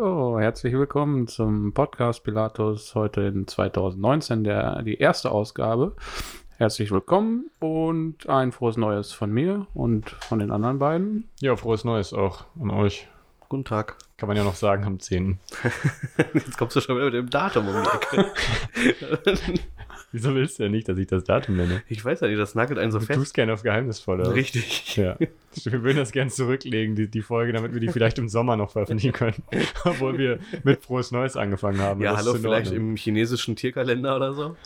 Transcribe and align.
Jo, 0.00 0.38
herzlich 0.40 0.72
willkommen 0.72 1.26
zum 1.26 1.74
Podcast 1.74 2.24
Pilatus 2.24 2.94
heute 2.94 3.20
in 3.20 3.46
2019, 3.46 4.44
der, 4.44 4.80
die 4.80 4.94
erste 4.94 5.30
Ausgabe. 5.30 5.94
Herzlich 6.56 6.90
willkommen 6.90 7.50
und 7.58 8.26
ein 8.26 8.50
frohes 8.50 8.78
Neues 8.78 9.12
von 9.12 9.30
mir 9.30 9.66
und 9.74 10.08
von 10.08 10.38
den 10.38 10.52
anderen 10.52 10.78
beiden. 10.78 11.28
Ja, 11.40 11.54
frohes 11.54 11.84
Neues 11.84 12.14
auch 12.14 12.46
an 12.58 12.70
euch. 12.70 13.08
Guten 13.50 13.66
Tag. 13.66 13.98
Kann 14.16 14.28
man 14.28 14.38
ja 14.38 14.44
noch 14.44 14.54
sagen, 14.54 14.84
am 14.84 15.00
10. 15.00 15.38
Jetzt 16.32 16.56
kommst 16.56 16.76
du 16.76 16.80
schon 16.80 16.96
wieder 16.96 17.04
mit 17.04 17.14
dem 17.14 17.28
Datum 17.28 17.68
um 17.68 17.82
die 17.82 18.16
Ecke. 18.16 18.32
Wieso 20.12 20.34
willst 20.34 20.58
du 20.58 20.64
ja 20.64 20.68
nicht, 20.68 20.88
dass 20.88 20.98
ich 20.98 21.06
das 21.06 21.22
Datum 21.22 21.56
nenne? 21.56 21.82
Ich 21.88 22.04
weiß 22.04 22.20
ja 22.20 22.26
nicht, 22.28 22.38
das 22.38 22.56
nagelt 22.56 22.78
einen 22.80 22.90
so 22.90 22.98
Du 22.98 23.06
fest. 23.06 23.18
tust 23.18 23.34
gerne 23.34 23.52
auf 23.52 23.62
geheimnisvoll, 23.62 24.20
oder? 24.20 24.34
Richtig. 24.34 24.96
Ja. 24.96 25.16
Wir 25.64 25.82
würden 25.84 25.98
das 25.98 26.10
gerne 26.10 26.30
zurücklegen, 26.30 26.96
die, 26.96 27.08
die 27.08 27.22
Folge, 27.22 27.52
damit 27.52 27.72
wir 27.72 27.80
die 27.80 27.88
vielleicht 27.88 28.18
im 28.18 28.28
Sommer 28.28 28.56
noch 28.56 28.72
veröffentlichen 28.72 29.12
können. 29.12 29.42
Obwohl 29.84 30.18
wir 30.18 30.40
mit 30.64 30.82
Frohes 30.82 31.12
Neues 31.12 31.36
angefangen 31.36 31.80
haben. 31.80 32.00
Ja, 32.00 32.16
hallo, 32.16 32.34
vielleicht 32.34 32.72
im 32.72 32.96
chinesischen 32.96 33.54
Tierkalender 33.54 34.16
oder 34.16 34.34
so. 34.34 34.56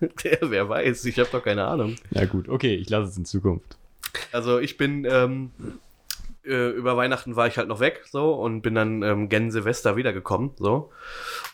Der, 0.24 0.38
wer 0.42 0.68
weiß, 0.68 1.04
ich 1.04 1.18
habe 1.18 1.28
doch 1.30 1.44
keine 1.44 1.64
Ahnung. 1.66 1.96
Ja, 2.10 2.24
gut, 2.24 2.48
okay, 2.48 2.74
ich 2.74 2.88
lasse 2.90 3.10
es 3.10 3.16
in 3.16 3.24
Zukunft. 3.24 3.76
Also 4.32 4.58
ich 4.58 4.76
bin, 4.76 5.06
ähm, 5.08 5.50
äh, 6.44 6.70
über 6.70 6.96
Weihnachten 6.96 7.36
war 7.36 7.46
ich 7.46 7.56
halt 7.56 7.68
noch 7.68 7.78
weg, 7.78 8.04
so, 8.10 8.34
und 8.34 8.62
bin 8.62 8.74
dann 8.74 9.02
ähm, 9.02 9.28
gen 9.28 9.50
Silvester 9.50 9.96
wiedergekommen, 9.96 10.50
so. 10.56 10.90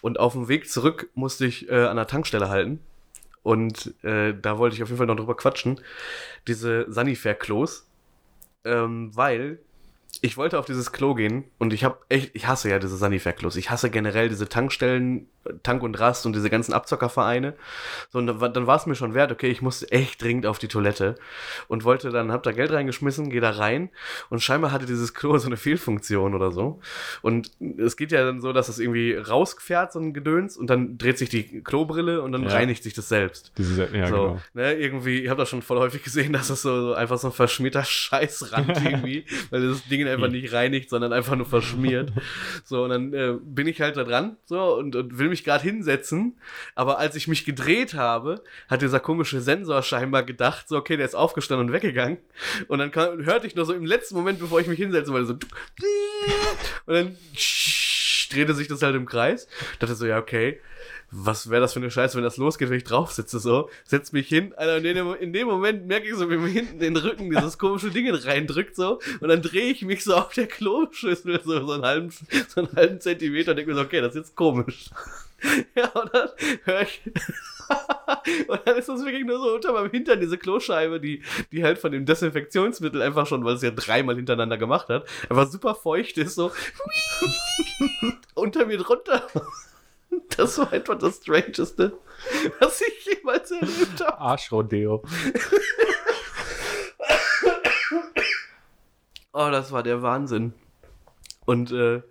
Und 0.00 0.18
auf 0.18 0.32
dem 0.32 0.48
Weg 0.48 0.70
zurück 0.70 1.10
musste 1.14 1.44
ich 1.46 1.68
äh, 1.68 1.74
an 1.84 1.96
der 1.96 2.06
Tankstelle 2.06 2.48
halten. 2.48 2.80
Und 3.42 3.94
äh, 4.04 4.34
da 4.40 4.58
wollte 4.58 4.76
ich 4.76 4.82
auf 4.82 4.88
jeden 4.88 4.98
Fall 4.98 5.06
noch 5.06 5.16
drüber 5.16 5.36
quatschen. 5.36 5.80
Diese 6.46 6.86
Sanifair-Klos. 6.88 7.88
Ähm, 8.64 9.16
weil 9.16 9.60
ich 10.20 10.36
wollte 10.36 10.58
auf 10.58 10.66
dieses 10.66 10.92
Klo 10.92 11.14
gehen 11.14 11.44
und 11.58 11.72
ich 11.72 11.84
habe 11.84 11.98
echt, 12.08 12.34
ich 12.34 12.46
hasse 12.46 12.70
ja 12.70 12.78
diese 12.78 12.96
Sanifair-Klos. 12.96 13.56
Ich 13.56 13.70
hasse 13.70 13.90
generell 13.90 14.28
diese 14.28 14.48
Tankstellen, 14.48 15.28
Tank 15.62 15.82
und 15.82 15.98
Rast 15.98 16.26
und 16.26 16.34
diese 16.34 16.50
ganzen 16.50 16.72
Abzockervereine. 16.72 17.54
So, 18.10 18.18
und 18.18 18.26
dann, 18.26 18.40
war- 18.40 18.48
dann 18.48 18.66
war 18.66 18.76
es 18.76 18.86
mir 18.86 18.94
schon 18.94 19.14
wert, 19.14 19.32
okay, 19.32 19.48
ich 19.48 19.62
musste 19.62 19.90
echt 19.92 20.22
dringend 20.22 20.46
auf 20.46 20.58
die 20.58 20.68
Toilette 20.68 21.14
und 21.68 21.84
wollte 21.84 22.10
dann, 22.10 22.32
hab 22.32 22.42
da 22.42 22.52
Geld 22.52 22.72
reingeschmissen, 22.72 23.30
gehe 23.30 23.40
da 23.40 23.50
rein 23.50 23.90
und 24.30 24.40
scheinbar 24.42 24.72
hatte 24.72 24.86
dieses 24.86 25.14
Klo 25.14 25.36
so 25.38 25.46
eine 25.46 25.56
Fehlfunktion 25.56 26.34
oder 26.34 26.52
so. 26.52 26.80
Und 27.22 27.50
es 27.78 27.96
geht 27.96 28.12
ja 28.12 28.24
dann 28.24 28.40
so, 28.40 28.52
dass 28.52 28.68
es 28.68 28.78
irgendwie 28.78 29.14
rausfährt, 29.14 29.92
so 29.92 29.98
ein 30.00 30.12
Gedöns, 30.14 30.56
und 30.56 30.68
dann 30.70 30.98
dreht 30.98 31.18
sich 31.18 31.28
die 31.28 31.62
Klobrille 31.62 32.22
und 32.22 32.32
dann 32.32 32.44
Ja. 32.44 32.50
reinigt 32.50 32.82
sich 32.82 32.94
das 32.94 33.08
selbst. 33.08 33.52
Diese, 33.58 33.88
ja, 33.94 34.06
so, 34.08 34.14
genau. 34.14 34.40
ne, 34.54 34.74
irgendwie, 34.74 35.20
ich 35.22 35.28
habe 35.28 35.38
das 35.40 35.48
schon 35.48 35.62
voll 35.62 35.78
häufig 35.78 36.02
gesehen, 36.02 36.32
dass 36.38 36.50
es 36.50 36.62
so, 36.62 36.80
so 36.88 36.94
einfach 36.94 37.18
so 37.18 37.28
ein 37.28 37.32
verschmierter 37.32 37.84
Scheißrand 37.84 38.68
irgendwie, 38.84 39.24
weil 39.50 39.68
das 39.68 39.84
Ding 39.88 40.06
einfach 40.06 40.28
nicht 40.28 40.52
reinigt, 40.52 40.90
sondern 40.90 41.12
einfach 41.12 41.36
nur 41.36 41.46
verschmiert. 41.46 42.12
So, 42.64 42.84
und 42.84 42.90
dann 42.90 43.12
äh, 43.12 43.34
bin 43.42 43.66
ich 43.66 43.80
halt 43.80 43.96
da 43.96 44.04
dran, 44.04 44.36
so, 44.46 44.76
und, 44.76 44.94
und 44.96 45.18
will 45.18 45.28
mich 45.28 45.37
gerade 45.44 45.62
hinsetzen, 45.62 46.38
aber 46.74 46.98
als 46.98 47.16
ich 47.16 47.28
mich 47.28 47.44
gedreht 47.44 47.94
habe, 47.94 48.42
hat 48.68 48.82
dieser 48.82 49.00
komische 49.00 49.40
Sensor 49.40 49.82
scheinbar 49.82 50.22
gedacht, 50.22 50.68
so, 50.68 50.76
okay, 50.76 50.96
der 50.96 51.06
ist 51.06 51.14
aufgestanden 51.14 51.68
und 51.68 51.72
weggegangen. 51.72 52.18
Und 52.68 52.78
dann 52.78 52.90
kam, 52.90 53.24
hörte 53.24 53.46
ich 53.46 53.54
noch 53.54 53.64
so 53.64 53.72
im 53.72 53.86
letzten 53.86 54.14
Moment, 54.14 54.38
bevor 54.38 54.60
ich 54.60 54.66
mich 54.66 54.78
hinsetzen 54.78 55.12
wollte, 55.12 55.26
so, 55.26 55.32
und 56.86 56.94
dann 56.94 57.16
drehte 58.30 58.54
sich 58.54 58.68
das 58.68 58.82
halt 58.82 58.94
im 58.94 59.06
Kreis. 59.06 59.48
Dachte 59.78 59.94
so, 59.94 60.06
ja, 60.06 60.18
okay, 60.18 60.60
was 61.10 61.48
wäre 61.48 61.62
das 61.62 61.72
für 61.72 61.80
eine 61.80 61.90
Scheiße, 61.90 62.16
wenn 62.16 62.24
das 62.24 62.36
losgeht, 62.36 62.68
wenn 62.68 62.76
ich 62.76 62.84
drauf 62.84 63.12
sitze, 63.12 63.38
so, 63.38 63.70
setz 63.84 64.12
mich 64.12 64.28
hin, 64.28 64.52
Alter, 64.56 64.76
und 64.76 64.84
in 64.84 64.94
dem, 64.94 65.14
in 65.14 65.32
dem 65.32 65.48
Moment 65.48 65.86
merke 65.86 66.06
ich 66.06 66.14
so, 66.14 66.30
wie 66.30 66.36
mir 66.36 66.48
hinten 66.48 66.78
den 66.78 66.96
Rücken 66.96 67.30
dieses 67.30 67.56
komische 67.56 67.90
Ding 67.90 68.12
reindrückt, 68.14 68.76
so, 68.76 69.00
und 69.20 69.28
dann 69.28 69.40
drehe 69.40 69.70
ich 69.70 69.82
mich 69.82 70.04
so 70.04 70.14
auf 70.14 70.34
der 70.34 70.46
Kloschüssel, 70.46 71.40
so, 71.42 71.66
so 71.66 71.72
einen 71.72 71.84
halben, 71.84 72.10
so 72.10 72.60
einen 72.60 72.76
halben 72.76 73.00
Zentimeter, 73.00 73.52
und 73.52 73.56
denke 73.56 73.70
mir 73.70 73.76
so, 73.76 73.84
okay, 73.84 74.02
das 74.02 74.14
ist 74.14 74.16
jetzt 74.16 74.36
komisch. 74.36 74.90
Ja, 75.74 75.88
und 75.88 76.12
dann 76.12 76.28
höre 76.64 76.82
ich, 76.82 77.00
und 78.48 78.60
dann 78.64 78.76
ist 78.76 78.88
das 78.88 79.04
wirklich 79.04 79.24
nur 79.24 79.38
so 79.38 79.54
unter 79.54 79.72
meinem 79.72 79.90
Hintern, 79.90 80.20
diese 80.20 80.38
Kloscheibe, 80.38 81.00
die, 81.00 81.22
die 81.52 81.64
halt 81.64 81.78
von 81.78 81.92
dem 81.92 82.06
Desinfektionsmittel 82.06 83.02
einfach 83.02 83.26
schon, 83.26 83.44
weil 83.44 83.54
es 83.54 83.62
ja 83.62 83.70
dreimal 83.70 84.16
hintereinander 84.16 84.58
gemacht 84.58 84.88
hat, 84.88 85.08
einfach 85.28 85.48
super 85.48 85.74
feucht 85.74 86.18
ist, 86.18 86.34
so, 86.34 86.50
unter 88.34 88.66
mir 88.66 88.78
drunter. 88.78 89.26
Das 90.36 90.58
war 90.58 90.72
einfach 90.72 90.98
das 90.98 91.16
Strangeste, 91.18 91.98
was 92.60 92.80
ich 92.80 93.06
jemals 93.06 93.50
erlebt 93.50 94.00
habe. 94.00 94.18
Arschrodeo. 94.18 95.02
Oh, 99.32 99.50
das 99.50 99.70
war 99.70 99.82
der 99.82 100.02
Wahnsinn. 100.02 100.54
Und, 101.44 101.70
äh, 101.72 102.02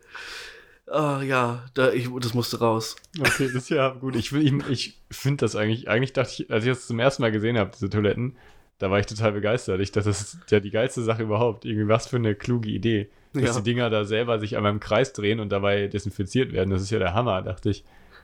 oh, 0.88 1.20
ja, 1.22 1.64
da, 1.74 1.92
ich, 1.92 2.10
das 2.20 2.34
musste 2.34 2.60
raus. 2.60 2.96
Okay, 3.20 3.46
das 3.46 3.54
ist 3.54 3.70
ja 3.70 3.90
gut. 3.90 4.16
Ich, 4.16 4.32
ich, 4.34 4.54
ich 4.70 4.98
finde 5.12 5.46
das 5.46 5.56
eigentlich, 5.56 5.90
eigentlich 5.90 6.14
dachte 6.14 6.44
ich, 6.44 6.52
als 6.52 6.64
ich 6.66 6.72
das 6.72 6.88
zum 6.88 7.00
ersten 7.00 7.22
Mal 7.22 7.32
gesehen 7.32 7.58
habe, 7.58 7.72
diese 7.74 7.90
Toiletten, 7.90 8.36
da 8.80 8.92
war 8.92 9.00
ich 9.00 9.06
total 9.08 9.32
begeistert. 9.32 9.80
Ich 9.82 9.92
dachte, 9.92 10.10
das 10.10 10.22
ist 10.22 10.52
ja 10.52 10.60
die 10.60 10.70
geilste 10.72 11.02
Sache 11.02 11.24
überhaupt. 11.24 11.66
Irgendwie 11.66 11.88
was 11.88 12.08
für 12.08 12.18
eine 12.18 12.36
kluge 12.36 12.70
Idee. 12.70 13.10
Dass 13.34 13.44
Ja. 13.44 13.62
die 13.62 13.64
Dinger 13.64 13.90
da 13.90 14.06
selber 14.06 14.40
sich 14.40 14.56
einmal 14.56 14.72
im 14.72 14.80
Kreis 14.80 15.14
drehen 15.14 15.40
und 15.40 15.50
dabei 15.50 15.88
desinfiziert 15.88 16.52
werden. 16.54 16.70
Das 16.70 16.82
ist 16.82 16.92
ja 16.92 17.00
der 17.00 17.14
Hammer, 17.14 17.42
dachte 17.42 17.70
ich. 17.72 17.84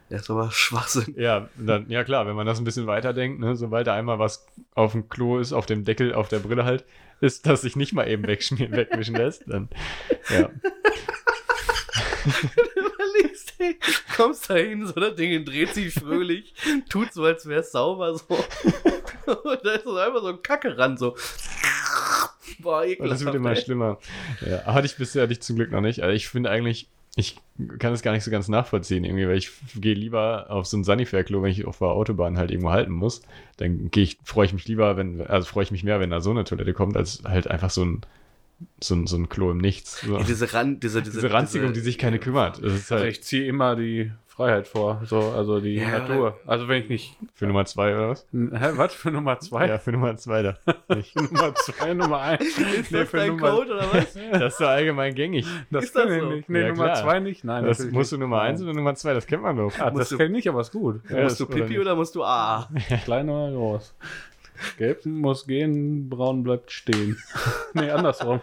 Das 0.10 0.22
ist 0.24 0.30
aber 0.30 0.52
Schwachsinn. 0.52 1.16
Ja, 1.18 1.50
dann, 1.58 1.90
ja 1.90 2.04
klar, 2.04 2.28
wenn 2.28 2.36
man 2.36 2.46
das 2.46 2.60
ein 2.60 2.66
bisschen 2.66 2.86
weiterdenkt, 2.88 3.40
ne, 3.40 3.56
sobald 3.56 3.88
da 3.88 3.96
einmal 3.96 4.20
was 4.20 4.46
auf 4.76 4.92
dem 4.92 5.10
Klo 5.10 5.40
ist, 5.40 5.54
auf 5.54 5.66
dem 5.66 5.86
Deckel, 5.86 6.14
auf 6.14 6.28
der 6.28 6.40
Brille 6.40 6.66
halt, 6.66 6.86
ist, 7.20 7.48
dass 7.48 7.62
sich 7.62 7.76
nicht 7.76 7.94
mal 7.94 8.08
eben 8.08 8.28
wegschmieren, 8.28 8.72
wegwischen 8.76 9.16
lässt, 9.16 9.44
dann, 9.48 9.70
ja. 10.30 10.50
Überlegst, 12.76 13.54
ey, 13.60 13.78
kommst 14.16 14.50
da 14.50 14.56
hin, 14.56 14.86
so 14.88 14.94
das 14.94 15.16
Ding 15.16 15.44
dreht 15.46 15.74
sich 15.74 15.94
fröhlich, 15.94 16.54
tut 16.90 17.14
so, 17.14 17.24
als 17.24 17.48
wäre 17.48 17.62
es 17.62 17.72
sauber, 17.72 18.16
so. 18.16 18.26
Und 19.26 19.60
da 19.64 19.72
ist 19.74 19.84
so 19.86 19.96
einfach 19.98 20.22
so 20.22 20.28
ein 20.28 20.42
Kacke 20.42 20.78
ran, 20.78 20.98
so. 20.98 21.16
Boah, 22.60 22.82
Und 22.82 22.90
ekelhaft. 22.90 23.12
das 23.14 23.26
wird 23.26 23.36
immer 23.36 23.52
ey. 23.52 23.56
schlimmer. 23.62 24.00
Ja, 24.42 24.66
hatte 24.66 24.86
ich 24.86 24.96
bisher 24.96 25.24
hatte 25.24 25.34
ich 25.34 25.42
zum 25.42 25.56
Glück 25.56 25.72
noch 25.72 25.82
nicht. 25.82 26.02
Also 26.02 26.14
ich 26.14 26.28
finde 26.28 26.50
eigentlich, 26.50 26.88
ich 27.16 27.38
kann 27.80 27.94
es 27.94 28.02
gar 28.02 28.12
nicht 28.12 28.24
so 28.24 28.32
ganz 28.32 28.48
nachvollziehen, 28.48 29.04
irgendwie, 29.04 29.28
weil 29.28 29.38
ich 29.38 29.52
gehe 29.76 29.94
lieber 29.94 30.48
auf 30.50 30.66
so 30.66 30.78
ein 30.78 30.84
Sanifair-Klo, 30.84 31.44
wenn 31.44 31.52
ich 31.52 31.66
auf 31.66 31.78
der 31.78 31.90
Autobahn 31.90 32.38
halt 32.38 32.52
irgendwo 32.52 32.72
halten 32.72 32.92
muss. 32.92 33.22
Dann 33.58 33.92
gehe 33.92 34.04
ich, 34.04 34.18
freue 34.24 34.46
ich 34.46 34.54
mich 34.54 34.68
lieber, 34.68 34.98
wenn, 34.98 35.22
also 35.22 35.48
freue 35.48 35.64
ich 35.64 35.72
mich 35.72 35.84
mehr, 35.84 36.00
wenn 36.00 36.10
da 36.10 36.22
so 36.22 36.32
eine 36.32 36.44
Toilette 36.44 36.74
kommt, 36.74 36.98
als 36.98 37.24
halt 37.24 37.48
einfach 37.48 37.70
so 37.70 37.86
ein, 37.86 38.02
so 38.82 38.96
ein, 38.96 39.08
so 39.08 39.18
ein 39.18 39.30
Klo 39.30 39.52
im 39.52 39.58
Nichts. 39.58 40.02
So. 40.02 40.18
Ja, 40.18 40.24
diese, 40.24 40.54
Ran, 40.54 40.80
diese, 40.80 41.02
diese, 41.02 41.16
Diese 41.22 41.32
Ranzigung, 41.34 41.74
die 41.74 41.80
sich 41.80 41.98
keine 41.98 42.20
kümmert. 42.20 42.58
Das 42.64 42.74
ist 42.74 42.92
Also 42.92 43.04
halt 43.04 43.14
ich 43.14 43.24
ziehe 43.24 43.46
immer 43.48 43.76
die 43.76 44.12
Freiheit 44.28 44.68
vor, 44.68 45.00
so, 45.06 45.20
also 45.20 45.60
die 45.60 45.76
Ja. 45.76 46.00
Natur. 46.00 46.40
Also 46.48 46.68
wenn 46.68 46.82
ich 46.82 46.90
nicht, 46.90 47.16
für 47.36 47.46
Nummer 47.46 47.66
zwei 47.66 47.94
oder 47.94 48.10
was? 48.10 48.26
hä, 48.32 48.72
was 48.78 48.96
für 48.96 49.12
Nummer 49.12 49.40
zwei? 49.40 49.68
Ja, 49.68 49.78
für 49.78 49.92
Nummer 49.92 50.18
zwei 50.18 50.42
da. 50.42 50.58
Nicht. 50.96 51.16
Nummer 51.16 51.54
zwei, 51.54 51.94
Nummer 51.94 52.20
eins. 52.20 52.58
Ist 52.58 52.92
das 52.92 53.12
dein 53.12 53.38
Code 53.40 53.76
oder 53.76 53.86
was? 53.94 54.16
Das 54.32 54.54
ist 54.54 54.60
doch 54.60 54.70
allgemein 54.70 55.14
gängig. 55.14 55.46
Das 55.70 55.84
Ist 55.84 55.96
das 55.96 56.10
so? 56.12 56.30
nicht. 56.32 56.50
Nee, 56.50 56.62
Ja, 56.62 56.68
Nummer 56.70 56.86
klar. 56.86 57.04
zwei 57.04 57.20
nicht. 57.20 57.44
Nein, 57.44 57.64
Das 57.66 57.86
musst 57.92 58.12
du. 58.12 58.18
Nummer 58.18 58.42
eins 58.42 58.60
oder 58.64 58.74
Nummer 58.74 58.96
zwei, 58.96 59.14
das 59.14 59.28
kennt 59.28 59.44
man 59.44 59.56
doch. 59.56 59.72
Ah, 59.78 59.92
das 59.92 60.10
du- 60.10 60.18
kenne 60.18 60.36
ich, 60.40 60.50
aber 60.50 60.62
ist 60.62 60.72
gut. 60.72 61.02
Ja, 61.12 61.22
musst 61.24 61.40
du 61.40 61.46
oder 61.46 61.54
Pipi 61.54 61.70
nicht? 61.70 61.80
oder 61.80 61.96
musst 61.96 62.16
du 62.16 62.24
A? 62.24 62.68
Klein 63.06 63.30
oder 63.30 63.52
groß? 63.56 63.94
Gelb 64.78 65.06
muss 65.06 65.46
gehen, 65.48 66.10
braun 66.10 66.44
bleibt 66.44 66.72
stehen. 66.72 67.18
nee, 67.74 67.90
andersrum. 67.90 68.42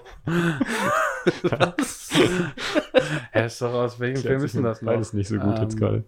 Hä, 3.32 3.46
ist 3.46 3.62
doch 3.62 3.72
aus 3.72 3.98
welchem 4.00 4.22
Film 4.22 4.44
ist 4.44 4.54
denn 4.54 4.62
das 4.64 4.82
noch? 4.82 4.92
Beides 4.92 5.12
nicht 5.12 5.28
so 5.28 5.36
gut 5.38 5.58
jetzt 5.58 5.74
Ähm, 5.74 5.78
gerade. 5.80 6.04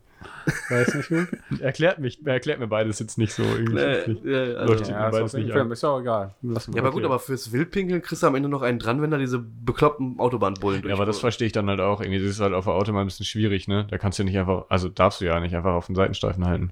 Weiß 0.71 0.95
nicht 0.95 1.09
gut. 1.09 1.29
Erklärt, 1.61 1.99
mich, 1.99 2.25
erklärt 2.25 2.61
mir 2.61 2.69
beides 2.69 2.99
jetzt 3.01 3.19
nicht 3.19 3.33
so 3.33 3.43
irgendwie. 3.43 3.79
Schriftlich. 3.79 4.19
ja, 4.25 4.39
also, 4.55 4.75
Ja, 4.75 4.81
ist 4.81 4.91
beides 4.91 5.21
aus 5.21 5.35
welchem 5.35 5.47
nicht 5.47 5.53
Film. 5.53 5.67
an. 5.67 5.73
Ist 5.73 5.83
ja 5.83 5.89
auch 5.89 6.01
egal. 6.01 6.35
Lassen 6.43 6.73
wir 6.73 6.77
ja, 6.81 6.83
aber 6.87 6.93
gut, 6.93 7.05
aber 7.05 7.19
fürs 7.19 7.53
Wildpinkeln 7.53 8.03
kriegst 8.03 8.23
du 8.23 8.27
am 8.29 8.35
Ende 8.37 8.49
noch 8.49 8.63
einen 8.63 8.79
dran, 8.79 9.03
wenn 9.03 9.11
da 9.11 9.19
diese 9.19 9.39
bekloppten 9.41 10.19
Autobahnbullen 10.19 10.85
Ja, 10.87 10.95
aber 10.95 11.07
das 11.07 11.19
verstehe 11.19 11.47
ich 11.47 11.53
dann 11.53 11.69
halt 11.69 11.81
auch. 11.81 12.01
Irgendwie 12.01 12.21
das 12.21 12.31
ist 12.31 12.41
halt 12.41 12.55
auf 12.55 12.65
der 12.65 12.75
Autobahn 12.75 13.03
ein 13.03 13.07
bisschen 13.07 13.27
schwierig, 13.27 13.67
ne? 13.69 13.87
Da 13.91 13.99
kannst 13.99 14.19
du 14.19 14.25
nicht 14.25 14.39
einfach, 14.39 14.67
also 14.69 14.89
darfst 14.89 15.21
du 15.21 15.25
ja 15.25 15.39
nicht 15.41 15.55
einfach 15.57 15.75
auf 15.75 15.87
den 15.87 15.97
Seitenstreifen 15.97 16.47
halten. 16.47 16.71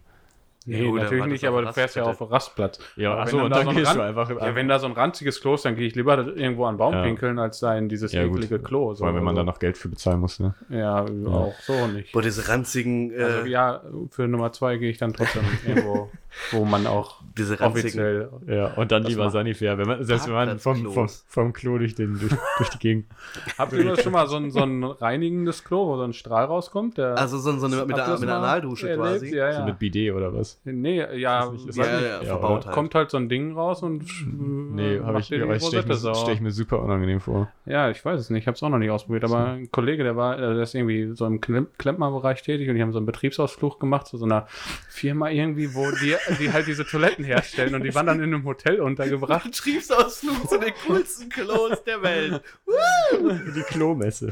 Nee, 0.66 0.84
Ja, 0.84 0.92
natürlich 0.92 1.26
nicht, 1.26 1.44
aber 1.46 1.62
du 1.62 1.72
fährst 1.72 1.96
ja 1.96 2.02
auf 2.04 2.18
den 2.18 2.26
Rastplatz. 2.26 2.78
Ja, 2.96 3.12
Aber 3.12 3.22
achso, 3.22 3.38
wenn 3.38 3.44
und 3.44 3.50
da 3.50 3.56
dann 3.56 3.64
so 3.64 3.70
ein 3.70 3.76
gehst 3.76 3.94
du 3.94 4.00
einfach. 4.00 4.30
Ja, 4.30 4.54
wenn 4.54 4.68
da 4.68 4.78
so 4.78 4.86
ein 4.86 4.92
ranziges 4.92 5.40
Klo 5.40 5.54
ist, 5.54 5.64
dann 5.64 5.74
gehe 5.74 5.86
ich 5.86 5.94
lieber 5.94 6.18
irgendwo 6.18 6.66
an 6.66 6.76
Baum 6.76 6.92
Ja. 6.92 7.02
pinkeln, 7.02 7.38
als 7.38 7.60
da 7.60 7.76
in 7.78 7.88
dieses 7.88 8.12
ja, 8.12 8.26
gut. 8.26 8.36
eklige 8.36 8.58
Klo. 8.58 8.92
So, 8.92 8.98
Vor 8.98 9.06
allem, 9.06 9.16
wenn 9.16 9.24
man 9.24 9.36
also, 9.36 9.46
da 9.46 9.52
noch 9.52 9.58
Geld 9.58 9.78
für 9.78 9.88
bezahlen 9.88 10.20
muss, 10.20 10.38
ne? 10.38 10.54
Ja, 10.68 11.04
auch 11.04 11.54
so 11.60 11.86
nicht. 11.86 12.12
Boah, 12.12 12.20
diese 12.22 12.46
ranzigen, 12.46 13.10
äh, 13.10 13.22
Also 13.22 13.46
ja, 13.46 13.80
für 14.10 14.28
Nummer 14.28 14.52
zwei 14.52 14.76
gehe 14.76 14.90
ich 14.90 14.98
dann 14.98 15.14
trotzdem 15.14 15.44
irgendwo 15.66 16.10
wo 16.52 16.64
man 16.64 16.86
auch 16.86 17.16
Diese 17.36 17.58
ranzigen. 17.60 17.70
offiziell. 17.88 18.28
Ja, 18.46 18.74
und 18.74 18.92
dann 18.92 19.02
lieber 19.04 19.30
Sanifair, 19.30 19.78
wenn 19.78 19.86
man, 19.86 20.04
selbst 20.04 20.26
wenn 20.26 20.34
man 20.34 20.58
vom, 20.58 20.92
vom, 20.92 21.08
vom 21.08 21.52
Klo 21.52 21.78
durch, 21.78 21.94
den, 21.94 22.18
durch, 22.18 22.32
durch 22.58 22.70
die 22.70 22.78
Gegend. 22.78 23.06
Habt 23.58 23.72
ihr 23.72 23.84
das 23.84 24.02
schon 24.02 24.12
mal 24.12 24.26
so 24.28 24.36
ein, 24.36 24.50
so 24.50 24.60
ein 24.60 24.84
reinigendes 24.84 25.64
Klo, 25.64 25.86
wo 25.86 25.96
so 25.96 26.02
ein 26.04 26.12
Strahl 26.12 26.44
rauskommt? 26.44 26.98
Der, 26.98 27.16
Also 27.16 27.38
so, 27.38 27.52
so 27.58 27.66
eine, 27.66 27.84
mit, 27.84 27.96
der, 27.96 28.06
einer 28.06 28.36
Analdusche 28.36 28.94
quasi. 28.94 29.34
Ja, 29.34 29.52
So 29.52 29.58
ja. 29.60 29.66
mit 29.66 29.78
Bidet 29.78 30.14
oder 30.14 30.32
was? 30.34 30.49
Nee, 30.64 30.96
ja, 31.18 31.44
Ist 31.44 31.52
das 31.52 31.52
nicht- 31.52 31.68
ist 31.68 31.78
weiß 31.78 31.86
Ja, 31.86 32.00
ja, 32.00 32.08
Ja, 32.22 32.24
verbaut 32.24 32.66
halt. 32.66 32.74
kommt 32.74 32.94
halt 32.94 33.10
so 33.10 33.16
ein 33.16 33.28
Ding 33.28 33.54
raus 33.54 33.82
und 33.82 34.04
Nee, 34.74 34.96
äh, 34.96 35.00
habe 35.00 35.12
macht 35.12 35.20
ich, 35.20 35.26
stelle 35.26 35.56
ich, 35.56 35.62
stell 35.62 36.34
ich 36.34 36.40
mir 36.40 36.50
super 36.50 36.80
unangenehm 36.82 37.20
vor. 37.20 37.50
Ja, 37.66 37.90
ich 37.90 38.04
weiß 38.04 38.20
es 38.20 38.30
nicht. 38.30 38.42
Ich 38.42 38.46
habe 38.46 38.54
es 38.56 38.62
auch 38.62 38.68
noch 38.68 38.78
nicht 38.78 38.90
ausprobiert. 38.90 39.24
Aber 39.24 39.46
ein 39.50 39.70
Kollege, 39.70 40.02
der 40.04 40.16
war, 40.16 40.36
äh, 40.38 40.54
der 40.54 40.62
ist 40.62 40.74
irgendwie 40.74 41.10
so 41.14 41.26
im 41.26 41.40
Klemm 41.40 41.68
Klempnerbereich 41.78 42.42
tätig 42.42 42.68
und 42.68 42.74
die 42.76 42.82
haben 42.82 42.92
so 42.92 42.98
einen 42.98 43.06
Betriebsausflug 43.06 43.80
gemacht 43.80 44.06
zu 44.06 44.16
so 44.16 44.24
einer 44.24 44.46
Firma 44.88 45.30
irgendwie, 45.30 45.74
wo 45.74 45.90
die, 45.90 46.14
die 46.38 46.52
halt 46.52 46.66
diese 46.66 46.84
Toiletten 46.86 47.24
herstellen 47.24 47.74
und 47.74 47.82
die 47.84 47.94
waren 47.94 48.06
dann 48.06 48.18
in 48.22 48.34
einem 48.34 48.44
Hotel 48.44 48.80
untergebracht. 48.80 49.44
Betriebsausflug 49.50 50.48
zu 50.48 50.58
den 50.58 50.72
coolsten 50.86 51.28
Klos 51.28 51.82
der 51.84 52.02
Welt. 52.02 52.42
Die 53.56 53.62
Klomesse. 53.62 54.30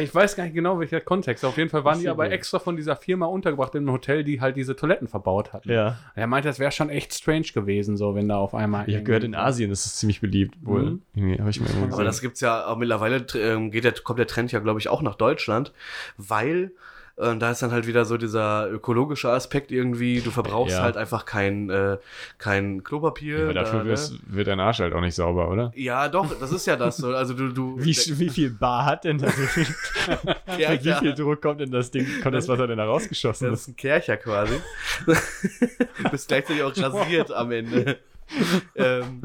Ich 0.00 0.14
weiß 0.14 0.36
gar 0.36 0.44
nicht 0.44 0.54
genau, 0.54 0.78
welcher 0.78 1.00
Kontext. 1.00 1.44
Auf 1.44 1.56
jeden 1.56 1.68
Fall 1.68 1.84
waren 1.84 1.98
die 1.98 2.08
aber 2.08 2.30
extra 2.30 2.58
von 2.60 2.76
dieser 2.76 2.94
Firma 2.94 3.26
untergebracht 3.26 3.74
in 3.74 3.80
einem 3.82 3.92
Hotel, 3.92 4.22
die 4.22 4.40
halt 4.40 4.54
diese 4.56 4.69
Toiletten 4.76 5.08
verbaut 5.08 5.52
hatten. 5.52 5.70
Ja. 5.70 5.96
Er 6.14 6.26
meinte, 6.26 6.48
das 6.48 6.58
wäre 6.58 6.72
schon 6.72 6.90
echt 6.90 7.14
strange 7.14 7.46
gewesen, 7.54 7.96
so 7.96 8.14
wenn 8.14 8.28
da 8.28 8.36
auf 8.36 8.54
einmal. 8.54 8.88
Ich 8.88 8.94
habe 8.94 9.04
gehört, 9.04 9.24
in 9.24 9.34
Asien 9.34 9.70
ist 9.70 9.86
es 9.86 9.96
ziemlich 9.96 10.20
beliebt. 10.20 10.56
Wohl. 10.62 11.00
Mhm. 11.14 11.48
Ich 11.48 11.60
mir 11.60 11.68
Aber 11.92 12.04
das 12.04 12.20
gibt's 12.20 12.40
ja 12.40 12.66
auch 12.66 12.76
mittlerweile, 12.76 13.24
ähm, 13.34 13.70
geht 13.70 13.84
der, 13.84 13.92
kommt 13.92 14.18
der 14.18 14.26
Trend 14.26 14.52
ja, 14.52 14.60
glaube 14.60 14.80
ich, 14.80 14.88
auch 14.88 15.02
nach 15.02 15.14
Deutschland, 15.14 15.72
weil 16.16 16.72
äh, 17.20 17.36
da 17.36 17.50
ist 17.50 17.62
dann 17.62 17.72
halt 17.72 17.86
wieder 17.86 18.04
so 18.04 18.16
dieser 18.16 18.70
ökologische 18.70 19.30
Aspekt 19.30 19.70
irgendwie, 19.70 20.20
du 20.20 20.30
verbrauchst 20.30 20.76
Ja. 20.76 20.82
halt 20.82 20.96
einfach 20.96 21.24
kein, 21.24 21.70
äh, 21.70 21.98
kein 22.38 22.82
Klopapier. 22.84 23.38
Ja, 23.38 23.44
aber 23.44 23.54
dafür 23.54 23.84
da, 23.84 23.84
ne? 23.84 24.18
wird 24.26 24.46
dein 24.48 24.60
Arsch 24.60 24.78
halt 24.80 24.94
auch 24.94 25.00
nicht 25.00 25.14
sauber, 25.14 25.50
oder? 25.50 25.72
Ja, 25.74 26.08
doch, 26.08 26.38
das 26.38 26.52
ist 26.52 26.66
ja 26.66 26.76
das 26.76 26.96
so. 26.96 27.14
Also 27.14 27.34
du, 27.34 27.48
du 27.48 27.76
Wie, 27.78 27.94
wie 27.94 28.28
viel 28.28 28.50
Bar 28.50 28.84
hat 28.84 29.04
denn 29.04 29.18
das? 29.18 29.34
ja, 30.58 30.72
wie 30.72 30.92
viel 30.94 31.14
Druck 31.14 31.42
kommt 31.42 31.60
denn 31.60 31.70
das 31.70 31.90
Ding, 31.90 32.06
kommt 32.22 32.34
das 32.34 32.48
Wasser 32.48 32.66
denn 32.66 32.78
da 32.78 32.84
rausgeschossen? 32.84 33.50
Das 33.50 33.62
ist 33.62 33.68
ein 33.68 33.76
Kercher 33.76 34.16
quasi. 34.16 34.60
du 35.06 35.14
bist 36.10 36.28
gleichzeitig 36.28 36.62
auch 36.62 36.76
rasiert 36.76 37.32
am 37.32 37.52
Ende. 37.52 37.98
ähm, 38.76 39.22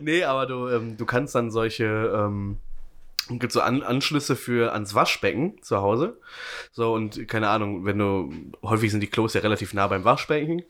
nee, 0.00 0.22
aber 0.24 0.46
du, 0.46 0.68
ähm, 0.68 0.96
du 0.96 1.04
kannst 1.04 1.34
dann 1.34 1.50
solche, 1.50 1.84
ähm, 1.84 2.58
gibt 3.28 3.52
so 3.52 3.60
An 3.60 3.82
Anschlüsse 3.82 4.36
für 4.36 4.72
ans 4.72 4.94
Waschbecken 4.94 5.60
zu 5.62 5.78
Hause. 5.78 6.18
So, 6.72 6.92
und 6.92 7.26
keine 7.28 7.48
Ahnung, 7.48 7.84
wenn 7.84 7.98
du, 7.98 8.32
häufig 8.62 8.90
sind 8.90 9.00
die 9.00 9.08
Klos 9.08 9.34
ja 9.34 9.40
relativ 9.40 9.74
nah 9.74 9.86
beim 9.86 10.04
Waschbecken. 10.04 10.62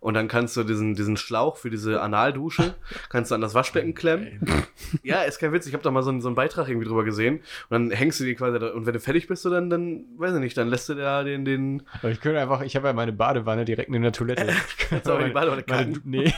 Und 0.00 0.14
dann 0.14 0.28
kannst 0.28 0.56
du 0.56 0.62
diesen, 0.62 0.94
diesen 0.94 1.16
Schlauch 1.16 1.56
für 1.56 1.70
diese 1.70 2.00
Analdusche, 2.00 2.74
kannst 3.08 3.30
du 3.30 3.34
an 3.34 3.40
das 3.40 3.54
Waschbecken 3.54 3.94
klemmen. 3.94 4.40
Ja, 5.02 5.22
ist 5.22 5.38
kein 5.38 5.52
Witz. 5.52 5.66
Ich 5.66 5.72
habe 5.72 5.82
da 5.82 5.90
mal 5.90 6.02
so 6.02 6.10
einen, 6.10 6.20
so 6.20 6.28
einen 6.28 6.36
Beitrag 6.36 6.68
irgendwie 6.68 6.86
drüber 6.86 7.02
gesehen. 7.02 7.36
Und 7.36 7.70
dann 7.70 7.90
hängst 7.90 8.20
du 8.20 8.24
die 8.24 8.34
quasi 8.34 8.58
da. 8.58 8.68
Und 8.68 8.86
wenn 8.86 8.92
du 8.92 9.00
fertig 9.00 9.26
bist, 9.26 9.44
dann, 9.44 9.70
dann, 9.70 10.04
weiß 10.16 10.34
ich 10.34 10.40
nicht, 10.40 10.56
dann 10.56 10.68
lässt 10.68 10.88
du 10.88 10.94
da 10.94 11.24
den, 11.24 11.44
den, 11.44 11.82
Aber 12.02 12.10
ich 12.10 12.20
könnte 12.20 12.40
einfach, 12.40 12.60
ich 12.60 12.76
habe 12.76 12.86
ja 12.86 12.92
meine 12.92 13.12
Badewanne 13.12 13.64
direkt 13.64 13.90
neben 13.90 14.02
der 14.02 14.12
Toilette. 14.12 14.46
Kannst 14.88 15.06
du 15.06 15.12
auch 15.12 15.18
in 15.18 15.26
die 15.26 15.32
Badewanne 15.32 15.64
meine? 15.66 16.00
Nee. 16.04 16.32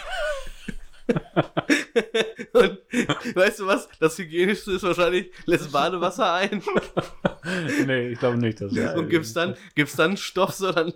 Und 2.52 2.78
weißt 3.34 3.60
du 3.60 3.66
was? 3.66 3.88
Das 4.00 4.18
Hygienischste 4.18 4.72
ist 4.72 4.82
wahrscheinlich, 4.82 5.30
lässt 5.46 5.70
Badewasser 5.72 6.32
ein 6.34 6.62
nee, 7.86 8.08
ich 8.08 8.18
glaube 8.18 8.36
nicht, 8.38 8.60
dass 8.60 8.72
das 8.72 8.94
und 8.96 9.08
gibst 9.08 9.36
dann, 9.36 9.56
gibst 9.74 9.98
dann 9.98 10.16
Stoff, 10.16 10.52
so 10.52 10.72
dann 10.72 10.92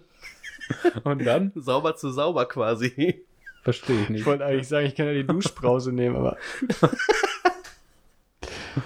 Und 1.04 1.24
dann? 1.24 1.52
sauber 1.54 1.96
zu 1.96 2.10
sauber 2.10 2.46
quasi. 2.46 3.24
Verstehe 3.62 3.96
ich 3.96 4.02
Ich 4.04 4.08
nicht. 4.10 4.26
wollte 4.26 4.44
eigentlich 4.44 4.68
sagen, 4.68 4.86
ich 4.86 4.94
kann 4.94 5.06
ja 5.06 5.12
die 5.14 5.26
Duschbrause 5.26 5.92
nehmen, 5.92 6.16
aber. 6.16 6.36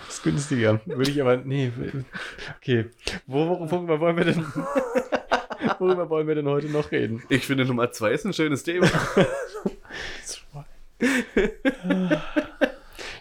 ist 0.08 0.22
günstiger. 0.22 0.80
Würde 0.84 1.10
ich 1.10 1.20
aber. 1.20 1.36
Nee. 1.38 1.72
Okay. 2.58 2.86
Wo, 3.26 3.48
wo, 3.48 3.70
worüber 3.70 4.00
wollen 4.00 4.16
wir 4.16 4.24
denn. 4.24 4.44
Worüber 5.78 6.08
wollen 6.10 6.28
wir 6.28 6.34
denn 6.34 6.46
heute 6.48 6.68
noch 6.68 6.90
reden? 6.92 7.22
Ich 7.28 7.46
finde 7.46 7.64
Nummer 7.64 7.90
zwei 7.90 8.12
ist 8.12 8.24
ein 8.26 8.32
schönes 8.34 8.62
Thema. 8.62 8.86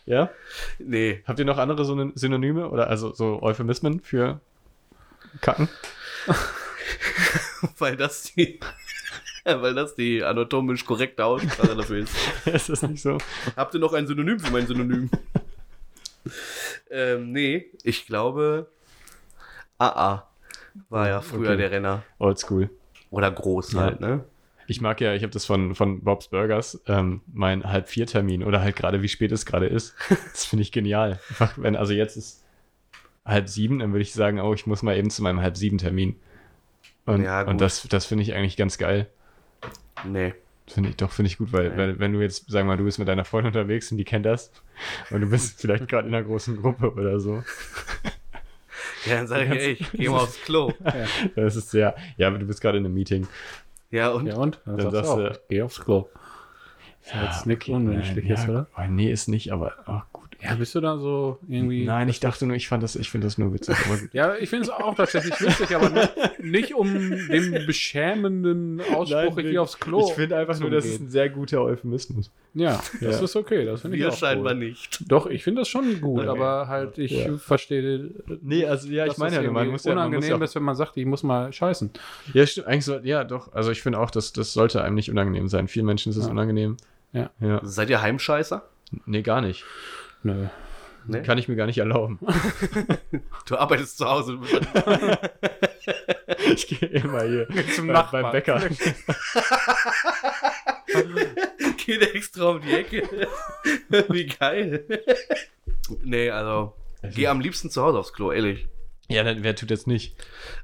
Ja? 0.05 0.29
Nee, 0.77 1.23
Habt 1.27 1.39
ihr 1.39 1.45
noch 1.45 1.57
andere 1.57 1.83
Syn- 1.83 2.11
Synonyme 2.15 2.69
oder 2.69 2.87
also 2.89 3.11
so 3.13 3.41
Euphemismen 3.41 4.01
für 4.01 4.39
Kacken? 5.41 5.67
weil 7.79 7.97
das 7.97 8.21
die, 8.23 8.59
weil 9.45 9.73
das 9.73 9.95
die 9.95 10.23
anatomisch 10.23 10.85
korrekte 10.85 11.25
Aussprache 11.25 11.75
dafür 11.75 11.97
ist. 12.03 12.15
ist 12.45 12.69
das 12.69 12.83
nicht 12.83 13.01
so? 13.01 13.17
Habt 13.55 13.73
ihr 13.73 13.79
noch 13.79 13.93
ein 13.93 14.05
Synonym 14.05 14.39
für 14.39 14.51
mein 14.51 14.67
Synonym? 14.67 15.09
ähm, 16.91 17.31
nee, 17.31 17.65
ich 17.83 18.05
glaube, 18.05 18.67
AA 19.79 20.27
war 20.89 21.07
ja 21.09 21.21
früher 21.21 21.49
Okay. 21.49 21.57
der 21.57 21.71
Renner. 21.71 22.03
Oldschool. 22.19 22.69
Oder 23.09 23.31
groß 23.31 23.73
Ja. 23.73 23.79
halt, 23.81 24.01
ne? 24.01 24.23
Ich 24.67 24.81
mag 24.81 24.99
ja, 25.01 25.13
ich 25.13 25.21
habe 25.23 25.31
das 25.31 25.45
von, 25.45 25.75
von 25.75 26.01
Bob's 26.03 26.27
Burgers, 26.29 26.81
ähm, 26.87 27.21
mein 27.31 27.63
Halb-Vier-Termin 27.63 28.43
oder 28.43 28.61
halt 28.61 28.75
gerade 28.75 29.01
wie 29.01 29.07
spät 29.07 29.31
es 29.31 29.45
gerade 29.45 29.67
ist. 29.67 29.95
Das 30.31 30.45
finde 30.45 30.63
ich 30.63 30.71
genial. 30.71 31.19
Einfach, 31.29 31.53
wenn, 31.57 31.75
also 31.75 31.93
jetzt 31.93 32.15
ist 32.17 32.43
halb 33.25 33.47
sieben, 33.49 33.79
dann 33.79 33.91
würde 33.91 34.01
ich 34.03 34.13
sagen, 34.13 34.39
oh, 34.39 34.53
ich 34.53 34.65
muss 34.67 34.81
mal 34.83 34.97
eben 34.97 35.09
zu 35.09 35.23
meinem 35.23 35.41
Halb-Sieben-Termin. 35.41 36.15
Und, 37.05 37.23
Ja, 37.23 37.41
und 37.43 37.61
das, 37.61 37.87
das 37.87 38.05
finde 38.05 38.23
ich 38.23 38.33
eigentlich 38.33 38.57
ganz 38.57 38.77
geil. 38.77 39.07
Nee. 40.03 40.33
Finde 40.67 40.89
ich 40.89 40.95
doch, 40.95 41.11
finde 41.11 41.27
ich 41.27 41.37
gut, 41.37 41.53
weil, 41.53 41.65
Ja. 41.67 41.77
weil 41.77 41.99
wenn 41.99 42.13
du 42.13 42.21
jetzt, 42.21 42.49
sagen 42.49 42.67
wir 42.67 42.73
mal, 42.73 42.77
du 42.77 42.85
bist 42.85 42.97
mit 42.97 43.07
deiner 43.07 43.23
Freundin 43.25 43.53
unterwegs 43.53 43.91
und 43.91 43.97
die 43.97 44.03
kennt 44.03 44.25
das 44.25 44.51
und 45.11 45.21
du 45.21 45.27
bist 45.27 45.61
vielleicht 45.61 45.87
gerade 45.87 46.07
in 46.07 46.13
einer 46.15 46.25
großen 46.25 46.59
Gruppe 46.59 46.91
oder 46.93 47.19
so. 47.19 47.43
Ja, 49.05 49.17
dann 49.17 49.27
sag 49.27 49.43
ich, 49.43 49.49
ey, 49.51 49.71
ich 49.73 49.91
geh 49.91 50.09
mal 50.09 50.17
aufs 50.21 50.41
Klo. 50.41 50.73
Das 51.35 51.55
ist 51.55 51.69
sehr, 51.69 51.95
ja, 52.17 52.27
aber 52.27 52.39
du 52.39 52.45
bist 52.47 52.61
gerade 52.61 52.79
in 52.79 52.85
einem 52.85 52.95
Meeting. 52.95 53.27
Ja, 53.91 54.09
und 54.09 54.27
Ja, 54.27 54.35
und? 54.37 54.61
Dann, 54.65 54.77
Dann 54.77 54.91
sagst 54.91 55.11
du 55.11 55.15
auch, 55.15 55.31
ich 55.31 55.39
geh 55.49 55.61
aufs 55.61 55.79
Klo. 55.79 56.09
Ist 57.01 57.13
ja 57.13 57.23
jetzt 57.23 57.45
nichts 57.45 57.67
Unmenschliches, 57.67 58.43
ja, 58.45 58.49
oder? 58.49 58.67
Oh, 58.77 58.81
nee, 58.89 59.11
ist 59.11 59.27
nicht, 59.27 59.51
aber 59.51 59.73
ach, 59.85 60.05
gut. 60.11 60.24
Ja, 60.45 60.55
bist 60.55 60.73
du 60.75 60.81
da 60.81 60.97
so 60.97 61.39
irgendwie. 61.47 61.85
Nein, 61.85 62.07
ich 62.09 62.19
dachte 62.19 62.45
nur, 62.45 62.55
ich 62.55 62.67
fand 62.67 62.83
das, 62.83 62.95
ich 62.95 63.09
finde 63.09 63.27
das 63.27 63.37
nur 63.37 63.53
witzig. 63.53 63.75
Aber 63.85 63.97
gut. 63.97 64.09
Ja, 64.13 64.35
ich 64.35 64.49
finde 64.49 64.63
es 64.65 64.69
auch 64.69 64.95
tatsächlich 64.95 65.39
witzig, 65.41 65.75
aber 65.75 65.89
nicht, 65.89 66.13
nicht 66.39 66.73
um 66.75 66.93
den 66.93 67.65
beschämenden 67.65 68.81
Ausspruch, 68.93 69.29
ich 69.31 69.35
Nein, 69.35 69.45
gehe 69.51 69.61
aufs 69.61 69.79
Klo. 69.79 70.05
Ich 70.07 70.13
finde 70.13 70.37
einfach 70.37 70.59
nur, 70.59 70.69
das 70.69 70.85
ist 70.85 71.01
ein 71.01 71.09
sehr 71.09 71.29
guter 71.29 71.61
Euphemismus. 71.61 72.31
Ja, 72.53 72.81
das 73.01 73.17
Ja. 73.19 73.23
ist 73.23 73.35
okay, 73.35 73.65
das 73.65 73.81
finde 73.81 73.97
ich 73.97 74.03
wir 74.03 74.09
auch 74.09 74.15
scheinbar 74.17 74.53
cool. 74.53 74.59
nicht. 74.59 74.99
Doch, 75.11 75.27
ich 75.27 75.43
finde 75.43 75.61
das 75.61 75.67
schon 75.67 75.99
gut, 76.01 76.21
Okay. 76.21 76.29
aber 76.29 76.67
halt, 76.67 76.97
ich 76.97 77.11
Ja. 77.11 77.37
verstehe. 77.37 78.11
Nee, 78.41 78.65
also 78.65 78.87
ja, 78.89 79.05
ich 79.07 79.17
meine 79.17 79.35
das 79.37 79.45
ja, 79.45 79.51
man 79.51 79.67
muss 79.69 79.83
ja, 79.83 79.95
man 79.95 80.05
muss 80.05 80.15
unangenehm 80.15 80.39
ja, 80.39 80.43
ist, 80.45 80.55
wenn 80.55 80.63
man 80.63 80.75
sagt, 80.75 80.97
ich 80.97 81.05
muss 81.05 81.23
mal 81.23 81.51
scheißen. 81.51 81.91
ja, 82.33 82.45
stimmt, 82.45 82.67
eigentlich 82.67 82.85
so, 82.85 82.97
ja, 83.03 83.23
doch, 83.23 83.51
also 83.53 83.71
ich 83.71 83.81
finde 83.81 83.99
auch, 83.99 84.11
dass 84.11 84.31
das 84.33 84.53
sollte 84.53 84.81
einem 84.83 84.95
nicht 84.95 85.09
unangenehm 85.09 85.47
sein. 85.47 85.67
Vielen 85.67 85.85
Menschen 85.85 86.09
ist 86.11 86.17
es 86.17 86.25
Ja. 86.25 86.31
unangenehm. 86.31 86.77
Ja. 87.13 87.29
ja. 87.39 87.59
Seid 87.63 87.89
ihr 87.89 88.01
Heimscheißer? 88.01 88.63
Nee, 89.05 89.21
gar 89.21 89.41
nicht. 89.41 89.63
Nö. 90.25 90.47
Nee? 91.07 91.21
Kann 91.21 91.37
ich 91.37 91.47
mir 91.47 91.55
gar 91.55 91.67
nicht 91.67 91.77
erlauben. 91.77 92.19
Du 93.45 93.57
arbeitest 93.57 93.99
zu 93.99 94.05
Hause. 94.09 94.39
ich 96.51 96.67
gehe 96.67 96.89
immer 96.89 97.21
hier 97.21 97.47
Zum 97.75 97.85
bei, 97.85 97.93
Nachbarn. 97.93 98.23
beim 98.23 98.31
Bäcker. 98.31 98.59
Geht 101.85 102.15
extra 102.15 102.45
um 102.49 102.61
die 102.61 102.71
Ecke. 102.71 103.27
Wie 104.09 104.25
geil. 104.25 104.83
Nee, 106.03 106.31
also. 106.31 106.73
Geh 107.13 107.27
am 107.27 107.39
liebsten 107.39 107.69
zu 107.69 107.83
Hause 107.83 107.99
aufs 107.99 108.13
Klo, 108.13 108.31
ehrlich. 108.31 108.67
Ja, 109.07 109.21
dann, 109.23 109.43
wer 109.43 109.55
tut 109.55 109.69
das 109.69 109.85
nicht? 109.85 110.15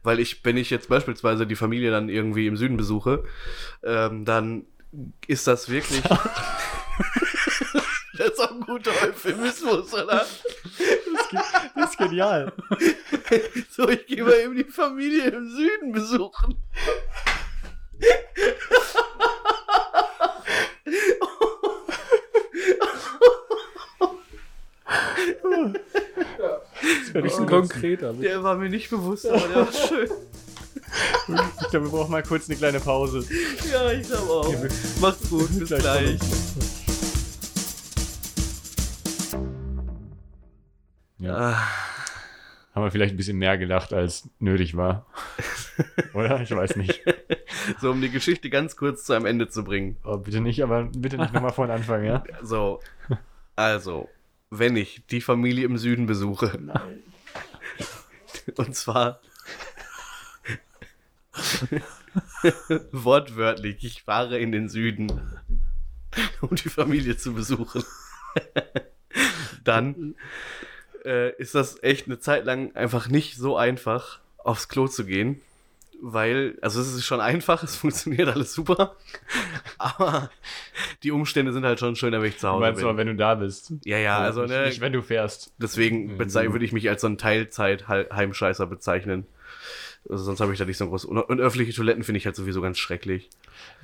Weil 0.01 0.19
ich, 0.19 0.43
wenn 0.43 0.57
ich 0.57 0.71
jetzt 0.71 0.89
beispielsweise 0.89 1.45
die 1.45 1.55
Familie 1.55 1.91
dann 1.91 2.09
irgendwie 2.09 2.47
im 2.47 2.57
Süden 2.57 2.77
besuche, 2.77 3.25
ähm, 3.83 4.25
dann 4.25 4.65
ist 5.27 5.45
das 5.45 5.69
wirklich. 5.69 6.01
Das 8.51 8.51
ist 8.51 8.51
auch 8.51 8.55
ein 8.55 8.61
guter 8.61 8.91
Euphemismus, 9.03 9.93
oder? 9.93 10.25
Das 11.75 11.89
ist 11.91 11.97
genial. 11.97 12.51
So, 13.69 13.87
ich 13.87 14.05
gehe 14.07 14.23
mal 14.23 14.33
eben 14.33 14.55
die 14.55 14.65
Familie 14.65 15.29
im 15.29 15.49
Süden 15.49 15.93
besuchen. 15.93 16.57
Das 26.81 27.13
werde 27.13 27.27
ich 27.27 27.33
so 27.33 27.45
Bisschen 27.45 27.47
konkreter. 27.47 28.13
Der 28.13 28.43
war 28.43 28.55
mir 28.57 28.69
nicht 28.69 28.89
bewusst, 28.89 29.25
aber 29.27 29.47
der 29.47 29.55
war 29.55 29.71
schön. 29.71 30.09
Ich 31.61 31.69
glaube, 31.69 31.85
wir 31.85 31.91
brauchen 31.91 32.11
mal 32.11 32.23
kurz 32.23 32.49
eine 32.49 32.57
kleine 32.57 32.79
Pause. 32.79 33.23
Ja, 33.71 33.91
ich 33.91 34.07
glaube 34.07 34.29
auch. 34.29 34.53
Macht's 34.99 35.29
gut, 35.29 35.47
bis 35.57 35.69
Gleich 35.69 35.81
gleich. 35.81 36.19
Ja. 41.21 41.37
Ah, 41.37 41.67
Haben 42.73 42.83
wir 42.85 42.91
vielleicht 42.91 43.13
ein 43.13 43.17
bisschen 43.17 43.37
mehr 43.37 43.57
gelacht, 43.59 43.93
als 43.93 44.27
nötig 44.39 44.75
war. 44.75 45.05
Oder? 46.13 46.41
Ich 46.41 46.49
weiß 46.49 46.77
nicht. 46.77 47.03
So, 47.79 47.91
um 47.91 48.01
die 48.01 48.09
Geschichte 48.09 48.49
ganz 48.49 48.75
kurz 48.75 49.03
zu 49.05 49.13
einem 49.13 49.27
Ende 49.27 49.47
zu 49.47 49.63
bringen. 49.63 49.97
Oh, 50.03 50.17
bitte 50.17 50.41
nicht, 50.41 50.63
aber 50.63 50.85
bitte 50.85 51.17
nicht 51.17 51.31
nochmal 51.31 51.53
von 51.53 51.69
Anfang, 51.69 52.03
ja? 52.03 52.23
So, 52.41 52.79
also, 53.55 54.09
wenn 54.49 54.75
ich 54.75 55.03
die 55.11 55.21
Familie 55.21 55.65
im 55.65 55.77
Süden 55.77 56.07
besuche. 56.07 56.57
Und 58.57 58.75
zwar 58.75 59.21
wortwörtlich, 62.91 63.83
ich 63.83 64.01
fahre 64.01 64.39
in 64.39 64.51
den 64.51 64.69
Süden, 64.69 65.11
um 66.41 66.55
die 66.55 66.69
Familie 66.69 67.15
zu 67.15 67.35
besuchen. 67.35 67.83
Dann 69.63 70.15
äh, 71.05 71.31
ist 71.37 71.55
das 71.55 71.81
echt 71.83 72.07
eine 72.07 72.19
Zeit 72.19 72.45
lang 72.45 72.75
einfach 72.75 73.07
nicht 73.09 73.35
so 73.37 73.57
einfach, 73.57 74.19
aufs 74.37 74.67
Klo 74.69 74.87
zu 74.87 75.05
gehen. 75.05 75.41
Weil, 76.03 76.57
also 76.63 76.81
es 76.81 76.91
ist 76.95 77.05
schon 77.05 77.21
einfach, 77.21 77.61
es 77.63 77.75
funktioniert 77.75 78.27
alles 78.27 78.53
super. 78.55 78.95
Aber 79.77 80.31
die 81.03 81.11
Umstände 81.11 81.53
sind 81.53 81.63
halt 81.63 81.79
schon 81.79 81.95
schöner, 81.95 82.21
wenn 82.21 82.29
ich 82.29 82.37
zu 82.39 82.47
Du 82.47 82.53
Hause 82.53 82.61
meinst 82.61 82.79
bin. 82.81 82.87
aber, 82.89 82.97
wenn 82.97 83.07
du 83.07 83.15
da 83.15 83.35
bist. 83.35 83.73
Ja, 83.85 83.97
ja, 83.97 84.17
also 84.17 84.41
nicht, 84.41 84.49
ne, 84.51 84.65
nicht 84.65 84.81
wenn 84.81 84.93
du 84.93 85.01
fährst. 85.03 85.53
deswegen 85.59 86.17
bezei- 86.19 86.51
würde 86.51 86.65
ich 86.65 86.71
mich 86.73 86.89
als 86.89 87.01
so 87.01 87.07
ein 87.07 87.17
Teilzeit-Heimscheißer 87.19 88.65
bezeichnen. 88.67 89.27
Also 90.09 90.23
sonst 90.23 90.41
habe 90.41 90.51
ich 90.51 90.59
da 90.59 90.65
nicht 90.65 90.77
so 90.77 90.87
großes. 90.87 91.05
Und, 91.05 91.17
und 91.19 91.39
öffentliche 91.39 91.73
Toiletten 91.73 92.03
finde 92.03 92.17
ich 92.17 92.25
halt 92.25 92.35
sowieso 92.35 92.61
ganz 92.61 92.79
schrecklich. 92.79 93.29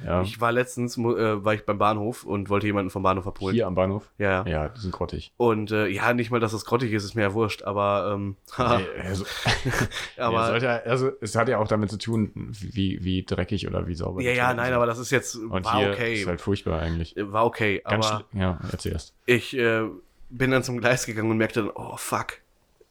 Ja. 0.03 0.24
Ich 0.24 0.41
war 0.41 0.51
letztens, 0.51 0.97
äh, 0.97 1.01
war 1.01 1.53
ich 1.53 1.65
beim 1.65 1.77
Bahnhof 1.77 2.24
und 2.24 2.50
wollte 2.50 2.65
jemanden 2.65 2.89
vom 2.89 3.03
Bahnhof 3.03 3.27
abholen. 3.27 3.53
Hier 3.53 3.67
am 3.67 3.75
Bahnhof. 3.75 4.09
Ja, 4.17 4.43
ja. 4.43 4.47
Ja, 4.47 4.69
die 4.69 4.79
sind 4.81 4.91
grottig. 4.91 5.31
Und 5.38 5.71
äh, 5.71 5.88
ja, 5.88 6.13
nicht 6.13 6.31
mal, 6.31 6.39
dass 6.39 6.53
das 6.53 6.65
grottig 6.65 6.91
ist, 6.91 7.03
ist 7.03 7.15
mir 7.15 7.21
ja 7.21 7.33
wurscht, 7.33 7.63
aber, 7.63 8.13
ähm, 8.15 8.36
Nee, 8.57 9.07
also, 9.07 9.25
aber 10.17 10.33
ja, 10.33 10.47
sollte, 10.47 10.86
also, 10.86 11.12
es 11.21 11.36
hat 11.36 11.50
ja 11.50 11.59
auch 11.59 11.67
damit 11.67 11.91
zu 11.91 11.97
tun, 11.97 12.31
wie, 12.36 13.03
wie 13.03 13.24
dreckig 13.24 13.67
oder 13.67 13.88
wie 13.88 13.95
sauber. 13.95 14.21
ja, 14.21 14.31
ja, 14.31 14.53
nein, 14.53 14.67
sind. 14.67 14.75
aber 14.75 14.88
das 14.88 14.97
ist 14.97 15.12
jetzt, 15.12 15.36
Und 15.36 15.65
war 15.65 15.77
hier 15.77 15.91
okay. 15.91 16.15
ist 16.15 16.27
halt 16.27 16.41
furchtbar 16.41 16.81
eigentlich. 16.81 17.15
War 17.17 17.45
okay, 17.45 17.81
Ganz 17.86 18.07
aber 18.07 18.25
ja, 18.33 18.59
erzähl 18.71 18.93
erst. 18.93 19.13
ich 19.25 19.55
äh, 19.55 19.83
bin 20.29 20.51
dann 20.51 20.63
zum 20.63 20.79
Gleis 20.79 21.05
gegangen 21.05 21.29
und 21.29 21.38
merkte 21.38 21.62
dann, 21.62 21.71
oh 21.74 21.95
fuck, 21.97 22.39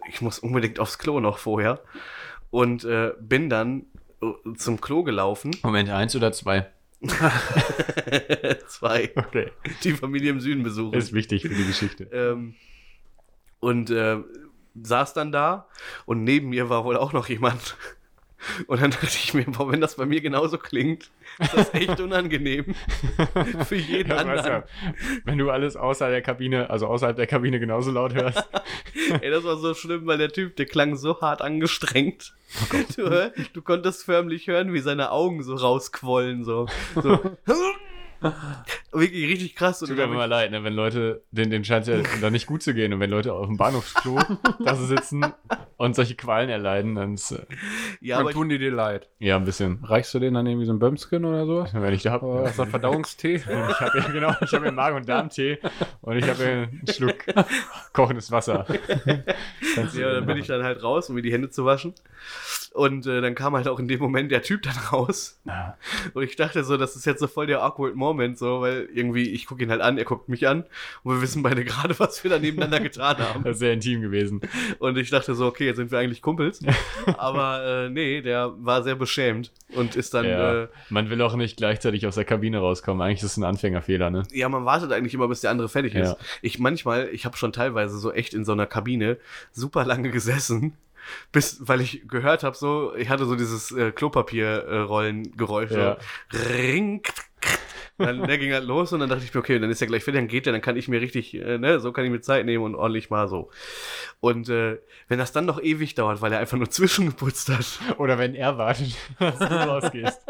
ich 0.09 0.21
muss 0.23 0.39
unbedingt 0.39 0.79
aufs 0.79 0.99
Klo 0.99 1.21
noch 1.21 1.39
vorher. 1.39 1.81
Und 2.51 2.85
äh, 2.85 3.13
bin 3.21 3.51
dann 3.51 3.87
äh, 4.23 4.55
zum 4.57 4.81
Klo 4.81 5.03
gelaufen. 5.03 5.51
Moment, 5.63 5.91
eins 5.91 6.15
oder 6.17 6.33
zwei? 6.33 6.71
Zwei. 8.69 9.11
Okay. 9.15 9.51
Die 9.85 9.93
Familie 9.93 10.31
im 10.31 10.41
Süden 10.41 10.63
besuchen. 10.63 10.95
Ist 10.99 11.13
wichtig 11.13 11.43
für 11.43 11.51
die 11.51 11.67
Geschichte. 11.67 12.05
ähm, 12.13 12.55
und 13.61 13.91
äh, 13.91 14.19
saß 14.83 15.15
dann 15.15 15.33
da 15.33 15.69
und 16.05 16.25
neben 16.25 16.49
mir 16.49 16.69
war 16.71 16.85
wohl 16.85 16.97
auch 16.97 17.13
noch 17.13 17.29
jemand. 17.29 17.77
Und 18.67 18.81
dann 18.83 18.91
dachte 18.91 19.07
ich 19.07 19.35
mir, 19.35 19.45
boah, 19.45 19.71
wenn 19.71 19.81
das 19.81 19.97
bei 19.97 20.07
mir 20.07 20.21
genauso 20.21 20.59
klingt, 20.59 21.11
ist 21.39 21.55
das 21.55 21.75
echt 21.75 22.01
unangenehm. 22.01 22.75
Für 23.67 23.77
jeden 23.77 24.11
Ja, 24.11 24.17
anderen. 24.19 24.63
du, 24.63 24.67
wenn 25.25 25.39
du 25.39 25.51
alles 25.51 25.77
außer 25.77 26.11
der 26.11 26.23
Kabine, 26.23 26.71
also 26.71 26.87
außerhalb 26.87 27.17
der 27.17 27.27
Kabine 27.27 27.59
genauso 27.61 27.91
laut 27.91 28.15
hörst. 28.15 28.49
Ey, 29.21 29.31
das 29.31 29.45
war 29.45 29.57
so 29.57 29.75
schlimm, 29.75 30.07
weil 30.07 30.19
der 30.19 30.31
Typ, 30.31 30.57
der 30.57 30.67
klang 30.67 30.97
so 30.97 31.21
hart 31.21 31.43
angestrengt. 31.43 32.35
Du, 32.97 33.33
du 33.53 33.63
konntest 33.63 34.05
förmlich 34.05 34.47
hören, 34.47 34.73
wie 34.73 34.81
seine 34.81 35.11
Augen 35.11 35.43
so 35.43 35.55
rausquollen. 35.55 36.45
So. 36.45 36.67
so. 36.95 37.19
Wirklich 38.93 39.29
richtig 39.29 39.55
krass. 39.57 39.81
Tut 39.81 39.91
mir 39.91 40.05
immer 40.05 40.27
leid, 40.27 40.51
ne? 40.51 40.65
wenn 40.65 40.73
Leute, 40.73 41.23
denen, 41.31 41.51
denen 41.51 41.65
scheint 41.65 41.87
es 41.87 41.95
ja 41.95 42.03
dann 42.21 42.33
nicht 42.33 42.47
gut 42.47 42.63
zu 42.63 42.73
gehen 42.73 42.93
und 42.93 43.01
wenn 43.01 43.11
Leute 43.11 43.33
auf 43.35 43.47
dem 43.47 43.57
Bahnhofsklo 43.57 44.19
da 44.65 44.75
so 44.75 44.87
sitzen 44.87 45.27
und 45.77 45.95
solche 45.95 46.15
Qualen 46.15 46.49
erleiden, 46.49 46.95
dann 46.95 47.15
ist, 47.15 47.33
äh, 47.33 47.45
ja, 48.01 48.23
Dann 48.23 48.33
tun 48.33 48.49
die 48.49 48.59
dir 48.59 48.71
leid. 48.71 49.09
ja, 49.19 49.37
ein 49.37 49.45
bisschen. 49.45 49.85
Reichst 49.85 50.15
du 50.15 50.19
denen 50.19 50.35
dann 50.35 50.47
irgendwie 50.47 50.67
so 50.67 50.73
ein 50.73 50.79
Bömskin 50.79 51.25
oder 51.25 51.45
sowas? 51.45 51.71
Wenn 51.75 51.93
ich 51.93 52.03
da 52.03 52.13
habe. 52.13 52.27
Oder 52.27 52.49
so 52.49 52.63
einen 52.63 52.71
Verdauungstee? 52.71 53.35
Ich 53.37 53.47
habe 53.47 53.99
ja, 53.99 54.09
genau, 54.09 54.35
ich 54.41 54.53
habe 54.55 54.65
ja 54.65 54.73
Magen- 54.73 54.97
und 54.97 55.09
Darmtee 55.09 55.59
und 56.01 56.17
ich 56.17 56.29
habe 56.29 56.43
ja 56.43 56.51
einen 56.51 56.83
Schluck 56.89 57.25
kochendes 57.93 58.31
Wasser. 58.31 58.67
Ja, 59.95 60.13
dann 60.13 60.27
bin 60.27 60.39
ich 60.39 60.47
dann 60.47 60.63
halt 60.63 60.83
raus, 60.83 61.09
um 61.09 61.17
mir 61.17 61.23
die 61.23 61.33
Hände 61.33 61.51
zu 61.51 61.65
waschen. 61.65 61.95
Und 62.77 63.07
äh, 63.07 63.21
dann 63.21 63.35
kam 63.35 63.55
halt 63.57 63.69
auch 63.69 63.79
in 63.81 63.89
dem 63.89 63.99
Moment 64.01 64.31
der 64.31 64.43
Typ 64.43 64.63
dann 64.63 64.77
raus. 64.93 65.41
Ja. 65.45 65.77
Und 66.15 66.23
ich 66.23 66.37
dachte 66.37 66.63
so, 66.63 66.77
das 66.77 66.95
ist 66.95 67.07
jetzt 67.07 67.21
so 67.21 67.27
voll 67.27 67.47
der 67.47 67.63
awkward 67.63 67.95
Moment, 67.95 68.37
so, 68.39 68.61
weil 68.61 68.89
irgendwie, 68.93 69.31
ich 69.31 69.47
gucke 69.47 69.63
ihn 69.63 69.71
halt 69.71 69.81
an, 69.81 69.97
er 69.99 70.05
guckt 70.05 70.29
mich 70.29 70.47
an 70.47 70.65
und 71.03 71.15
wir 71.15 71.23
wissen 71.23 71.43
beide 71.43 71.65
gerade, 71.65 71.99
was 71.99 72.23
wir 72.23 72.31
da 72.31 72.39
nebeneinander 72.39 72.81
getan 72.81 73.17
haben. 73.19 73.45
Das 73.45 73.55
ist 73.55 73.59
sehr 73.61 73.73
intim 73.73 74.03
gewesen. 74.03 74.41
Und 74.79 74.99
ich 74.99 75.11
dachte 75.11 75.35
so, 75.35 75.47
okay, 75.47 75.67
jetzt 75.67 75.77
sind 75.77 75.91
wir 75.91 75.99
eigentlich 75.99 76.21
Kumpels. 76.23 76.61
Aber 77.17 77.65
äh, 77.87 77.91
nee, 77.91 78.21
der 78.21 78.53
war 78.59 78.83
sehr 78.83 78.95
beschämt 78.95 79.53
und 79.75 79.97
ist 79.97 80.13
dann, 80.15 80.27
Ja. 80.27 80.63
äh, 80.65 80.69
Man 80.91 81.09
will 81.11 81.21
auch 81.23 81.35
nicht 81.37 81.57
gleichzeitig 81.57 82.07
aus 82.07 82.17
der 82.17 82.25
Kabine 82.25 82.59
rauskommen. 82.59 83.01
Eigentlich 83.01 83.23
ist 83.23 83.33
es 83.33 83.37
ein 83.37 83.45
Anfängerfehler, 83.45 84.11
ne? 84.11 84.23
ja, 84.33 84.49
man 84.49 84.65
wartet 84.65 84.93
eigentlich 84.93 85.15
immer, 85.15 85.29
bis 85.29 85.41
der 85.41 85.51
andere 85.51 85.69
fertig 85.69 85.95
ist. 85.95 86.09
Ja. 86.11 86.17
Ich 86.43 86.59
manchmal, 86.59 87.09
ich 87.13 87.25
habe 87.25 87.37
schon 87.37 87.53
teilweise 87.53 87.99
so 87.99 88.13
echt 88.13 88.35
in 88.35 88.45
so 88.45 88.53
einer 88.53 88.67
Kabine 88.67 89.17
super 89.53 89.85
lange 89.85 90.11
gesessen. 90.11 90.75
Bis, 91.33 91.59
weil 91.61 91.81
ich 91.81 92.07
gehört 92.09 92.43
habe, 92.43 92.57
so, 92.57 92.95
ich 92.95 93.09
hatte 93.09 93.27
so 93.27 93.37
dieses 93.37 93.73
äh, 93.73 93.93
Klopapierrollengeräusch. 93.93 95.71
Ja. 95.71 95.99
So, 96.31 96.39
ring. 96.51 97.03
Dann, 97.99 98.27
der 98.27 98.37
ging 98.37 98.53
halt 98.53 98.65
los 98.65 98.93
und 98.93 99.01
dann 99.01 99.09
dachte 99.09 99.25
ich 99.25 99.33
mir, 99.33 99.41
okay, 99.41 99.59
dann 99.59 99.71
ist 99.71 99.81
er 99.81 99.87
gleich 99.87 100.05
fertig, 100.05 100.21
dann 100.21 100.29
geht 100.29 100.45
der, 100.45 100.53
dann 100.53 100.61
kann 100.61 100.77
ich 100.77 100.87
mir 100.87 101.01
richtig, 101.01 101.35
äh, 101.35 101.57
ne, 101.57 101.81
so 101.81 101.93
kann 101.93 102.05
ich 102.05 102.11
mir 102.11 102.21
Zeit 102.21 102.45
nehmen 102.45 102.63
und 102.63 102.75
ordentlich 102.75 103.09
mal 103.09 103.27
so. 103.27 103.51
Und 104.21 104.51
äh, 104.51 104.79
wenn 105.09 105.19
das 105.19 105.33
dann 105.33 105.47
noch 105.47 105.63
ewig 105.63 105.95
dauert, 105.95 106.21
weil 106.21 106.33
er 106.33 106.39
einfach 106.39 106.59
nur 106.59 106.69
zwischengeputzt 106.69 107.49
hat, 107.49 107.99
Oder 107.99 108.19
wenn 108.19 108.35
er 108.35 108.59
wartet, 108.59 108.97
dass 109.19 109.39
du 109.39 109.45
rausgehst. 109.45 110.21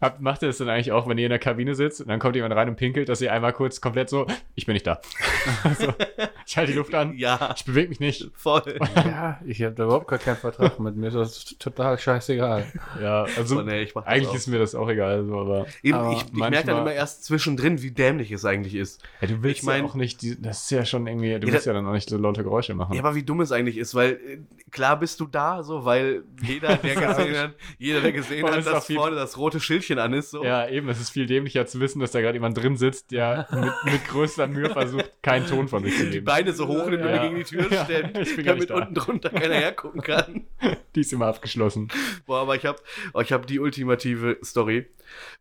Habt, 0.00 0.20
macht 0.20 0.42
ihr 0.42 0.48
das 0.48 0.58
dann 0.58 0.68
eigentlich 0.68 0.92
auch, 0.92 1.06
wenn 1.06 1.18
ihr 1.18 1.26
in 1.26 1.30
der 1.30 1.38
Kabine 1.38 1.74
sitzt 1.74 2.00
und 2.00 2.08
dann 2.08 2.18
kommt 2.18 2.34
jemand 2.34 2.54
rein 2.54 2.68
und 2.68 2.76
pinkelt, 2.76 3.08
dass 3.08 3.20
ihr 3.20 3.32
einmal 3.32 3.52
kurz 3.52 3.80
komplett 3.80 4.08
so, 4.08 4.26
ich 4.54 4.66
bin 4.66 4.72
nicht 4.72 4.86
da. 4.86 5.00
also, 5.62 5.94
ich 6.46 6.56
halte 6.56 6.72
die 6.72 6.78
Luft 6.78 6.94
an, 6.94 7.14
ja, 7.16 7.54
ich 7.56 7.64
bewege 7.64 7.88
mich 7.88 8.00
nicht. 8.00 8.30
voll. 8.34 8.62
Ja, 8.94 9.40
ich 9.44 9.62
habe 9.62 9.74
da 9.74 9.84
überhaupt 9.84 10.08
gar 10.08 10.18
keinen 10.18 10.36
Vertrag 10.36 10.78
mit 10.80 10.96
mir. 10.96 11.10
Das 11.10 11.36
ist 11.36 11.58
total 11.60 11.98
scheißegal. 11.98 12.66
Ja, 13.00 13.24
also 13.36 13.58
Oh, 13.58 13.62
nee, 13.62 13.88
eigentlich 14.04 14.34
ist 14.34 14.46
mir 14.46 14.58
das 14.58 14.74
auch 14.74 14.88
egal, 14.88 15.24
so, 15.24 15.38
aber 15.40 15.66
Eben, 15.82 15.98
Aber 15.98 16.12
ich, 16.12 16.22
ich 16.24 16.32
merke 16.32 16.66
dann 16.66 16.78
immer 16.78 16.92
erst 16.92 17.24
zwischendrin, 17.24 17.82
wie 17.82 17.90
dämlich 17.90 18.30
es 18.32 18.44
eigentlich 18.44 18.74
ist. 18.74 19.02
ja, 19.20 19.28
du 19.28 19.42
willst 19.42 19.60
Ich 19.60 19.66
mein- 19.66 19.82
ja 19.84 19.88
auch 19.90 19.94
nicht, 19.94 20.22
die, 20.22 20.40
das 20.40 20.62
ist 20.64 20.70
ja 20.70 20.84
schon 20.84 21.06
irgendwie, 21.06 21.38
du 21.38 21.46
Ja, 21.46 21.52
willst 21.54 21.66
ja 21.66 21.72
dann 21.72 21.86
auch 21.86 21.92
nicht 21.92 22.08
so 22.08 22.16
laute 22.16 22.42
Geräusche 22.42 22.74
machen. 22.74 22.94
Ja, 22.94 23.00
aber 23.02 23.14
wie 23.14 23.22
dumm 23.22 23.40
es 23.40 23.52
eigentlich 23.52 23.76
ist, 23.78 23.94
weil 23.94 24.12
äh, 24.12 24.38
klar 24.70 24.98
bist 24.98 25.20
du 25.20 25.26
da, 25.26 25.62
so, 25.62 25.84
weil 25.84 26.22
jeder, 26.42 26.76
der 26.76 26.94
gesehen 26.94 27.36
hat, 27.38 27.54
jeder, 27.78 28.00
der 28.00 28.12
gesehen 28.12 28.46
hat, 28.46 28.64
dass 28.66 28.86
vorne 28.86 29.16
das 29.16 29.36
rote 29.36 29.60
Schildchen 29.60 29.98
an 29.98 30.12
ist, 30.12 30.30
so. 30.30 30.44
Ja, 30.44 30.68
eben, 30.68 30.88
es 30.88 31.00
ist 31.00 31.10
viel 31.10 31.26
dämlicher 31.26 31.66
zu 31.66 31.80
wissen, 31.80 32.00
dass 32.00 32.10
da 32.12 32.20
gerade 32.20 32.34
jemand 32.34 32.56
drin 32.56 32.76
sitzt, 32.76 33.10
der 33.10 33.46
mit, 33.50 33.92
mit 33.92 34.08
größter 34.08 34.46
Mühe 34.46 34.70
versucht, 34.70 35.12
keinen 35.22 35.46
Ton 35.46 35.68
von 35.68 35.82
sich 35.84 35.96
zu 35.96 36.08
geben. 36.08 36.26
Beine 36.32 36.52
so 36.52 36.66
hoch 36.68 36.86
nimmt 36.88 37.02
und 37.02 37.08
Ja. 37.10 37.22
gegen 37.22 37.36
die 37.36 37.44
Tür 37.44 37.66
Ja, 37.72 37.84
gar 37.84 38.54
damit 38.54 38.70
da. 38.70 38.74
unten 38.76 38.94
drunter 38.94 39.30
keiner 39.30 39.54
hergucken 39.54 40.00
kann. 40.02 40.46
Die 40.94 41.00
ist 41.00 41.12
immer 41.12 41.26
abgeschlossen. 41.26 41.88
Boah, 42.26 42.40
aber 42.42 42.56
ich 42.56 42.64
habe 42.66 42.78
ich 43.22 43.32
hab 43.32 43.46
die 43.46 43.60
ultimative 43.60 44.38
Story. 44.44 44.86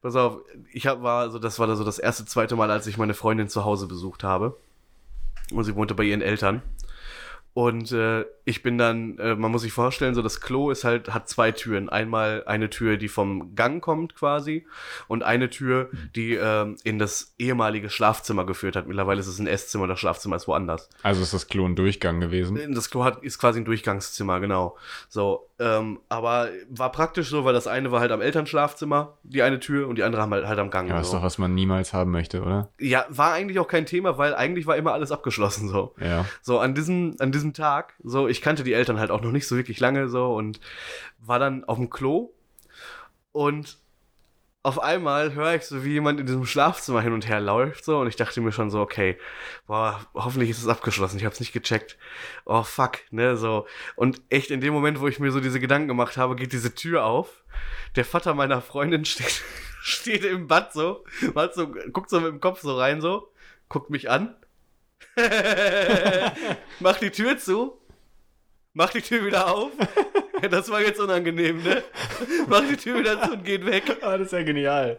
Pass 0.02 0.16
auf, 0.16 0.38
ich 0.74 0.88
hab, 0.88 1.02
war 1.04 1.30
so, 1.30 1.40
das 1.40 1.60
war 1.60 1.68
da 1.68 1.76
so 1.76 1.84
das 1.84 2.00
erste, 2.00 2.26
zweite 2.26 2.56
Mal, 2.56 2.70
als 2.72 2.88
ich 2.88 2.98
meine 2.98 3.14
Freundin 3.14 3.48
zu 3.50 3.64
Hause 3.66 3.88
besucht 3.88 4.24
habe. 4.24 4.58
Und 5.54 5.64
sie 5.64 5.76
wohnte 5.76 5.94
bei 5.96 6.04
ihren 6.04 6.22
Eltern. 6.22 6.62
Und 7.54 7.92
äh, 7.92 8.24
ich 8.46 8.64
bin 8.64 8.78
dann, 8.78 9.18
äh, 9.18 9.36
man 9.36 9.52
muss 9.52 9.64
sich 9.64 9.74
vorstellen, 9.74 10.16
so 10.16 10.22
das 10.22 10.40
Klo 10.40 10.72
ist 10.72 10.86
halt, 10.86 11.14
hat 11.14 11.28
zwei 11.28 11.52
Türen. 11.52 11.90
Einmal 11.90 12.44
eine 12.46 12.70
Tür, 12.70 12.96
die 12.96 13.10
vom 13.10 13.56
Gang 13.56 13.84
kommt 13.84 14.16
quasi 14.16 14.66
und 15.10 15.24
eine 15.24 15.50
Tür, 15.50 15.90
die 16.16 16.36
ähm, 16.36 16.78
in 16.84 16.98
das 16.98 17.34
ehemalige 17.38 17.90
Schlafzimmer 17.90 18.46
geführt 18.46 18.78
hat. 18.78 18.88
Mittlerweile 18.88 19.20
ist 19.20 19.28
es 19.28 19.38
ein 19.38 19.48
Esszimmer, 19.48 19.88
das 19.88 20.00
Schlafzimmer 20.00 20.38
ist 20.38 20.48
woanders. 20.48 20.90
Also 21.04 21.24
ist 21.24 21.34
das 21.34 21.48
Klo 21.48 21.66
ein 21.66 21.76
Durchgang 21.76 22.22
gewesen. 22.22 22.74
Das 22.74 22.90
Klo 22.90 23.04
hat, 23.04 23.22
ist 23.22 23.38
quasi 23.38 23.60
ein 23.60 23.66
Durchgangszimmer, 23.66 24.40
genau. 24.40 24.78
So, 25.10 25.50
ähm, 25.62 26.00
aber 26.10 26.50
war 26.70 26.92
praktisch 26.92 27.30
so, 27.30 27.46
weil 27.46 27.54
das 27.54 27.68
eine 27.68 27.92
war 27.92 28.00
halt 28.00 28.12
am 28.12 28.20
Elternschlafzimmer, 28.20 29.20
die 29.22 29.44
eine 29.44 29.60
Tür, 29.60 29.88
und 29.88 29.96
die 29.96 30.04
andere 30.04 30.24
haben 30.24 30.32
halt, 30.32 30.48
halt 30.48 30.58
am 30.58 30.72
Gang. 30.72 30.88
Ja, 30.88 30.96
das 30.96 31.06
ist 31.06 31.12
so. 31.12 31.18
doch, 31.18 31.24
was 31.24 31.38
man 31.38 31.54
niemals 31.54 31.94
haben 31.94 32.10
möchte, 32.10 32.42
oder? 32.42 32.70
ja, 32.80 33.06
war 33.10 33.34
eigentlich 33.34 33.60
auch 33.60 33.68
kein 33.68 33.86
Thema, 33.86 34.18
weil 34.18 34.34
eigentlich 34.34 34.66
war 34.66 34.76
immer 34.76 34.94
alles 34.94 35.12
abgeschlossen 35.12 35.70
so. 35.70 35.94
Ja. 36.00 36.26
So, 36.42 36.58
an 36.58 36.74
diesem, 36.74 37.16
an 37.20 37.32
diesem 37.32 37.54
Tag, 37.54 37.94
so, 38.04 38.28
ich 38.28 38.42
kannte 38.42 38.64
die 38.64 38.74
Eltern 38.74 39.00
halt 39.00 39.12
auch 39.12 39.22
noch 39.22 39.32
nicht 39.32 39.48
so 39.48 39.56
wirklich 39.56 39.80
lange 39.80 40.10
so 40.10 40.34
und 40.34 40.60
war 41.20 41.38
dann 41.38 41.64
auf 41.66 41.78
dem 41.78 41.92
Klo 41.92 42.32
und 43.32 43.78
auf 44.64 44.80
einmal 44.80 45.34
höre 45.34 45.56
ich 45.56 45.64
so, 45.64 45.84
wie 45.84 45.94
jemand 45.94 46.20
in 46.20 46.28
diesem 46.28 46.46
Schlafzimmer 46.46 47.02
hin 47.02 47.14
und 47.14 47.28
her 47.28 47.40
läuft 47.40 47.84
so 47.84 48.00
und 48.00 48.08
ich 48.08 48.16
dachte 48.16 48.42
mir 48.42 48.52
schon 48.52 48.70
so, 48.70 48.80
okay, 48.80 49.18
boah, 49.66 50.06
hoffentlich 50.14 50.52
ist 50.52 50.60
es 50.60 50.68
abgeschlossen, 50.68 51.18
ich 51.18 51.26
habe 51.26 51.34
es 51.34 51.40
nicht 51.40 51.54
gecheckt. 51.54 51.98
Oh 52.46 52.62
fuck, 52.62 53.00
ne, 53.10 53.38
so. 53.38 53.66
Und 53.96 54.22
echt 54.30 54.52
in 54.52 54.62
dem 54.62 54.74
Moment, 54.74 55.00
wo 55.00 55.08
ich 55.08 55.20
mir 55.20 55.32
so 55.32 55.40
diese 55.40 55.60
Gedanken 55.60 55.88
gemacht 55.88 56.18
habe, 56.18 56.36
geht 56.36 56.54
diese 56.54 56.76
Tür 56.76 57.06
auf. 57.06 57.44
Der 57.96 58.06
Vater 58.06 58.36
meiner 58.36 58.62
Freundin 58.62 59.04
steht, 59.06 59.42
steht 59.82 60.24
im 60.24 60.48
Bad 60.48 60.74
so, 60.74 61.06
so, 61.54 61.68
guckt 61.92 62.12
so 62.12 62.20
mit 62.20 62.32
dem 62.32 62.40
Kopf 62.40 62.62
so 62.62 62.78
rein 62.78 63.02
so, 63.02 63.32
guckt 63.68 63.90
mich 63.90 64.12
an, 64.12 64.36
macht 66.80 67.02
die 67.02 67.10
Tür 67.10 67.40
zu, 67.40 67.80
macht 68.74 68.94
die 68.94 69.02
Tür 69.02 69.26
wieder 69.26 69.52
auf, 69.52 69.72
das 70.50 70.70
war 70.70 70.82
jetzt 70.82 71.00
unangenehm, 71.00 71.62
ne? 71.64 71.84
Mach 72.48 72.62
die 72.68 72.78
Tür 72.78 73.00
wieder 73.00 73.22
zu 73.22 73.34
und 73.34 73.44
geht 73.46 73.66
weg. 73.66 73.84
Ah, 74.02 74.18
das 74.18 74.28
ist 74.28 74.34
ja 74.34 74.44
genial. 74.44 74.98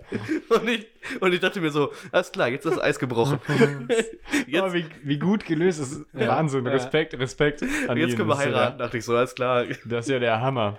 Und 0.48 0.68
ich, 0.68 0.86
und 1.20 1.32
ich 1.32 1.40
dachte 1.40 1.60
mir 1.60 1.70
so, 1.70 1.92
alles 2.10 2.30
klar, 2.32 2.48
jetzt 2.48 2.64
ist 2.66 2.76
das 2.76 2.82
Eis 2.82 2.98
gebrochen. 2.98 3.38
Jetzt, 4.46 4.62
Oh, 4.64 4.72
wie, 4.74 4.84
wie 5.02 5.18
gut 5.18 5.44
gelöst. 5.46 5.80
Das 5.80 5.92
ist 5.92 6.04
Ja. 6.12 6.28
Wahnsinn. 6.28 6.64
Ja. 6.66 6.72
Respekt, 6.72 7.18
Respekt 7.18 7.62
an 7.88 7.96
jetzt 7.96 8.10
ihn. 8.12 8.16
können 8.16 8.28
wir 8.28 8.36
heiraten, 8.38 8.78
dachte 8.78 8.98
ich 8.98 9.04
so, 9.04 9.16
alles 9.16 9.34
klar. 9.34 9.64
Das 9.84 10.06
ist 10.06 10.10
ja 10.10 10.18
der 10.18 10.40
Hammer. 10.40 10.78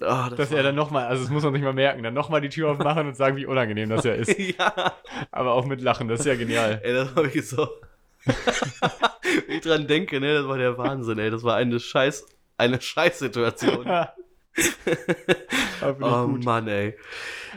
Ah, 0.00 0.28
das 0.28 0.36
Dass 0.36 0.52
er 0.52 0.62
dann 0.62 0.74
nochmal, 0.74 1.06
also 1.06 1.22
das 1.22 1.30
muss 1.32 1.42
man 1.42 1.52
nicht 1.54 1.62
mal 1.62 1.72
merken, 1.72 2.02
dann 2.02 2.14
nochmal 2.14 2.40
die 2.40 2.48
Tür 2.50 2.70
aufmachen 2.72 3.06
und 3.08 3.16
sagen, 3.16 3.36
wie 3.36 3.46
unangenehm 3.46 3.88
das 3.88 4.04
ja 4.04 4.12
ist. 4.12 4.38
ja, 4.38 4.92
Aber 5.30 5.52
auch 5.52 5.64
mit 5.66 5.80
Lachen, 5.80 6.08
das 6.08 6.20
ist 6.20 6.26
ja 6.26 6.34
genial. 6.34 6.80
ey, 6.82 6.92
das 6.92 7.14
war 7.16 7.24
wirklich 7.24 7.48
so. 7.48 7.66
Wenn 9.46 9.56
ich 9.56 9.60
dran 9.62 9.86
denke, 9.86 10.20
ne, 10.20 10.34
das 10.34 10.46
war 10.48 10.58
der 10.58 10.76
Wahnsinn, 10.78 11.18
ey. 11.18 11.30
Das 11.30 11.42
war 11.42 11.56
eine 11.56 11.80
Scheiß, 11.80 12.26
eine 12.56 12.80
Scheißsituation. 12.80 13.86
Oh 15.82 16.26
gut. 16.28 16.44
Mann, 16.44 16.68
ey. 16.68 16.96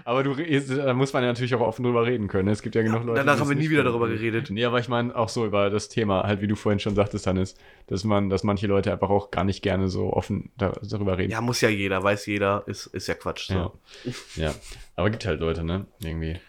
Aber 0.03 0.23
du, 0.23 0.35
da 0.35 0.93
muss 0.93 1.13
man 1.13 1.23
ja 1.23 1.29
natürlich 1.29 1.55
auch 1.55 1.61
offen 1.61 1.83
drüber 1.83 2.05
reden 2.05 2.27
können. 2.27 2.49
Es 2.49 2.61
gibt 2.61 2.75
ja 2.75 2.81
genug 2.81 3.03
Leute. 3.03 3.19
danach 3.19 3.39
haben 3.39 3.49
wir 3.49 3.55
nie 3.55 3.69
wieder 3.69 3.83
darüber 3.83 4.07
geredet. 4.07 4.49
Nee, 4.49 4.65
aber 4.65 4.79
ich 4.79 4.89
meine 4.89 5.15
auch 5.15 5.29
so 5.29 5.45
über 5.45 5.69
das 5.69 5.89
Thema, 5.89 6.23
halt 6.23 6.41
wie 6.41 6.47
du 6.47 6.55
vorhin 6.55 6.79
schon 6.79 6.95
sagtest, 6.95 7.27
Hannes, 7.27 7.55
dass 7.87 8.03
man, 8.03 8.29
dass 8.29 8.43
manche 8.43 8.67
Leute 8.67 8.91
einfach 8.91 9.09
auch 9.09 9.31
gar 9.31 9.43
nicht 9.43 9.61
gerne 9.61 9.87
so 9.87 10.11
offen 10.11 10.51
da, 10.57 10.73
darüber 10.81 11.17
reden. 11.17 11.31
Ja, 11.31 11.41
muss 11.41 11.61
ja 11.61 11.69
jeder, 11.69 12.03
weiß 12.03 12.25
jeder, 12.25 12.63
ist, 12.67 12.87
ist 12.87 13.07
ja 13.07 13.13
Quatsch. 13.13 13.47
So. 13.47 13.79
ja. 14.35 14.47
ja. 14.47 14.55
Aber 14.95 15.09
gibt 15.09 15.25
halt 15.25 15.39
Leute, 15.39 15.63
ne? 15.63 15.85
Irgendwie. 16.03 16.39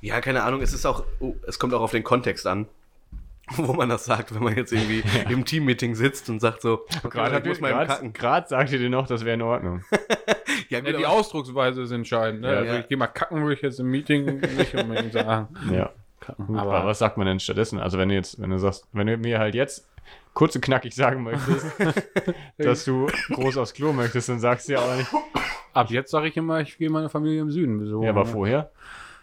Ja, 0.00 0.20
keine 0.20 0.42
Ahnung, 0.42 0.62
es 0.62 0.72
ist 0.72 0.86
auch, 0.86 1.04
oh, 1.20 1.34
es 1.46 1.58
kommt 1.58 1.74
auch 1.74 1.82
auf 1.82 1.92
den 1.92 2.04
Kontext 2.04 2.46
an, 2.46 2.66
wo 3.56 3.72
man 3.72 3.88
das 3.88 4.04
sagt, 4.04 4.34
wenn 4.34 4.42
man 4.42 4.56
jetzt 4.56 4.72
irgendwie 4.72 5.02
im 5.28 5.44
Teammeeting 5.44 5.94
sitzt 5.94 6.28
und 6.30 6.40
sagt 6.40 6.62
so, 6.62 6.84
Gerade 7.08 7.28
ich 7.30 7.34
habt 7.34 7.46
ihr- 7.46 7.50
muss 7.50 7.60
mal 7.60 7.72
grad- 7.72 7.88
kacken. 7.88 8.12
grad 8.12 8.48
sagt 8.48 8.72
ihr 8.72 8.78
dir 8.78 8.90
noch, 8.90 9.06
das 9.06 9.24
wäre 9.24 9.34
in 9.34 9.42
Ordnung. 9.42 9.84
Ja, 10.68 10.78
Ja, 10.80 10.92
die 10.96 11.06
Ausdrucksweise 11.06 11.82
ist 11.82 11.90
entscheidend. 11.90 12.42
Ne? 12.42 12.52
Ja. 12.52 12.58
also 12.58 12.72
Ja. 12.74 12.78
ich 12.80 12.88
gehe 12.88 12.96
mal 12.96 13.06
kacken, 13.08 13.40
würde 13.42 13.54
ich 13.54 13.62
jetzt 13.62 13.80
im 13.80 13.86
Meeting 13.90 14.38
nicht 14.56 14.74
unbedingt 14.74 15.12
sagen. 15.12 15.48
Ja. 15.72 15.90
Kacken. 16.20 16.56
Aber, 16.56 16.72
Aber 16.74 16.86
was 16.88 16.98
sagt 17.00 17.16
man 17.16 17.26
denn 17.26 17.40
stattdessen? 17.40 17.78
Also 17.80 17.98
wenn 17.98 18.08
du 18.08 18.14
jetzt, 18.14 18.40
wenn 18.40 18.50
du 18.50 18.58
sagst, 18.58 18.86
wenn 18.92 19.06
du 19.06 19.16
mir 19.16 19.38
halt 19.38 19.54
jetzt 19.54 19.88
kurz 20.34 20.54
und 20.54 20.60
knackig 20.60 20.94
sagen 20.94 21.22
möchtest, 21.24 21.66
dass 22.58 22.84
du 22.84 23.08
groß 23.30 23.56
aufs 23.58 23.74
Klo 23.74 23.92
möchtest, 23.92 24.28
dann 24.28 24.38
sagst 24.38 24.68
du 24.68 24.74
ja 24.74 24.80
auch 24.80 24.96
nicht. 24.96 25.10
ab 25.72 25.90
jetzt 25.90 26.10
sage 26.10 26.28
ich 26.28 26.36
immer, 26.36 26.60
ich 26.60 26.76
gehe 26.78 26.90
meine 26.90 27.08
Familie 27.08 27.40
im 27.40 27.50
Süden 27.50 27.78
besuchen. 27.78 28.04
Ja, 28.04 28.10
aber 28.10 28.24
ne? 28.24 28.26
vorher, 28.30 28.70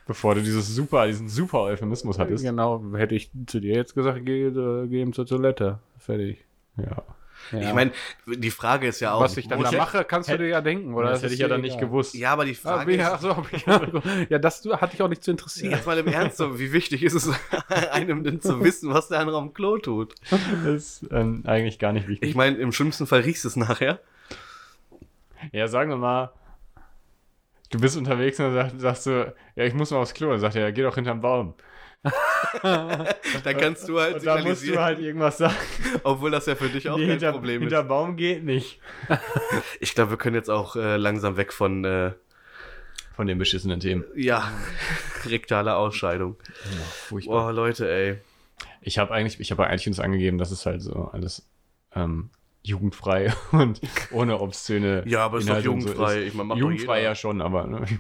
bevor 0.08 0.36
du 0.36 0.42
dieses 0.42 0.68
super, 0.74 1.08
diesen 1.08 1.30
super 1.30 1.60
Euphemismus 1.62 2.18
hattest. 2.20 2.44
Genau, 2.44 2.84
hätte 2.96 3.16
ich 3.16 3.30
zu 3.46 3.60
dir 3.60 3.76
jetzt 3.76 3.94
gesagt, 3.96 4.26
geh, 4.26 4.46
äh, 4.48 4.88
geh 4.88 5.02
eben 5.02 5.14
zur 5.14 5.26
Toilette. 5.26 5.80
Fertig. 6.00 6.46
Ja. 6.78 7.04
Ja. 7.52 7.60
Ich 7.70 7.74
meine, 7.74 7.92
die 8.26 8.50
Frage 8.50 8.88
ist 8.88 9.00
ja 9.00 9.14
auch, 9.14 9.22
was 9.22 9.38
ich 9.38 9.48
dann 9.48 9.62
da 9.62 9.72
mache, 9.72 10.04
kannst 10.04 10.28
du 10.28 10.34
hätte- 10.34 10.44
dir 10.44 10.50
ja 10.50 10.60
denken, 10.62 10.96
oder? 10.96 11.12
das 11.12 11.22
hätte 11.22 11.36
ich 11.36 11.40
ja 11.40 11.48
dann 11.48 11.62
nicht 11.62 11.80
gewusst. 11.80 12.16
Ja, 12.16 12.34
aber 12.34 12.46
die 12.46 12.58
Ah, 12.64 12.78
Frage 12.78 12.96
ja, 12.96 13.14
ist, 13.16 13.22
so, 13.22 13.38
hab 13.38 13.54
ich, 13.54 13.64
ja, 13.66 13.82
ja, 14.30 14.40
das 14.40 14.64
du- 14.64 14.76
hatte 14.76 14.96
ich 14.96 15.02
auch 15.04 15.08
nicht 15.08 15.24
zu 15.24 15.30
interessieren. 15.32 15.72
jetzt 15.72 15.86
mal 15.86 15.98
im 16.00 16.08
Ernst, 16.08 16.38
so, 16.38 16.60
wie 16.60 16.74
wichtig 16.74 17.04
ist 17.04 17.14
es 17.14 17.30
einem 17.92 18.24
denn 18.24 18.42
zu 18.42 18.64
wissen, 18.64 18.92
was 18.92 19.10
der 19.10 19.20
andere 19.20 19.38
am 19.38 19.54
Klo 19.54 19.78
tut? 19.78 20.16
Das 20.32 21.02
ist 21.02 21.06
ähm, 21.12 21.44
eigentlich 21.46 21.78
gar 21.78 21.94
nicht 21.94 22.08
wichtig. 22.08 22.28
Ich 22.28 22.36
meine, 22.36 22.58
im 22.58 22.72
schlimmsten 22.72 23.06
Fall 23.06 23.20
riechst 23.22 23.44
du 23.44 23.50
es 23.50 23.56
nachher. 23.56 24.00
Ja, 25.52 25.68
sagen 25.68 25.92
wir 25.92 25.98
mal, 25.98 26.32
du 27.70 27.80
bist 27.80 27.98
unterwegs 27.98 28.40
und 28.40 28.54
dann 28.56 28.70
sag, 28.72 28.80
sagst 28.80 29.06
du, 29.08 29.34
ja, 29.56 29.64
ich 29.66 29.74
muss 29.74 29.92
mal 29.92 29.98
aufs 29.98 30.14
Klo. 30.14 30.32
Dann 30.32 30.40
sagt 30.40 30.56
er, 30.56 30.64
ja, 30.64 30.72
geh 30.72 30.84
doch 30.84 30.96
hinterm 30.96 31.22
Baum. 31.22 31.54
Dann 32.64 33.58
kannst 33.58 33.90
du 33.90 34.00
halt 34.00 34.18
Und 34.18 34.26
da 34.26 34.38
musst 34.42 34.66
du 34.68 34.80
halt 34.80 35.00
irgendwas 35.00 35.38
sagen. 35.40 35.56
obwohl 36.04 36.32
das 36.32 36.46
ja 36.46 36.56
für 36.56 36.70
dich 36.70 36.88
auch 36.90 36.96
Nee, 36.96 37.04
kein 37.04 37.12
hinter, 37.14 37.32
Problem 37.34 37.62
hinter 37.62 37.82
ist. 37.82 37.88
Baum 37.88 38.16
geht 38.16 38.44
nicht. 38.44 38.80
Ich 39.80 39.94
glaube, 39.96 40.12
wir 40.12 40.18
können 40.18 40.36
jetzt 40.36 40.50
auch 40.50 40.76
äh, 40.76 40.98
langsam 40.98 41.38
weg 41.38 41.52
von, 41.52 41.84
äh, 41.86 42.12
Von 43.16 43.28
den 43.28 43.38
beschissenen 43.40 43.80
Themen. 43.80 44.06
ja, 44.16 44.50
rektale 45.26 45.76
Ausscheidung. 45.76 46.38
Furchtbar. 47.08 47.46
Boah, 47.46 47.52
Leute, 47.54 47.90
ey. 47.92 48.20
Ich 48.82 49.00
habe 49.00 49.12
eigentlich, 49.14 49.40
ich 49.40 49.52
habe 49.52 49.66
eigentlich 49.68 49.88
uns 49.88 50.00
angegeben, 50.00 50.38
dass 50.38 50.52
es 50.52 50.66
halt 50.66 50.82
so 50.82 51.10
alles 51.12 51.50
ähm, 51.96 52.30
jugendfrei 52.68 53.34
und 53.52 53.82
ohne 54.12 54.40
obszöne. 54.40 55.04
Ja, 55.08 55.26
aber 55.26 55.40
ist 55.40 55.48
doch 55.50 55.58
Inhalte 55.58 55.72
und 55.72 55.82
so 55.82 55.88
jugendfrei. 55.90 56.18
ist. 56.20 56.28
Ich 56.28 56.34
mein, 56.34 56.58
jugendfrei 56.58 57.02
ja 57.04 57.16
schon, 57.16 57.42
aber 57.42 57.66
ne, 57.68 57.82
ich 57.86 57.98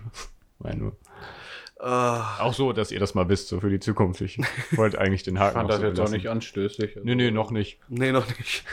meine 0.59 0.77
nur. 0.77 0.97
Ah, 1.79 2.39
Auch 2.39 2.55
so, 2.55 2.73
dass 2.73 2.91
ihr 2.91 2.99
das 2.99 3.13
mal 3.13 3.29
wisst, 3.29 3.49
so 3.49 3.59
für 3.59 3.69
die 3.69 3.79
Zukunft. 3.79 4.19
Ich 4.21 4.39
wollte 4.71 4.97
eigentlich 4.99 5.21
den 5.21 5.35
Ich 5.35 5.41
Haken 5.41 5.53
fand 5.53 5.69
noch 5.69 5.75
das 5.75 5.81
so 5.81 5.87
jetzt 5.87 5.99
auch 5.99 6.09
nicht 6.09 6.27
anstößig. 6.27 6.97
Nee, 7.03 7.13
nee, 7.13 7.29
noch 7.29 7.51
nicht. 7.51 7.79
nee, 7.87 8.11
noch 8.11 8.27
nicht. 8.39 8.63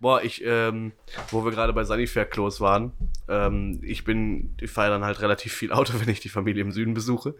Boah, 0.00 0.22
ich, 0.22 0.42
ähm, 0.46 0.92
wo 1.30 1.44
wir 1.44 1.52
gerade 1.52 1.74
bei 1.74 1.84
Sanifair-Klos 1.84 2.62
waren, 2.62 2.92
ähm, 3.28 3.80
ich 3.82 4.04
bin, 4.04 4.54
ich 4.62 4.70
fahre 4.70 4.88
dann 4.88 5.04
halt 5.04 5.20
relativ 5.20 5.52
viel 5.52 5.72
Auto, 5.72 5.92
wenn 6.00 6.08
ich 6.08 6.20
die 6.20 6.30
Familie 6.30 6.62
im 6.62 6.72
Süden 6.72 6.94
besuche. 6.94 7.34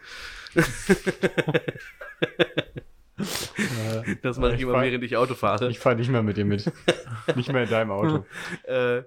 Das 4.23 4.39
mache 4.39 4.51
ich 4.51 4.57
Ich 4.57 4.63
immer, 4.63 4.73
fahr- 4.73 4.83
während 4.83 5.05
ich 5.05 5.17
Auto 5.17 5.35
fahre. 5.35 5.69
Ich 5.71 5.79
fahre 5.79 5.97
nicht 5.97 6.11
mehr 6.11 6.23
mit 6.23 6.37
dir 6.37 6.45
mit. 6.45 6.71
nicht 7.37 7.53
mehr 7.53 7.63
in 7.65 7.71
deinem 7.71 7.91
Auto. 7.91 8.25
äh, 8.65 9.03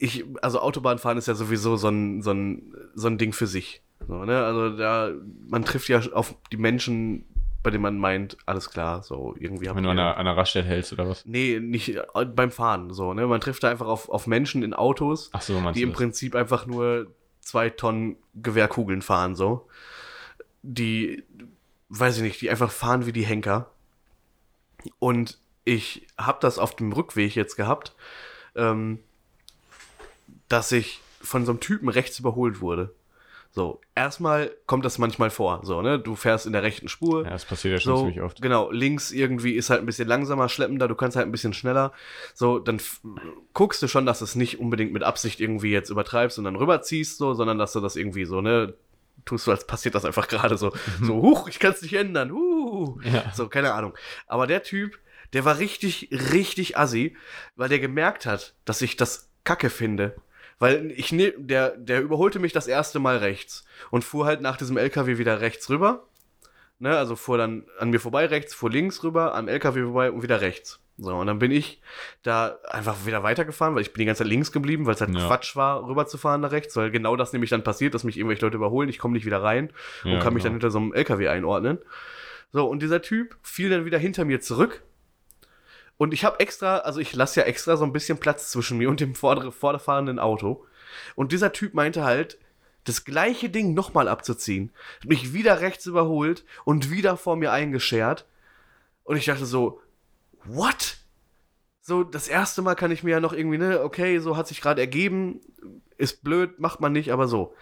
ich, 0.00 0.24
also 0.40 0.60
Autobahnfahren 0.60 1.18
ist 1.18 1.28
ja 1.28 1.34
sowieso 1.34 1.76
so 1.76 1.88
ein, 1.88 2.22
so 2.22 2.32
ein, 2.32 2.74
so 2.94 3.08
ein 3.08 3.18
Ding 3.18 3.32
für 3.32 3.46
sich. 3.46 3.82
So, 4.08 4.24
ne? 4.24 4.44
Also 4.44 4.76
da, 4.76 5.12
man 5.48 5.64
trifft 5.64 5.88
ja 5.88 6.00
auf 6.12 6.34
die 6.50 6.56
Menschen, 6.56 7.24
bei 7.62 7.70
denen 7.70 7.82
man 7.82 7.98
meint, 7.98 8.36
alles 8.46 8.70
klar, 8.70 9.02
so 9.04 9.36
irgendwie 9.38 9.66
Wenn 9.72 9.84
du 9.84 9.90
an 9.90 9.98
einer, 9.98 10.14
an 10.16 10.26
einer 10.26 10.36
Raststätte 10.36 10.66
hältst 10.66 10.92
oder 10.92 11.08
was? 11.08 11.24
Nee, 11.24 11.60
nicht 11.60 11.94
äh, 11.94 12.24
beim 12.24 12.50
Fahren, 12.50 12.92
so, 12.92 13.14
ne? 13.14 13.26
Man 13.28 13.40
trifft 13.40 13.62
da 13.62 13.70
einfach 13.70 13.86
auf, 13.86 14.08
auf 14.08 14.26
Menschen 14.26 14.64
in 14.64 14.74
Autos, 14.74 15.30
so, 15.40 15.60
die 15.72 15.82
im 15.82 15.90
das? 15.90 15.96
Prinzip 15.98 16.34
einfach 16.34 16.66
nur 16.66 17.12
zwei 17.40 17.70
Tonnen 17.70 18.16
Gewehrkugeln 18.34 19.02
fahren, 19.02 19.36
so. 19.36 19.68
Die, 20.62 21.22
weiß 21.94 22.16
ich 22.16 22.22
nicht, 22.22 22.40
die 22.40 22.50
einfach 22.50 22.70
fahren 22.70 23.06
wie 23.06 23.12
die 23.12 23.26
Henker. 23.26 23.70
Und 24.98 25.38
ich 25.64 26.06
habe 26.18 26.38
das 26.40 26.58
auf 26.58 26.74
dem 26.74 26.92
Rückweg 26.92 27.36
jetzt 27.36 27.56
gehabt, 27.56 27.94
ähm, 28.56 28.98
dass 30.48 30.72
ich 30.72 31.00
von 31.20 31.44
so 31.44 31.52
einem 31.52 31.60
Typen 31.60 31.88
rechts 31.88 32.18
überholt 32.18 32.60
wurde. 32.60 32.94
So, 33.54 33.82
erstmal 33.94 34.50
kommt 34.64 34.86
das 34.86 34.96
manchmal 34.96 35.28
vor, 35.28 35.60
so, 35.62 35.82
ne? 35.82 35.98
Du 35.98 36.16
fährst 36.16 36.46
in 36.46 36.54
der 36.54 36.62
rechten 36.62 36.88
Spur. 36.88 37.24
Ja, 37.24 37.30
das 37.30 37.44
passiert 37.44 37.74
ja 37.74 37.80
schon 37.80 37.96
So, 37.96 38.02
ziemlich 38.04 38.22
oft. 38.22 38.40
genau, 38.40 38.70
links 38.70 39.12
irgendwie 39.12 39.52
ist 39.52 39.68
halt 39.68 39.80
ein 39.80 39.86
bisschen 39.86 40.08
langsamer, 40.08 40.48
schleppender, 40.48 40.88
du 40.88 40.94
kannst 40.94 41.18
halt 41.18 41.28
ein 41.28 41.32
bisschen 41.32 41.52
schneller. 41.52 41.92
So, 42.32 42.58
dann 42.58 42.80
guckst 43.52 43.82
du 43.82 43.88
schon, 43.88 44.06
dass 44.06 44.20
du 44.20 44.24
es 44.24 44.36
nicht 44.36 44.58
unbedingt 44.58 44.94
mit 44.94 45.02
Absicht 45.02 45.38
irgendwie 45.38 45.70
jetzt 45.70 45.90
übertreibst 45.90 46.38
und 46.38 46.44
dann 46.44 46.56
rüberziehst, 46.56 47.18
so, 47.18 47.34
sondern 47.34 47.58
dass 47.58 47.74
du 47.74 47.80
das 47.80 47.94
irgendwie 47.96 48.24
so, 48.24 48.40
ne, 48.40 48.72
tust 49.24 49.46
du, 49.46 49.50
als 49.50 49.66
passiert 49.66 49.94
das 49.94 50.04
einfach 50.04 50.28
gerade 50.28 50.56
so. 50.56 50.72
So, 51.00 51.22
huch, 51.22 51.48
ich 51.48 51.58
kann 51.58 51.72
es 51.72 51.82
nicht 51.82 51.94
ändern, 51.94 52.32
uh. 52.32 53.00
Ja. 53.02 53.32
So, 53.34 53.48
keine 53.48 53.72
Ahnung. 53.72 53.94
Aber 54.26 54.46
der 54.46 54.62
Typ, 54.62 54.98
der 55.32 55.44
war 55.44 55.58
richtig, 55.58 56.08
richtig 56.10 56.76
assi, 56.76 57.16
weil 57.56 57.68
der 57.68 57.78
gemerkt 57.78 58.26
hat, 58.26 58.54
dass 58.64 58.82
ich 58.82 58.96
das 58.96 59.30
kacke 59.44 59.70
finde. 59.70 60.14
Weil 60.58 60.92
ich 60.92 61.10
ne, 61.12 61.32
der, 61.36 61.76
der 61.76 62.02
überholte 62.02 62.38
mich 62.38 62.52
das 62.52 62.68
erste 62.68 62.98
Mal 62.98 63.16
rechts 63.16 63.64
und 63.90 64.04
fuhr 64.04 64.26
halt 64.26 64.40
nach 64.40 64.56
diesem 64.56 64.76
LKW 64.76 65.18
wieder 65.18 65.40
rechts 65.40 65.68
rüber. 65.70 66.06
Ne, 66.78 66.96
also 66.96 67.16
fuhr 67.16 67.38
dann 67.38 67.64
an 67.78 67.90
mir 67.90 68.00
vorbei 68.00 68.26
rechts, 68.26 68.54
fuhr 68.54 68.70
links 68.70 69.02
rüber, 69.02 69.34
am 69.34 69.48
LKW 69.48 69.82
vorbei 69.84 70.10
und 70.10 70.22
wieder 70.22 70.40
rechts. 70.40 70.80
So, 71.02 71.16
und 71.16 71.26
dann 71.26 71.38
bin 71.38 71.50
ich 71.50 71.80
da 72.22 72.58
einfach 72.70 73.06
wieder 73.06 73.22
weitergefahren, 73.22 73.74
weil 73.74 73.82
ich 73.82 73.92
bin 73.92 74.00
die 74.00 74.06
ganze 74.06 74.22
Zeit 74.22 74.28
links 74.28 74.52
geblieben, 74.52 74.86
weil 74.86 74.94
es 74.94 75.00
halt 75.00 75.14
Ja. 75.14 75.26
Quatsch 75.26 75.56
war, 75.56 75.86
rüberzufahren 75.86 76.40
nach 76.40 76.52
rechts, 76.52 76.76
weil 76.76 76.90
genau 76.90 77.16
das 77.16 77.32
nämlich 77.32 77.50
dann 77.50 77.64
passiert, 77.64 77.94
dass 77.94 78.04
mich 78.04 78.16
irgendwelche 78.16 78.44
Leute 78.44 78.56
überholen, 78.56 78.88
ich 78.88 78.98
komme 78.98 79.14
nicht 79.14 79.26
wieder 79.26 79.42
rein 79.42 79.72
und 80.04 80.12
Ja, 80.12 80.20
kann 80.20 80.34
mich 80.34 80.42
dann 80.42 80.52
genau. 80.52 80.62
hinter 80.64 80.70
so 80.70 80.78
einem 80.78 80.92
LKW 80.94 81.28
einordnen. 81.28 81.78
So, 82.52 82.66
und 82.68 82.82
dieser 82.82 83.02
Typ 83.02 83.36
fiel 83.42 83.70
dann 83.70 83.84
wieder 83.84 83.98
hinter 83.98 84.24
mir 84.24 84.40
zurück. 84.40 84.82
Und 85.96 86.14
ich 86.14 86.24
habe 86.24 86.40
extra, 86.40 86.78
also 86.78 87.00
ich 87.00 87.12
lasse 87.14 87.40
ja 87.40 87.46
extra 87.46 87.76
so 87.76 87.84
ein 87.84 87.92
bisschen 87.92 88.18
Platz 88.18 88.50
zwischen 88.50 88.78
mir 88.78 88.88
und 88.88 89.00
dem 89.00 89.14
vordere, 89.14 89.52
vorderfahrenden 89.52 90.18
Auto. 90.18 90.64
Und 91.14 91.32
dieser 91.32 91.52
Typ 91.52 91.74
meinte 91.74 92.04
halt, 92.04 92.38
das 92.84 93.04
gleiche 93.04 93.48
Ding 93.48 93.74
nochmal 93.74 94.08
abzuziehen. 94.08 94.72
Hat 95.00 95.08
mich 95.08 95.32
wieder 95.32 95.60
rechts 95.60 95.86
überholt 95.86 96.44
und 96.64 96.90
wieder 96.90 97.16
vor 97.16 97.36
mir 97.36 97.52
eingeschert. 97.52 98.26
Und 99.04 99.16
ich 99.16 99.26
dachte 99.26 99.46
so, 99.46 99.80
what? 100.44 100.96
So, 101.80 102.04
das 102.04 102.28
erste 102.28 102.62
Mal 102.62 102.76
kann 102.76 102.92
ich 102.92 103.02
mir 103.02 103.10
ja 103.10 103.20
noch 103.20 103.32
irgendwie, 103.32 103.58
ne, 103.58 103.82
okay, 103.82 104.18
so 104.18 104.36
hat 104.36 104.46
sich 104.46 104.60
gerade 104.60 104.80
ergeben, 104.80 105.40
ist 105.96 106.22
blöd, 106.22 106.60
macht 106.60 106.80
man 106.80 106.92
nicht, 106.92 107.12
aber 107.12 107.26
so. 107.26 107.54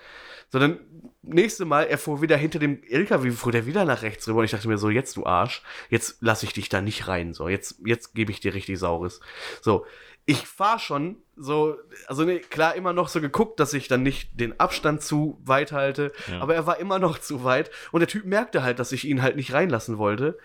Sondern 0.50 0.80
nächste 1.22 1.64
Mal, 1.64 1.84
er 1.84 1.96
fuhr 1.96 2.20
wieder 2.20 2.36
hinter 2.36 2.58
dem 2.58 2.82
LKW, 2.82 3.30
fuhr 3.30 3.52
der 3.52 3.66
wieder 3.66 3.84
nach 3.84 4.02
rechts 4.02 4.28
rüber 4.28 4.40
und 4.40 4.44
ich 4.44 4.50
dachte 4.50 4.68
mir 4.68 4.78
so, 4.78 4.90
jetzt 4.90 5.16
du 5.16 5.24
Arsch, 5.24 5.62
jetzt 5.88 6.20
lasse 6.20 6.44
ich 6.44 6.52
dich 6.52 6.68
da 6.68 6.82
nicht 6.82 7.08
rein, 7.08 7.32
so, 7.32 7.48
jetzt, 7.48 7.80
jetzt 7.84 8.14
gebe 8.14 8.30
ich 8.30 8.40
dir 8.40 8.52
richtig 8.52 8.78
Saures. 8.78 9.20
So, 9.62 9.86
ich 10.30 10.46
fahr 10.46 10.78
schon 10.78 11.16
so, 11.36 11.76
also 12.06 12.24
ne, 12.24 12.38
klar 12.38 12.74
immer 12.74 12.92
noch 12.92 13.08
so 13.08 13.20
geguckt, 13.20 13.58
dass 13.60 13.72
ich 13.72 13.88
dann 13.88 14.02
nicht 14.02 14.38
den 14.38 14.60
Abstand 14.60 15.02
zu 15.02 15.38
weit 15.44 15.72
halte, 15.72 16.12
Ja. 16.30 16.40
aber 16.40 16.54
er 16.54 16.66
war 16.66 16.78
immer 16.78 16.98
noch 16.98 17.18
zu 17.18 17.42
weit 17.44 17.70
und 17.92 18.00
der 18.00 18.08
Typ 18.08 18.24
merkte 18.26 18.62
halt, 18.62 18.78
dass 18.78 18.92
ich 18.92 19.06
ihn 19.06 19.22
halt 19.22 19.36
nicht 19.36 19.52
reinlassen 19.52 19.98
wollte, 19.98 20.38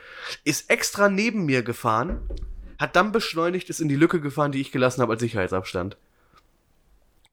ist 0.44 0.70
extra 0.70 1.10
neben 1.10 1.46
mir 1.46 1.62
gefahren, 1.64 2.22
hat 2.80 2.96
dann 2.96 3.12
beschleunigt, 3.12 3.70
ist 3.70 3.82
in 3.82 3.90
die 3.90 3.96
Lücke 3.96 4.20
gefahren, 4.22 4.52
die 4.52 4.62
ich 4.62 4.72
gelassen 4.72 5.02
habe 5.02 5.14
als 5.14 5.22
Sicherheitsabstand. 5.22 5.98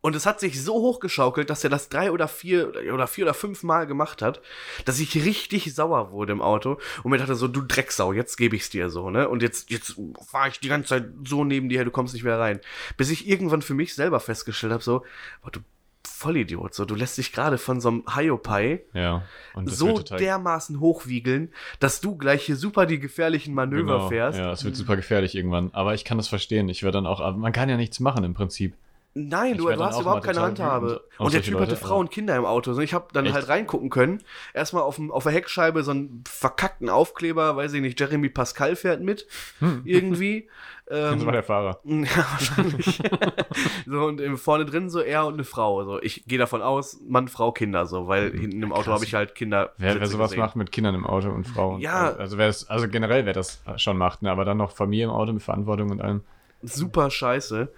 Und 0.03 0.17
es 0.17 0.27
hat 0.27 0.41
sich 0.41 0.63
so 0.63 0.75
hochgeschaukelt, 0.75 1.49
dass 1.49 1.65
er 1.65 1.71
das 1.71 1.89
drei 1.89 2.11
oder 2.11 2.29
vier 2.29 2.73
oder 2.93 3.07
vier 3.07 3.25
oder 3.25 3.35
fünf 3.35 3.63
Mal 3.63 3.87
gemacht 3.87 4.21
hat, 4.21 4.43
dass 4.85 4.99
ich 4.99 5.15
richtig 5.15 5.75
sauer 5.75 6.11
wurde 6.11 6.33
im 6.33 6.43
Auto 6.43 6.79
und 7.05 7.13
mir 7.13 7.19
dachte 7.19 7.37
so, 7.37 7.49
du 7.49 7.63
Drecksau, 7.63 8.13
jetzt 8.13 8.37
gebe 8.37 8.57
ich's 8.57 8.69
dir 8.69 8.91
so, 8.91 9.11
ne? 9.11 9.29
Und 9.29 9.43
jetzt, 9.43 9.71
jetzt 9.71 9.97
fahre 10.27 10.49
ich 10.49 10.59
die 10.59 10.69
ganze 10.69 10.89
Zeit 10.89 11.07
so 11.25 11.45
neben 11.45 11.69
dir 11.69 11.79
her, 11.79 11.85
du 11.85 11.93
kommst 11.93 12.15
nicht 12.15 12.25
mehr 12.25 12.39
rein. 12.39 12.61
Bis 12.97 13.11
ich 13.11 13.29
irgendwann 13.29 13.63
für 13.63 13.75
mich 13.75 13.95
selber 13.95 14.19
festgestellt 14.19 14.73
habe, 14.73 14.83
so, 14.83 15.05
boah, 15.43 15.51
du 15.53 15.61
Vollidiot, 16.05 16.75
so, 16.75 16.85
du 16.85 16.97
lässt 16.97 17.19
dich 17.19 17.33
gerade 17.33 17.59
von 17.59 17.81
so 17.81 17.89
einem 17.89 18.05
Hiopai 18.13 18.83
Ja. 18.93 19.23
So 19.67 20.01
dermaßen 20.01 20.81
hochwiegeln, 20.81 21.53
dass 21.79 22.01
du 22.01 22.17
gleich 22.17 22.45
hier 22.45 22.57
super 22.57 22.87
die 22.87 22.99
gefährlichen 22.99 23.55
Manöver 23.55 23.95
Genau, 23.95 24.09
fährst. 24.09 24.39
Ja, 24.39 24.51
es 24.53 24.65
wird 24.65 24.75
super 24.75 24.97
gefährlich 24.97 25.37
irgendwann. 25.37 25.71
Aber 25.73 25.95
ich 25.95 26.05
kann 26.05 26.19
das 26.19 26.27
verstehen. 26.27 26.69
Ich 26.69 26.83
werde 26.83 26.99
dann 26.99 27.07
auch, 27.07 27.21
aber 27.21 27.37
man 27.37 27.53
kann 27.53 27.69
ja 27.69 27.77
nichts 27.77 28.01
machen 28.01 28.25
im 28.25 28.35
Prinzip. 28.35 28.75
Nein, 29.15 29.59
du, 29.59 29.69
du 29.69 29.85
hast 29.85 30.01
überhaupt 30.01 30.25
keine 30.25 30.41
Handhabe. 30.41 31.05
auf 31.19 31.27
Und 31.27 31.35
der 31.35 31.43
Typ 31.43 31.55
hatte 31.55 31.65
Leute, 31.73 31.77
Frau 31.77 31.95
aber- 31.95 31.99
und 32.01 32.11
Kinder 32.11 32.35
im 32.35 32.47
Auto. 32.47 32.79
Ich 32.81 32.95
habe 32.95 33.09
dann 33.13 33.27
Echt? 33.27 33.35
halt 33.35 33.49
reingucken 33.49 33.91
können. 33.91 34.23
Erstmal 34.55 34.83
auf, 34.85 34.99
auf 35.11 35.23
der 35.25 35.33
Heckscheibe 35.33 35.83
so 35.83 35.91
einen 35.91 36.25
verkackten 36.27 36.89
Aufkleber, 36.89 37.55
weiß 37.57 37.75
ich 37.75 37.83
nicht, 37.83 38.01
Jeremy 38.01 38.31
Pascal 38.31 38.75
fährt 38.75 39.03
mit. 39.03 39.27
Irgendwie. 39.85 40.49
Das 40.85 41.13
Ähm, 41.13 41.25
war 41.25 41.33
der 41.33 41.45
Fahrer. 41.45 41.79
ja, 41.85 42.07
wahrscheinlich. 42.33 43.01
so, 43.87 44.05
und 44.05 44.21
ähm, 44.21 44.37
vorne 44.37 44.67
drin 44.67 44.91
so 44.91 44.99
er 45.01 45.25
und 45.27 45.35
eine 45.35 45.45
Frau. 45.45 45.85
So, 45.85 46.03
ich 46.03 46.25
gehe 46.27 46.39
davon 46.39 46.61
aus, 46.61 46.99
Mann, 47.09 47.29
Frau, 47.29 47.53
Kinder, 47.53 47.87
so, 47.87 48.09
weil 48.09 48.33
hinten 48.33 48.63
im 48.63 48.73
Auto 48.73 48.91
habe 48.93 49.05
ich 49.05 49.15
halt 49.15 49.35
Kinder. 49.35 49.73
Wer, 49.79 50.01
wer 50.01 50.07
sowas 50.09 50.33
gesehen. 50.33 50.41
macht 50.45 50.57
mit 50.57 50.73
Kindern 50.73 50.95
im 50.97 51.07
Auto 51.07 51.31
und 51.31 51.45
Frauen. 51.47 51.81
Ja. 51.81 52.15
Also, 52.17 52.37
wer 52.37 52.49
das, 52.49 52.69
also 52.69 52.89
generell, 52.89 53.25
wer 53.25 53.33
das 53.33 53.63
schon 53.77 53.97
macht, 53.97 54.23
ne? 54.23 54.31
aber 54.33 54.45
dann 54.45 54.59
noch 54.59 54.73
Familie 54.73 55.05
im 55.05 55.11
Auto 55.13 55.33
mit 55.33 55.43
Verantwortung 55.43 55.91
und 55.91 56.03
allem. 56.03 56.23
super 56.63 57.11
scheiße. 57.11 57.73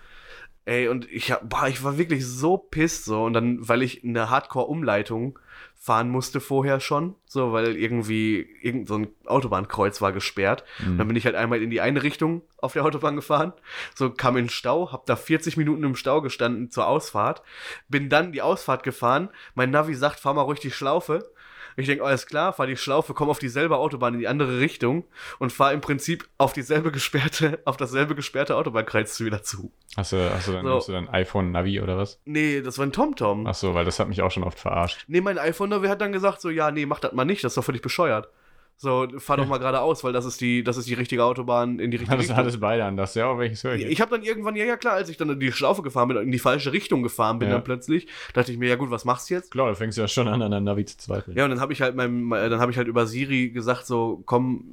Ey, 0.67 0.89
und 0.89 1.11
ich 1.11 1.31
hab, 1.31 1.49
boah, 1.49 1.69
ich 1.69 1.85
war 1.85 1.99
wirklich 1.99 2.27
so 2.27 2.57
pisst 2.57 3.05
so 3.05 3.25
und 3.25 3.35
dann, 3.35 3.69
weil 3.69 3.83
ich 3.83 4.03
eine 4.03 4.31
Hardcore-Umleitung 4.31 5.39
fahren 5.85 6.09
musste 6.09 6.41
vorher 6.41 6.81
schon, 6.81 7.15
so, 7.27 7.53
weil 7.53 7.77
irgendwie 7.77 8.49
irgend 8.63 8.89
so 8.89 8.97
ein 8.97 9.09
Autobahnkreuz 9.27 10.01
war 10.01 10.13
gesperrt. 10.13 10.65
Mhm. 10.79 10.97
Dann 10.97 11.09
bin 11.09 11.17
ich 11.17 11.27
halt 11.27 11.35
einmal 11.35 11.61
in 11.61 11.69
die 11.69 11.83
eine 11.83 12.03
Richtung 12.03 12.41
auf 12.57 12.73
der 12.73 12.87
Autobahn 12.87 13.17
gefahren, 13.17 13.53
so 13.95 14.09
kam 14.09 14.39
in 14.39 14.45
den 14.45 14.51
Stau, 14.51 14.91
hab 14.93 15.05
da 15.05 15.17
40 15.17 15.59
Minuten 15.59 15.85
im 15.85 15.97
Stau 15.97 16.23
gestanden 16.23 16.71
zur 16.71 16.87
Ausfahrt, 16.87 17.43
bin 17.89 18.09
dann 18.09 18.33
die 18.33 18.41
Ausfahrt 18.41 18.83
gefahren, 18.83 19.29
mein 19.55 19.71
Navi 19.71 19.95
sagt, 19.95 20.21
fahr 20.21 20.33
mal 20.33 20.43
ruhig 20.43 20.61
die 20.61 20.71
Schlaufe. 20.71 21.31
Ich 21.77 21.87
denke, 21.87 22.05
alles 22.05 22.27
klar, 22.27 22.53
fahr 22.53 22.67
die 22.67 22.77
Schlaufe, 22.77 23.15
komm 23.15 23.31
auf 23.31 23.39
dieselbe 23.39 23.77
Autobahn 23.77 24.15
in 24.15 24.21
die 24.21 24.29
andere 24.29 24.61
Richtung 24.61 25.05
und 25.39 25.53
fahr 25.53 25.73
im 25.73 25.81
Prinzip 25.81 26.29
auf 26.39 26.53
dieselbe 26.53 26.93
gesperrte, 26.93 27.61
auf 27.65 27.77
dasselbe 27.77 28.15
gesperrte 28.15 28.57
Autobahnkreuz 28.57 29.19
wieder 29.21 29.43
zu. 29.43 29.73
Hast 29.97 30.13
du, 30.13 30.31
hast 30.31 30.49
du 30.49 30.53
dann, 30.53 30.65
So. 30.65 30.75
hast 30.77 30.89
du 30.89 30.93
dann 30.93 31.09
iPhone 31.09 31.51
Navi 31.53 31.81
oder 31.81 31.97
was? 31.97 32.21
Nee, 32.25 32.61
das 32.61 32.79
war 32.79 32.87
ein 32.87 32.93
TomTom. 32.93 33.47
Ach 33.47 33.55
so, 33.55 33.75
weil 33.75 33.85
das 33.85 33.99
hat 33.99 34.09
mich 34.09 34.23
auch 34.23 34.31
schon 34.31 34.45
oft 34.45 34.59
verarscht. 34.59 35.05
Nee, 35.09 35.21
mein 35.21 35.39
iPhone, 35.39 35.71
wer 35.83 35.91
hat 35.91 36.01
dann 36.01 36.13
gesagt 36.13 36.41
so, 36.41 36.51
ja, 36.51 36.71
nee, 36.71 36.87
mach 36.87 37.01
das 37.01 37.13
mal 37.13 37.25
nicht, 37.25 37.45
das 37.45 37.53
ist 37.53 37.57
doch 37.57 37.65
völlig 37.65 37.83
bescheuert. 37.83 38.29
So, 38.77 39.07
fahr 39.19 39.37
doch 39.37 39.47
mal 39.47 39.59
geradeaus, 39.59 40.03
weil 40.03 40.13
das 40.13 40.25
ist 40.25 40.41
die, 40.41 40.65
das 40.65 40.77
ist 40.77 40.89
die 40.89 40.95
richtige 40.95 41.23
Autobahn 41.25 41.79
in 41.79 41.91
die 41.93 41.97
richtige 41.97 42.17
Das 42.17 42.21
Richtung. 42.25 42.37
hat 42.37 42.47
es 42.47 42.59
beide 42.59 42.85
an. 42.85 42.97
Das 42.97 43.15
ja 43.15 43.39
welches 43.39 43.63
höre 43.65 43.77
ich. 43.77 43.87
Ich 43.87 44.01
habe 44.01 44.11
dann 44.11 44.23
irgendwann, 44.27 44.57
ja, 44.57 44.65
ja 44.65 44.77
klar, 44.77 44.95
als 44.95 45.09
ich 45.09 45.17
dann 45.17 45.31
in 45.31 45.39
die 45.41 45.53
Schlaufe 45.53 45.81
gefahren 45.83 46.09
bin, 46.09 46.17
in 46.19 46.33
die 46.33 46.39
falsche 46.41 46.73
Richtung 46.73 47.03
gefahren 47.03 47.39
bin, 47.39 47.49
Ja. 47.49 47.55
dann 47.55 47.65
plötzlich, 47.65 48.09
dachte 48.35 48.51
ich 48.53 48.59
mir, 48.59 48.69
ja 48.69 48.75
gut, 48.77 48.91
was 48.91 49.05
machst 49.05 49.31
du 49.31 49.35
jetzt? 49.35 49.53
Klar, 49.53 49.69
du 49.69 49.75
fängst 49.77 49.97
ja 49.97 50.09
schon 50.09 50.27
an, 50.29 50.43
an 50.43 50.51
der 50.51 50.61
Navi 50.61 50.85
zu 50.85 50.99
zweifeln. 50.99 51.37
Ja, 51.37 51.45
und 51.45 51.51
dann 51.51 51.61
habe 51.61 51.73
ich 51.73 51.81
halt 51.83 51.95
meinem, 51.95 52.33
äh, 52.33 52.49
dann 52.51 52.61
habe 52.61 52.73
ich 52.73 52.77
halt 52.77 52.89
über 52.89 53.07
Siri 53.07 53.51
gesagt, 53.51 53.87
so, 53.87 54.23
komm 54.27 54.65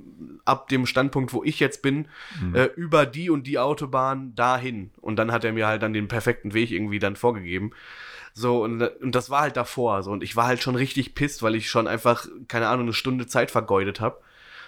ab 0.46 0.68
dem 0.70 0.86
Standpunkt, 0.88 1.32
wo 1.34 1.44
ich 1.44 1.60
jetzt 1.60 1.82
bin, 1.84 2.08
Mhm. 2.42 2.56
äh, 2.56 2.66
über 2.76 3.06
die 3.06 3.30
und 3.30 3.46
die 3.46 3.60
Autobahn 3.60 4.34
dahin. 4.36 4.90
Und 5.00 5.18
dann 5.18 5.32
hat 5.32 5.44
er 5.46 5.54
mir 5.54 5.68
halt 5.68 5.84
dann 5.84 5.94
den 5.94 6.08
perfekten 6.08 6.54
Weg 6.56 6.72
irgendwie 6.72 7.00
dann 7.00 7.16
vorgegeben. 7.16 7.72
So, 8.34 8.64
und, 8.64 8.82
und 8.82 9.16
das 9.16 9.30
war 9.30 9.42
halt 9.42 9.58
davor. 9.58 10.04
So, 10.04 10.12
und 10.12 10.24
ich 10.24 10.36
war 10.36 10.48
halt 10.48 10.62
schon 10.62 10.76
richtig 10.76 11.16
pisst, 11.16 11.44
weil 11.44 11.56
ich 11.56 11.70
schon 11.70 11.88
einfach, 11.88 12.28
keine 12.48 12.68
Ahnung, 12.68 12.86
eine 12.86 12.94
Stunde 12.94 13.28
Zeit 13.28 13.52
vergeudet 13.52 14.00
habe. 14.00 14.22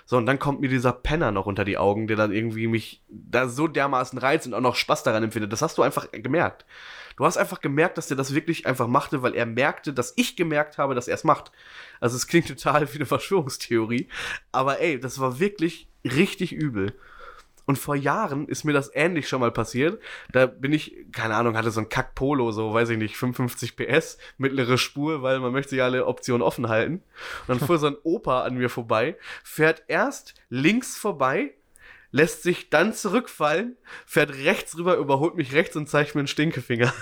So, 0.06 0.17
und 0.17 0.26
dann 0.26 0.39
kommt 0.39 0.60
mir 0.60 0.67
dieser 0.67 0.91
Penner 0.91 1.32
noch 1.32 1.45
unter 1.45 1.63
die 1.63 1.78
Augen, 1.78 2.08
der 2.08 2.17
dann 2.17 2.34
irgendwie 2.34 2.67
mich 2.67 3.02
da 3.08 3.47
so 3.47 3.67
dermaßen 3.67 4.19
reizt 4.19 4.45
und 4.45 4.54
auch 4.54 4.62
noch 4.62 4.76
Spaß 4.76 5.04
daran 5.04 5.23
empfindet. 5.23 5.54
Das 5.54 5.62
hast 5.62 5.78
du 5.78 5.82
einfach 5.82 6.12
gemerkt. 6.12 6.65
Du 7.15 7.26
hast 7.26 7.38
einfach 7.38 7.62
gemerkt, 7.62 7.97
dass 7.97 8.08
der 8.08 8.17
das 8.17 8.34
wirklich 8.34 8.65
einfach 8.65 8.88
machte, 8.88 9.21
weil 9.21 9.36
er 9.36 9.45
merkte, 9.45 9.93
dass 9.93 10.13
ich 10.17 10.36
gemerkt 10.36 10.78
habe, 10.78 10.95
dass 10.95 11.08
er 11.08 11.15
es 11.15 11.23
macht. 11.23 11.52
Also 12.02 12.17
es 12.17 12.28
klingt 12.28 12.47
total 12.49 12.91
wie 12.91 12.97
eine 12.97 13.06
Verschwörungstheorie, 13.06 14.10
aber 14.52 14.80
ey, 14.82 14.99
das 14.99 15.19
war 15.19 15.39
wirklich 15.39 15.88
richtig 16.04 16.52
übel. 16.52 16.93
Und 17.65 17.78
vor 17.78 17.95
Jahren 17.95 18.47
ist 18.47 18.63
mir 18.65 18.73
das 18.73 18.91
ähnlich 18.93 19.28
schon 19.28 19.39
mal 19.39 19.52
passiert. 19.52 20.02
Da 20.32 20.45
bin 20.45 20.73
ich, 20.73 20.95
keine 21.12 21.36
Ahnung, 21.36 21.56
hatte 21.56 21.71
so 21.71 21.80
ein 21.80 21.89
Kack-Polo, 21.89 22.52
so 22.52 22.73
weiß 22.73 22.89
ich 22.89 22.97
nicht, 22.97 23.15
55 23.15 23.76
PS, 23.76 24.17
mittlere 24.38 24.78
Spur, 24.78 25.21
weil 25.21 25.39
man 25.39 25.54
möchte 25.54 25.76
ja 25.76 25.86
alle 25.86 26.06
Optionen 26.06 26.41
offen 26.41 26.67
halten. 26.67 26.95
Und 26.95 27.04
dann 27.47 27.60
fuhr 27.60 27.78
so 27.78 27.88
ein 27.88 27.97
Opa 28.04 28.43
an 28.43 28.58
mir 28.58 28.69
vorbei, 28.69 29.17
fährt 29.43 29.84
erst 29.88 30.34
links 30.49 30.97
vorbei, 30.97 31.54
lässt 32.12 32.43
sich 32.43 32.69
dann 32.69 32.93
zurückfallen, 32.93 33.78
fährt 34.06 34.34
rechts 34.34 34.78
rüber, 34.78 34.97
überholt 34.97 35.36
mich 35.36 35.54
rechts 35.54 35.76
und 35.76 35.88
zeigt 35.88 36.15
mir 36.15 36.19
einen 36.19 36.28
Stinkefinger. 36.28 36.93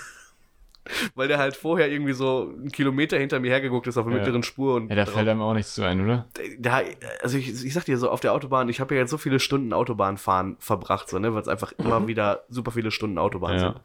Weil 1.15 1.27
der 1.27 1.37
halt 1.37 1.55
vorher 1.55 1.91
irgendwie 1.91 2.13
so 2.13 2.49
einen 2.57 2.71
Kilometer 2.71 3.17
hinter 3.17 3.39
mir 3.39 3.51
hergeguckt 3.51 3.87
ist 3.87 3.97
auf 3.97 4.05
der 4.05 4.13
Ja. 4.13 4.17
mittleren 4.19 4.43
Spur 4.43 4.75
und 4.75 4.89
Ja, 4.89 4.95
da 4.95 5.05
fällt 5.05 5.27
einem 5.27 5.41
auch 5.41 5.53
nichts 5.53 5.75
zu 5.75 5.83
ein, 5.83 6.01
oder? 6.01 6.27
da, 6.59 6.81
also 7.21 7.37
ich, 7.37 7.63
ich 7.65 7.73
sag 7.73 7.85
dir 7.85 7.97
so, 7.97 8.09
auf 8.09 8.19
der 8.19 8.33
Autobahn, 8.33 8.69
ich 8.69 8.79
habe 8.79 8.95
ja 8.95 9.01
jetzt 9.01 9.11
so 9.11 9.17
viele 9.17 9.39
Stunden 9.39 9.73
Autobahnfahren 9.73 10.57
verbracht, 10.59 11.09
so, 11.09 11.19
ne, 11.19 11.33
weil 11.33 11.41
es 11.41 11.47
einfach 11.47 11.73
immer 11.83 12.07
wieder 12.07 12.45
super 12.49 12.71
viele 12.71 12.91
Stunden 12.91 13.17
Autobahn 13.17 13.53
Ja. 13.53 13.59
sind. 13.59 13.81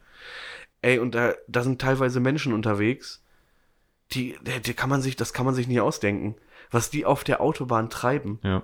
Ey, 0.83 0.99
und 0.99 1.15
da, 1.15 1.35
da 1.49 1.63
sind 1.63 1.81
teilweise 1.81 2.21
Menschen 2.21 2.53
unterwegs, 2.53 3.23
die, 4.13 4.37
die, 4.65 4.75
kann 4.75 4.89
man 4.89 5.03
sich, 5.03 5.17
das 5.17 5.33
kann 5.33 5.45
man 5.47 5.55
sich 5.55 5.67
nicht 5.67 5.81
ausdenken, 5.81 6.37
was 6.71 6.91
die 6.91 7.05
auf 7.05 7.25
der 7.25 7.41
Autobahn 7.41 7.91
treiben. 7.91 8.39
Ja. 8.43 8.63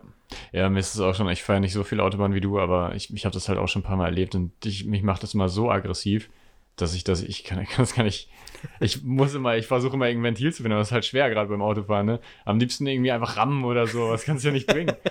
Ja, 0.53 0.71
mir 0.71 0.79
ist 0.79 0.95
es 0.95 1.01
auch 1.01 1.15
schon, 1.15 1.29
ich 1.29 1.43
fahre 1.43 1.61
nicht 1.61 1.75
so 1.75 1.85
viel 1.85 2.01
Autobahn 2.01 2.33
wie 2.33 2.41
du, 2.41 2.59
aber 2.59 2.95
ich, 2.95 3.13
ich 3.13 3.25
habe 3.27 3.35
das 3.35 3.49
halt 3.49 3.59
auch 3.59 3.69
schon 3.69 3.83
ein 3.83 3.85
paar 3.87 3.97
Mal 3.97 4.07
erlebt 4.07 4.35
und 4.35 4.53
ich, 4.65 4.87
mich 4.87 5.03
macht 5.03 5.23
das 5.23 5.35
immer 5.35 5.49
so 5.51 5.71
aggressiv, 5.71 6.31
dass 6.77 6.95
ich 6.95 7.05
das, 7.05 7.23
ich 7.23 7.45
kann, 7.45 7.67
das 7.77 7.95
gar 7.95 8.05
nicht, 8.05 8.31
ich 8.81 9.03
muss 9.03 9.35
immer, 9.35 9.57
ich 9.57 9.67
versuche 9.67 9.95
immer 9.95 10.09
irgendein 10.09 10.31
Ventil 10.31 10.53
zu 10.53 10.63
finden, 10.63 10.73
aber 10.73 10.81
das 10.81 10.89
ist 10.89 10.93
halt 10.93 11.05
schwer, 11.05 11.31
gerade 11.31 11.49
beim 11.49 11.63
Autofahren, 11.63 12.07
ne? 12.07 12.21
Am 12.45 12.59
liebsten 12.59 12.87
irgendwie 12.87 13.11
einfach 13.11 13.37
rammen 13.37 13.65
oder 13.65 13.87
so, 13.87 14.09
was 14.09 14.25
kannst 14.25 14.45
du 14.45 14.49
ja 14.49 14.55
nicht 14.55 14.67
bringen. 14.67 14.95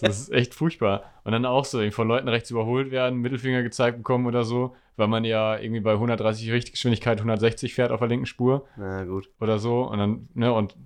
Das 0.00 0.18
ist 0.18 0.32
echt 0.32 0.52
furchtbar. 0.52 1.04
Und 1.24 1.32
dann 1.32 1.46
auch 1.46 1.64
so, 1.64 1.90
von 1.90 2.06
Leuten 2.06 2.28
rechts 2.28 2.50
überholt 2.50 2.90
werden, 2.90 3.20
Mittelfinger 3.20 3.62
gezeigt 3.62 3.96
bekommen 3.96 4.26
oder 4.26 4.44
so, 4.44 4.76
weil 4.96 5.08
man 5.08 5.24
ja 5.24 5.58
irgendwie 5.58 5.80
bei 5.80 5.92
130 5.92 6.50
Richtgeschwindigkeit 6.50 7.18
160 7.18 7.72
fährt 7.72 7.92
auf 7.92 8.00
der 8.00 8.08
linken 8.08 8.26
Spur 8.26 8.66
Na 8.76 9.04
gut. 9.04 9.30
oder 9.40 9.58
so 9.58 9.84
und 9.84 9.98
dann, 9.98 10.28
ne, 10.34 10.52
und 10.52 10.76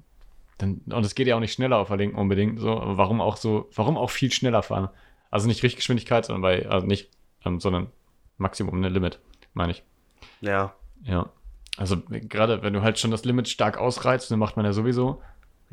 dann, 0.58 0.82
und 0.86 1.04
es 1.04 1.14
geht 1.14 1.26
ja 1.26 1.34
auch 1.34 1.40
nicht 1.40 1.54
schneller 1.54 1.78
auf 1.78 1.88
der 1.88 1.96
linken 1.96 2.16
unbedingt, 2.16 2.60
so, 2.60 2.70
aber 2.78 2.96
warum 2.98 3.20
auch 3.20 3.36
so, 3.36 3.68
warum 3.74 3.96
auch 3.96 4.10
viel 4.10 4.30
schneller 4.30 4.62
fahren? 4.62 4.90
Also 5.30 5.48
nicht 5.48 5.62
Richtgeschwindigkeit, 5.62 6.26
sondern 6.26 6.42
bei, 6.42 6.68
also 6.68 6.86
nicht, 6.86 7.10
ähm, 7.44 7.58
sondern 7.58 7.88
Maximum, 8.38 8.78
ne, 8.80 8.88
Limit, 8.90 9.18
meine 9.54 9.72
ich. 9.72 9.82
Ja. 10.40 10.74
Ja. 11.04 11.30
Also 11.76 11.96
gerade 12.08 12.62
wenn 12.62 12.72
du 12.72 12.82
halt 12.82 12.98
schon 12.98 13.10
das 13.10 13.24
Limit 13.24 13.48
stark 13.48 13.78
ausreizt, 13.78 14.30
dann 14.30 14.38
macht 14.38 14.56
man 14.56 14.66
ja 14.66 14.72
sowieso. 14.72 15.22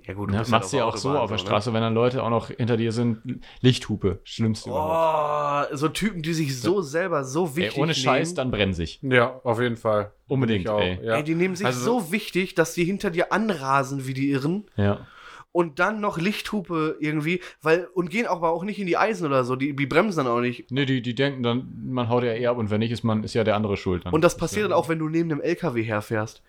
Ja 0.04 0.14
gut, 0.14 0.30
Ne, 0.30 0.38
bist 0.38 0.52
machst 0.52 0.72
du 0.72 0.78
halt 0.78 0.86
ja 0.86 0.86
auch 0.86 0.96
so 0.96 1.10
auf 1.18 1.30
der 1.30 1.38
ne? 1.38 1.44
Straße, 1.44 1.74
wenn 1.74 1.82
dann 1.82 1.96
Leute 1.96 2.22
auch 2.22 2.30
noch 2.30 2.50
hinter 2.50 2.78
dir 2.78 2.92
sind. 2.92 3.42
Lichthupe, 3.62 4.20
schlimmste 4.24 4.70
überhaupt. 4.70 5.70
Oh, 5.72 5.76
so 5.76 5.90
Typen, 5.90 6.22
die 6.22 6.34
sich 6.36 6.60
so 6.62 6.82
selber 6.82 7.24
so 7.24 7.46
Ey, 7.48 7.56
wichtig 7.56 7.78
ohne 7.80 7.96
Scheiß, 7.96 8.28
nehmen. 8.30 8.36
dann 8.36 8.52
bremse 8.52 8.84
ich. 8.84 9.00
Ja, 9.02 9.42
auf 9.44 9.60
jeden 9.60 9.76
Fall. 9.76 10.12
Unbedingt, 10.28 10.70
ey. 10.70 11.00
Ja. 11.04 11.16
Ey, 11.16 11.24
die 11.24 11.34
nehmen 11.34 11.56
sich 11.56 11.66
Also- 11.66 11.84
so 12.02 12.12
wichtig, 12.12 12.54
dass 12.54 12.74
die 12.76 12.86
hinter 12.86 13.10
dir 13.10 13.34
anrasen 13.34 14.06
wie 14.06 14.14
die 14.14 14.30
Irren. 14.30 14.66
Ja. 14.76 15.08
Und 15.58 15.80
dann 15.80 16.00
noch 16.00 16.20
Lichthupe 16.20 16.98
irgendwie, 17.00 17.42
weil, 17.64 17.88
und 17.96 18.12
gehen 18.12 18.28
aber 18.28 18.52
auch 18.52 18.64
nicht 18.64 18.78
in 18.78 18.86
die 18.86 18.96
Eisen 18.96 19.26
oder 19.26 19.44
so, 19.44 19.56
die, 19.56 19.76
die 19.76 19.88
bremsen 19.88 20.24
dann 20.24 20.28
auch 20.32 20.40
nicht. 20.40 20.70
Ne, 20.70 20.86
die, 20.86 21.02
die 21.02 21.16
denken 21.16 21.42
dann, 21.42 21.74
man 21.84 22.10
haut 22.10 22.24
ja 22.24 22.34
eh 22.34 22.46
ab 22.46 22.60
und 22.60 22.70
wenn 22.70 22.78
nicht, 22.78 22.92
ist 22.92 23.04
man, 23.04 23.24
ist 23.24 23.34
ja 23.34 23.44
der 23.44 23.56
andere 23.56 23.76
schuld. 23.76 24.06
Dann. 24.06 24.14
Und 24.14 24.24
das 24.24 24.38
passiert 24.38 24.66
dann 24.66 24.74
auch, 24.74 24.88
wenn 24.88 25.00
du 25.00 25.10
neben 25.10 25.30
dem 25.30 25.42
LKW 25.42 25.82
herfährst. 25.82 26.44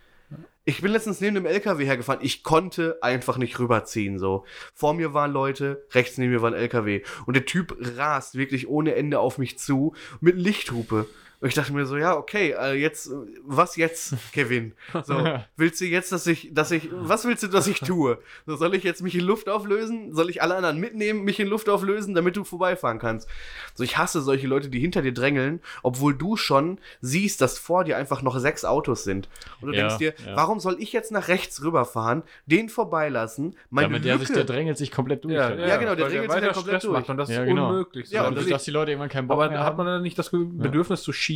Ich 0.67 0.83
bin 0.83 0.93
letztens 0.93 1.23
neben 1.23 1.37
dem 1.37 1.47
LKW 1.47 1.87
hergefahren. 1.87 2.21
Ich 2.23 2.43
konnte 2.43 2.99
einfach 3.01 3.39
nicht 3.39 3.59
rüberziehen, 3.59 4.19
so. 4.19 4.45
Vor 4.75 4.93
mir 4.93 5.15
waren 5.15 5.33
Leute, 5.33 5.87
rechts 5.93 6.19
neben 6.19 6.31
mir 6.31 6.43
war 6.43 6.51
ein 6.51 6.61
LKW. 6.61 7.01
Und 7.25 7.35
der 7.35 7.47
Typ 7.47 7.75
rast 7.97 8.35
wirklich 8.35 8.69
ohne 8.69 8.95
Ende 8.95 9.21
auf 9.21 9.39
mich 9.39 9.59
zu 9.59 9.95
mit 10.21 10.37
Lichthupe. 10.37 11.07
Und 11.41 11.47
ich 11.49 11.55
dachte 11.55 11.73
mir 11.73 11.87
so, 11.87 11.97
ja, 11.97 12.17
okay, 12.17 12.51
äh, 12.59 12.73
jetzt, 12.75 13.13
was 13.45 13.77
jetzt, 13.77 14.15
Kevin? 14.33 14.73
So, 15.05 15.25
willst 15.57 15.81
du 15.81 15.85
jetzt, 15.85 16.11
dass 16.11 16.27
ich, 16.27 16.49
dass 16.53 16.73
ich, 16.73 16.89
was 16.93 17.25
willst 17.27 17.45
du, 17.45 17.47
dass 17.47 17.69
ich 17.69 17.79
tue? 17.79 18.19
So, 18.45 18.57
soll 18.57 18.75
ich 18.75 18.83
jetzt 18.83 19.03
mich 19.03 19.15
in 19.15 19.21
Luft 19.25 19.49
auflösen? 19.49 20.13
Soll 20.17 20.31
ich 20.31 20.43
alle 20.43 20.57
anderen 20.57 20.79
mitnehmen, 20.79 21.23
mich 21.23 21.39
in 21.39 21.47
Luft 21.47 21.69
auflösen, 21.69 22.17
damit 22.17 22.37
du 22.37 22.43
vorbeifahren 22.43 22.99
kannst? 22.99 23.29
So, 23.75 23.85
ich 23.85 23.97
hasse 23.99 24.21
solche 24.21 24.49
Leute, 24.49 24.69
die 24.69 24.81
hinter 24.81 25.01
dir 25.01 25.13
drängeln, 25.15 25.61
obwohl 25.85 26.13
du 26.13 26.37
schon 26.37 26.79
siehst, 27.03 27.41
dass 27.41 27.57
vor 27.57 27.85
dir 27.85 27.97
einfach 27.99 28.21
noch 28.23 28.37
sechs 28.41 28.65
Autos 28.65 29.05
sind. 29.05 29.29
Und 29.61 29.69
du 29.69 29.75
Ja, 29.77 29.83
denkst 29.87 29.99
dir, 29.99 30.15
ja. 30.27 30.35
warum 30.35 30.59
soll 30.59 30.77
ich 30.81 30.93
jetzt 30.93 31.13
nach 31.13 31.29
rechts 31.29 31.63
rüberfahren, 31.63 32.25
den 32.47 32.69
vorbeilassen, 32.69 33.55
meine 33.71 33.91
Damit 33.91 34.05
der, 34.05 34.15
Lücke... 34.15 34.27
sich, 34.27 34.35
der 34.35 34.45
drängelt 34.45 34.77
sich 34.77 34.91
komplett 34.91 35.23
durch. 35.25 35.35
Ja. 35.35 35.55
Ja, 35.55 35.77
genau, 35.77 35.95
der 35.95 36.09
drängelt 36.09 36.33
sich 36.33 36.41
komplett 36.43 36.57
Stress 36.57 36.83
durch. 36.83 36.93
macht 36.99 37.11
und 37.11 37.17
das 37.17 37.29
Ja, 37.29 37.43
ist 37.43 37.47
genau. 37.47 37.69
unmöglich. 37.69 38.11
Ja, 38.11 38.23
So, 38.23 38.27
und 38.29 38.35
das 38.35 38.43
Dadurch, 38.43 38.55
dass 38.57 38.65
die 38.65 38.71
Leute 38.73 38.91
irgendwann 38.91 39.09
keinen 39.09 39.29
Bock 39.29 39.37
aber 39.41 39.51
mehr 39.51 39.61
hat 39.61 39.67
haben. 39.67 39.77
man 39.77 39.87
dann 39.87 40.03
nicht 40.03 40.19
das 40.19 40.31
Bedürfnis 40.31 41.03
zu 41.05 41.13
schießen? 41.13 41.28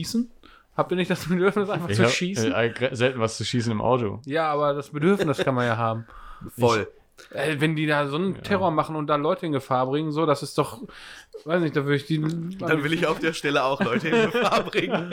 Habt 0.77 0.91
ihr 0.91 0.97
nicht 0.97 1.11
das 1.11 1.27
Bedürfnis, 1.29 1.69
einfach 1.69 1.89
Ich 1.91 1.97
zu 1.97 2.05
hab, 2.05 2.11
schießen? 2.11 2.53
Äh, 2.53 2.95
selten 2.97 3.21
was 3.21 3.37
zu 3.37 3.45
schießen 3.45 3.71
im 3.71 3.81
Auto. 3.83 4.21
ja, 4.25 4.51
aber 4.51 4.73
das 4.75 4.91
Bedürfnis 4.91 5.39
kann 5.39 5.55
man 5.55 5.67
ja 5.67 5.77
haben. 5.77 6.07
Voll. 6.59 6.89
Äh, 7.31 7.57
wenn 7.61 7.77
die 7.77 7.87
da 7.87 8.09
so 8.09 8.17
einen 8.17 8.43
Terror 8.43 8.71
machen 8.71 8.97
und 8.97 9.07
da 9.07 9.17
Leute 9.17 9.47
in 9.47 9.53
Gefahr 9.53 9.87
bringen, 9.87 10.13
so, 10.13 10.27
das 10.27 10.43
ist 10.43 10.57
doch, 10.59 10.83
weiß 11.45 11.61
nicht, 11.63 11.75
da 11.77 11.85
würde 11.85 11.97
ich 11.97 12.07
die 12.07 12.21
Dann 12.21 12.85
will 12.85 12.93
ich 12.93 13.07
auf 13.07 13.19
der 13.19 13.33
Stelle 13.33 13.65
auch 13.65 13.81
Leute 13.83 14.09
in 14.09 14.31
Gefahr 14.31 14.63
bringen. 14.71 15.11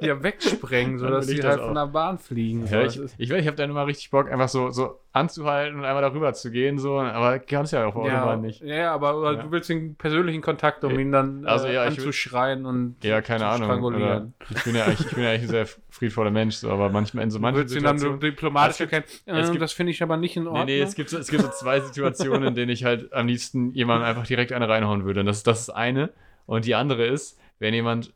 ja 0.00 0.22
wegsprengen, 0.22 0.98
Dann 0.98 0.98
sodass 0.98 1.28
ich 1.28 1.36
die 1.36 1.40
das 1.42 1.50
halt 1.52 1.60
auch. 1.60 1.66
von 1.66 1.74
der 1.74 1.86
Bahn 1.86 2.18
fliegen. 2.18 2.66
Ja, 2.66 2.82
ich 2.82 2.98
ich, 3.18 3.30
ich 3.30 3.46
habe 3.46 3.56
da 3.56 3.64
immer 3.64 3.86
richtig 3.86 4.10
Bock, 4.10 4.30
einfach 4.30 4.48
so, 4.48 4.70
so 4.70 4.98
anzuhalten 5.12 5.78
und 5.78 5.84
einmal 5.84 6.02
darüber 6.02 6.32
zu 6.34 6.50
gehen, 6.50 6.78
so, 6.78 6.98
aber 6.98 7.38
kannst 7.38 7.72
ja 7.72 7.86
auf 7.86 7.94
der 7.94 8.04
ja, 8.06 8.18
Autobahn 8.22 8.40
nicht. 8.40 8.62
ja, 8.62 8.92
aber 8.92 9.32
Ja. 9.34 9.42
du 9.42 9.50
willst 9.52 9.68
den 9.70 9.94
persönlichen 9.94 10.42
Kontakt, 10.42 10.82
um 10.84 10.98
ihn 10.98 11.12
dann 11.12 11.46
Also, 11.46 11.66
äh, 11.68 11.74
ja, 11.74 11.84
ich 11.86 11.96
will- 11.98 12.04
anzuschreien 12.04 12.66
und 12.66 12.96
Ja, 13.02 13.20
keine 13.20 13.40
zu 13.40 13.46
Ahnung. 13.46 13.62
Oder, 13.62 13.74
strangulieren. 13.88 14.34
ich, 14.50 14.64
bin 14.64 14.74
ja 14.74 14.84
eigentlich, 14.84 15.00
ich 15.06 15.14
bin 15.14 15.22
ja 15.24 15.30
eigentlich 15.30 15.42
ein 15.44 15.48
sehr 15.48 15.66
friedvoller 15.94 16.30
Mensch, 16.32 16.56
so, 16.56 16.70
aber 16.70 16.88
manchmal 16.90 17.22
in 17.24 17.30
so 17.30 17.38
Du 17.38 17.42
manchen 17.42 17.60
dann 17.60 17.68
Situationen. 17.68 18.18
diplomatisch 18.20 18.72
Es 18.72 18.78
gibt- 18.78 18.92
erkennen. 18.92 19.20
es 19.42 19.48
Äh, 19.48 19.52
gibt- 19.52 19.62
das 19.62 19.72
finde 19.72 19.92
ich 19.92 20.02
aber 20.02 20.16
nicht 20.16 20.36
in 20.36 20.42
Nee, 20.42 20.48
Ordnung. 20.48 20.66
nee, 20.66 20.80
es 20.80 20.94
gibt, 20.96 21.08
so, 21.08 21.18
es 21.18 21.28
gibt 21.28 21.42
so 21.42 21.48
zwei 21.50 21.80
Situationen, 21.80 22.48
in 22.48 22.54
denen 22.56 22.70
ich 22.72 22.82
halt 22.84 23.12
am 23.12 23.28
liebsten 23.28 23.70
jemanden 23.72 24.04
einfach 24.04 24.26
direkt 24.26 24.52
eine 24.52 24.68
reinhauen 24.68 25.04
würde. 25.04 25.20
Und 25.20 25.26
das, 25.26 25.44
das 25.44 25.60
ist 25.60 25.70
eine. 25.70 26.10
Und 26.46 26.64
die 26.66 26.74
andere 26.74 27.06
ist, 27.06 27.38
wenn 27.60 27.74
jemand 27.74 28.12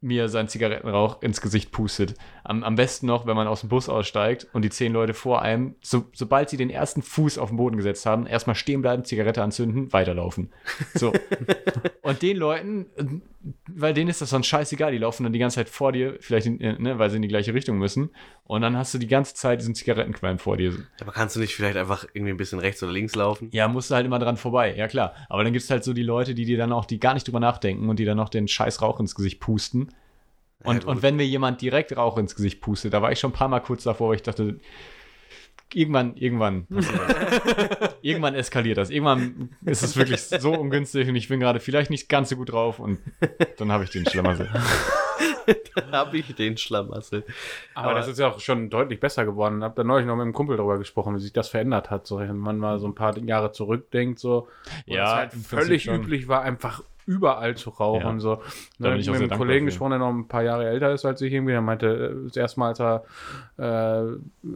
mir 0.00 0.28
seinen 0.28 0.48
Zigarettenrauch 0.48 1.22
ins 1.22 1.40
Gesicht 1.40 1.70
pustet. 1.72 2.14
Am, 2.48 2.64
am 2.64 2.76
besten 2.76 3.04
noch, 3.04 3.26
wenn 3.26 3.36
man 3.36 3.46
aus 3.46 3.60
dem 3.60 3.68
Bus 3.68 3.90
aussteigt 3.90 4.46
und 4.54 4.62
die 4.62 4.70
zehn 4.70 4.90
Leute 4.90 5.12
vor 5.12 5.42
einem, 5.42 5.74
so, 5.82 6.06
sobald 6.14 6.48
sie 6.48 6.56
den 6.56 6.70
ersten 6.70 7.02
Fuß 7.02 7.36
auf 7.36 7.50
den 7.50 7.58
Boden 7.58 7.76
gesetzt 7.76 8.06
haben, 8.06 8.24
erstmal 8.24 8.56
stehen 8.56 8.80
bleiben, 8.80 9.04
Zigarette 9.04 9.42
anzünden, 9.42 9.92
weiterlaufen. 9.92 10.50
So. 10.94 11.12
und 12.02 12.22
den 12.22 12.38
Leuten, 12.38 12.86
weil 13.66 13.92
denen 13.92 14.08
ist 14.08 14.22
das 14.22 14.30
sonst 14.30 14.46
scheißegal, 14.46 14.92
die 14.92 14.96
laufen 14.98 15.24
dann 15.24 15.34
die 15.34 15.38
ganze 15.38 15.56
Zeit 15.56 15.68
vor 15.68 15.92
dir, 15.92 16.16
vielleicht, 16.20 16.46
in, 16.46 16.56
ne, 16.56 16.98
weil 16.98 17.10
sie 17.10 17.16
in 17.16 17.22
die 17.22 17.28
gleiche 17.28 17.52
Richtung 17.52 17.76
müssen. 17.76 18.08
Und 18.44 18.62
dann 18.62 18.78
hast 18.78 18.94
du 18.94 18.98
die 18.98 19.08
ganze 19.08 19.34
Zeit 19.34 19.60
diesen 19.60 19.74
Zigarettenqualm 19.74 20.38
vor 20.38 20.56
dir. 20.56 20.72
Aber 21.02 21.12
kannst 21.12 21.36
du 21.36 21.40
nicht 21.40 21.54
vielleicht 21.54 21.76
einfach 21.76 22.06
irgendwie 22.14 22.32
ein 22.32 22.38
bisschen 22.38 22.60
rechts 22.60 22.82
oder 22.82 22.92
links 22.92 23.14
laufen? 23.14 23.50
Ja, 23.52 23.68
musst 23.68 23.90
du 23.90 23.94
halt 23.94 24.06
immer 24.06 24.18
dran 24.18 24.38
vorbei, 24.38 24.74
ja 24.74 24.88
klar. 24.88 25.14
Aber 25.28 25.44
dann 25.44 25.52
gibt 25.52 25.64
es 25.64 25.70
halt 25.70 25.84
so 25.84 25.92
die 25.92 26.02
Leute, 26.02 26.34
die 26.34 26.46
dir 26.46 26.56
dann 26.56 26.72
auch, 26.72 26.86
die 26.86 26.98
gar 26.98 27.12
nicht 27.12 27.26
drüber 27.26 27.40
nachdenken 27.40 27.90
und 27.90 27.98
die 27.98 28.06
dann 28.06 28.16
noch 28.16 28.30
den 28.30 28.48
scheiß 28.48 28.80
Rauch 28.80 29.00
ins 29.00 29.14
Gesicht 29.14 29.38
pusten. 29.38 29.90
Ja, 30.64 30.70
Und, 30.70 30.80
gut. 30.84 30.96
und 30.96 31.02
wenn 31.02 31.16
mir 31.16 31.26
jemand 31.26 31.60
direkt 31.60 31.96
Rauch 31.96 32.18
ins 32.18 32.34
Gesicht 32.34 32.60
pustet, 32.60 32.92
da 32.92 33.02
war 33.02 33.12
ich 33.12 33.20
schon 33.20 33.30
ein 33.30 33.34
paar 33.34 33.48
Mal 33.48 33.60
kurz 33.60 33.84
davor, 33.84 34.08
wo 34.08 34.12
ich 34.12 34.22
dachte, 34.22 34.58
irgendwann, 35.72 36.16
irgendwann, 36.16 36.66
irgendwann 38.02 38.34
eskaliert 38.34 38.78
das. 38.78 38.90
Irgendwann 38.90 39.50
ist 39.64 39.82
es 39.82 39.96
wirklich 39.96 40.20
so 40.22 40.52
ungünstig 40.52 41.08
und 41.08 41.16
ich 41.16 41.28
bin 41.28 41.40
gerade 41.40 41.60
vielleicht 41.60 41.90
nicht 41.90 42.08
ganz 42.08 42.30
so 42.30 42.36
gut 42.36 42.52
drauf 42.52 42.78
und 42.78 42.98
dann 43.58 43.70
habe 43.70 43.84
ich 43.84 43.90
den 43.90 44.06
Schlamassel. 44.06 44.50
Hab 45.92 46.12
ich 46.14 46.34
den 46.34 46.56
Schlamassel. 46.56 47.24
Aber, 47.74 47.94
das 47.94 48.08
ist 48.08 48.18
ja 48.18 48.28
auch 48.28 48.40
schon 48.40 48.70
deutlich 48.70 49.00
besser 49.00 49.24
geworden. 49.24 49.62
Hab 49.62 49.76
da 49.76 49.84
neulich 49.84 50.06
noch 50.06 50.16
mit 50.16 50.22
einem 50.22 50.32
Kumpel 50.32 50.56
darüber 50.56 50.78
gesprochen, 50.78 51.14
wie 51.16 51.20
sich 51.20 51.32
das 51.32 51.48
verändert 51.48 51.90
hat. 51.90 52.06
So, 52.06 52.18
wenn 52.18 52.36
man 52.36 52.58
mal 52.58 52.78
so 52.78 52.86
ein 52.86 52.94
paar 52.94 53.16
Jahre 53.18 53.52
zurückdenkt, 53.52 54.18
so, 54.18 54.48
Ja, 54.86 55.16
halt 55.16 55.32
völlig 55.32 55.86
üblich 55.88 56.28
war, 56.28 56.42
einfach 56.42 56.82
überall 57.08 57.56
zu 57.56 57.70
rauchen. 57.70 58.16
Ja. 58.16 58.20
So. 58.20 58.34
Da 58.36 58.42
Ne, 58.78 58.90
bin 58.90 59.00
ich 59.00 59.10
mit 59.10 59.20
einem 59.22 59.30
Kollegen 59.38 59.64
gesprochen, 59.66 59.90
der 59.90 59.98
noch 59.98 60.10
ein 60.10 60.28
paar 60.28 60.42
Jahre 60.42 60.68
älter 60.68 60.92
ist 60.92 61.06
als 61.06 61.22
ich 61.22 61.32
irgendwie. 61.32 61.52
Der 61.52 61.62
meinte, 61.62 61.86
äh, 61.86 62.24
das 62.26 62.36
erste 62.36 62.60
Mal, 62.60 62.68
als 62.68 62.80
er, 62.80 63.02
äh, 63.58 64.02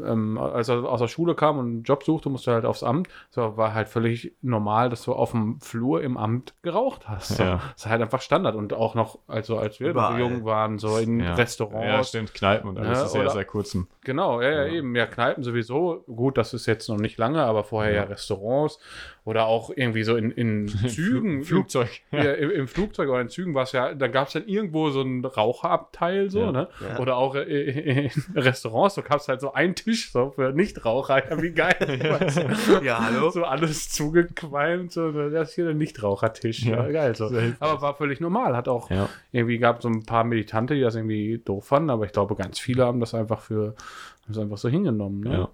ähm, 0.06 0.38
als 0.38 0.68
er 0.68 0.84
aus 0.84 1.00
der 1.00 1.08
Schule 1.08 1.34
kam 1.34 1.58
und 1.58 1.66
einen 1.66 1.82
Job 1.82 2.04
suchte, 2.04 2.28
musste 2.28 2.50
er 2.50 2.54
halt 2.56 2.64
aufs 2.66 2.82
Amt. 2.82 3.08
So, 3.30 3.56
war 3.56 3.72
halt 3.72 3.88
völlig 3.88 4.32
normal, 4.42 4.90
dass 4.90 5.02
du 5.04 5.14
auf 5.14 5.30
dem 5.30 5.60
Flur 5.60 6.02
im 6.02 6.16
Amt 6.18 6.54
geraucht 6.62 7.08
hast. 7.08 7.36
So. 7.36 7.42
Ja. 7.42 7.60
Das 7.72 7.84
ist 7.84 7.86
halt 7.90 8.02
einfach 8.02 8.20
Standard. 8.20 8.54
Und 8.54 8.74
auch 8.74 8.94
noch, 8.94 9.18
also 9.26 9.56
als 9.58 9.80
wir 9.80 9.92
jung 10.18 10.44
waren, 10.44 10.78
so 10.78 10.98
in 10.98 11.20
Ja. 11.20 11.34
Restaurants. 11.34 11.86
Ja, 11.86 12.04
stimmt, 12.04 12.34
Kneipen 12.34 12.68
und 12.68 12.78
alles 12.78 12.98
Ja, 12.98 13.04
ist 13.06 13.14
ja 13.14 13.30
seit 13.30 13.46
kurzem. 13.46 13.86
Genau, 14.04 14.42
ja, 14.42 14.50
ja, 14.50 14.66
eben. 14.66 14.96
Ja, 14.96 15.06
Kneipen 15.06 15.44
sowieso. 15.44 16.02
Gut, 16.06 16.36
das 16.36 16.54
ist 16.54 16.66
jetzt 16.66 16.88
noch 16.88 16.98
nicht 16.98 17.18
lange, 17.18 17.42
aber 17.42 17.62
vorher 17.62 17.92
ja, 17.92 18.02
Ja. 18.02 18.08
Restaurants 18.08 18.80
oder 19.24 19.46
auch 19.46 19.70
irgendwie 19.74 20.02
so 20.02 20.16
in, 20.16 20.32
in 20.32 20.66
Zügen. 20.88 21.44
Fl 21.44 21.54
Flugzeug. 21.54 21.88
Ja, 22.10 22.32
im, 22.32 22.50
im 22.50 22.66
Flugzeug 22.66 23.08
oder 23.08 23.20
in 23.20 23.28
Zügen 23.28 23.54
war 23.54 23.62
es 23.62 23.70
ja, 23.72 23.94
da 23.94 24.08
gab 24.08 24.26
es 24.26 24.32
dann 24.32 24.48
irgendwo 24.48 24.90
so 24.90 25.02
ein 25.02 25.24
Raucherabteil, 25.24 26.30
so, 26.30 26.50
ne? 26.50 26.68
Oder 26.98 27.16
auch 27.16 27.36
äh, 27.36 28.06
in 28.06 28.10
Restaurants, 28.34 28.96
so 28.96 29.02
gab 29.02 29.20
es 29.20 29.28
halt 29.28 29.40
so 29.40 29.52
einen 29.52 29.76
Tisch 29.76 30.10
so 30.10 30.30
für 30.30 30.52
Nichtraucher. 30.52 31.30
Ja, 31.30 31.40
wie 31.40 31.52
geil. 31.52 31.76
Ja, 32.82 33.04
hallo? 33.04 33.30
So 33.30 33.44
alles 33.44 33.90
zugequalmt, 33.90 34.92
so, 34.92 35.12
das 35.30 35.50
ist 35.50 35.54
hier 35.54 35.66
der 35.66 35.74
Nichtrauchertisch. 35.74 36.64
Ja, 36.64 36.88
geil. 36.88 37.14
So. 37.14 37.30
Aber 37.60 37.80
war 37.80 37.94
völlig 37.94 38.20
normal. 38.20 38.56
Hat 38.56 38.66
auch 38.66 38.90
irgendwie 39.30 39.58
gab 39.58 39.82
so 39.82 39.88
ein 39.88 40.04
paar 40.04 40.24
Militante, 40.24 40.74
die 40.74 40.80
das 40.80 40.96
irgendwie 40.96 41.40
doof 41.44 41.66
fanden, 41.66 41.90
aber 41.90 42.04
ich 42.04 42.12
glaube, 42.12 42.34
ganz 42.34 42.58
viele 42.58 42.84
haben 42.84 42.98
das 42.98 43.14
einfach 43.14 43.40
für 43.40 43.74
haben 44.24 44.32
es 44.32 44.38
einfach 44.38 44.58
so 44.58 44.68
hingenommen. 44.68 45.20
Ne? 45.20 45.32
Ja. 45.32 45.48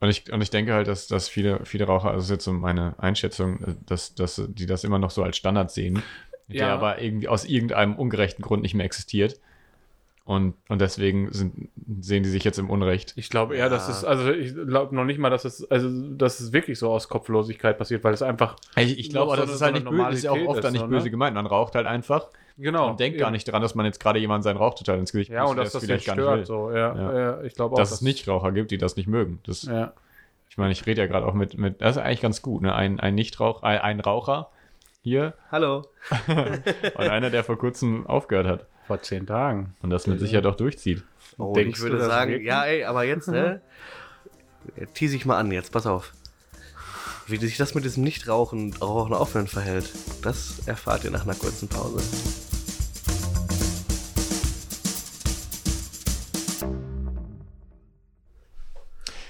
Und 0.00 0.08
ich, 0.08 0.32
und 0.32 0.40
ich 0.42 0.50
denke 0.50 0.74
halt, 0.74 0.88
dass, 0.88 1.06
dass 1.06 1.28
viele, 1.28 1.64
viele 1.64 1.84
Raucher, 1.84 2.08
also 2.08 2.16
das 2.18 2.24
ist 2.24 2.30
jetzt 2.30 2.44
so 2.44 2.52
meine 2.52 2.94
Einschätzung, 2.98 3.60
äh, 3.62 3.74
dass, 3.86 4.14
dass 4.14 4.42
die 4.48 4.66
das 4.66 4.84
immer 4.84 4.98
noch 4.98 5.10
so 5.10 5.22
als 5.22 5.36
Standard 5.36 5.70
sehen, 5.70 6.02
der 6.48 6.66
Ja. 6.66 6.74
aber 6.74 7.00
irgendwie 7.00 7.28
aus 7.28 7.44
irgendeinem 7.44 7.94
ungerechten 7.94 8.42
Grund 8.42 8.62
nicht 8.62 8.74
mehr 8.74 8.84
existiert. 8.86 9.38
Und, 10.24 10.54
und 10.68 10.80
deswegen 10.80 11.32
sind, 11.32 11.68
sehen 12.00 12.22
die 12.22 12.28
sich 12.30 12.44
jetzt 12.44 12.58
im 12.58 12.70
Unrecht. 12.70 13.12
Ich 13.16 13.28
glaube 13.28 13.56
eher, 13.56 13.64
Ja. 13.64 13.68
dass 13.68 13.88
es, 13.88 14.04
also 14.04 14.30
ich 14.30 14.54
glaube 14.54 14.94
noch 14.94 15.04
nicht 15.04 15.18
mal, 15.18 15.30
dass 15.30 15.44
es, 15.44 15.68
also 15.68 15.88
dass 16.14 16.38
es 16.38 16.52
wirklich 16.52 16.78
so 16.78 16.90
aus 16.90 17.08
Kopflosigkeit 17.08 17.76
passiert, 17.76 18.04
weil 18.04 18.14
es 18.14 18.22
einfach, 18.22 18.56
Ich, 18.76 18.98
ich 18.98 19.10
glaube, 19.10 19.34
so 19.36 19.42
das 19.42 19.52
ist 19.54 19.62
halt 19.62 19.74
nicht 19.74 19.88
böse, 19.88 20.10
ist 20.10 20.22
ja 20.24 20.30
auch 20.30 20.46
oft 20.46 20.58
dann 20.62 20.66
ist, 20.66 20.72
nicht 20.72 20.80
so, 20.82 20.86
böse 20.88 21.06
ne? 21.06 21.10
gemeint. 21.10 21.34
Man 21.34 21.46
raucht 21.46 21.74
halt 21.74 21.86
einfach 21.86 22.28
genau. 22.58 22.90
und 22.90 23.00
denkt 23.00 23.14
eben. 23.16 23.22
gar 23.22 23.30
nicht 23.30 23.46
daran, 23.48 23.62
dass 23.62 23.74
man 23.74 23.86
jetzt 23.86 24.00
gerade 24.00 24.18
jemand 24.18 24.44
sein 24.44 24.56
Rauch 24.56 24.74
total 24.74 24.98
ins 24.98 25.12
Gesicht 25.12 25.30
Ja, 25.30 25.44
und 25.44 25.56
dass 25.56 25.72
das 25.72 25.82
es 25.82 25.88
nicht 25.88 26.10
stört, 26.10 26.46
so, 26.46 26.70
ja, 26.70 26.94
Ja. 26.94 27.18
ja. 27.18 27.42
ich 27.42 27.54
glaube 27.54 27.74
auch. 27.74 27.78
Dass 27.78 27.92
es 27.92 28.00
Nichtraucher 28.00 28.52
gibt, 28.52 28.70
die 28.70 28.78
das 28.78 28.96
nicht 28.96 29.06
mögen. 29.08 29.40
Das, 29.46 29.62
Ja. 29.62 29.92
Ich 30.48 30.58
meine, 30.58 30.72
ich 30.72 30.84
rede 30.84 31.00
ja 31.00 31.06
gerade 31.06 31.26
auch 31.26 31.32
mit, 31.32 31.56
mit, 31.56 31.80
das 31.80 31.96
ist 31.96 32.02
eigentlich 32.02 32.20
ganz 32.20 32.42
gut, 32.42 32.60
ne? 32.60 32.74
Ein, 32.74 33.00
ein 33.00 33.14
Nichtrauch, 33.14 33.62
ein, 33.62 33.78
ein 33.78 34.00
Raucher 34.00 34.50
hier 35.02 35.32
Hallo. 35.50 35.86
und 36.28 37.08
einer, 37.08 37.30
der 37.30 37.42
vor 37.42 37.56
kurzem 37.56 38.06
aufgehört 38.06 38.46
hat 38.46 38.66
Vor 38.86 39.00
zehn 39.00 39.26
Tagen. 39.26 39.74
und 39.80 39.88
das 39.88 40.06
mit 40.06 40.20
Sicherheit 40.20 40.44
auch 40.44 40.54
durchzieht. 40.54 41.04
Oh, 41.38 41.54
Denkst 41.54 41.78
ich 41.78 41.82
würde 41.82 41.96
du 41.96 42.02
das 42.02 42.08
sagen, 42.08 42.44
ja, 42.44 42.64
ey, 42.64 42.84
aber 42.84 43.04
jetzt, 43.04 43.28
ne? 43.28 43.62
Tease 44.92 45.16
ich 45.16 45.24
mal 45.24 45.38
an, 45.38 45.50
jetzt, 45.50 45.72
pass 45.72 45.86
auf. 45.86 46.12
Wie 47.26 47.36
sich 47.36 47.56
das 47.56 47.74
mit 47.74 47.84
diesem 47.84 48.02
Nichtrauchen, 48.02 48.74
Rauchen 48.74 49.14
aufhören 49.14 49.46
verhält, 49.46 49.90
das 50.22 50.66
erfahrt 50.66 51.04
ihr 51.04 51.10
nach 51.10 51.22
einer 51.22 51.34
kurzen 51.34 51.68
Pause. 51.68 52.00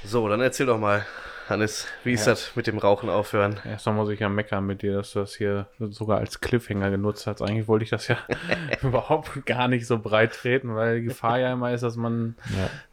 So, 0.05 0.28
dann 0.28 0.40
erzähl 0.40 0.66
doch 0.66 0.78
mal, 0.78 1.07
Hannes, 1.52 1.86
wie 2.04 2.12
ist 2.12 2.26
Ja. 2.26 2.32
das 2.32 2.56
mit 2.56 2.66
dem 2.66 2.78
Rauchen 2.78 3.08
aufhören? 3.08 3.60
Erstmal 3.64 3.94
muss 3.94 4.08
ich 4.10 4.20
ja 4.20 4.28
meckern 4.28 4.66
mit 4.66 4.82
dir, 4.82 4.94
dass 4.94 5.12
du 5.12 5.20
das 5.20 5.34
hier 5.34 5.66
sogar 5.78 6.18
als 6.18 6.40
Cliffhanger 6.40 6.90
genutzt 6.90 7.26
hast. 7.26 7.40
Eigentlich 7.42 7.68
wollte 7.68 7.84
ich 7.84 7.90
das 7.90 8.08
ja 8.08 8.16
überhaupt 8.82 9.46
gar 9.46 9.68
nicht 9.68 9.86
so 9.86 9.98
breit 9.98 10.32
treten, 10.32 10.74
weil 10.74 11.00
die 11.00 11.06
Gefahr 11.08 11.38
ja 11.38 11.52
immer 11.52 11.72
ist, 11.72 11.82
dass 11.82 11.96
man 11.96 12.34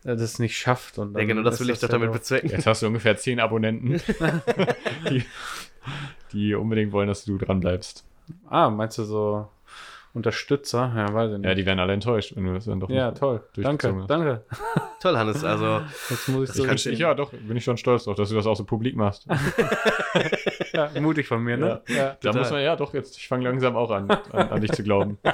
Ja. 0.04 0.16
das 0.16 0.40
nicht 0.40 0.58
schafft. 0.58 0.98
Und 1.00 1.18
Ja, 1.18 1.24
genau, 1.26 1.42
das 1.44 1.60
will 1.60 1.70
ich 1.70 1.80
doch 1.80 1.90
damit 1.90 2.12
bezwecken. 2.12 2.50
Jetzt 2.50 2.68
hast 2.68 2.82
du 2.84 2.88
ungefähr 2.88 3.18
zehn 3.18 3.40
Abonnenten, 3.40 4.00
die, 5.10 5.24
die 6.34 6.54
unbedingt 6.56 6.92
wollen, 6.92 7.08
dass 7.08 7.26
du 7.26 7.38
dran 7.38 7.60
bleibst. 7.62 8.04
Ah, 8.50 8.70
meinst 8.70 8.98
du 8.98 9.04
so 9.04 9.48
Unterstützer? 10.14 10.92
Ja, 10.96 11.14
weiß 11.14 11.32
ich 11.32 11.38
nicht. 11.38 11.46
Ja, 11.46 11.54
die 11.54 11.66
werden 11.66 11.80
alle 11.80 11.94
enttäuscht, 11.94 12.36
wenn 12.36 12.46
du 12.46 12.54
das 12.54 12.66
dann 12.66 12.80
doch 12.80 12.90
ja 12.90 13.10
nicht 13.10 13.20
toll. 13.20 13.44
Danke, 13.56 14.06
danke. 14.08 14.44
Toll, 15.00 15.18
Hannes, 15.18 15.44
also 15.44 15.82
Jetzt 16.10 16.28
muss 16.30 16.50
ich 16.50 16.64
Das 16.66 16.84
so 16.84 16.90
Ich, 16.90 17.00
ja, 17.00 17.14
doch, 17.14 17.32
bin 17.32 17.56
ich 17.56 17.64
schon 17.64 17.78
stolz 17.78 18.06
drauf, 18.06 18.16
dass 18.16 18.30
du 18.30 18.36
das 18.36 18.48
auch 18.48 18.56
so 18.56 18.66
publik 18.66 18.96
machst. 18.96 19.28
ja, 20.74 20.90
mutig 21.00 21.28
von 21.28 21.44
mir, 21.44 21.58
ne? 21.58 21.82
Ja. 21.88 22.18
Da 22.22 22.32
Total. 22.32 22.42
muss 22.42 22.52
man, 22.52 22.62
ja, 22.64 22.76
doch, 22.76 22.94
jetzt, 22.94 23.18
ich 23.18 23.28
fange 23.28 23.44
langsam 23.44 23.76
auch 23.76 23.92
an, 23.92 24.10
an, 24.10 24.50
an 24.50 24.62
dich 24.62 24.72
zu 24.72 24.84
glauben. 24.84 25.20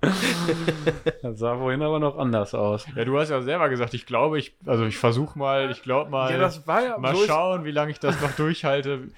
Das 1.22 1.38
sah 1.40 1.56
vorhin 1.56 1.82
aber 1.82 1.98
noch 1.98 2.16
anders 2.18 2.54
aus. 2.54 2.86
Ja, 2.94 3.04
du 3.04 3.18
hast 3.18 3.30
ja 3.30 3.42
selber 3.42 3.68
gesagt, 3.68 3.94
ich 3.94 4.06
glaube, 4.06 4.38
ich, 4.38 4.54
also 4.64 4.84
ich 4.84 4.96
versuche 4.96 5.38
mal, 5.38 5.70
ich 5.70 5.82
glaube 5.82 6.10
mal, 6.10 6.30
Ja, 6.30 6.38
das 6.38 6.66
war 6.66 6.82
ja 6.84 6.98
mal 6.98 7.14
so 7.14 7.22
ist, 7.22 7.26
schauen, 7.28 7.64
wie 7.64 7.70
lange 7.70 7.90
ich 7.90 7.98
das 7.98 8.20
noch 8.20 8.30
durchhalte. 8.32 9.08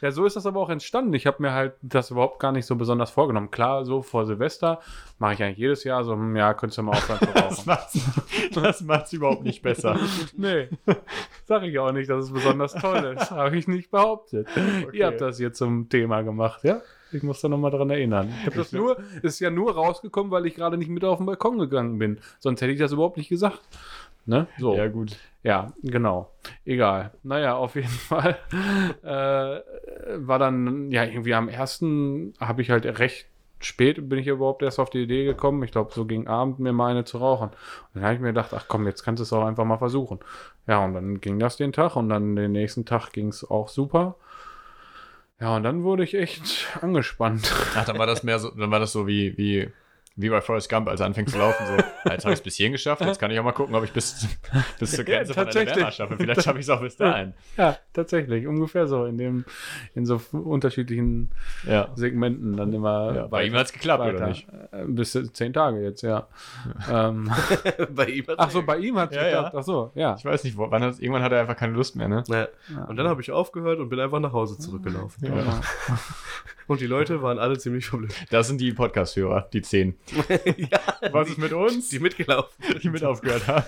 ja, 0.00 0.10
so 0.10 0.24
ist 0.24 0.34
das 0.36 0.46
aber 0.46 0.60
auch 0.60 0.70
entstanden. 0.70 1.14
Ich 1.14 1.26
habe 1.26 1.40
mir 1.40 1.52
halt 1.52 1.74
das 1.82 2.10
überhaupt 2.10 2.40
gar 2.40 2.52
nicht 2.52 2.66
so 2.66 2.76
besonders 2.76 3.10
vorgenommen. 3.10 3.50
Klar, 3.50 3.84
so 3.84 4.02
vor 4.02 4.26
Silvester 4.26 4.80
mache 5.18 5.34
ich 5.34 5.42
eigentlich 5.42 5.58
jedes 5.58 5.84
Jahr 5.84 6.02
so, 6.04 6.12
hm, 6.12 6.34
ja, 6.36 6.52
könntest 6.54 6.78
du 6.78 6.82
mal 6.82 6.92
aufhören 6.92 7.20
zu 7.20 7.26
Das 7.34 7.44
rauchen. 7.44 7.62
macht's, 7.66 8.00
das 8.54 8.80
macht's 8.82 9.12
überhaupt 9.12 9.44
nicht 9.44 9.62
besser. 9.62 9.96
nee, 10.36 10.68
sage 11.44 11.66
ich 11.68 11.78
auch 11.78 11.92
nicht, 11.92 12.10
dass 12.10 12.24
es 12.24 12.32
besonders 12.32 12.72
toll 12.74 13.16
ist. 13.16 13.30
Habe 13.30 13.56
ich 13.56 13.68
nicht 13.68 13.90
behauptet. 13.90 14.48
Ihr 14.92 15.06
habt 15.06 15.20
das 15.20 15.38
hier 15.38 15.52
zum 15.52 15.88
Thema 15.88 16.22
gemacht, 16.22 16.64
ja? 16.64 16.80
Ich 17.14 17.22
muss 17.22 17.40
da 17.40 17.48
nochmal 17.48 17.70
dran 17.70 17.90
erinnern. 17.90 18.32
Ich 18.46 18.54
das 18.54 18.72
nur, 18.72 18.98
ist 19.22 19.40
ja 19.40 19.50
nur 19.50 19.74
rausgekommen, 19.74 20.30
weil 20.30 20.46
ich 20.46 20.54
gerade 20.54 20.76
nicht 20.76 20.90
mit 20.90 21.04
auf 21.04 21.18
den 21.18 21.26
Balkon 21.26 21.58
gegangen 21.58 21.98
bin. 21.98 22.18
Sonst 22.38 22.60
hätte 22.60 22.72
ich 22.72 22.78
das 22.78 22.92
überhaupt 22.92 23.16
nicht 23.16 23.28
gesagt. 23.28 23.60
Ne? 24.26 24.46
So. 24.58 24.74
Ja, 24.74 24.88
gut. 24.88 25.16
Ja, 25.42 25.72
genau. 25.82 26.30
Egal. 26.64 27.12
Naja, 27.22 27.56
auf 27.56 27.74
jeden 27.74 27.88
Fall 27.88 28.38
äh, 29.02 30.16
war 30.26 30.38
dann, 30.38 30.90
ja, 30.90 31.04
irgendwie 31.04 31.34
am 31.34 31.48
ersten 31.48 32.32
habe 32.40 32.62
ich 32.62 32.70
halt 32.70 32.86
recht 32.98 33.26
spät 33.64 34.08
bin 34.08 34.18
ich 34.18 34.26
überhaupt 34.26 34.62
erst 34.62 34.78
auf 34.78 34.90
die 34.90 35.02
Idee 35.02 35.24
gekommen. 35.24 35.62
Ich 35.62 35.72
glaube, 35.72 35.92
so 35.92 36.04
gegen 36.04 36.28
Abend 36.28 36.58
mir 36.58 36.72
mal 36.72 36.90
eine 36.90 37.04
zu 37.04 37.18
rauchen. 37.18 37.48
Und 37.48 37.54
dann 37.94 38.04
habe 38.04 38.14
ich 38.14 38.20
mir 38.20 38.28
gedacht, 38.28 38.52
ach 38.54 38.66
komm, 38.68 38.86
jetzt 38.86 39.02
kannst 39.02 39.20
du 39.20 39.22
es 39.22 39.32
auch 39.32 39.44
einfach 39.44 39.64
mal 39.64 39.78
versuchen. 39.78 40.20
Ja, 40.66 40.84
und 40.84 40.94
dann 40.94 41.20
ging 41.20 41.38
das 41.38 41.56
den 41.56 41.72
Tag 41.72 41.96
und 41.96 42.08
dann 42.08 42.36
den 42.36 42.52
nächsten 42.52 42.84
Tag 42.84 43.12
ging 43.12 43.28
es 43.28 43.48
auch 43.48 43.68
super. 43.68 44.16
Ja, 45.40 45.56
und 45.56 45.62
dann 45.64 45.82
wurde 45.82 46.04
ich 46.04 46.14
echt 46.14 46.68
angespannt. 46.80 47.52
Ach, 47.74 47.84
dann 47.84 47.98
war 47.98 48.06
das 48.06 48.22
mehr 48.22 48.38
so, 48.38 48.50
dann 48.50 48.70
war 48.70 48.80
das 48.80 48.92
so 48.92 49.06
wie, 49.06 49.36
wie, 49.36 49.70
wie 50.16 50.28
bei 50.28 50.40
Forrest 50.40 50.68
Gump, 50.70 50.88
als 50.88 51.00
er 51.00 51.06
anfängt 51.06 51.28
zu 51.30 51.38
laufen, 51.38 51.66
so, 51.66 51.72
jetzt 52.10 52.24
habe 52.24 52.32
ich 52.32 52.38
es 52.38 52.42
bis 52.42 52.54
hierhin 52.56 52.72
geschafft, 52.72 53.02
jetzt 53.04 53.18
kann 53.18 53.30
ich 53.32 53.38
auch 53.40 53.44
mal 53.44 53.50
gucken, 53.52 53.74
ob 53.74 53.82
ich 53.82 53.92
bis, 53.92 54.28
bis 54.78 54.92
zur 54.92 55.04
Grenze 55.04 55.32
Ja, 55.32 55.34
von 55.34 55.44
tatsächlich. 55.44 55.72
Alabama 55.74 55.90
schaffe. 55.92 56.16
Vielleicht 56.16 56.42
schaffe 56.44 56.58
ich 56.60 56.64
es 56.66 56.70
auch 56.70 56.80
bis 56.80 56.96
dahin. 56.96 57.34
Ja, 57.56 57.76
tatsächlich. 57.92 58.46
Ungefähr 58.46 58.86
so. 58.86 59.06
In 59.06 59.18
dem, 59.18 59.44
in 59.94 60.06
so 60.06 60.20
unterschiedlichen 60.32 61.30
Ja. 61.66 61.88
Segmenten 61.96 62.56
dann 62.56 62.72
immer. 62.72 63.14
Ja, 63.14 63.26
bei 63.26 63.44
ihm 63.44 63.54
hat's 63.54 63.72
geklappt, 63.72 64.02
oder 64.04 64.14
weiter. 64.14 64.26
nicht? 64.28 64.46
Äh, 64.70 64.84
Bis 64.86 65.18
zehn 65.32 65.52
Tage 65.52 65.80
jetzt, 65.82 66.02
ja. 66.02 66.28
ähm, 66.90 67.30
bei 67.90 68.06
ihm 68.06 68.26
hat's 68.28 68.38
ach 68.38 68.50
so, 68.50 68.62
bei 68.62 68.78
ihm 68.78 68.96
hat 68.98 69.10
es 69.10 69.16
Ja, 69.16 69.24
geklappt. 69.24 69.54
ja. 69.54 69.60
Ach 69.60 69.64
so, 69.64 69.90
ja. 69.96 70.14
Ich 70.16 70.24
weiß 70.24 70.44
nicht, 70.44 70.56
wo, 70.56 70.70
wann 70.70 70.82
hat, 70.84 70.98
irgendwann 71.00 71.22
hat 71.22 71.32
er 71.32 71.40
einfach 71.40 71.56
keine 71.56 71.72
Lust 71.72 71.96
mehr, 71.96 72.06
ne? 72.08 72.22
Ja. 72.28 72.48
Und 72.86 72.96
dann 72.96 73.08
habe 73.08 73.20
ich 73.20 73.32
aufgehört 73.32 73.80
und 73.80 73.88
bin 73.88 73.98
einfach 73.98 74.20
nach 74.20 74.32
Hause 74.32 74.58
zurückgelaufen. 74.58 75.26
Ja. 75.26 75.60
Und 76.66 76.80
die 76.80 76.86
Leute 76.86 77.22
waren 77.22 77.38
alle 77.38 77.58
ziemlich 77.58 77.86
verblüfft. 77.86 78.26
Das 78.30 78.46
sind 78.48 78.60
die 78.60 78.72
Podcast-Hörer, 78.72 79.48
die 79.52 79.62
zehn. 79.62 79.96
ja, 80.56 80.80
Was 81.12 81.26
die, 81.26 81.32
ist 81.32 81.38
mit 81.38 81.52
uns? 81.52 81.88
die 81.88 81.98
mitgelaufen. 81.98 82.52
die 82.82 82.88
mit 82.88 83.04
aufgehört 83.04 83.46
haben. 83.46 83.64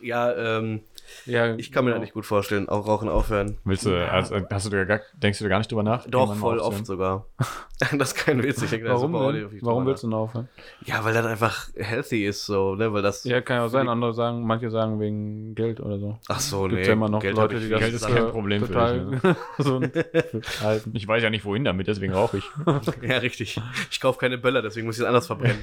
Ja, 0.00 0.58
ähm, 0.58 0.80
ja 1.26 1.54
ich 1.56 1.72
kann 1.72 1.84
mir 1.84 1.92
das 1.92 2.00
nicht 2.00 2.14
gut 2.14 2.26
vorstellen, 2.26 2.68
auch 2.68 2.86
Rauchen 2.86 3.08
aufhören. 3.08 3.58
Willst 3.64 3.86
du, 3.86 3.94
also, 3.94 4.36
hast 4.50 4.72
du 4.72 4.86
gar, 4.86 5.00
denkst 5.14 5.38
du 5.38 5.44
da 5.44 5.48
gar 5.48 5.58
nicht 5.58 5.70
drüber 5.70 5.82
nach? 5.82 6.06
Doch, 6.06 6.34
voll 6.36 6.60
aufzuhören? 6.60 6.80
oft 6.80 6.86
sogar. 6.86 7.26
das 7.98 8.12
ist 8.12 8.14
kein 8.14 8.42
Witz. 8.42 8.62
Ich 8.62 8.70
denke, 8.70 8.88
Warum, 8.88 9.12
super 9.12 9.32
denn? 9.32 9.58
Warum 9.62 9.86
willst 9.86 10.02
du 10.02 10.08
denn 10.08 10.14
aufhören? 10.14 10.48
Ja, 10.84 11.04
weil 11.04 11.14
das 11.14 11.26
einfach 11.26 11.68
healthy 11.76 12.26
ist, 12.26 12.46
so, 12.46 12.74
ne, 12.74 12.92
weil 12.92 13.02
das. 13.02 13.24
Ja, 13.24 13.40
kann 13.40 13.58
ja 13.58 13.64
auch 13.64 13.68
sein. 13.68 13.88
Andere 13.88 14.14
sagen, 14.14 14.46
manche 14.46 14.70
sagen 14.70 15.00
wegen 15.00 15.54
Geld 15.54 15.80
oder 15.80 15.98
so. 15.98 16.18
Ach 16.28 16.40
so, 16.40 16.62
Gibt 16.62 16.80
nee. 16.80 16.86
ja 16.86 16.92
immer 16.92 17.08
noch 17.08 17.20
Geld 17.20 17.36
Leute, 17.36 17.60
die 17.60 17.68
das 17.68 17.80
Geld 17.80 17.94
ist 17.94 18.06
kein. 18.06 18.30
Problem 18.30 18.60
für 18.60 18.68
total 18.68 19.06
dich, 19.06 19.22
ne? 19.22 20.80
Ich 20.92 21.06
weiß 21.06 21.22
ja 21.22 21.30
nicht, 21.30 21.44
wohin 21.44 21.64
damit, 21.64 21.86
deswegen 21.86 22.12
rauche 22.12 22.38
ich. 22.38 22.44
Ja, 23.02 23.18
richtig. 23.18 23.60
Ich 23.90 24.00
kaufe 24.00 24.18
keine 24.18 24.38
Böller, 24.38 24.62
deswegen 24.62 24.86
muss 24.86 24.96
ich 24.96 25.02
es 25.02 25.06
anders 25.06 25.26
verbrennen. 25.26 25.62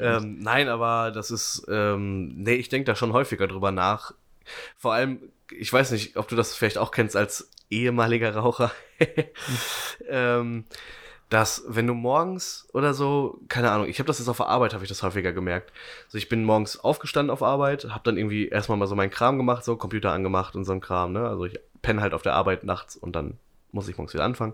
ähm, 0.00 0.38
nein, 0.40 0.68
aber 0.68 1.10
das 1.10 1.30
ist, 1.30 1.66
ähm, 1.68 2.34
nee, 2.36 2.54
ich 2.54 2.68
denke 2.68 2.86
da 2.86 2.94
schon 2.94 3.12
häufiger 3.12 3.46
drüber 3.46 3.70
nach. 3.70 4.12
Vor 4.76 4.92
allem, 4.92 5.30
ich 5.50 5.72
weiß 5.72 5.90
nicht, 5.92 6.16
ob 6.16 6.28
du 6.28 6.36
das 6.36 6.54
vielleicht 6.54 6.78
auch 6.78 6.90
kennst 6.90 7.16
als 7.16 7.50
ehemaliger 7.70 8.34
Raucher. 8.34 8.72
ähm, 10.08 10.64
dass 11.32 11.64
wenn 11.66 11.86
du 11.86 11.94
morgens 11.94 12.68
oder 12.74 12.92
so, 12.92 13.40
keine 13.48 13.70
Ahnung, 13.70 13.88
ich 13.88 13.98
habe 13.98 14.06
das 14.06 14.18
jetzt 14.18 14.28
auf 14.28 14.36
der 14.36 14.48
Arbeit, 14.48 14.74
habe 14.74 14.84
ich 14.84 14.90
das 14.90 15.02
häufiger 15.02 15.32
gemerkt. 15.32 15.72
Also 16.04 16.18
ich 16.18 16.28
bin 16.28 16.44
morgens 16.44 16.78
aufgestanden 16.78 17.30
auf 17.30 17.42
Arbeit, 17.42 17.86
habe 17.86 18.02
dann 18.04 18.18
irgendwie 18.18 18.48
erstmal 18.48 18.76
mal 18.76 18.86
so 18.86 18.94
meinen 18.94 19.10
Kram 19.10 19.38
gemacht, 19.38 19.64
so 19.64 19.76
Computer 19.76 20.12
angemacht 20.12 20.54
und 20.54 20.66
so 20.66 20.72
ein 20.72 20.82
Kram, 20.82 21.14
ne? 21.14 21.26
Also 21.26 21.46
ich 21.46 21.58
penne 21.80 22.02
halt 22.02 22.12
auf 22.12 22.20
der 22.20 22.34
Arbeit 22.34 22.64
nachts 22.64 22.96
und 22.96 23.16
dann 23.16 23.38
muss 23.72 23.88
ich 23.88 23.96
morgens 23.96 24.12
wieder 24.12 24.24
anfangen. 24.24 24.52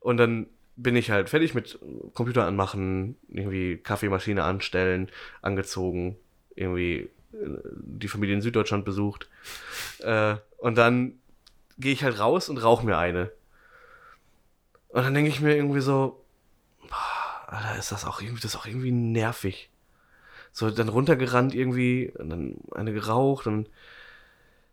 Und 0.00 0.16
dann 0.16 0.48
bin 0.74 0.96
ich 0.96 1.12
halt 1.12 1.30
fertig 1.30 1.54
mit 1.54 1.78
Computer 2.14 2.46
anmachen, 2.46 3.16
irgendwie 3.28 3.76
Kaffeemaschine 3.76 4.42
anstellen, 4.42 5.08
angezogen, 5.40 6.16
irgendwie 6.56 7.10
die 7.32 8.08
Familie 8.08 8.34
in 8.34 8.42
Süddeutschland 8.42 8.84
besucht. 8.84 9.28
Äh, 10.00 10.36
und 10.58 10.76
dann 10.76 11.14
gehe 11.78 11.92
ich 11.92 12.04
halt 12.04 12.18
raus 12.18 12.48
und 12.48 12.58
rauche 12.58 12.84
mir 12.84 12.98
eine. 12.98 13.32
Und 14.88 15.02
dann 15.02 15.14
denke 15.14 15.30
ich 15.30 15.40
mir 15.40 15.56
irgendwie 15.56 15.80
so, 15.80 16.22
boah, 16.82 17.54
Alter, 17.54 17.78
ist 17.78 17.92
das 17.92 18.04
auch 18.04 18.20
irgendwie, 18.20 18.42
das 18.42 18.56
auch 18.56 18.66
irgendwie 18.66 18.92
nervig. 18.92 19.70
So, 20.52 20.70
dann 20.70 20.90
runtergerannt 20.90 21.54
irgendwie, 21.54 22.12
und 22.18 22.28
dann 22.28 22.56
eine 22.72 22.92
geraucht 22.92 23.46
und 23.46 23.68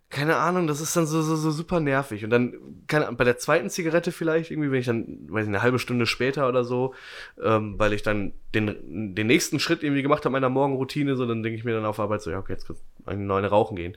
keine 0.10 0.38
Ahnung, 0.38 0.66
das 0.66 0.82
ist 0.82 0.96
dann 0.96 1.06
so, 1.06 1.22
so, 1.22 1.36
so 1.36 1.52
super 1.52 1.80
nervig. 1.80 2.24
Und 2.24 2.32
dann, 2.32 2.56
keine 2.88 3.06
Ahnung, 3.06 3.18
bei 3.18 3.26
der 3.26 3.38
zweiten 3.38 3.70
Zigarette 3.70 4.12
vielleicht, 4.12 4.50
irgendwie, 4.50 4.72
wenn 4.72 4.80
ich 4.80 4.88
dann, 4.88 5.28
weiß 5.30 5.44
ich, 5.44 5.50
eine 5.50 5.62
halbe 5.62 5.78
Stunde 5.78 6.08
später 6.08 6.50
oder 6.50 6.64
so, 6.64 6.96
ähm, 7.42 7.78
weil 7.78 7.94
ich 7.94 8.02
dann 8.02 8.34
den, 8.56 9.14
den 9.14 9.28
nächsten 9.28 9.60
Schritt 9.60 9.84
irgendwie 9.84 10.02
gemacht 10.02 10.26
habe 10.26 10.34
meiner 10.34 10.50
Morgenroutine, 10.50 11.16
so, 11.16 11.28
dann 11.28 11.44
denke 11.44 11.60
ich 11.60 11.64
mir 11.64 11.76
dann 11.76 11.86
auf 11.86 12.00
Arbeit 12.00 12.24
so, 12.24 12.32
ja, 12.32 12.40
okay, 12.40 12.54
jetzt 12.54 12.66
kannst 12.66 12.82
du 12.82 13.10
eine 13.10 13.22
neue 13.22 13.46
rauchen 13.46 13.76
gehen. 13.76 13.96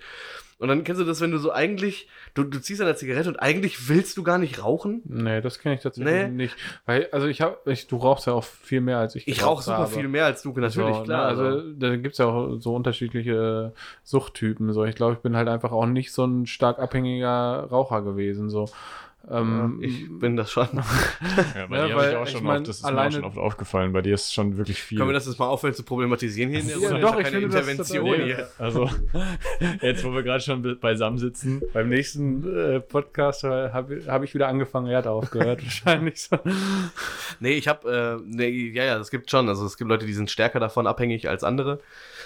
Und 0.63 0.69
dann 0.69 0.85
kennst 0.85 1.01
du 1.01 1.05
das, 1.05 1.21
wenn 1.21 1.33
du 1.33 1.39
so 1.39 1.51
eigentlich, 1.51 2.09
du, 2.35 2.45
du 2.45 2.61
ziehst 2.61 2.81
an 2.81 2.87
der 2.87 2.95
Zigarette 2.95 3.29
und 3.29 3.37
eigentlich 3.43 3.89
willst 3.89 4.17
du 4.17 4.23
gar 4.23 4.39
nicht 4.39 4.63
rauchen. 4.63 5.03
Nee, 5.05 5.41
das 5.41 5.59
kenne 5.59 5.75
ich 5.75 5.81
tatsächlich 5.81 6.15
Nee. 6.15 6.29
nicht. 6.29 6.57
Weil, 6.87 7.09
also 7.11 7.27
ich 7.27 7.41
habe, 7.41 7.59
ich, 7.67 7.89
du 7.89 7.97
rauchst 7.97 8.29
ja 8.29 8.33
auch 8.33 8.45
viel 8.45 8.81
mehr 8.81 8.99
als 8.99 9.17
ich. 9.17 9.27
Ich 9.27 9.45
rauche 9.45 9.65
super 9.65 9.79
habe. 9.79 9.91
viel 9.91 10.07
mehr 10.07 10.25
als 10.25 10.43
du, 10.43 10.53
natürlich, 10.53 10.95
so, 10.95 11.03
klar. 11.03 11.35
Ne? 11.35 11.43
Also 11.43 11.73
da 11.73 11.97
gibt 11.97 12.13
es 12.13 12.19
ja 12.19 12.27
auch 12.27 12.61
so 12.61 12.77
unterschiedliche 12.77 13.73
Suchttypen. 14.05 14.73
So, 14.73 14.85
ich 14.85 14.95
glaube, 14.95 15.15
ich 15.15 15.19
bin 15.19 15.37
halt 15.37 15.49
einfach 15.49 15.73
auch 15.73 15.87
nicht 15.87 16.13
so 16.13 16.25
ein 16.25 16.47
stark 16.47 16.79
abhängiger 16.79 17.67
Raucher 17.69 18.03
gewesen. 18.03 18.49
So. 18.49 18.69
Ähm, 19.31 19.79
ich 19.81 20.07
bin 20.19 20.37
das 20.37 20.51
schon. 20.51 20.67
Ja, 21.55 21.67
bei 21.67 21.77
Ja, 21.79 21.87
dir 21.87 21.93
habe 21.93 22.03
weil 22.03 22.11
ich 22.11 22.17
auch 22.17 22.25
ich 22.27 22.31
schon 22.33 22.45
mein, 22.45 22.59
oft, 22.59 22.69
das 22.69 22.77
ist 22.79 22.83
mir 22.83 22.89
auch 22.89 22.93
alleine- 22.93 23.13
schon 23.15 23.25
oft 23.25 23.39
aufgefallen. 23.39 23.93
Bei 23.93 24.03
dir 24.03 24.15
ist 24.15 24.35
schon 24.35 24.57
wirklich 24.57 24.83
viel. 24.83 24.99
Können 24.99 25.11
wir 25.11 25.15
das 25.15 25.27
jetzt 25.27 25.39
mal 25.39 25.47
aufhören 25.47 25.75
zu 25.75 25.85
problematisieren 25.85 26.51
hier 26.51 26.61
in 26.61 26.67
der 26.67 26.79
Ja, 26.79 26.89
Runde? 26.89 27.01
doch, 27.03 27.13
ist 27.13 27.19
ich 27.19 27.25
keine 27.33 27.41
finde 27.41 27.57
das 27.57 27.69
Intervention 27.69 28.05
total- 28.07 28.25
hier. 28.25 28.49
Also, 28.59 28.91
jetzt, 29.81 30.05
wo 30.05 30.13
wir 30.13 30.23
gerade 30.23 30.43
schon 30.43 30.63
be- 30.63 30.75
beisammen 30.77 31.19
sitzen. 31.19 31.63
beim 31.73 31.89
nächsten 31.89 32.45
äh, 32.57 32.81
Podcast 32.81 33.45
habe 33.45 34.03
hab 34.07 34.23
ich 34.25 34.35
wieder 34.35 34.49
angefangen, 34.49 34.89
er 34.89 34.99
hat 34.99 35.07
aufgehört. 35.07 35.63
Wahrscheinlich 35.63 36.21
so. 36.23 36.39
Nee, 37.41 37.53
ich 37.53 37.69
habe, 37.69 38.19
äh, 38.21 38.23
nee, 38.27 38.71
ja, 38.75 38.85
ja, 38.85 38.99
das 38.99 39.11
gibt 39.11 39.31
schon. 39.31 39.49
Also 39.49 39.65
es 39.67 39.77
gibt 39.77 39.89
Leute, 39.89 40.07
die 40.07 40.15
sind 40.15 40.31
stärker 40.31 40.59
davon 40.61 40.87
abhängig 40.87 41.29
als 41.29 41.45
andere. 41.45 41.81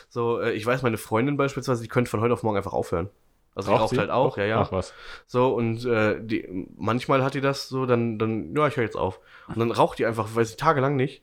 So, 0.08 0.40
äh, 0.40 0.52
ich 0.52 0.64
weiß, 0.64 0.82
meine 0.82 0.96
Freundin 0.96 1.36
beispielsweise, 1.36 1.82
die 1.82 1.88
könnte 1.88 2.10
von 2.10 2.20
heute 2.20 2.32
auf 2.32 2.42
morgen 2.42 2.56
einfach 2.56 2.72
aufhören. 2.72 3.10
Also 3.56 3.70
die 3.70 3.76
Raucht 3.78 3.92
raucht 3.92 3.98
halt 3.98 4.10
auch, 4.10 4.36
ja, 4.36 4.44
ja. 4.44 4.60
Ach 4.60 4.70
was. 4.70 4.92
So, 5.26 5.48
und 5.48 5.84
äh, 5.86 6.20
die, 6.20 6.68
manchmal 6.76 7.24
hat 7.24 7.32
die 7.32 7.40
das 7.40 7.68
so, 7.68 7.86
dann, 7.86 8.18
dann, 8.18 8.54
ja, 8.54 8.68
ich 8.68 8.76
höre 8.76 8.84
jetzt 8.84 8.98
auf. 8.98 9.18
Und 9.48 9.58
dann 9.58 9.70
raucht 9.70 9.98
die 9.98 10.04
einfach, 10.04 10.28
weiß 10.34 10.50
ich, 10.50 10.56
tagelang 10.56 10.94
nicht. 10.94 11.22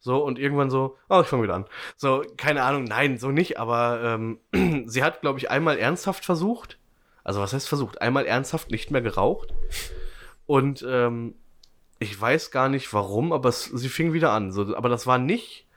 So, 0.00 0.24
und 0.24 0.38
irgendwann 0.38 0.68
so, 0.68 0.96
oh, 1.08 1.20
ich 1.20 1.28
fange 1.28 1.44
wieder 1.44 1.54
an. 1.54 1.66
So, 1.96 2.24
keine 2.36 2.64
Ahnung, 2.64 2.84
nein, 2.84 3.18
so 3.18 3.30
nicht, 3.30 3.60
aber 3.60 4.00
ähm, 4.02 4.40
sie 4.88 5.04
hat, 5.04 5.20
glaube 5.20 5.38
ich, 5.38 5.48
einmal 5.50 5.78
ernsthaft 5.78 6.24
versucht. 6.24 6.78
Also, 7.22 7.40
was 7.40 7.52
heißt 7.52 7.68
versucht? 7.68 8.02
Einmal 8.02 8.26
ernsthaft 8.26 8.72
nicht 8.72 8.90
mehr 8.90 9.02
geraucht. 9.02 9.54
Und 10.46 10.84
ähm, 10.88 11.36
ich 12.00 12.20
weiß 12.20 12.50
gar 12.50 12.68
nicht 12.68 12.92
warum, 12.92 13.32
aber 13.32 13.48
es, 13.48 13.66
sie 13.66 13.88
fing 13.88 14.12
wieder 14.12 14.32
an. 14.32 14.50
So, 14.50 14.74
aber 14.74 14.88
das 14.88 15.06
war 15.06 15.18
nicht. 15.18 15.68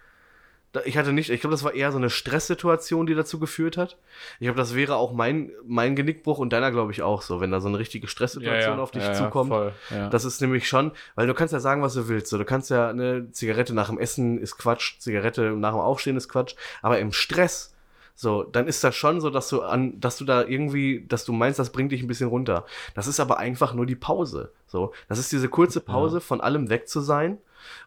Ich 0.86 0.98
hatte 0.98 1.14
nicht, 1.14 1.30
ich 1.30 1.42
glaube, 1.42 1.52
das 1.52 1.64
war 1.64 1.74
eher 1.74 1.92
so 1.92 1.98
eine 1.98 2.10
Stresssituation, 2.10 3.06
die 3.06 3.14
dazu 3.14 3.40
geführt 3.40 3.78
hat. 3.78 3.98
Ich 4.40 4.46
glaube, 4.46 4.58
das 4.58 4.74
wäre 4.74 4.96
auch 4.96 5.14
mein, 5.14 5.52
mein 5.66 5.96
Genickbruch 5.96 6.40
und 6.40 6.52
deiner, 6.52 6.72
glaube 6.72 6.92
ich, 6.92 7.04
auch 7.04 7.22
so, 7.22 7.42
wenn 7.42 7.52
da 7.52 7.62
so 7.62 7.68
eine 7.68 7.78
richtige 7.78 8.08
Stresssituation 8.08 8.80
auf 8.80 8.90
dich 8.90 9.04
ja, 9.04 9.10
ja, 9.10 9.16
zukommt. 9.16 9.50
voll, 9.50 9.74
ja. 9.92 10.10
Das 10.10 10.26
ist 10.26 10.42
nämlich 10.42 10.68
schon, 10.68 10.92
weil 11.14 11.28
du 11.28 11.36
kannst 11.36 11.54
ja 11.54 11.60
sagen, 11.60 11.84
was 11.84 11.94
du 11.94 12.08
willst. 12.08 12.28
So, 12.28 12.40
du 12.40 12.46
kannst 12.46 12.72
ja 12.72 12.90
eine 12.90 13.30
Zigarette 13.32 13.76
nach 13.76 13.90
dem 13.90 14.00
Essen 14.00 14.40
ist 14.40 14.58
Quatsch, 14.58 15.00
Zigarette 15.00 15.52
nach 15.52 15.74
dem 15.74 15.80
Aufstehen 15.80 16.18
ist 16.18 16.28
Quatsch, 16.28 16.56
aber 16.82 16.98
im 16.98 17.12
Stress, 17.12 17.76
so, 18.16 18.44
dann 18.44 18.68
ist 18.68 18.84
das 18.84 18.96
schon 18.96 19.22
so, 19.22 19.30
dass 19.30 19.50
du 19.50 19.62
an, 19.62 20.00
dass 20.00 20.18
du 20.18 20.26
da 20.26 20.44
irgendwie, 20.44 21.06
dass 21.08 21.26
du 21.26 21.34
meinst, 21.34 21.60
das 21.60 21.72
bringt 21.72 21.92
dich 21.92 22.02
ein 22.02 22.08
bisschen 22.08 22.30
runter. 22.30 22.66
Das 22.96 23.08
ist 23.08 23.20
aber 23.20 23.38
einfach 23.38 23.74
nur 23.74 23.86
die 23.86 23.96
Pause. 23.96 24.52
So, 24.68 24.94
das 25.08 25.20
ist 25.20 25.32
diese 25.32 25.50
kurze 25.50 25.82
Pause, 25.82 26.22
von 26.22 26.42
allem 26.42 26.70
weg 26.70 26.88
zu 26.88 27.00
sein. 27.00 27.38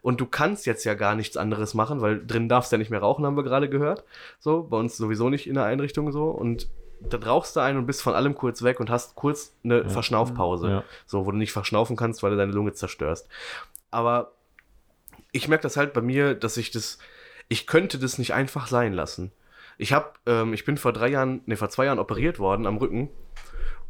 Und 0.02 0.20
du 0.20 0.26
kannst 0.26 0.66
jetzt 0.66 0.84
ja 0.84 0.94
gar 0.94 1.14
nichts 1.14 1.36
anderes 1.36 1.74
machen, 1.74 2.00
weil 2.00 2.24
drin 2.24 2.48
darfst 2.48 2.72
du 2.72 2.76
ja 2.76 2.78
nicht 2.78 2.90
mehr 2.90 3.00
rauchen, 3.00 3.24
haben 3.24 3.36
wir 3.36 3.44
gerade 3.44 3.68
gehört. 3.68 4.04
So, 4.38 4.62
bei 4.62 4.76
uns 4.76 4.96
sowieso 4.96 5.28
nicht 5.30 5.46
in 5.46 5.54
der 5.54 5.64
Einrichtung 5.64 6.12
so. 6.12 6.28
Und 6.28 6.68
da 7.00 7.18
rauchst 7.18 7.56
du 7.56 7.60
ein 7.60 7.76
und 7.76 7.86
bist 7.86 8.02
von 8.02 8.14
allem 8.14 8.34
kurz 8.34 8.62
weg 8.62 8.80
und 8.80 8.90
hast 8.90 9.14
kurz 9.14 9.54
eine 9.64 9.88
Verschnaufpause. 9.88 10.68
Ja. 10.68 10.84
So, 11.06 11.26
wo 11.26 11.30
du 11.30 11.36
nicht 11.36 11.52
verschnaufen 11.52 11.96
kannst, 11.96 12.22
weil 12.22 12.30
du 12.30 12.36
deine 12.36 12.52
Lunge 12.52 12.72
zerstörst. 12.72 13.28
Aber 13.90 14.32
ich 15.32 15.48
merke 15.48 15.62
das 15.62 15.76
halt 15.76 15.92
bei 15.92 16.00
mir, 16.00 16.34
dass 16.34 16.56
ich 16.56 16.70
das, 16.70 16.98
ich 17.48 17.66
könnte 17.66 17.98
das 17.98 18.18
nicht 18.18 18.34
einfach 18.34 18.66
sein 18.66 18.92
lassen. 18.92 19.32
Ich 19.78 19.92
habe, 19.92 20.12
ähm, 20.24 20.54
ich 20.54 20.64
bin 20.64 20.78
vor 20.78 20.92
drei 20.92 21.08
Jahren, 21.08 21.42
nee, 21.46 21.56
vor 21.56 21.68
zwei 21.68 21.84
Jahren 21.84 21.98
operiert 21.98 22.38
worden 22.38 22.66
am 22.66 22.78
Rücken 22.78 23.10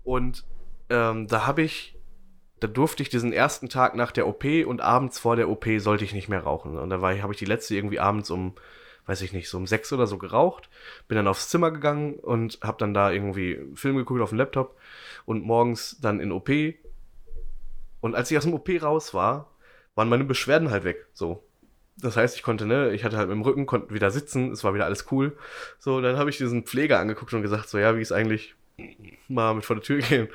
und 0.03 0.45
ähm, 0.89 1.27
da 1.29 1.47
habe 1.47 1.63
ich, 1.63 1.96
da 2.61 2.69
durfte 2.69 3.03
ich 3.03 3.09
diesen 3.09 3.33
ersten 3.33 3.69
Tag 3.69 3.95
nach 3.95 4.13
der 4.13 4.27
OP 4.27 4.45
und 4.67 4.81
abends 4.81 5.19
vor 5.19 5.37
der 5.37 5.49
OP 5.49 5.67
sollte 5.79 6.05
ich 6.05 6.15
nicht 6.15 6.29
mehr 6.29 6.41
rauchen. 6.41 6.79
Und 6.79 6.91
da 6.91 7.01
habe 7.01 7.33
ich 7.33 7.39
die 7.39 7.45
letzte 7.45 7.75
irgendwie 7.75 8.01
abends 8.01 8.31
um, 8.31 8.55
weiß 9.07 9.21
ich 9.23 9.33
nicht, 9.33 9.49
so 9.49 9.59
um 9.59 9.67
sechs 9.67 9.93
oder 9.93 10.07
so 10.07 10.17
geraucht, 10.17 10.71
bin 11.07 11.17
dann 11.17 11.29
aufs 11.29 11.49
Zimmer 11.49 11.71
gegangen 11.71 12.15
und 12.15 12.59
habe 12.63 12.79
dann 12.79 12.95
da 12.95 13.11
irgendwie 13.11 13.61
Film 13.75 13.97
geguckt 13.97 14.21
auf 14.21 14.31
dem 14.31 14.39
Laptop 14.39 14.77
und 15.27 15.45
morgens 15.45 15.99
dann 16.01 16.21
in 16.21 16.33
OP. 16.33 16.51
Und 18.01 18.15
als 18.15 18.31
ich 18.31 18.39
aus 18.39 18.45
dem 18.45 18.55
OP 18.55 18.71
raus 18.81 19.13
war, 19.13 19.51
waren 19.95 20.09
meine 20.09 20.25
Beschwerden 20.25 20.71
halt 20.71 20.85
weg. 20.85 21.07
So. 21.13 21.43
Das 21.99 22.17
heißt, 22.17 22.37
ich 22.37 22.43
konnte, 22.43 22.67
ne, 22.67 22.93
ich 22.93 23.05
hatte 23.05 23.17
halt 23.17 23.29
mit 23.29 23.37
dem 23.37 23.43
Rücken, 23.43 23.67
konnte 23.67 23.95
wieder 23.95 24.11
sitzen, 24.11 24.53
es 24.53 24.65
war 24.65 24.75
wieder 24.75 24.85
alles 24.85 25.07
cool. 25.11 25.37
So, 25.79 26.01
dann 26.01 26.17
habe 26.17 26.29
ich 26.31 26.37
diesen 26.37 26.65
Pfleger 26.65 26.99
angeguckt 26.99 27.33
und 27.33 27.43
gesagt, 27.43 27.69
so, 27.69 27.79
ja, 27.79 27.97
wie 27.97 28.03
ist 28.03 28.13
eigentlich 28.13 28.55
mal 29.29 29.55
mit 29.55 29.65
vor 29.65 29.77
der 29.77 29.83
Tür 29.83 29.99
gehen. 30.01 30.29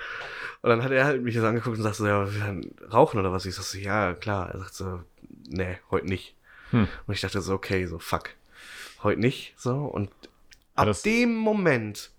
Und 0.61 0.69
dann 0.69 0.83
hat 0.83 0.91
er 0.91 1.05
halt 1.05 1.23
mich 1.23 1.35
so 1.35 1.45
angeguckt 1.45 1.77
und 1.77 1.83
sagt 1.83 1.95
so, 1.95 2.05
ja, 2.07 2.27
rauchen 2.91 3.19
oder 3.19 3.31
was? 3.31 3.45
Ich 3.45 3.55
sag 3.55 3.63
so, 3.63 3.77
ja, 3.77 4.13
klar. 4.13 4.51
Er 4.51 4.59
sagt 4.59 4.73
so, 4.75 5.01
nee, 5.47 5.77
heute 5.89 6.05
nicht. 6.07 6.35
Hm. 6.69 6.87
Und 7.07 7.13
ich 7.13 7.21
dachte 7.21 7.41
so, 7.41 7.53
okay, 7.53 7.85
so, 7.87 7.97
fuck. 7.99 8.29
Heute 9.03 9.19
nicht, 9.19 9.53
so. 9.57 9.75
Und 9.75 10.11
ab 10.75 10.85
das- 10.85 11.01
dem 11.01 11.35
Moment, 11.35 12.11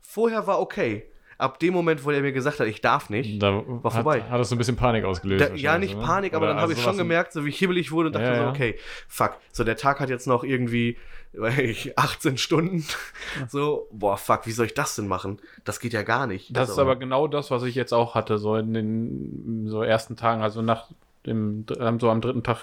vorher 0.00 0.46
war 0.46 0.60
okay. 0.60 1.04
Ab 1.42 1.58
dem 1.58 1.74
Moment, 1.74 2.04
wo 2.04 2.10
er 2.10 2.20
mir 2.22 2.32
gesagt 2.32 2.60
hat, 2.60 2.66
ich 2.68 2.80
darf 2.80 3.10
nicht, 3.10 3.42
Da 3.42 3.52
War 3.66 3.82
hat, 3.84 3.92
vorbei. 3.92 4.22
hat 4.22 4.38
das 4.40 4.48
so 4.48 4.54
ein 4.54 4.58
bisschen 4.58 4.76
Panik 4.76 5.04
ausgelöst. 5.04 5.50
da, 5.50 5.54
ja, 5.54 5.76
nicht 5.78 5.96
ne? 5.98 6.02
Panik, 6.02 6.34
aber 6.34 6.44
Oder 6.46 6.54
dann 6.54 6.62
habe 6.62 6.70
also 6.70 6.80
ich 6.80 6.84
schon 6.84 6.96
gemerkt, 6.96 7.32
so 7.32 7.44
wie 7.44 7.48
ich 7.50 7.58
hibbelig 7.58 7.90
wurde 7.92 8.06
und 8.08 8.14
dachte 8.14 8.26
Ja, 8.26 8.36
so, 8.36 8.42
ja. 8.44 8.50
okay, 8.50 8.78
fuck. 9.08 9.36
So, 9.52 9.64
der 9.64 9.76
Tag 9.76 10.00
hat 10.00 10.08
jetzt 10.08 10.26
noch 10.26 10.44
irgendwie 10.44 10.96
ich, 11.58 11.98
18 11.98 12.36
Stunden. 12.38 12.84
So, 13.48 13.88
boah, 13.90 14.16
fuck, 14.18 14.46
wie 14.46 14.52
soll 14.52 14.66
ich 14.66 14.74
das 14.74 14.96
denn 14.96 15.08
machen? 15.08 15.40
Das 15.64 15.80
geht 15.80 15.92
ja 15.94 16.02
gar 16.02 16.26
nicht. 16.26 16.54
Das 16.54 16.62
Also, 16.68 16.72
ist 16.74 16.78
aber 16.78 16.96
genau 16.96 17.26
das, 17.26 17.50
was 17.50 17.62
ich 17.64 17.74
jetzt 17.74 17.92
auch 17.92 18.14
hatte, 18.14 18.38
so 18.38 18.56
in 18.56 18.74
den 18.74 19.66
so 19.68 19.82
ersten 19.82 20.16
Tagen, 20.16 20.42
also 20.42 20.62
nach 20.62 20.90
dem, 21.26 21.64
so 22.00 22.10
am 22.10 22.20
dritten 22.20 22.42
Tag 22.42 22.58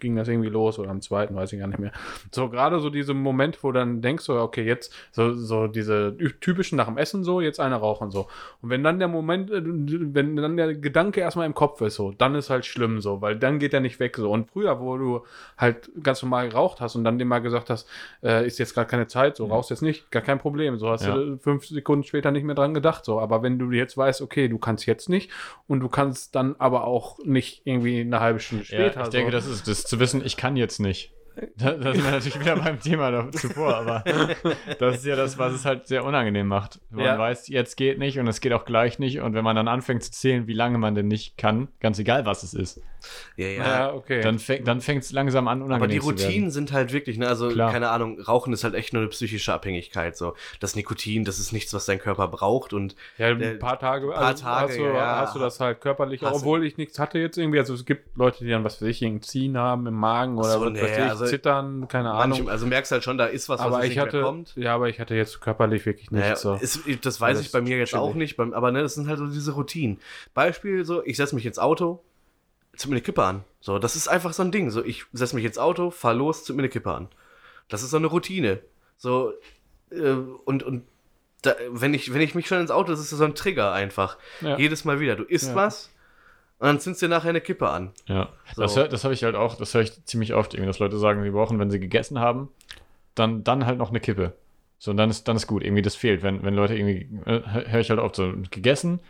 ging 0.00 0.16
das 0.16 0.26
irgendwie 0.28 0.48
los 0.48 0.78
oder 0.78 0.90
am 0.90 1.00
zweiten, 1.00 1.34
weiß 1.36 1.52
ich 1.52 1.60
gar 1.60 1.68
nicht 1.68 1.78
mehr. 1.78 1.92
So 2.32 2.48
gerade 2.48 2.80
so 2.80 2.90
diese 2.90 3.14
Moment, 3.14 3.62
wo 3.62 3.70
dann 3.72 4.02
denkst 4.02 4.26
du, 4.26 4.32
okay, 4.34 4.64
jetzt 4.64 4.92
so, 5.12 5.32
so 5.34 5.68
diese 5.68 6.16
typischen 6.40 6.76
nach 6.76 6.86
dem 6.86 6.98
Essen 6.98 7.22
so, 7.22 7.40
jetzt 7.40 7.60
eine 7.60 7.76
rauchen 7.76 8.10
so. 8.10 8.26
Und 8.62 8.70
wenn 8.70 8.82
dann 8.82 8.98
der 8.98 9.08
Moment, 9.08 9.50
äh, 9.50 9.62
wenn 9.64 10.34
dann 10.36 10.56
der 10.56 10.74
Gedanke 10.74 11.20
erstmal 11.20 11.46
im 11.46 11.54
Kopf 11.54 11.80
ist 11.80 11.94
so, 11.94 12.12
dann 12.12 12.34
ist 12.34 12.50
halt 12.50 12.66
schlimm 12.66 13.00
so, 13.00 13.20
weil 13.20 13.36
dann 13.36 13.58
geht 13.58 13.72
er 13.74 13.80
nicht 13.80 14.00
weg 14.00 14.16
so. 14.16 14.30
Und 14.32 14.50
früher, 14.50 14.80
wo 14.80 14.96
du 14.98 15.22
halt 15.56 15.90
ganz 16.02 16.22
normal 16.22 16.48
geraucht 16.48 16.80
hast 16.80 16.96
und 16.96 17.04
dann 17.04 17.18
dem 17.18 17.28
mal 17.28 17.38
gesagt 17.38 17.70
hast, 17.70 17.88
äh, 18.22 18.46
ist 18.46 18.58
jetzt 18.58 18.74
gerade 18.74 18.88
keine 18.90 19.06
Zeit, 19.06 19.36
so 19.36 19.46
rauchst 19.46 19.70
jetzt 19.70 19.82
nicht, 19.82 20.10
gar 20.10 20.22
kein 20.22 20.38
Problem. 20.38 20.78
So 20.78 20.88
hast 20.90 21.06
Ja. 21.06 21.14
du 21.14 21.38
fünf 21.38 21.66
Sekunden 21.66 22.02
später 22.04 22.30
nicht 22.32 22.44
mehr 22.44 22.54
dran 22.56 22.74
gedacht. 22.74 23.04
So, 23.04 23.20
aber 23.20 23.42
wenn 23.42 23.58
du 23.58 23.70
jetzt 23.70 23.96
weißt, 23.96 24.20
okay, 24.22 24.48
du 24.48 24.58
kannst 24.58 24.86
jetzt 24.86 25.08
nicht 25.08 25.30
und 25.68 25.80
du 25.80 25.88
kannst 25.88 26.34
dann 26.34 26.56
aber 26.58 26.84
auch 26.84 27.18
nicht 27.24 27.67
irgendwie 27.68 28.00
eine 28.00 28.20
halbe 28.20 28.40
Stunde 28.40 28.64
Ja, 28.68 28.78
später. 28.78 29.02
ich 29.02 29.08
denke, 29.10 29.30
so. 29.30 29.36
das 29.36 29.46
ist 29.46 29.68
das 29.68 29.84
zu 29.84 30.00
wissen, 30.00 30.24
ich 30.24 30.36
kann 30.36 30.56
jetzt 30.56 30.80
nicht. 30.80 31.12
Da, 31.56 31.72
da 31.72 31.92
sind 31.92 32.04
wir 32.04 32.10
natürlich 32.10 32.40
wieder 32.40 32.56
beim 32.56 32.80
Thema 32.80 33.10
da, 33.10 33.30
zuvor, 33.32 33.76
aber 33.76 34.04
das 34.78 34.96
ist 34.98 35.04
ja 35.06 35.16
das, 35.16 35.38
was 35.38 35.52
es 35.52 35.64
halt 35.64 35.86
sehr 35.86 36.04
unangenehm 36.04 36.46
macht. 36.46 36.80
Wenn 36.90 37.04
Ja. 37.04 37.10
man 37.12 37.20
weiß, 37.20 37.48
jetzt 37.48 37.76
geht 37.76 37.98
nicht 37.98 38.18
und 38.18 38.26
es 38.28 38.40
geht 38.40 38.52
auch 38.52 38.64
gleich 38.64 38.98
nicht 38.98 39.20
und 39.20 39.34
wenn 39.34 39.44
man 39.44 39.56
dann 39.56 39.68
anfängt 39.68 40.02
zu 40.04 40.10
zählen, 40.12 40.46
wie 40.46 40.52
lange 40.54 40.78
man 40.78 40.94
denn 40.94 41.08
nicht 41.08 41.36
kann, 41.38 41.68
ganz 41.80 41.98
egal 41.98 42.26
was 42.26 42.42
es 42.42 42.54
ist, 42.54 42.80
Ja, 43.36 43.46
ja. 43.46 43.62
ja, 43.62 43.92
okay. 43.94 44.20
dann, 44.22 44.38
fäng, 44.38 44.64
dann 44.64 44.80
fängt 44.80 45.04
es 45.04 45.12
langsam 45.12 45.46
an 45.48 45.62
unangenehm 45.62 45.82
Aber 45.82 45.86
die 45.88 46.00
zu 46.00 46.06
werden. 46.08 46.18
Routinen 46.20 46.50
sind 46.50 46.72
halt 46.72 46.92
wirklich, 46.92 47.16
ne, 47.18 47.28
also 47.28 47.48
Klar. 47.48 47.70
keine 47.72 47.90
Ahnung, 47.90 48.20
Rauchen 48.20 48.52
ist 48.52 48.64
halt 48.64 48.74
echt 48.74 48.92
nur 48.92 49.02
eine 49.02 49.10
psychische 49.10 49.52
Abhängigkeit. 49.52 50.16
So, 50.16 50.34
das 50.60 50.74
Nikotin, 50.74 51.24
das 51.24 51.38
ist 51.38 51.52
nichts, 51.52 51.72
was 51.72 51.86
dein 51.86 51.98
Körper 52.00 52.28
braucht 52.28 52.72
und 52.72 52.96
Ja, 53.16 53.28
Äh, 53.28 53.52
ein 53.52 53.58
paar 53.60 53.78
Tage, 53.78 54.08
paar 54.08 54.18
also 54.18 54.42
Tage, 54.42 54.68
hast, 54.70 54.78
du, 54.78 54.82
ja. 54.84 55.16
hast 55.18 55.34
du 55.36 55.38
das 55.38 55.60
halt 55.60 55.80
körperlich, 55.80 56.22
obwohl 56.24 56.64
ich 56.66 56.76
nichts 56.76 56.98
hatte 56.98 57.18
jetzt 57.18 57.38
irgendwie. 57.38 57.58
Also 57.60 57.74
es 57.74 57.84
gibt 57.84 58.16
Leute, 58.16 58.44
die 58.44 58.50
dann, 58.50 58.64
was 58.64 58.82
weiß 58.82 58.88
ich, 58.88 59.02
irgendein 59.02 59.22
Ziehen 59.22 59.56
haben 59.56 59.86
im 59.86 59.94
Magen 59.94 60.36
oder 60.36 60.54
so, 60.54 60.60
was 60.66 60.72
nee, 60.72 60.82
weiß 60.82 60.98
ich, 60.98 61.04
also 61.04 61.26
zittern, 61.28 61.88
keine 61.88 62.10
Ahnung. 62.12 62.48
also 62.48 62.66
merkst 62.66 62.92
halt 62.92 63.04
schon, 63.04 63.18
da 63.18 63.26
ist 63.26 63.48
was, 63.48 63.60
was 63.60 63.66
Aber 63.66 63.76
jetzt 63.76 63.84
ich 63.84 63.88
nicht 63.90 63.96
mehr 63.96 64.06
hatte, 64.06 64.22
kommt. 64.22 64.56
ja, 64.56 64.74
aber 64.74 64.88
ich 64.88 64.98
hatte 65.00 65.14
jetzt 65.14 65.40
körperlich 65.40 65.84
wirklich 65.86 66.10
Naja, 66.10 66.26
nichts 66.30 66.42
so. 66.42 66.54
ist, 66.54 66.80
das 67.04 67.20
weiß 67.20 67.36
Alles 67.36 67.46
ich 67.46 67.52
bei 67.52 67.60
mir 67.60 67.78
jetzt 67.78 67.94
auch 67.94 68.14
nicht, 68.14 68.36
beim, 68.36 68.52
aber 68.52 68.72
ne, 68.72 68.82
das 68.82 68.94
sind 68.94 69.08
halt 69.08 69.18
so 69.18 69.26
diese 69.26 69.52
Routinen. 69.52 69.98
Beispiel 70.34 70.84
so, 70.84 71.02
ich 71.04 71.16
setze 71.16 71.34
mich 71.34 71.46
ins 71.46 71.58
Auto, 71.58 72.02
zünd 72.76 72.90
mir 72.90 72.96
eine 72.96 73.02
Kippe 73.02 73.22
an. 73.24 73.44
So, 73.60 73.78
das 73.78 73.96
ist 73.96 74.08
einfach 74.08 74.32
so 74.32 74.42
ein 74.42 74.52
Ding. 74.52 74.70
So, 74.70 74.84
ich 74.84 75.04
setze 75.12 75.34
mich 75.34 75.44
ins 75.44 75.58
Auto, 75.58 75.90
fahr 75.90 76.14
los, 76.14 76.44
zünd 76.44 76.56
mir 76.56 76.62
eine 76.62 76.68
Kippe 76.70 76.92
an. 76.92 77.08
Das 77.68 77.82
ist 77.82 77.90
so 77.90 77.96
eine 77.96 78.06
Routine. 78.06 78.60
So, 78.96 79.32
äh, 79.90 80.12
und, 80.44 80.62
und 80.62 80.84
da, 81.42 81.54
wenn, 81.70 81.94
ich, 81.94 82.12
wenn 82.14 82.20
ich 82.20 82.34
mich 82.34 82.46
schon 82.46 82.60
ins 82.60 82.70
Auto, 82.70 82.90
das 82.90 83.00
ist 83.00 83.10
so 83.10 83.24
ein 83.24 83.34
Trigger 83.34 83.72
einfach. 83.72 84.16
Ja. 84.40 84.56
Jedes 84.58 84.84
Mal 84.84 85.00
wieder. 85.00 85.16
Du 85.16 85.24
isst 85.24 85.48
Ja. 85.50 85.54
was 85.54 85.90
und 86.58 86.66
dann 86.66 86.80
zündst 86.80 87.02
dir 87.02 87.08
nachher 87.08 87.30
eine 87.30 87.40
Kippe 87.40 87.68
an. 87.68 87.92
Ja, 88.06 88.28
So. 88.54 88.62
das, 88.62 88.76
hör- 88.76 88.88
das 88.88 89.04
habe 89.04 89.14
ich 89.14 89.24
halt 89.24 89.34
auch, 89.36 89.56
das 89.56 89.74
höre 89.74 89.82
ich 89.82 90.04
ziemlich 90.04 90.34
oft, 90.34 90.54
irgendwie, 90.54 90.66
dass 90.68 90.78
Leute 90.78 90.98
sagen, 90.98 91.22
sie 91.22 91.30
brauchen, 91.30 91.58
wenn 91.58 91.70
sie 91.70 91.80
gegessen 91.80 92.18
haben, 92.18 92.48
dann, 93.14 93.44
dann 93.44 93.66
halt 93.66 93.78
noch 93.78 93.90
eine 93.90 94.00
Kippe. 94.00 94.34
So, 94.78 94.92
und 94.92 94.96
dann 94.96 95.10
ist, 95.10 95.26
dann 95.28 95.36
ist 95.36 95.46
gut, 95.46 95.64
irgendwie 95.64 95.82
das 95.82 95.96
fehlt. 95.96 96.22
Wenn, 96.22 96.42
wenn 96.44 96.54
Leute 96.54 96.76
irgendwie, 96.76 97.08
äh, 97.26 97.40
höre 97.70 97.80
ich 97.80 97.90
halt 97.90 98.00
oft 98.00 98.16
so, 98.16 98.32
gegessen 98.50 99.00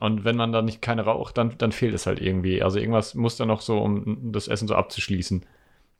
und 0.00 0.24
wenn 0.24 0.36
man 0.36 0.52
da 0.52 0.62
nicht 0.62 0.80
keine 0.82 1.02
raucht, 1.04 1.36
dann, 1.38 1.56
dann 1.58 1.72
fehlt 1.72 1.94
es 1.94 2.06
halt 2.06 2.20
irgendwie. 2.20 2.62
Also 2.62 2.78
irgendwas 2.78 3.14
muss 3.14 3.36
da 3.36 3.44
noch 3.46 3.60
so, 3.60 3.78
um 3.78 4.32
das 4.32 4.48
Essen 4.48 4.68
so 4.68 4.74
abzuschließen. 4.74 5.44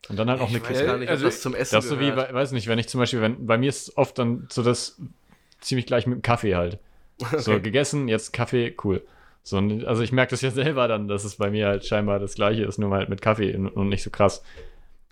Und 0.08 0.16
dann 0.18 0.30
halt 0.30 0.40
noch 0.40 0.48
Ich 0.48 0.54
eine 0.54 0.60
weiß 0.64 0.78
Kippe. 0.78 0.86
gar 0.86 0.98
nicht, 0.98 1.08
ob 1.08 1.10
Also, 1.10 1.24
das 1.26 1.40
zum 1.42 1.54
Essen 1.54 1.74
Das 1.74 1.84
ist 1.84 1.90
so 1.90 2.00
wie, 2.00 2.10
bei- 2.12 2.32
weiß 2.32 2.52
nicht, 2.52 2.68
wenn 2.68 2.78
ich 2.78 2.88
zum 2.88 3.00
Beispiel, 3.00 3.20
wenn, 3.20 3.46
bei 3.46 3.58
mir 3.58 3.68
ist 3.68 3.96
oft 3.98 4.18
dann 4.18 4.46
so 4.50 4.62
das 4.62 5.00
ziemlich 5.60 5.86
gleich 5.86 6.06
mit 6.06 6.18
dem 6.18 6.22
Kaffee 6.22 6.54
halt. 6.56 6.78
So, 7.36 7.52
Okay. 7.52 7.60
gegessen, 7.62 8.08
jetzt 8.08 8.32
Kaffee, 8.32 8.74
cool. 8.84 9.02
So, 9.48 9.58
also 9.58 10.02
ich 10.02 10.12
merke 10.12 10.30
das 10.30 10.42
ja 10.42 10.50
selber 10.52 10.88
dann, 10.88 11.08
dass 11.08 11.24
es 11.24 11.36
bei 11.36 11.50
mir 11.50 11.68
halt 11.68 11.84
scheinbar 11.84 12.18
das 12.18 12.34
gleiche 12.34 12.64
ist, 12.64 12.78
nur 12.78 12.90
halt 12.90 13.08
mit 13.08 13.22
Kaffee 13.22 13.54
und, 13.54 13.88
nicht 13.88 14.02
so 14.02 14.10
krass. 14.10 14.42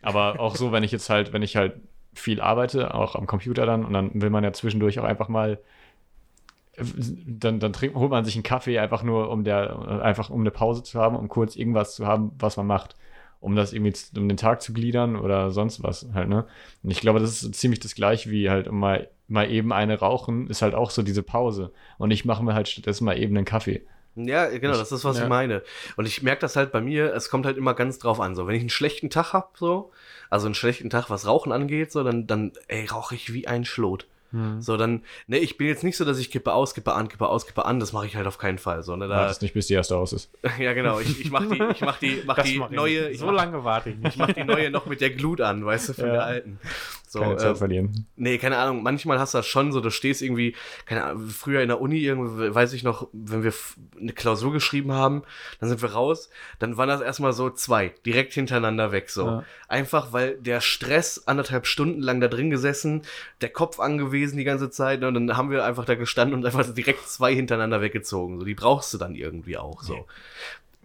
Aber 0.02 0.38
auch 0.40 0.56
so, 0.56 0.72
wenn 0.72 0.84
ich 0.84 0.92
jetzt 0.92 1.10
halt, 1.10 1.32
wenn 1.32 1.42
ich 1.42 1.56
halt 1.56 1.74
viel 2.14 2.40
arbeite, 2.40 2.94
auch 2.94 3.14
am 3.14 3.26
Computer 3.26 3.66
dann, 3.66 3.84
und 3.84 3.92
dann 3.92 4.10
will 4.14 4.30
man 4.30 4.44
ja 4.44 4.52
zwischendurch 4.52 4.98
auch 4.98 5.04
einfach 5.04 5.28
mal, 5.28 5.58
dann, 6.76 7.58
dann 7.58 7.72
trinkt, 7.72 7.96
holt 7.96 8.10
man 8.10 8.24
sich 8.24 8.36
einen 8.36 8.42
Kaffee 8.42 8.78
einfach 8.78 9.02
nur, 9.02 9.30
um 9.30 9.44
der, 9.44 10.02
einfach 10.02 10.28
um 10.30 10.40
eine 10.40 10.50
Pause 10.50 10.82
zu 10.82 11.00
haben, 11.00 11.16
um 11.16 11.28
kurz 11.28 11.56
irgendwas 11.56 11.94
zu 11.94 12.06
haben, 12.06 12.32
was 12.38 12.56
man 12.56 12.66
macht. 12.66 12.96
Um 13.40 13.54
das 13.54 13.72
irgendwie, 13.72 13.94
um 14.16 14.28
den 14.28 14.38
Tag 14.38 14.62
zu 14.62 14.72
gliedern 14.72 15.14
oder 15.16 15.50
sonst 15.50 15.82
was 15.82 16.08
halt, 16.14 16.28
ne? 16.28 16.46
Und 16.82 16.90
ich 16.90 17.00
glaube, 17.00 17.20
das 17.20 17.42
ist 17.42 17.54
ziemlich 17.54 17.80
das 17.80 17.94
gleiche 17.94 18.30
wie 18.30 18.50
halt 18.50 18.72
mal, 18.72 19.08
mal 19.28 19.50
eben 19.50 19.72
eine 19.72 19.98
rauchen, 19.98 20.48
ist 20.48 20.62
halt 20.62 20.74
auch 20.74 20.90
so 20.90 21.02
diese 21.02 21.22
Pause. 21.22 21.70
Und 21.98 22.10
ich 22.10 22.24
mache 22.24 22.42
mir 22.42 22.54
halt 22.54 22.68
stattdessen 22.68 23.04
mal 23.04 23.18
eben 23.18 23.36
einen 23.36 23.44
Kaffee. 23.44 23.86
Ja, 24.16 24.48
genau, 24.48 24.76
das 24.76 24.92
ist, 24.92 25.04
was 25.04 25.18
Ja. 25.18 25.24
ich 25.24 25.28
meine. 25.28 25.62
Und 25.96 26.06
ich 26.06 26.22
merke 26.22 26.40
das 26.40 26.56
halt 26.56 26.72
bei 26.72 26.80
mir, 26.80 27.14
es 27.14 27.28
kommt 27.28 27.44
halt 27.46 27.56
immer 27.56 27.74
ganz 27.74 27.98
drauf 27.98 28.18
an. 28.18 28.34
So, 28.34 28.46
wenn 28.46 28.54
ich 28.54 28.62
einen 28.62 28.70
schlechten 28.70 29.10
Tag 29.10 29.32
hab, 29.34 29.58
so, 29.58 29.92
also 30.30 30.46
einen 30.46 30.54
schlechten 30.54 30.90
Tag, 30.90 31.10
was 31.10 31.26
Rauchen 31.26 31.52
angeht, 31.52 31.92
so, 31.92 32.02
dann, 32.02 32.26
dann, 32.26 32.52
ey, 32.68 32.86
rauche 32.86 33.14
ich 33.14 33.32
wie 33.32 33.46
ein 33.46 33.64
Schlot. 33.64 34.06
Hm. 34.32 34.60
So, 34.60 34.76
dann, 34.76 35.02
ne, 35.26 35.38
ich 35.38 35.56
bin 35.56 35.66
jetzt 35.66 35.84
nicht 35.84 35.96
so, 35.96 36.04
dass 36.04 36.18
ich 36.18 36.30
kippe 36.30 36.52
aus, 36.52 36.74
kippe 36.74 36.92
an, 36.92 37.08
kippe 37.08 37.28
aus, 37.28 37.46
kippe 37.46 37.64
an, 37.64 37.80
das 37.80 37.92
mache 37.92 38.06
ich 38.06 38.16
halt 38.16 38.26
auf 38.26 38.38
keinen 38.38 38.58
Fall. 38.58 38.82
So, 38.82 38.96
ne, 38.96 39.08
da, 39.08 39.16
Wartest 39.16 39.42
nicht, 39.42 39.54
bis 39.54 39.66
die 39.66 39.74
erste 39.74 39.96
aus 39.96 40.12
ist. 40.12 40.30
ja, 40.58 40.72
genau, 40.72 40.98
ich, 41.00 41.20
ich 41.20 41.30
mach 41.30 41.46
die, 41.48 41.62
ich 41.72 41.80
mach 41.80 41.98
die, 41.98 42.22
mach 42.26 42.42
die 42.42 42.58
mach 42.58 42.70
neue, 42.70 43.14
so 43.14 43.26
mach, 43.26 43.34
lange 43.34 43.64
warte 43.64 43.90
ich 43.90 43.96
nicht. 43.96 44.14
ich 44.14 44.16
mach 44.16 44.32
die 44.32 44.44
neue 44.44 44.70
noch 44.70 44.86
mit 44.86 45.00
der 45.00 45.10
Glut 45.10 45.40
an, 45.40 45.64
weißt 45.64 45.90
du, 45.90 45.92
von 45.94 46.06
Ja. 46.06 46.12
der 46.12 46.24
alten. 46.24 46.58
So, 47.08 47.20
Keine 47.20 47.36
Zeit 47.36 47.52
äh, 47.52 47.56
verlieren. 47.56 48.06
Nee, 48.16 48.36
keine 48.38 48.58
Ahnung. 48.58 48.82
Manchmal 48.82 49.20
hast 49.20 49.32
du 49.32 49.38
das 49.38 49.46
schon 49.46 49.70
so, 49.70 49.80
du 49.80 49.90
stehst 49.90 50.22
irgendwie, 50.22 50.56
keine 50.86 51.04
Ahnung, 51.04 51.28
früher 51.28 51.62
in 51.62 51.68
der 51.68 51.80
Uni, 51.80 51.98
irgendwie, 51.98 52.52
weiß 52.52 52.72
ich 52.72 52.82
noch, 52.82 53.08
wenn 53.12 53.44
wir 53.44 53.52
eine 53.98 54.12
Klausur 54.12 54.52
geschrieben 54.52 54.90
haben, 54.92 55.22
dann 55.60 55.68
sind 55.68 55.80
wir 55.82 55.92
raus, 55.92 56.30
dann 56.58 56.76
waren 56.76 56.88
das 56.88 57.00
erstmal 57.00 57.32
so 57.32 57.48
zwei, 57.50 57.94
direkt 58.04 58.34
hintereinander 58.34 58.90
weg, 58.90 59.08
so. 59.10 59.26
Ja. 59.26 59.44
Einfach, 59.68 60.12
weil 60.12 60.36
der 60.38 60.60
Stress, 60.60 61.26
anderthalb 61.26 61.66
Stunden 61.66 62.00
lang 62.02 62.20
da 62.20 62.26
drin 62.28 62.50
gesessen, 62.50 63.02
der 63.40 63.50
Kopf 63.50 63.78
angewiesen 63.78 64.15
die 64.38 64.44
ganze 64.44 64.70
Zeit, 64.70 65.00
ne, 65.00 65.08
und 65.08 65.14
dann 65.14 65.36
haben 65.36 65.50
wir 65.50 65.64
einfach 65.64 65.84
da 65.84 65.94
gestanden 65.94 66.36
und 66.38 66.44
einfach 66.46 66.64
direkt 66.74 67.08
zwei 67.08 67.34
hintereinander 67.34 67.80
weggezogen, 67.80 68.38
so. 68.38 68.44
Die 68.46 68.54
brauchst 68.54 68.92
du 68.94 68.98
dann 68.98 69.14
irgendwie 69.14 69.56
auch, 69.58 69.82
so. 69.82 70.06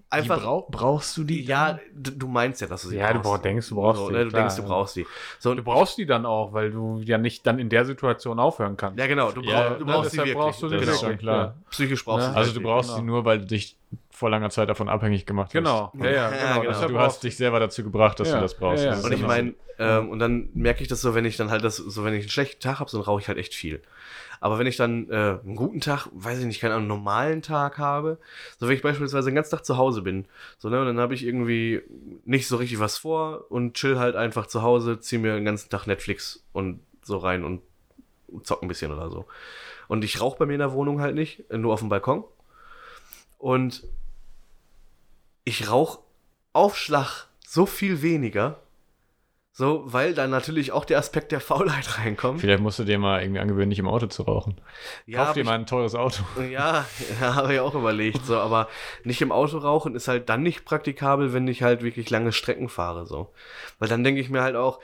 Einfach, 0.09 0.41
brau 0.41 0.67
brauchst 0.69 1.15
du 1.15 1.23
die? 1.23 1.41
ja, 1.41 1.79
du 1.95 2.27
meinst 2.27 2.59
ja, 2.59 2.67
dass 2.67 2.81
du 2.81 2.89
sie 2.89 2.97
Ja, 2.97 3.13
du 3.13 3.19
brauchst. 3.21 3.23
brauch- 3.23 3.37
denkst, 3.43 3.69
du 3.69 3.75
brauchst 3.75 3.99
so, 4.01 4.07
sie, 4.07 4.11
ne, 4.13 4.23
Du 4.25 4.29
klar, 4.31 4.41
denkst, 4.41 4.55
du 4.57 4.61
ja. 4.63 4.67
brauchst 4.67 4.95
die. 4.97 5.05
So, 5.39 5.55
Du 5.55 5.63
brauchst 5.63 5.97
die 5.97 6.05
dann 6.05 6.25
auch, 6.25 6.51
weil 6.51 6.69
du 6.71 7.01
ja 7.05 7.17
nicht 7.17 7.47
dann 7.47 7.59
in 7.59 7.69
der 7.69 7.85
Situation 7.85 8.37
aufhören 8.37 8.75
kannst. 8.75 8.99
ja, 8.99 9.07
genau, 9.07 9.31
du, 9.31 9.41
brauch, 9.41 9.49
Ja, 9.49 9.69
du 9.69 9.85
ne, 9.85 9.91
brauchst 9.93 10.11
sie 10.11 10.17
wirklich. 10.17 10.35
brauchst 10.35 10.61
du 10.61 10.67
die 10.67 10.75
Das 10.75 10.81
genau. 10.81 10.93
ist 10.95 10.99
schon 10.99 11.09
wirklich, 11.11 11.21
klar. 11.21 11.55
Psychisch 11.69 12.03
brauchst 12.03 12.23
Ja. 12.23 12.27
du 12.27 12.33
sie 12.33 12.39
Also 12.39 12.53
du 12.53 12.59
brauchst 12.61 12.89
genau. 12.89 12.99
sie 12.99 13.05
nur, 13.05 13.23
weil 13.23 13.39
du 13.39 13.45
dich 13.45 13.77
vor 14.11 14.29
langer 14.29 14.49
Zeit 14.49 14.69
davon 14.69 14.89
abhängig 14.89 15.25
gemacht 15.25 15.47
hast. 15.49 15.53
Genau, 15.53 15.91
ja, 15.97 16.05
ja, 16.05 16.11
Ja, 16.11 16.29
genau. 16.29 16.61
genau. 16.61 16.71
deshalb 16.71 16.91
Du 16.91 16.99
hast 16.99 17.23
dich 17.23 17.35
selber 17.37 17.59
dazu 17.59 17.83
gebracht, 17.83 18.19
dass 18.19 18.29
Ja, 18.29 18.35
du 18.35 18.41
das 18.41 18.55
brauchst. 18.55 18.83
ja, 18.83 18.91
ja. 18.91 18.95
Das 18.95 19.05
Und 19.05 19.13
ich 19.13 19.21
meine, 19.21 19.53
ähm, 19.79 20.09
und 20.09 20.19
dann 20.19 20.49
merke 20.53 20.81
ich 20.81 20.87
das 20.87 21.01
so, 21.01 21.15
wenn 21.15 21.25
ich 21.25 21.37
dann 21.37 21.49
halt 21.49 21.63
das, 21.63 21.77
so 21.77 22.03
wenn 22.03 22.13
ich 22.13 22.21
einen 22.21 22.29
schlechten 22.29 22.61
Tag 22.61 22.79
habe, 22.79 22.89
so 22.89 22.97
dann 22.97 23.05
rauche 23.05 23.21
ich 23.21 23.27
halt 23.27 23.37
echt 23.37 23.53
viel. 23.53 23.81
Aber 24.39 24.57
wenn 24.57 24.65
ich 24.67 24.75
dann 24.75 25.09
äh, 25.09 25.39
einen 25.43 25.55
guten 25.55 25.81
Tag, 25.81 26.07
weiß 26.13 26.39
ich 26.39 26.45
nicht, 26.45 26.61
keinen 26.61 26.71
einen 26.73 26.87
normalen 26.87 27.41
Tag 27.41 27.77
habe, 27.77 28.17
so 28.59 28.67
wenn 28.67 28.75
ich 28.75 28.81
beispielsweise 28.81 29.29
den 29.29 29.35
ganzen 29.35 29.51
Tag 29.51 29.65
zu 29.65 29.77
Hause 29.77 30.01
bin, 30.01 30.25
so 30.57 30.69
ne, 30.69 30.79
und 30.79 30.87
dann 30.87 30.99
habe 30.99 31.13
ich 31.13 31.23
irgendwie 31.25 31.81
nicht 32.25 32.47
so 32.47 32.55
richtig 32.57 32.79
was 32.79 32.97
vor 32.97 33.45
und 33.49 33.75
chill 33.75 33.99
halt 33.99 34.15
einfach 34.15 34.47
zu 34.47 34.61
Hause, 34.63 34.99
zieh 34.99 35.17
mir 35.19 35.35
den 35.35 35.45
ganzen 35.45 35.69
Tag 35.69 35.85
Netflix 35.85 36.43
und 36.53 36.79
so 37.03 37.17
rein 37.17 37.43
und 37.43 37.61
zock 38.43 38.61
ein 38.63 38.67
bisschen 38.67 38.91
oder 38.91 39.09
so. 39.09 39.25
Und 39.87 40.03
ich 40.03 40.21
rauche 40.21 40.37
bei 40.39 40.45
mir 40.45 40.53
in 40.53 40.59
der 40.59 40.73
Wohnung 40.73 41.01
halt 41.01 41.15
nicht, 41.15 41.51
nur 41.51 41.73
auf 41.73 41.81
dem 41.81 41.89
Balkon. 41.89 42.23
Und 43.41 43.83
ich 45.45 45.67
rauche 45.67 45.99
auf 46.53 46.77
Schlag 46.77 47.27
so 47.43 47.65
viel 47.65 48.03
weniger, 48.03 48.59
so, 49.51 49.81
weil 49.85 50.13
dann 50.13 50.29
natürlich 50.29 50.71
auch 50.71 50.85
der 50.85 50.99
Aspekt 50.99 51.31
der 51.31 51.41
Faulheit 51.41 51.97
reinkommt. 51.97 52.39
Vielleicht 52.39 52.61
musst 52.61 52.77
du 52.77 52.83
dir 52.83 52.99
mal 52.99 53.21
irgendwie 53.21 53.39
angewöhnen, 53.39 53.69
nicht 53.69 53.79
im 53.79 53.87
Auto 53.87 54.05
zu 54.05 54.21
rauchen. 54.21 54.61
Kauf 55.11 55.29
hab 55.29 55.33
dir 55.33 55.43
mal 55.43 55.55
ein 55.55 55.65
teures 55.65 55.95
Auto. 55.95 56.23
Ja, 56.51 56.85
ja 57.19 57.35
habe 57.35 57.55
ich 57.55 57.59
auch 57.59 57.73
überlegt, 57.73 58.27
so, 58.27 58.37
aber 58.37 58.69
nicht 59.05 59.21
im 59.23 59.31
Auto 59.31 59.57
rauchen 59.57 59.95
ist 59.95 60.07
halt 60.07 60.29
dann 60.29 60.43
nicht 60.43 60.63
praktikabel, 60.63 61.33
wenn 61.33 61.47
ich 61.47 61.63
halt 61.63 61.81
wirklich 61.81 62.11
lange 62.11 62.33
Strecken 62.33 62.69
fahre, 62.69 63.07
so. 63.07 63.33
Weil 63.79 63.89
dann 63.89 64.03
denke 64.03 64.21
ich 64.21 64.29
mir 64.29 64.43
halt 64.43 64.55
auch, 64.55 64.79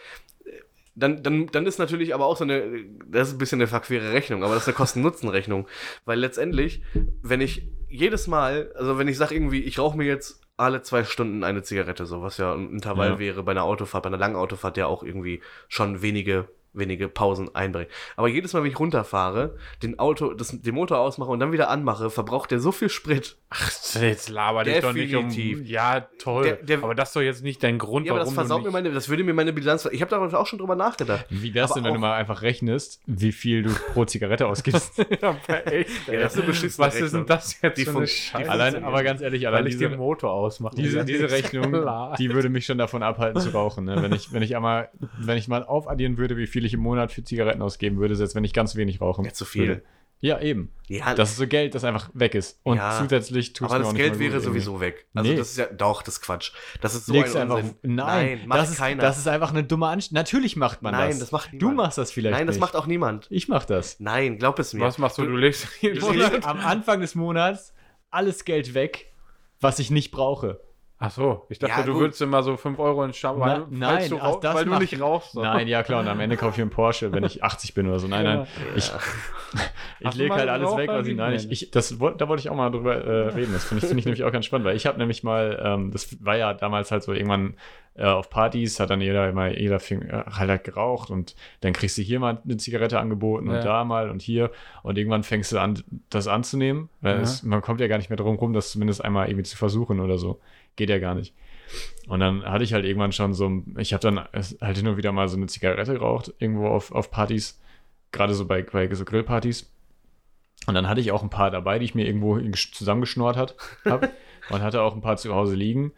dann, 0.98 1.22
dann, 1.22 1.48
dann 1.48 1.66
ist 1.68 1.78
natürlich 1.78 2.14
aber 2.14 2.26
auch 2.26 2.38
so 2.38 2.44
eine, 2.44 2.86
das 3.08 3.30
ist 3.30 3.36
ein 3.36 3.38
bisschen 3.38 3.62
eine 3.62 3.68
verquere 3.68 4.12
Rechnung, 4.14 4.44
aber 4.44 4.56
das 4.56 4.64
ist 4.64 4.70
eine 4.70 4.76
Kosten-Nutzen-Rechnung. 4.78 5.68
Weil 6.06 6.20
letztendlich, 6.20 6.82
wenn 7.22 7.40
ich 7.40 7.70
jedes 7.88 8.28
Mal, 8.28 8.72
also 8.76 8.98
wenn 8.98 9.08
ich 9.08 9.18
sage 9.18 9.36
irgendwie, 9.36 9.62
ich 9.62 9.78
rauche 9.80 9.98
mir 9.98 10.06
jetzt 10.06 10.42
alle 10.58 10.82
zwei 10.82 11.04
Stunden 11.04 11.44
eine 11.44 11.62
Zigarette, 11.62 12.08
so 12.08 12.24
was 12.24 12.38
ja 12.40 12.54
ein 12.54 12.72
Intervall 12.72 13.12
Ja. 13.12 13.20
wäre 13.20 13.44
bei 13.44 13.52
einer 13.52 13.64
Autofahrt, 13.64 14.04
bei 14.04 14.08
einer 14.08 14.18
langen 14.18 14.36
Autofahrt 14.36 14.76
ja 14.76 14.88
auch 14.88 15.04
irgendwie 15.04 15.42
schon 15.68 16.02
wenige 16.02 16.48
wenige 16.74 17.08
Pausen 17.10 17.54
einbringen. 17.56 17.90
Aber 18.16 18.28
jedes 18.28 18.54
Mal, 18.54 18.64
wenn 18.64 18.70
ich 18.72 18.80
runterfahre, 18.80 19.56
den 19.84 19.98
Auto, 20.00 20.34
das, 20.34 20.50
den 20.62 20.76
Motor 20.76 21.00
ausmache 21.00 21.30
und 21.32 21.40
dann 21.40 21.52
wieder 21.52 21.70
anmache, 21.70 22.10
verbraucht 22.10 22.52
der 22.52 22.60
so 22.60 22.72
viel 22.72 22.90
Sprit. 22.90 23.38
Ach, 23.50 23.72
jetzt 24.02 24.30
laber 24.30 24.64
dich 24.64 24.80
doch 24.80 24.94
nicht 24.94 25.16
um. 25.16 25.30
Ja, 25.64 26.02
toll. 26.20 26.44
Der- 26.44 26.56
der- 26.58 26.84
aber 26.84 26.94
das 26.96 27.10
ist 27.10 27.16
doch 27.16 27.22
jetzt 27.22 27.44
nicht 27.44 27.64
dein 27.64 27.78
Grund, 27.78 28.06
Ja, 28.06 28.12
aber 28.14 28.20
das 28.20 28.28
warum 28.28 28.36
versaut 28.36 28.62
du 28.62 28.66
mir 28.66 28.72
meine, 28.72 28.92
das 28.92 29.10
würde 29.10 29.24
mir 29.24 29.34
meine 29.34 29.54
Bilanz. 29.54 29.88
Ich 29.92 30.02
habe 30.02 30.12
darüber 30.12 30.40
auch 30.40 30.46
schon 30.46 30.60
drüber 30.60 30.76
nachgedacht. 30.76 31.26
Wie 31.30 31.54
wär's 31.54 31.72
Aber 31.72 31.80
denn, 31.80 31.86
wenn 31.88 31.94
du 31.96 32.00
mal 32.00 32.14
einfach 32.16 32.42
rechnest, 32.42 33.02
wie 33.06 33.32
viel 33.32 33.64
du 33.64 33.70
pro 33.94 34.06
Zigarette 34.06 34.48
ausgibst? 34.48 34.98
ja, 35.22 35.30
aber 35.30 35.68
echt, 35.72 35.90
Ja, 36.08 36.20
das 36.20 36.34
ist 36.34 36.40
eine 36.40 36.48
beschissene 36.48 36.88
Was 36.88 37.00
ist 37.00 37.14
denn 37.14 37.26
das 37.26 37.62
jetzt 37.62 37.78
Die 37.78 37.86
für 37.86 37.92
eine 37.92 38.02
die 38.06 38.12
Scheiße? 38.12 38.50
allein, 38.52 38.84
aber 38.84 39.04
ganz 39.04 39.22
ehrlich, 39.22 39.48
allein 39.48 39.62
weil 39.62 39.68
ich 39.68 39.76
diese, 39.78 39.90
den 39.90 39.98
Motor 39.98 40.32
ausmache. 40.32 40.76
diese, 40.76 41.06
diese 41.06 41.30
Rechnung, 41.32 41.72
die 42.20 42.30
würde 42.34 42.50
mich 42.50 42.66
schon 42.66 42.78
davon 42.78 43.02
abhalten 43.02 43.42
zu 43.42 43.50
rauchen. 43.50 43.86
Ne? 43.86 44.02
Wenn, 44.02 44.12
ich, 44.14 44.34
wenn, 44.34 44.42
ich 44.44 44.56
einmal, 44.56 44.90
wenn 45.20 45.38
ich 45.38 45.48
mal 45.48 45.64
aufaddieren 45.64 46.18
würde, 46.18 46.36
wie 46.38 46.48
viel 46.48 46.57
ich 46.66 46.74
im 46.74 46.80
Monat 46.80 47.12
für 47.12 47.24
Zigaretten 47.24 47.62
ausgeben 47.62 47.98
würde, 48.00 48.16
selbst 48.16 48.36
wenn 48.36 48.44
ich 48.44 48.54
ganz 48.54 48.76
wenig 48.76 49.00
rauche. 49.02 49.24
Ja, 49.24 49.34
zu 49.34 49.46
viel. 49.46 49.68
Würde. 49.68 49.84
Ja, 50.20 50.40
eben. 50.42 50.74
Ja, 50.88 51.14
Das 51.14 51.30
ist 51.30 51.38
so 51.38 51.46
Geld, 51.46 51.76
das 51.76 51.84
einfach 51.84 52.10
weg 52.16 52.34
ist. 52.34 52.60
Und 52.64 52.78
Ja, 52.78 52.98
zusätzlich 53.00 53.54
tut 53.54 53.70
aber 53.70 53.76
mir 53.78 53.84
auch 53.86 53.90
das 53.90 53.94
nicht 53.94 54.02
Geld 54.02 54.14
mal 54.14 54.20
wäre 54.20 54.30
gut 54.34 54.44
irgendwie. 54.46 54.60
sowieso 54.62 54.80
weg. 54.82 55.06
Also 55.14 55.30
Nee. 55.30 55.38
das 55.38 55.50
ist 55.52 55.58
ja 55.58 55.66
doch 55.68 56.02
das 56.02 56.16
ist 56.16 56.22
Quatsch. 56.22 56.54
Das 56.82 56.96
ist 56.96 57.06
so 57.06 57.14
Legst 57.14 57.36
ein 57.36 57.44
einfach. 57.44 57.58
Unsinn. 57.58 57.76
Nein, 57.84 58.42
macht 58.48 58.60
das 58.62 58.72
ist, 58.72 58.78
keiner. 58.80 59.02
das 59.04 59.20
ist 59.20 59.28
einfach 59.28 59.52
eine 59.52 59.64
dumme 59.64 59.86
Anstrengung. 59.86 60.20
Natürlich 60.22 60.56
macht 60.56 60.82
man 60.82 60.94
Nein, 60.94 61.10
das. 61.12 61.20
das 61.20 61.32
macht 61.32 61.50
Du 61.54 61.58
niemand. 61.58 61.78
machst 61.78 61.98
das 62.00 62.12
vielleicht 62.12 62.36
Nein, 62.36 62.48
das 62.48 62.56
nicht. 62.56 62.62
macht 62.62 62.76
auch 62.76 62.88
niemand. 62.88 63.28
ich 63.30 63.48
mach 63.48 63.66
das. 63.66 64.00
Nein, 64.00 64.40
glaub 64.40 64.58
es 64.58 64.74
mir. 64.74 64.82
Was 64.82 64.98
machst 64.98 65.20
du? 65.20 65.24
Du 65.26 65.36
legst 65.38 65.68
Monat- 65.84 66.16
lege 66.34 66.44
am 66.48 66.62
Anfang 66.62 67.00
des 67.00 67.14
Monats 67.14 67.76
alles 68.10 68.44
Geld 68.44 68.74
weg, 68.74 69.14
was 69.60 69.78
ich 69.78 69.92
nicht 69.92 70.10
brauche. 70.10 70.60
Ach 71.00 71.12
so, 71.12 71.46
ich 71.50 71.60
dachte, 71.60 71.80
Ja, 71.82 71.86
du 71.86 71.92
gut. 71.94 72.02
würdest 72.02 72.22
immer 72.24 72.42
so 72.42 72.58
5 72.58 72.80
Euro 72.80 73.04
in 73.04 73.14
Stamm, 73.14 73.40
weil, 73.40 73.66
nein, 73.70 74.10
du, 74.10 74.18
ach, 74.20 74.38
weil 74.42 74.66
du 74.66 74.76
nicht 74.78 75.00
rauchst. 75.00 75.34
so. 75.34 75.42
Nein, 75.44 75.68
ja 75.68 75.84
klar, 75.84 76.00
und 76.02 76.08
am 76.08 76.20
Ende 76.20 76.38
kaufe 76.38 76.56
ich 76.56 76.62
einen 76.62 76.72
Porsche, 76.72 77.14
wenn 77.14 77.24
ich 77.24 77.44
80 77.44 77.76
bin 77.76 77.88
oder 77.88 78.00
so. 78.00 78.08
Nein, 78.08 78.24
nein. 78.26 78.48
Ich, 78.76 78.92
ich 80.00 80.16
lege 80.16 80.34
halt 80.34 80.50
alles 80.50 80.76
weg, 80.76 80.90
was 80.90 81.06
ich. 81.06 81.16
Nein, 81.16 81.34
ich, 81.36 81.52
ich, 81.52 81.72
das, 81.72 81.90
da 82.00 82.28
wollte 82.28 82.42
ich 82.42 82.50
auch 82.50 82.56
mal 82.56 82.72
drüber 82.72 82.96
äh, 82.96 83.28
reden. 83.30 83.54
Das 83.54 83.66
finde 83.66 83.84
ich, 83.84 83.88
find 83.90 84.00
ich 84.00 84.06
nämlich 84.06 84.24
auch 84.24 84.32
ganz 84.32 84.46
spannend, 84.46 84.66
weil 84.66 84.76
ich 84.76 84.88
habe 84.88 84.98
nämlich 84.98 85.24
mal, 85.24 85.62
ähm, 85.64 85.92
das 85.92 86.24
war 86.24 86.36
ja 86.36 86.54
damals 86.56 86.92
halt 86.92 87.04
so 87.04 87.14
irgendwann 87.14 87.54
äh, 87.94 88.04
auf 88.06 88.30
Partys, 88.32 88.80
hat 88.80 88.90
dann 88.90 89.02
jeder 89.02 89.30
immer, 89.30 89.50
jeder 89.56 89.80
fing, 89.80 90.02
äh, 90.04 90.24
halt, 90.32 90.50
halt 90.50 90.64
geraucht 90.64 91.12
und 91.12 91.36
dann 91.62 91.74
kriegst 91.74 91.98
du 92.00 92.02
hier 92.02 92.20
mal 92.20 92.42
eine 92.44 92.58
Zigarette 92.58 93.00
angeboten 93.00 93.48
Ja. 93.48 93.54
und 93.58 93.66
da 93.66 93.84
mal 93.84 94.10
und 94.10 94.22
hier 94.24 94.52
und 94.84 94.98
irgendwann 94.98 95.22
fängst 95.24 95.52
du 95.52 95.60
an, 95.60 95.84
das 96.10 96.28
anzunehmen, 96.28 96.90
weil 97.02 97.18
Ja. 97.18 97.22
es, 97.22 97.44
man 97.44 97.62
kommt 97.62 97.82
ja 97.82 97.88
gar 97.88 97.98
nicht 97.98 98.10
mehr 98.10 98.18
drum 98.18 98.36
rum, 98.36 98.54
das 98.54 98.72
zumindest 98.72 99.04
einmal 99.06 99.28
irgendwie 99.28 99.44
zu 99.44 99.58
versuchen 99.58 100.00
oder 100.00 100.18
so. 100.18 100.40
Geht 100.78 100.90
ja 100.90 101.00
gar 101.00 101.16
nicht. 101.16 101.34
Und 102.08 102.22
dann 102.22 102.46
hatte 102.46 102.64
ich 102.64 102.72
halt 102.72 102.86
irgendwann 102.86 103.12
schon 103.12 103.34
so, 103.34 103.64
ich 103.78 103.92
habe 103.92 104.02
dann 104.02 104.20
halt 104.62 104.84
und 104.84 104.96
wieder 104.98 105.12
mal 105.12 105.28
so 105.28 105.36
eine 105.36 105.48
Zigarette 105.48 105.94
geraucht, 105.94 106.34
irgendwo 106.40 106.68
auf, 106.68 106.94
auf 106.94 107.12
Partys, 107.12 107.60
gerade 108.14 108.34
so 108.34 108.46
bei, 108.46 108.62
bei 108.64 108.94
so 108.96 109.04
Grillpartys. 109.04 109.70
Und 110.68 110.74
dann 110.74 110.88
hatte 110.88 111.02
ich 111.02 111.12
auch 111.12 111.24
ein 111.24 111.30
paar 111.30 111.52
dabei, 111.52 111.80
die 111.80 111.86
ich 111.86 111.96
mir 111.96 112.06
irgendwo 112.08 112.36
gesch- 112.36 112.74
zusammengeschnurrt 112.74 113.36
hat, 113.36 113.56
hab, 113.86 114.10
und 114.50 114.62
hatte 114.62 114.82
auch 114.82 114.96
ein 114.96 115.02
paar 115.02 115.18
zu 115.18 115.36
Hause 115.36 115.56
liegen. 115.56 115.92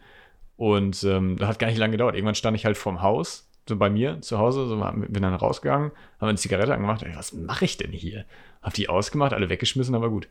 Und 0.56 1.04
ähm, 1.04 1.36
das 1.38 1.48
hat 1.48 1.58
gar 1.60 1.68
nicht 1.68 1.78
lange 1.78 1.92
gedauert. 1.92 2.16
Irgendwann 2.16 2.34
stand 2.34 2.56
ich 2.56 2.64
halt 2.66 2.76
vorm 2.76 3.00
Haus, 3.00 3.48
so 3.68 3.76
bei 3.76 3.88
mir 3.88 4.20
zu 4.20 4.38
Hause, 4.38 4.66
so, 4.66 4.76
bin 4.76 5.22
dann 5.22 5.34
rausgegangen, 5.34 5.92
habe 6.18 6.28
eine 6.30 6.38
Zigarette 6.38 6.74
angemacht. 6.74 7.02
Ey, 7.02 7.14
was 7.14 7.32
mache 7.32 7.64
ich 7.64 7.76
denn 7.76 7.92
hier? 7.92 8.24
Hab 8.60 8.74
die 8.74 8.88
ausgemacht, 8.88 9.32
alle 9.32 9.48
weggeschmissen, 9.48 9.94
aber 9.94 10.10
gut. 10.10 10.28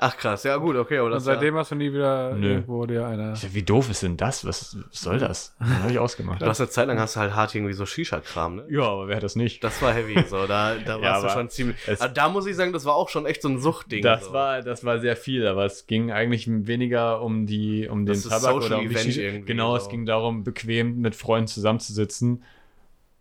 Ach 0.00 0.16
krass, 0.16 0.44
ja 0.44 0.56
gut, 0.58 0.76
okay, 0.76 0.98
aber 0.98 1.10
Und 1.12 1.18
seitdem 1.18 1.56
hast 1.56 1.72
du 1.72 1.74
nie 1.74 1.92
wieder 1.92 2.32
Nö. 2.34 2.50
irgendwo 2.52 2.86
dir 2.86 3.04
eine. 3.04 3.34
Wie 3.50 3.64
doof 3.64 3.90
ist 3.90 4.04
denn 4.04 4.16
das? 4.16 4.46
Was 4.46 4.76
soll 4.92 5.18
das? 5.18 5.56
Dann 5.58 5.82
habe 5.82 5.90
ich 5.90 5.98
ausgemacht. 5.98 6.40
ja, 6.40 6.44
du 6.46 6.50
hast 6.50 6.60
eine 6.60 6.70
Zeit 6.70 6.86
lang 6.86 7.00
hast 7.00 7.16
du 7.16 7.20
halt 7.20 7.34
hart 7.34 7.52
irgendwie 7.52 7.72
so 7.74 7.84
Shisha-Kram, 7.84 8.54
ne? 8.56 8.64
Ja, 8.70 8.82
aber 8.82 9.08
wer 9.08 9.16
hat 9.16 9.24
das 9.24 9.34
nicht? 9.34 9.64
Das 9.64 9.82
war 9.82 9.92
heavy, 9.92 10.22
so, 10.28 10.46
da, 10.46 10.76
da 10.76 10.98
Ja, 11.00 11.02
warst 11.20 11.24
du 11.24 11.28
schon 11.30 11.48
ziemlich. 11.50 11.76
es- 11.88 12.00
Also 12.00 12.14
da 12.14 12.28
muss 12.28 12.46
ich 12.46 12.54
sagen, 12.54 12.72
das 12.72 12.84
war 12.84 12.94
auch 12.94 13.08
schon 13.08 13.26
echt 13.26 13.42
so 13.42 13.48
ein 13.48 13.58
Suchtding. 13.58 14.02
Das 14.04 14.26
so. 14.26 14.32
war, 14.32 14.62
das 14.62 14.84
war 14.84 15.00
sehr 15.00 15.16
viel, 15.16 15.44
aber 15.48 15.64
es 15.64 15.88
ging 15.88 16.12
eigentlich 16.12 16.46
weniger 16.48 17.20
um 17.20 17.46
die, 17.46 17.88
um 17.88 18.06
den 18.06 18.06
Das 18.06 18.18
ist 18.18 18.28
Tabak 18.28 18.40
Social 18.62 18.66
oder 18.66 18.76
um 18.78 18.82
die 18.88 18.94
Event 18.94 19.04
Shisha. 19.06 19.20
irgendwie, 19.22 19.46
Genau, 19.46 19.74
es 19.74 19.84
so. 19.84 19.90
ging 19.90 20.06
darum, 20.06 20.44
bequem 20.44 21.00
mit 21.00 21.16
Freunden 21.16 21.48
zusammenzusitzen 21.48 22.44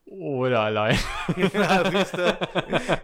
oder 0.08 0.62
allein. 0.62 0.98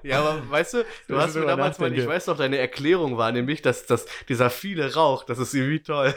ja, 0.03 0.19
aber 0.19 0.49
weißt 0.49 0.73
du, 0.75 0.85
du 1.07 1.17
hast 1.17 1.35
mir 1.35 1.45
damals 1.45 1.77
mal, 1.77 1.93
ich 1.93 2.07
weiß 2.07 2.27
noch, 2.27 2.37
deine 2.37 2.57
Erklärung 2.57 3.17
war 3.17 3.31
nämlich, 3.31 3.61
dass, 3.61 3.85
dass 3.85 4.05
dieser 4.29 4.49
viele 4.49 4.93
Rauch, 4.93 5.25
das 5.25 5.37
ist 5.37 5.53
irgendwie 5.53 5.81
toll. 5.81 6.15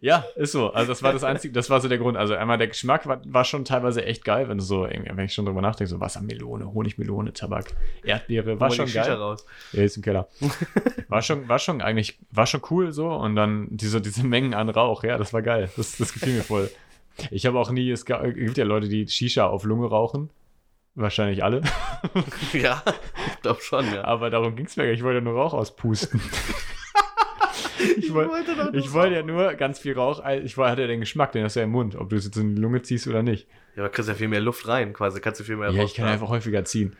ja, 0.00 0.24
ist 0.36 0.52
so. 0.52 0.70
Also 0.72 0.92
das 0.92 1.02
war 1.02 1.12
das 1.12 1.24
einzige, 1.24 1.54
das 1.54 1.70
war 1.70 1.80
so 1.80 1.88
der 1.88 1.98
Grund. 1.98 2.18
Also 2.18 2.34
einmal 2.34 2.58
der 2.58 2.68
Geschmack 2.68 3.06
war, 3.06 3.20
war 3.24 3.44
schon 3.44 3.64
teilweise 3.64 4.04
echt 4.04 4.24
geil, 4.24 4.48
wenn 4.48 4.58
du 4.58 4.64
so, 4.64 4.86
irgendwie, 4.86 5.10
wenn 5.16 5.24
ich 5.24 5.32
schon 5.32 5.46
drüber 5.46 5.62
nachdenke, 5.62 5.88
so 5.88 6.00
Wassermelone, 6.00 6.72
Honigmelone, 6.72 7.32
Tabak, 7.32 7.72
Erdbeere, 8.04 8.60
war 8.60 8.70
schon 8.70 8.92
geil. 8.92 9.12
Raus. 9.12 9.46
Ja, 9.72 9.82
ist 9.82 9.96
im 9.96 10.02
Keller. 10.02 10.28
War 11.08 11.22
schon, 11.22 11.48
war 11.48 11.58
schon 11.58 11.80
eigentlich, 11.80 12.18
war 12.30 12.46
schon 12.46 12.60
cool 12.70 12.92
so 12.92 13.08
und 13.08 13.36
dann 13.36 13.68
diese, 13.70 14.00
diese 14.00 14.24
Mengen 14.26 14.54
an 14.54 14.68
Rauch, 14.68 15.02
ja, 15.02 15.16
das 15.16 15.32
war 15.32 15.40
geil. 15.40 15.70
Das, 15.76 15.96
das 15.96 16.12
gefiel 16.12 16.34
mir 16.34 16.42
voll. 16.42 16.70
Ich 17.30 17.46
habe 17.46 17.58
auch 17.58 17.70
nie, 17.70 17.90
es 17.90 18.04
ga- 18.04 18.26
gibt 18.30 18.56
ja 18.58 18.64
Leute, 18.64 18.88
die 18.88 19.06
Shisha 19.08 19.46
auf 19.46 19.64
Lunge 19.64 19.86
rauchen. 19.88 20.30
Wahrscheinlich 20.94 21.44
alle. 21.44 21.62
Ja, 22.52 22.82
ich 23.34 23.42
glaube 23.42 23.60
schon, 23.60 23.84
ja. 23.92 24.04
Aber 24.04 24.30
darum 24.30 24.56
ging 24.56 24.66
es 24.66 24.76
mir 24.76 24.84
gar 24.84 24.90
nicht. 24.90 25.00
Ich 25.00 25.04
wollte 25.04 25.20
nur 25.20 25.34
Rauch 25.34 25.52
auspusten. 25.54 26.20
ich 27.98 28.12
wollte 28.14 28.56
wollte 28.56 28.78
ich 28.78 28.92
wollte 28.92 29.14
ja 29.16 29.22
nur 29.22 29.54
ganz 29.54 29.78
viel 29.78 29.94
Rauch. 29.94 30.22
Ich 30.42 30.56
wollte- 30.56 30.70
hatte 30.72 30.82
ja 30.82 30.88
den 30.88 31.00
Geschmack, 31.00 31.32
den 31.32 31.44
hast 31.44 31.56
du 31.56 31.60
ja 31.60 31.64
im 31.64 31.72
Mund, 31.72 31.96
ob 31.96 32.08
du 32.10 32.16
es 32.16 32.24
jetzt 32.24 32.36
in 32.36 32.54
die 32.54 32.60
Lunge 32.62 32.82
ziehst 32.82 33.06
oder 33.08 33.22
nicht. 33.22 33.46
Ja, 33.76 33.82
aber 33.82 33.90
kriegst 33.90 34.08
ja 34.08 34.14
viel 34.14 34.28
mehr 34.28 34.40
Luft 34.40 34.66
rein, 34.68 34.92
quasi. 34.92 35.20
Kannst 35.20 35.40
du 35.40 35.44
viel 35.44 35.56
mehr 35.56 35.70
Ja, 35.70 35.82
ich 35.82 35.94
kann 35.94 36.06
einfach 36.06 36.28
häufiger 36.28 36.64
ziehen. 36.64 36.96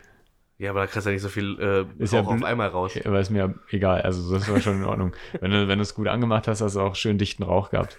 Ja, 0.59 0.71
aber 0.71 0.81
da 0.81 0.87
kriegst 0.87 1.07
du 1.07 1.11
ja 1.11 1.15
nicht 1.15 1.23
so 1.23 1.29
viel 1.29 1.59
äh, 1.99 2.03
Ist 2.03 2.13
ja 2.13 2.21
Rauch 2.21 2.33
auf 2.35 2.43
einmal 2.45 2.69
raus. 2.69 2.93
Aber 3.05 3.21
ist 3.21 3.31
mir 3.31 3.55
egal. 3.71 4.03
Also, 4.03 4.33
das 4.35 4.49
war 4.51 4.61
schon 4.61 4.77
in 4.79 4.85
Ordnung. 4.85 5.13
wenn 5.41 5.51
du 5.51 5.81
es 5.81 5.95
gut 5.95 6.09
angemacht 6.09 6.49
hast, 6.49 6.61
hast 6.61 6.77
du 6.77 6.81
auch 6.81 6.95
schön 6.97 7.19
dichten 7.19 7.43
Rauch 7.43 7.71
gehabt. 7.71 7.97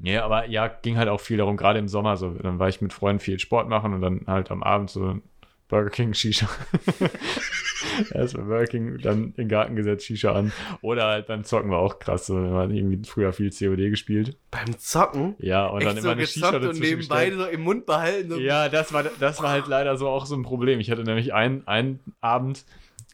Ja, 0.00 0.24
aber 0.24 0.48
ja, 0.48 0.68
ging 0.68 0.96
halt 0.96 1.08
auch 1.08 1.20
viel 1.20 1.38
darum, 1.38 1.56
gerade 1.56 1.78
im 1.78 1.88
Sommer 1.88 2.16
so. 2.16 2.30
Dann 2.30 2.58
war 2.58 2.68
ich 2.68 2.80
mit 2.80 2.92
Freunden 2.92 3.20
viel 3.20 3.38
Sport 3.38 3.68
machen 3.68 3.94
und 3.94 4.00
dann 4.00 4.24
halt 4.26 4.50
am 4.50 4.62
Abend 4.62 4.90
so 4.90 5.20
Burger 5.68 5.90
King 5.90 6.14
Shisha. 6.14 6.48
Erst 8.14 8.36
bei 8.36 8.42
Burger 8.42 8.66
King, 8.66 8.98
dann 8.98 9.24
in 9.24 9.32
den 9.34 9.48
Garten 9.48 9.76
gesetzt, 9.76 10.06
Shisha 10.06 10.32
an. 10.32 10.52
Oder 10.82 11.06
halt 11.06 11.26
beim 11.26 11.44
Zocken 11.44 11.70
war 11.70 11.80
auch 11.80 11.98
krass. 11.98 12.26
So, 12.26 12.34
wir 12.34 12.50
haben 12.50 12.72
irgendwie 12.72 13.06
früher 13.06 13.32
viel 13.32 13.50
COD 13.50 13.90
gespielt. 13.90 14.36
Beim 14.50 14.78
Zocken? 14.78 15.34
Ja, 15.38 15.66
und 15.66 15.82
dann 15.82 15.96
echt 15.96 15.98
immer 15.98 16.02
so 16.02 16.10
eine 16.10 16.26
Shisha 16.26 16.50
gezockt 16.50 16.64
und 16.64 16.68
dazwischen 16.70 16.96
nebenbei 16.96 17.26
gestellt. 17.26 17.50
so 17.50 17.54
im 17.54 17.60
Mund 17.62 17.86
behalten. 17.86 18.30
So 18.30 18.38
Ja, 18.38 18.68
das 18.68 18.92
war, 18.92 19.04
das 19.04 19.42
war 19.42 19.50
halt 19.50 19.66
leider 19.66 19.96
so 19.96 20.08
auch 20.08 20.26
so 20.26 20.36
ein 20.36 20.42
Problem. 20.42 20.80
Ich 20.80 20.90
hatte 20.90 21.02
nämlich 21.02 21.34
einen, 21.34 21.66
einen 21.66 22.00
Abend, 22.20 22.64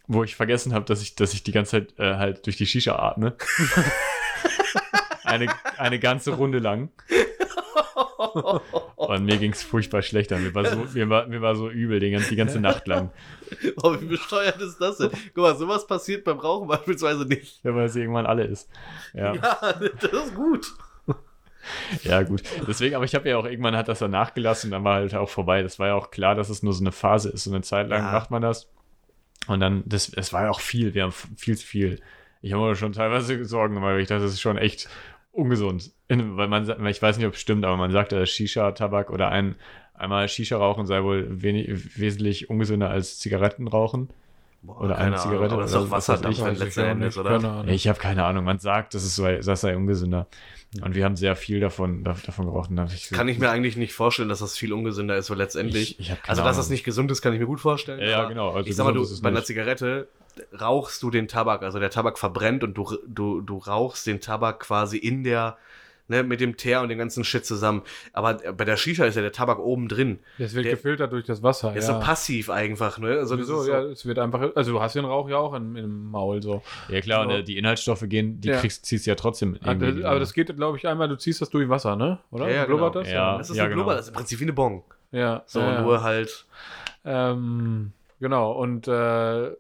wo 0.07 0.22
ich 0.22 0.37
vergessen 0.37 0.74
habe, 0.74 0.85
dass 0.85 1.03
ich, 1.03 1.16
dass 1.16 1.32
ich 1.35 1.43
die 1.43 1.53
ganze 1.53 1.72
Zeit 1.72 1.99
äh, 1.99 2.16
halt 2.16 2.47
durch 2.47 2.57
die 2.57 2.66
Shisha 2.66 2.97
atme. 2.97 3.35
eine, 5.35 5.47
eine 5.78 5.99
ganze 5.99 6.32
Runde 6.32 6.59
lang. 6.59 6.91
Und 8.97 9.24
mir 9.24 9.37
ging 9.37 9.53
es 9.53 9.62
furchtbar 9.62 10.03
schlecht 10.03 10.32
an. 10.32 10.43
Mir 10.43 10.55
war 10.55 10.64
so, 10.64 10.87
mir 10.95 11.09
war, 11.09 11.26
mir 11.26 11.41
war 11.43 11.55
so 11.57 11.68
übel 11.70 12.01
die 12.01 12.11
ganze, 12.11 12.30
die 12.30 12.37
ganze 12.37 12.61
Nacht 12.61 12.87
lang. 12.87 13.11
Oh, 13.82 13.95
wie 14.01 14.07
besteuert 14.07 14.61
ist 14.61 14.78
das 14.80 14.99
denn? 14.99 15.11
Guck 15.35 15.45
mal, 15.45 15.57
sowas 15.57 15.87
passiert 15.87 16.24
beim 16.24 16.39
Rauchen 16.39 16.68
beispielsweise 16.68 17.24
nicht. 17.26 17.62
Ja, 17.64 17.74
weil 17.74 17.87
es 17.87 17.97
irgendwann 17.97 18.26
alle 18.26 18.45
ist. 18.45 18.68
Ja, 19.12 19.35
Ja, 19.35 19.74
das 20.01 20.12
ist 20.12 20.35
gut. 20.35 20.66
ja 22.03 22.22
gut. 22.22 22.43
Deswegen, 22.66 22.95
aber 22.97 23.05
ich 23.05 23.14
habe 23.14 23.28
ja 23.28 23.37
auch 23.37 23.45
irgendwann 23.45 23.76
hat 23.76 23.89
das 23.89 23.99
dann 24.01 24.11
nachgelassen 24.11 24.68
und 24.68 24.72
dann 24.72 24.85
war 24.85 24.95
halt 24.97 25.14
auch 25.14 25.28
vorbei. 25.28 25.62
Das 25.62 25.78
war 25.78 25.89
ja 25.89 25.95
auch 25.95 26.11
klar, 26.11 26.35
dass 26.35 26.49
es 26.51 26.62
nur 26.62 26.72
so 26.72 26.82
eine 26.82 26.93
Phase 26.93 27.30
ist. 27.30 27.45
So 27.45 27.51
eine 27.51 27.62
Zeit 27.62 27.89
lang 27.89 28.03
Ja. 28.03 28.12
macht 28.12 28.30
man 28.30 28.43
das. 28.43 28.68
Und 29.47 29.61
dann, 29.61 29.82
das, 29.87 30.09
es 30.14 30.32
war 30.32 30.43
ja 30.45 30.51
auch 30.51 30.61
viel. 30.61 30.95
Wir 30.95 31.03
haben 31.05 31.12
viel 31.12 31.57
zu 31.57 31.66
viel. 31.66 32.01
Ich 32.41 32.53
habe 32.53 32.62
mir 32.62 32.76
schon 32.76 32.93
teilweise 32.93 33.45
Sorgen 33.45 33.74
gemacht, 33.74 33.93
weil 33.93 34.01
ich 34.01 34.09
dachte, 34.09 34.22
das 34.24 34.32
ist 34.32 34.41
schon 34.41 34.59
echt 34.59 34.89
ungesund. 35.35 35.91
Weil 36.09 36.49
man, 36.49 36.87
ich 36.87 37.03
weiß 37.03 37.18
nicht, 37.18 37.26
ob 37.26 37.35
es 37.35 37.41
stimmt, 37.41 37.64
aber 37.64 37.76
man 37.76 37.91
sagt, 37.91 38.12
dass 38.12 38.30
Shisha-Tabak 38.30 39.11
oder 39.11 39.28
ein, 39.30 39.57
einmal 39.95 40.28
Shisha 40.28 40.57
rauchen 40.57 40.87
sei 40.87 41.03
wohl 41.03 41.26
wenig, 41.43 41.99
wesentlich 41.99 42.51
ungesünder 42.51 42.91
als 42.91 43.18
Zigaretten 43.18 43.68
rauchen. 43.68 44.09
Boah, 44.62 44.80
Oder 44.80 44.97
eine 44.97 45.16
Zigarette 45.16 45.57
das 45.59 45.70
ist 45.72 45.76
oder 45.76 45.85
doch 45.85 45.91
was 45.91 46.09
weiß 46.09 46.22
Wasserdampf 46.22 46.39
ich. 46.39 46.45
dann 46.45 46.57
letzten 46.57 46.80
Endes, 46.80 47.18
oder? 47.18 47.30
keine 47.32 47.51
Ahnung. 47.51 47.68
Ich 47.68 47.87
habe 47.87 47.99
keine 47.99 48.24
Ahnung. 48.24 48.45
Man 48.45 48.59
sagt, 48.59 48.95
das, 48.95 49.05
ist 49.05 49.14
so, 49.14 49.26
das 49.28 49.61
sei 49.61 49.76
ungesünder. 49.76 50.26
Und 50.80 50.95
wir 50.95 51.05
haben 51.05 51.16
sehr 51.16 51.37
viel 51.37 51.61
davon, 51.61 52.03
da- 52.03 52.16
davon 52.24 52.47
hab 52.53 52.91
ich 52.93 53.11
Kann 53.11 53.28
ich 53.28 53.39
mir 53.39 53.51
eigentlich 53.51 53.76
nicht 53.76 53.93
vorstellen, 53.93 54.30
dass 54.30 54.39
das 54.39 54.57
viel 54.57 54.72
ungesünder 54.72 55.16
ist, 55.16 55.28
weil 55.30 55.37
letztendlich. 55.37 56.01
Ich- 56.01 56.11
ich 56.11 56.11
also, 56.12 56.22
dass 56.28 56.39
Ahnung. 56.41 56.57
das 56.57 56.70
nicht 56.70 56.82
gesund 56.85 57.11
ist, 57.11 57.20
kann 57.20 57.35
ich 57.35 57.41
mir 57.41 57.47
gut 57.47 57.61
vorstellen. 57.61 58.01
Ja, 58.01 58.24
genau. 58.24 58.53
Also 58.53 58.68
ich 58.70 58.74
sag 58.74 58.85
mal, 58.85 58.93
du, 58.95 59.01
gesund 59.01 59.12
ist 59.12 59.18
es 59.18 59.22
bei 59.22 59.28
einer. 59.28 59.45
Zigarette 59.45 60.09
rauchst 60.61 61.03
du 61.03 61.11
den 61.11 61.28
Tabak, 61.28 61.62
also 61.62 61.78
der 61.78 61.91
Tabak 61.91 62.18
verbrennt 62.18 62.64
und 62.64 62.74
du, 62.74 62.99
du, 63.07 63.41
du 63.41 63.59
rauchst 63.59 64.07
den 64.07 64.20
Tabak 64.20 64.61
quasi 64.61 64.97
in 64.99 65.24
der 65.24 65.57
ne, 66.07 66.22
mit 66.22 66.39
dem 66.41 66.59
Teer 66.59 66.82
und 66.82 66.91
dem 66.91 66.99
ganzen 66.99 67.24
Shit 67.24 67.47
zusammen. 67.47 67.80
Aber 68.12 68.45
äh, 68.45 68.53
bei 68.53 68.66
der 68.66 68.76
Shisha 68.76 69.07
ist 69.07 69.14
ja 69.14 69.22
der 69.22 69.32
Tabak 69.32 69.59
oben 69.59 69.89
drin. 69.89 70.18
Das 70.39 70.55
wird 70.55 70.66
Der- 70.66 70.74
gefiltert 70.74 71.12
durch 71.12 71.24
das 71.24 71.43
Wasser. 71.43 71.68
Der 71.70 71.78
ist 71.78 71.89
ja. 71.89 71.95
so 71.95 72.01
passiv 72.05 72.51
einfach, 72.51 72.99
ne? 72.99 73.16
Also 73.18 73.37
ist 73.37 73.47
so, 73.47 73.66
ja, 73.66 73.80
es 73.85 74.05
wird 74.05 74.18
einfach, 74.18 74.51
also 74.55 74.72
du 74.72 74.80
hast 74.82 74.95
den 74.97 75.07
Rauch 75.07 75.30
ja 75.30 75.39
auch 75.39 75.55
im, 75.55 75.76
im 75.76 76.11
Maul 76.11 76.43
so. 76.43 76.62
Ja 76.91 77.01
klar, 77.01 77.22
und 77.22 77.30
So. 77.30 77.37
äh, 77.37 77.43
die 77.43 77.57
Inhaltsstoffe 77.57 78.05
gehen, 78.07 78.39
die 78.41 78.49
Ja. 78.49 78.59
kriegst, 78.61 78.85
ziehst 78.85 79.07
du 79.07 79.11
ja 79.12 79.14
trotzdem 79.14 79.57
Ah, 79.62 79.68
irgendwie. 79.72 80.03
das, 80.03 80.05
aber 80.05 80.20
das 80.20 80.35
geht, 80.35 80.55
glaube 80.55 80.76
ich, 80.76 80.87
einmal, 80.87 81.09
du 81.09 81.16
ziehst 81.16 81.41
das 81.41 81.49
durch 81.49 81.70
Wasser, 81.70 81.97
ne? 81.97 82.18
Oder? 82.30 82.49
Ja, 82.51 82.55
ja, 82.55 82.64
genau. 82.66 82.91
das? 82.91 83.11
Ja. 83.11 83.39
das 83.39 83.49
ist 83.49 83.57
ja, 83.57 83.64
global, 83.66 83.85
genau. 83.85 83.97
das 83.97 84.03
ist 84.05 84.09
im 84.09 84.14
Prinzip 84.14 84.41
wie 84.41 84.45
eine 84.45 84.53
Bon. 84.53 84.82
Ja, 85.11 85.43
So, 85.47 85.61
ja, 85.61 85.72
ja. 85.74 85.80
nur 85.80 86.03
halt. 86.03 86.45
Ähm, 87.07 87.93
genau, 88.20 88.53
und 88.53 88.89
äh, 88.89 89.51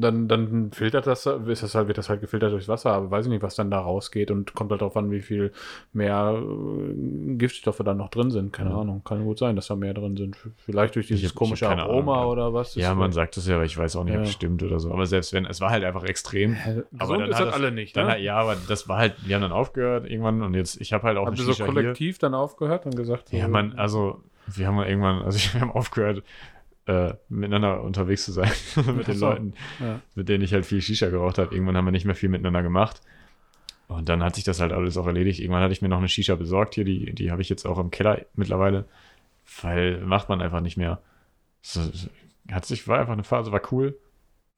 dann, 0.00 0.28
dann 0.28 0.72
filtert 0.72 1.06
das, 1.06 1.26
ist 1.26 1.62
das 1.62 1.74
halt, 1.74 1.88
wird 1.88 1.98
das 1.98 2.08
halt 2.08 2.20
gefiltert 2.20 2.52
durchs 2.52 2.68
Wasser, 2.68 2.92
aber 2.92 3.10
weiß 3.10 3.26
ich 3.26 3.30
nicht, 3.30 3.42
was 3.42 3.54
dann 3.54 3.70
da 3.70 3.80
rausgeht 3.80 4.30
und 4.30 4.54
kommt 4.54 4.70
halt 4.70 4.80
darauf 4.80 4.96
an, 4.96 5.10
wie 5.10 5.20
viel 5.20 5.52
mehr 5.92 6.40
äh, 6.42 7.34
Giftstoffe 7.36 7.80
dann 7.84 7.96
noch 7.96 8.08
drin 8.10 8.30
sind. 8.30 8.52
Keine 8.52 8.70
Ja. 8.70 8.76
Ahnung, 8.80 9.02
kann 9.04 9.24
gut 9.24 9.38
sein, 9.38 9.56
dass 9.56 9.66
da 9.68 9.76
mehr 9.76 9.94
drin 9.94 10.16
sind. 10.16 10.36
Vielleicht 10.64 10.94
durch 10.96 11.06
dieses 11.08 11.30
hab- 11.30 11.36
komische 11.36 11.68
Aroma 11.68 12.12
Ahnung, 12.14 12.24
ja. 12.24 12.30
oder 12.30 12.54
was. 12.54 12.74
Ja, 12.74 12.90
Das- 12.90 12.98
man 12.98 13.12
sagt 13.12 13.36
es 13.36 13.46
ja, 13.46 13.54
aber 13.56 13.64
ich 13.64 13.76
weiß 13.76 13.96
auch 13.96 14.04
nicht, 14.04 14.14
ob 14.14 14.20
Ja. 14.20 14.26
es 14.26 14.32
stimmt 14.32 14.62
oder 14.62 14.78
so. 14.80 14.92
Aber 14.92 15.06
selbst 15.06 15.32
wenn, 15.32 15.46
es 15.46 15.60
war 15.60 15.70
halt 15.70 15.84
einfach 15.84 16.04
extrem. 16.04 16.52
Hä, 16.54 16.82
Aber 16.98 17.18
dann 17.18 17.28
ist 17.30 17.36
hat 17.36 17.46
das 17.46 17.52
das- 17.52 17.54
alle 17.54 17.72
nicht, 17.72 17.96
ne? 17.96 18.06
halt- 18.06 18.22
ja, 18.22 18.36
aber 18.36 18.56
das 18.68 18.88
war 18.88 18.98
halt, 18.98 19.14
wir 19.26 19.34
haben 19.34 19.42
dann 19.42 19.52
aufgehört 19.52 20.08
irgendwann 20.10 20.42
und 20.42 20.54
jetzt, 20.54 20.80
ich 20.80 20.92
habe 20.92 21.04
halt 21.04 21.16
auch 21.18 21.26
Habt 21.26 21.36
eine 21.38 21.42
ihr 21.42 21.46
so 21.46 21.52
Shisha 21.52 21.64
hier. 21.64 21.72
kollektiv 21.74 22.18
dann 22.18 22.34
aufgehört 22.34 22.86
und 22.86 22.96
gesagt, 22.96 23.32
Ja, 23.32 23.44
so, 23.46 23.50
man, 23.50 23.72
also 23.78 24.20
wir 24.46 24.66
haben 24.66 24.78
irgendwann, 24.78 25.22
also 25.22 25.38
wir 25.54 25.60
haben 25.60 25.70
aufgehört, 25.72 26.22
äh, 26.88 27.14
miteinander 27.28 27.82
unterwegs 27.82 28.24
zu 28.24 28.32
sein 28.32 28.50
mit 28.96 29.06
den. 29.08 29.18
Leuten, 29.18 29.52
Ja. 29.78 30.00
mit 30.14 30.28
denen 30.28 30.42
ich 30.42 30.52
halt 30.52 30.66
viel 30.66 30.80
Shisha 30.80 31.08
geraucht 31.10 31.38
habe. 31.38 31.54
Irgendwann 31.54 31.76
haben 31.76 31.84
wir 31.84 31.92
nicht 31.92 32.04
mehr 32.06 32.14
viel 32.14 32.28
miteinander 32.30 32.62
gemacht. 32.62 33.00
Und 33.88 34.08
dann 34.08 34.22
hat 34.22 34.34
sich 34.34 34.44
das 34.44 34.60
halt 34.60 34.72
alles 34.72 34.96
auch 34.96 35.06
erledigt. 35.06 35.40
Irgendwann 35.40 35.62
hatte 35.62 35.72
ich 35.72 35.82
mir 35.82 35.88
noch 35.88 35.98
eine 35.98 36.08
Shisha 36.08 36.34
besorgt 36.34 36.74
hier, 36.74 36.84
die, 36.84 37.14
die 37.14 37.30
habe 37.30 37.40
ich 37.42 37.48
jetzt 37.48 37.66
auch 37.66 37.78
im 37.78 37.90
Keller 37.90 38.24
mittlerweile, 38.34 38.84
weil 39.62 40.00
macht 40.00 40.28
man 40.28 40.40
einfach 40.42 40.60
nicht 40.60 40.76
mehr. 40.76 41.00
So- 41.62 41.90
hat 42.50 42.64
sich, 42.64 42.88
war 42.88 42.98
einfach 42.98 43.12
eine 43.12 43.24
Phase, 43.24 43.52
war 43.52 43.60
cool, 43.72 43.98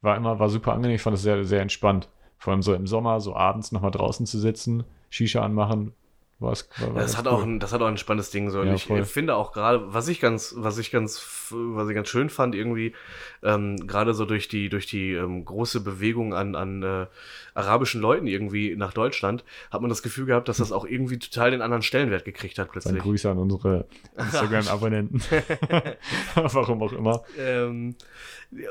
war 0.01 0.17
immer, 0.17 0.39
war 0.39 0.49
super 0.49 0.73
angenehm, 0.73 0.95
ich 0.97 1.03
fand 1.03 1.17
es 1.17 1.23
sehr, 1.23 1.45
sehr 1.45 1.61
entspannt. 1.63 2.09
Vor 2.39 2.53
allem 2.53 2.63
so 2.63 2.73
im 2.75 2.87
Sommer, 2.87 3.21
so 3.21 3.35
abends 3.37 3.73
nochmal 3.73 3.91
draußen 3.91 4.25
zu 4.27 4.39
sitzen, 4.39 4.85
Shisha 5.11 5.43
anmachen, 5.43 5.93
war 6.41 6.53
es. 6.53 6.69
War, 6.79 6.95
war 6.95 7.03
Das 7.03 7.17
hat, 7.17 7.27
cool. 7.27 7.33
auch 7.33 7.43
ein, 7.43 7.61
das 7.61 7.73
hat 7.73 7.83
auch 7.83 7.87
ein 7.87 7.99
spannendes 7.99 8.31
Ding 8.31 8.51
so. 8.51 8.63
Ja, 8.63 8.75
ich 8.75 8.85
voll. 8.87 9.05
finde 9.05 9.35
auch 9.37 9.53
gerade, 9.53 9.93
was 9.93 10.09
ich 10.09 10.21
ganz, 10.21 10.55
was 10.57 10.79
ich 10.79 10.91
ganz, 10.91 11.49
was 11.51 11.89
ich 11.89 11.95
ganz 11.95 12.09
schön 12.09 12.31
fand, 12.31 12.55
irgendwie, 12.55 12.95
ähm, 13.43 13.77
gerade 13.87 14.15
so 14.15 14.25
durch 14.25 14.49
die, 14.49 14.69
durch 14.69 14.87
die 14.87 15.13
ähm, 15.13 15.45
große 15.45 15.81
Bewegung 15.81 16.35
an, 16.35 16.55
an 16.55 16.83
äh, 16.83 17.07
arabischen 17.55 18.01
Leuten 18.01 18.27
irgendwie 18.27 18.75
nach 18.77 18.93
Deutschland, 18.93 19.45
hat 19.71 19.81
man 19.81 19.91
das 19.91 20.03
Gefühl 20.03 20.27
gehabt, 20.27 20.49
dass 20.49 20.57
das 20.59 20.73
auch 20.73 20.85
irgendwie 20.87 21.19
total 21.19 21.51
den 21.51 21.63
anderen 21.63 21.83
Stellenwert 21.83 22.25
gekriegt 22.25 22.59
hat 22.59 22.69
Dann 22.69 22.73
plötzlich. 22.73 23.03
Grüße 23.03 23.31
an 23.31 23.39
unsere 23.39 23.87
Instagram-Abonnenten. 24.17 25.21
Warum 26.35 26.83
auch 26.83 26.93
immer. 26.93 27.23
Ähm, 27.39 27.95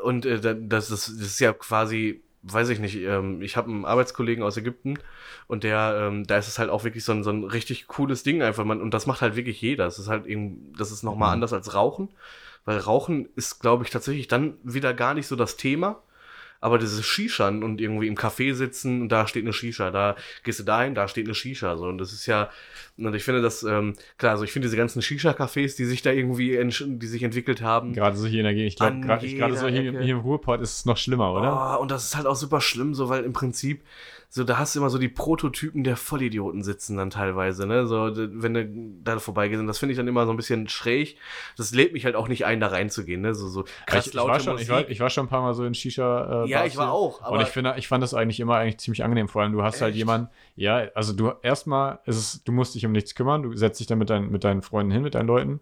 und 0.04 0.26
äh, 0.26 0.40
da- 0.40 0.54
das, 0.54 0.90
ist, 0.92 1.08
das 1.10 1.28
ist 1.28 1.40
ja 1.40 1.54
quasi, 1.54 2.22
weiß 2.44 2.70
ich 2.70 2.80
nicht, 2.80 2.96
ähm, 2.98 3.42
ich 3.42 3.58
habe 3.58 3.70
einen 3.70 3.86
Arbeitskollegen 3.86 4.44
aus 4.44 4.58
Ägypten 4.58 4.98
und 5.48 5.64
der, 5.64 6.08
ähm, 6.08 6.26
da 6.26 6.38
ist 6.38 6.48
es 6.48 6.60
halt 6.60 6.70
auch 6.70 6.84
wirklich 6.84 7.04
so 7.04 7.12
ein, 7.12 7.24
so 7.24 7.32
ein 7.32 7.44
richtig 7.44 7.88
cooles 7.88 8.24
Ding 8.24 8.42
einfach. 8.42 8.66
Man, 8.66 8.82
und 8.82 8.94
das 8.94 9.06
macht 9.08 9.22
halt 9.22 9.36
wirklich 9.36 9.62
jeder. 9.62 9.86
Das 9.86 10.00
ist 10.00 10.08
halt 10.08 10.26
eben, 10.26 10.74
das 10.78 10.92
ist 10.92 11.04
nochmal 11.04 11.30
Mhm. 11.30 11.34
anders 11.34 11.54
als 11.54 11.74
Rauchen, 11.74 12.10
weil 12.66 12.78
Rauchen 12.78 13.30
ist, 13.36 13.60
glaube 13.60 13.84
ich, 13.84 13.90
tatsächlich 13.90 14.28
dann 14.28 14.58
wieder 14.64 14.94
gar 14.94 15.14
nicht 15.14 15.28
so 15.28 15.36
das 15.36 15.58
Thema. 15.58 16.02
Aber 16.62 16.78
dieses 16.78 17.06
Shishan 17.06 17.64
und 17.64 17.80
irgendwie 17.80 18.08
im 18.08 18.16
Café 18.16 18.54
sitzen 18.54 19.02
und 19.02 19.10
da 19.10 19.28
steht 19.28 19.44
eine 19.44 19.54
Shisha, 19.54 19.92
da 19.92 20.16
gehst 20.44 20.60
du 20.60 20.64
dahin, 20.64 20.94
da 20.94 21.08
steht 21.08 21.26
eine 21.26 21.36
Shisha. 21.36 21.78
So. 21.78 21.86
Und 21.86 21.98
das 22.00 22.12
ist 22.12 22.26
ja, 22.26 22.50
und 22.98 23.16
ich 23.16 23.24
finde 23.24 23.42
das, 23.42 23.64
ähm, 23.64 23.94
klar, 24.18 24.34
also 24.34 24.44
ich 24.44 24.52
finde 24.52 24.68
diese 24.68 24.76
ganzen 24.76 25.02
Shisha-Cafés, 25.02 25.78
die 25.78 25.86
sich 25.86 26.02
da 26.02 26.12
irgendwie, 26.12 26.58
die 26.58 27.08
sich 27.08 27.24
entwickelt 27.24 27.62
haben, 27.62 27.94
Gerade 27.94 28.18
so 28.18 28.28
hier 28.28 28.40
in 28.40 28.46
der 28.46 28.54
Gegend. 28.54 28.70
Ich 28.70 28.76
glaube, 28.76 29.00
gerade 29.00 29.58
so 29.58 29.68
hier, 29.68 30.02
hier 30.02 30.16
im 30.16 30.20
Ruhrpott 30.20 30.62
ist 30.62 30.80
es 30.80 30.86
noch 30.86 30.98
schlimmer, 30.98 31.34
oder? 31.34 31.78
Oh, 31.78 31.82
und 31.82 31.92
das 31.92 32.06
ist 32.06 32.18
halt 32.18 32.28
auch 32.28 32.36
super 32.36 32.62
schlimm, 32.62 32.94
so 32.94 33.10
weil 33.10 33.24
im 33.24 33.34
Prinzip, 33.34 33.82
so 34.32 34.44
da 34.44 34.60
hast 34.60 34.76
du 34.76 34.80
immer 34.80 34.92
so 34.92 35.00
die 35.00 35.10
Prototypen 35.10 35.84
der 35.84 35.96
Vollidioten 35.96 36.62
sitzen 36.62 36.98
dann 36.98 37.10
teilweise, 37.10 37.66
ne? 37.66 37.88
So, 37.88 38.12
wenn 38.16 38.54
du 38.54 39.02
da 39.04 39.18
vorbeigehst. 39.18 39.62
Das 39.68 39.80
finde 39.80 39.94
ich 39.94 39.98
dann 39.98 40.08
immer 40.08 40.26
so 40.28 40.32
ein 40.32 40.38
bisschen 40.38 40.70
schräg. 40.70 41.18
Das 41.58 41.74
lädt 41.74 41.94
mich 41.94 42.06
halt 42.06 42.16
auch 42.16 42.28
nicht 42.28 42.46
ein, 42.46 42.60
da 42.60 42.68
reinzugehen, 42.68 43.22
ne? 43.22 43.34
So, 43.34 43.48
so 43.48 43.64
krass 43.88 44.06
ich, 44.06 44.12
ich, 44.12 44.14
laute 44.14 44.30
war 44.30 44.40
schon, 44.40 44.54
ich, 44.54 44.70
Musik. 44.70 44.70
war, 44.70 44.90
ich 44.90 45.00
war 45.00 45.10
schon 45.10 45.26
ein 45.26 45.30
paar 45.30 45.42
Mal 45.42 45.56
so 45.56 45.66
in 45.66 45.74
Shisha. 45.74 46.44
Äh, 46.44 46.48
ja, 46.48 46.64
ich 46.64 46.78
war 46.78 46.92
auch, 46.92 47.28
und 47.32 47.42
ich 47.42 47.48
finde, 47.48 47.74
ich 47.78 47.88
fand 47.88 48.04
das 48.04 48.14
eigentlich 48.14 48.40
immer 48.40 48.58
eigentlich 48.58 48.78
ziemlich 48.78 49.04
angenehm. 49.04 49.28
Vor 49.28 49.42
allem, 49.42 49.52
du 49.52 49.64
hast 49.64 49.82
halt 49.82 49.92
Echt? 49.92 49.98
jemanden, 49.98 50.30
ja, 50.56 50.88
also 50.94 51.14
du 51.14 51.32
erstmal 51.42 51.98
ist 52.06 52.18
es, 52.18 52.44
du 52.44 52.52
musst 52.52 52.76
dich 52.76 52.86
um 52.86 52.92
nichts 52.92 53.16
kümmern, 53.16 53.42
du 53.42 53.56
setzt 53.58 53.80
dich 53.80 53.88
dann 53.88 53.98
mit, 53.98 54.12
dein, 54.12 54.30
mit 54.30 54.44
deinen 54.44 54.62
Freunden 54.62 54.92
hin, 54.92 55.02
mit 55.02 55.16
deinen 55.16 55.28
Leuten. 55.28 55.60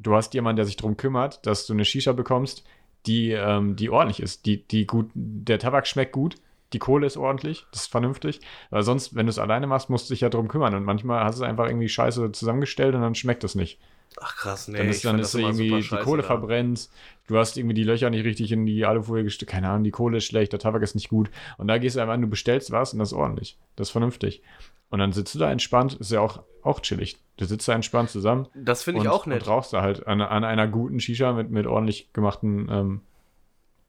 Du 0.00 0.16
hast 0.16 0.34
jemanden, 0.34 0.56
der 0.56 0.64
sich 0.64 0.76
darum 0.76 0.96
kümmert, 0.96 1.46
dass 1.46 1.66
du 1.66 1.72
eine 1.72 1.84
Shisha 1.84 2.12
bekommst, 2.12 2.64
die, 3.06 3.30
ähm, 3.30 3.76
die 3.76 3.90
ordentlich 3.90 4.20
ist, 4.20 4.44
die, 4.46 4.66
die 4.66 4.88
gut, 4.88 5.10
der 5.14 5.60
Tabak 5.60 5.86
schmeckt 5.86 6.10
gut, 6.10 6.34
die 6.72 6.78
Kohle 6.78 7.06
ist 7.06 7.16
ordentlich, 7.16 7.66
das 7.72 7.82
ist 7.82 7.90
vernünftig. 7.90 8.40
Weil 8.70 8.82
sonst, 8.82 9.14
wenn 9.14 9.26
du 9.26 9.30
es 9.30 9.38
alleine 9.38 9.66
machst, 9.66 9.88
musst 9.90 10.08
du 10.10 10.14
dich 10.14 10.20
ja 10.20 10.28
darum 10.28 10.48
kümmern. 10.48 10.74
Und 10.74 10.84
manchmal 10.84 11.24
hast 11.24 11.40
du 11.40 11.44
einfach 11.44 11.66
irgendwie 11.66 11.88
Scheiße 11.88 12.32
zusammengestellt 12.32 12.94
und 12.94 13.00
dann 13.00 13.14
schmeckt 13.14 13.44
es 13.44 13.54
nicht. 13.54 13.78
ach 14.20 14.36
krass, 14.36 14.68
nee, 14.68 14.78
Dann 14.78 14.88
ist, 14.88 15.04
dann 15.04 15.18
ist 15.18 15.34
irgendwie 15.34 15.80
die 15.80 15.96
Kohle 15.96 16.22
da. 16.22 16.28
verbrennt, 16.28 16.88
du 17.26 17.38
hast 17.38 17.56
irgendwie 17.56 17.74
die 17.74 17.84
Löcher 17.84 18.10
nicht 18.10 18.24
richtig 18.24 18.52
in 18.52 18.66
die 18.66 18.84
Alufolie 18.84 19.24
gesteckt, 19.24 19.50
keine 19.50 19.68
Ahnung, 19.68 19.84
die 19.84 19.90
Kohle 19.90 20.18
ist 20.18 20.24
schlecht, 20.26 20.52
der 20.52 20.58
Tabak 20.58 20.82
ist 20.82 20.94
nicht 20.94 21.08
gut. 21.08 21.30
Und 21.58 21.68
da 21.68 21.78
gehst 21.78 21.96
du 21.96 22.00
einfach 22.00 22.14
an, 22.14 22.22
du 22.22 22.26
bestellst 22.28 22.70
was 22.70 22.92
und 22.92 22.98
das 22.98 23.12
ist 23.12 23.18
ordentlich. 23.18 23.58
Das 23.76 23.88
ist 23.88 23.92
vernünftig. 23.92 24.42
Und 24.90 24.98
dann 25.00 25.12
sitzt 25.12 25.34
du 25.34 25.38
da 25.38 25.50
entspannt, 25.50 25.94
ist 25.94 26.10
ja 26.10 26.20
auch, 26.20 26.42
auch 26.62 26.80
chillig. 26.80 27.18
Du 27.36 27.44
sitzt 27.44 27.68
da 27.68 27.74
entspannt 27.74 28.10
zusammen 28.10 28.48
Das 28.54 28.82
finde 28.82 29.00
und, 29.00 29.06
ich 29.06 29.12
auch 29.12 29.26
nett. 29.26 29.42
und 29.42 29.48
rauchst 29.48 29.72
da 29.72 29.82
halt 29.82 30.06
an, 30.06 30.20
an 30.22 30.44
einer 30.44 30.66
guten 30.66 30.98
Shisha 31.00 31.32
mit, 31.32 31.50
mit 31.50 31.66
ordentlich 31.66 32.12
gemachten 32.14 32.68
ähm, 32.70 33.00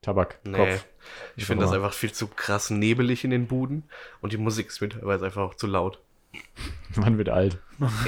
Tabakkopf. 0.02 0.44
Nee. 0.46 0.80
Ich 1.36 1.46
finde 1.46 1.66
das 1.66 1.74
einfach 1.74 1.94
viel 1.94 2.12
zu 2.12 2.28
krass 2.28 2.70
nebelig 2.70 3.24
in 3.24 3.32
den 3.32 3.48
Buden 3.48 3.84
und 4.22 4.34
die 4.34 4.38
Musik 4.38 4.68
ist 4.68 4.82
mir 4.82 4.90
teilweise 4.90 5.26
einfach 5.26 5.42
auch 5.42 5.56
zu 5.56 5.68
laut. 5.68 6.00
Man 6.96 7.18
wird 7.18 7.30
alt. 7.30 7.58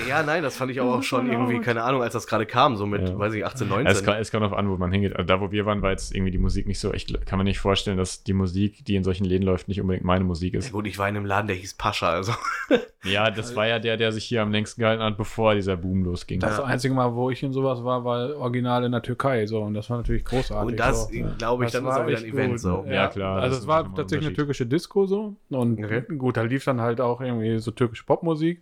Ja, 0.10 0.22
nein, 0.22 0.44
das 0.44 0.58
fand 0.58 0.70
ich 0.72 0.82
auch 0.82 1.02
schon 1.02 1.32
irgendwie, 1.32 1.60
keine 1.62 1.84
Ahnung, 1.84 2.02
als 2.04 2.12
das 2.12 2.28
gerade 2.28 2.46
kam, 2.46 2.76
so 2.76 2.86
mit, 2.86 3.08
Ja. 3.08 3.18
weiß 3.18 3.34
ich, 3.36 3.46
18, 3.46 3.70
Ja, 3.70 3.76
19. 3.76 3.88
es, 3.96 4.04
kann, 4.04 4.16
es 4.20 4.30
kommt 4.32 4.44
auf 4.44 4.52
an, 4.52 4.70
wo 4.70 4.76
man 4.76 4.92
hingeht. 4.92 5.16
Also 5.16 5.26
da, 5.26 5.40
wo 5.40 5.52
wir 5.52 5.66
waren, 5.66 5.82
war 5.82 5.92
jetzt 5.92 6.14
irgendwie 6.14 6.32
die 6.32 6.38
Musik 6.40 6.68
nicht 6.68 6.80
so. 6.80 6.94
Ich 6.94 7.06
gl- 7.06 7.24
kann 7.24 7.38
mir 7.38 7.46
nicht 7.46 7.60
vorstellen, 7.60 7.96
dass 7.98 8.24
die 8.26 8.34
Musik, 8.34 8.84
die 8.84 8.96
in 8.98 9.06
solchen 9.06 9.24
Läden 9.24 9.44
läuft, 9.46 9.70
nicht 9.70 9.80
unbedingt 9.80 10.04
meine 10.06 10.26
Musik 10.26 10.54
ja, 10.56 10.60
ist. 10.60 10.74
gut, 10.74 10.88
ich 10.88 10.98
war 11.00 11.08
in 11.08 11.16
einem 11.16 11.26
Laden, 11.26 11.48
der 11.48 11.56
hieß 11.56 11.76
Pascha, 11.76 12.10
also. 12.10 12.34
Ja, 13.04 13.32
das 13.32 13.56
war 13.56 13.66
ja 13.68 13.80
der, 13.80 13.98
der 13.98 14.12
sich 14.12 14.26
hier 14.26 14.44
am 14.44 14.52
längsten 14.52 14.80
gehalten 14.82 15.02
hat, 15.02 15.18
bevor 15.18 15.56
dieser 15.56 15.76
Boom 15.76 16.04
losging. 16.04 16.40
Das 16.40 16.60
Ja. 16.60 16.66
einzige 16.66 16.94
Mal, 16.94 17.16
wo 17.16 17.32
ich 17.32 17.42
in 17.42 17.52
sowas 17.52 17.84
war, 17.84 18.06
war 18.06 18.36
original 18.38 18.84
in 18.84 18.92
der 18.92 19.02
Türkei. 19.02 19.48
So, 19.48 19.60
und 19.64 19.74
das 19.74 19.90
war 19.90 19.98
natürlich 19.98 20.24
großartig. 20.24 20.70
Und 20.74 20.80
das, 20.80 21.06
so. 21.08 21.10
glaube 21.40 21.64
ich, 21.66 21.72
Das 21.72 21.82
dann 21.82 21.90
ist 21.90 21.96
war 21.96 22.04
auch 22.04 22.08
wieder 22.08 22.20
ein 22.20 22.26
echt 22.26 22.34
Event 22.34 22.52
gut. 22.52 22.60
so. 22.60 22.86
Ja, 22.88 23.08
klar, 23.08 23.42
Also 23.42 23.58
es 23.58 23.66
war 23.66 23.92
tatsächlich 23.96 24.28
eine 24.28 24.36
türkische 24.36 24.68
Disco 24.68 25.08
so. 25.08 25.36
Und 25.50 25.84
Okay. 25.84 26.04
gut, 26.16 26.38
da 26.38 26.44
lief 26.44 26.64
dann 26.64 26.80
halt 26.80 27.02
auch 27.02 27.22
irgendwie 27.22 27.58
so 27.58 27.72
türkische 27.72 28.04
Popmusik. 28.06 28.62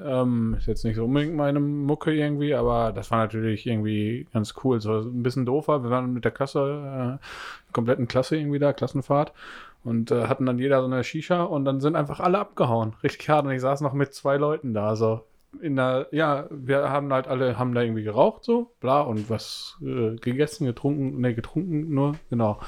Ähm, 0.00 0.54
ist 0.58 0.66
jetzt 0.66 0.84
nicht 0.84 0.96
so 0.96 1.04
unbedingt 1.04 1.34
meine 1.34 1.60
Mucke 1.60 2.12
irgendwie, 2.12 2.54
aber 2.54 2.92
das 2.92 3.10
war 3.10 3.18
natürlich 3.18 3.66
irgendwie 3.66 4.26
ganz 4.32 4.54
cool. 4.62 4.80
So 4.80 5.00
ein 5.00 5.22
bisschen 5.22 5.46
doofer. 5.46 5.82
Wir 5.82 5.90
waren 5.90 6.12
mit 6.12 6.24
der 6.24 6.32
Klasse, 6.32 7.18
äh, 7.20 7.72
kompletten 7.72 8.08
Klasse 8.08 8.36
irgendwie 8.36 8.58
da, 8.58 8.72
Klassenfahrt. 8.72 9.32
Und 9.84 10.10
äh, 10.10 10.26
hatten 10.26 10.46
dann 10.46 10.58
jeder 10.58 10.80
so 10.80 10.86
eine 10.86 11.04
Shisha 11.04 11.42
und 11.42 11.64
dann 11.64 11.80
sind 11.80 11.96
einfach 11.96 12.20
alle 12.20 12.38
abgehauen. 12.38 12.94
Richtig 13.02 13.28
hart. 13.28 13.46
Und 13.46 13.52
ich 13.52 13.60
saß 13.60 13.80
noch 13.80 13.92
mit 13.92 14.14
zwei 14.14 14.36
Leuten 14.36 14.74
da. 14.74 14.96
So 14.96 15.22
in 15.60 15.76
der, 15.76 16.08
ja, 16.12 16.46
wir 16.50 16.90
haben 16.90 17.12
halt 17.12 17.26
alle, 17.26 17.58
haben 17.58 17.74
da 17.74 17.82
irgendwie 17.82 18.02
geraucht, 18.02 18.44
so, 18.44 18.72
bla, 18.80 19.00
und 19.00 19.30
was 19.30 19.78
äh, 19.82 20.16
gegessen, 20.16 20.66
getrunken, 20.66 21.20
ne, 21.20 21.34
getrunken 21.34 21.92
nur, 21.92 22.16
genau. 22.30 22.60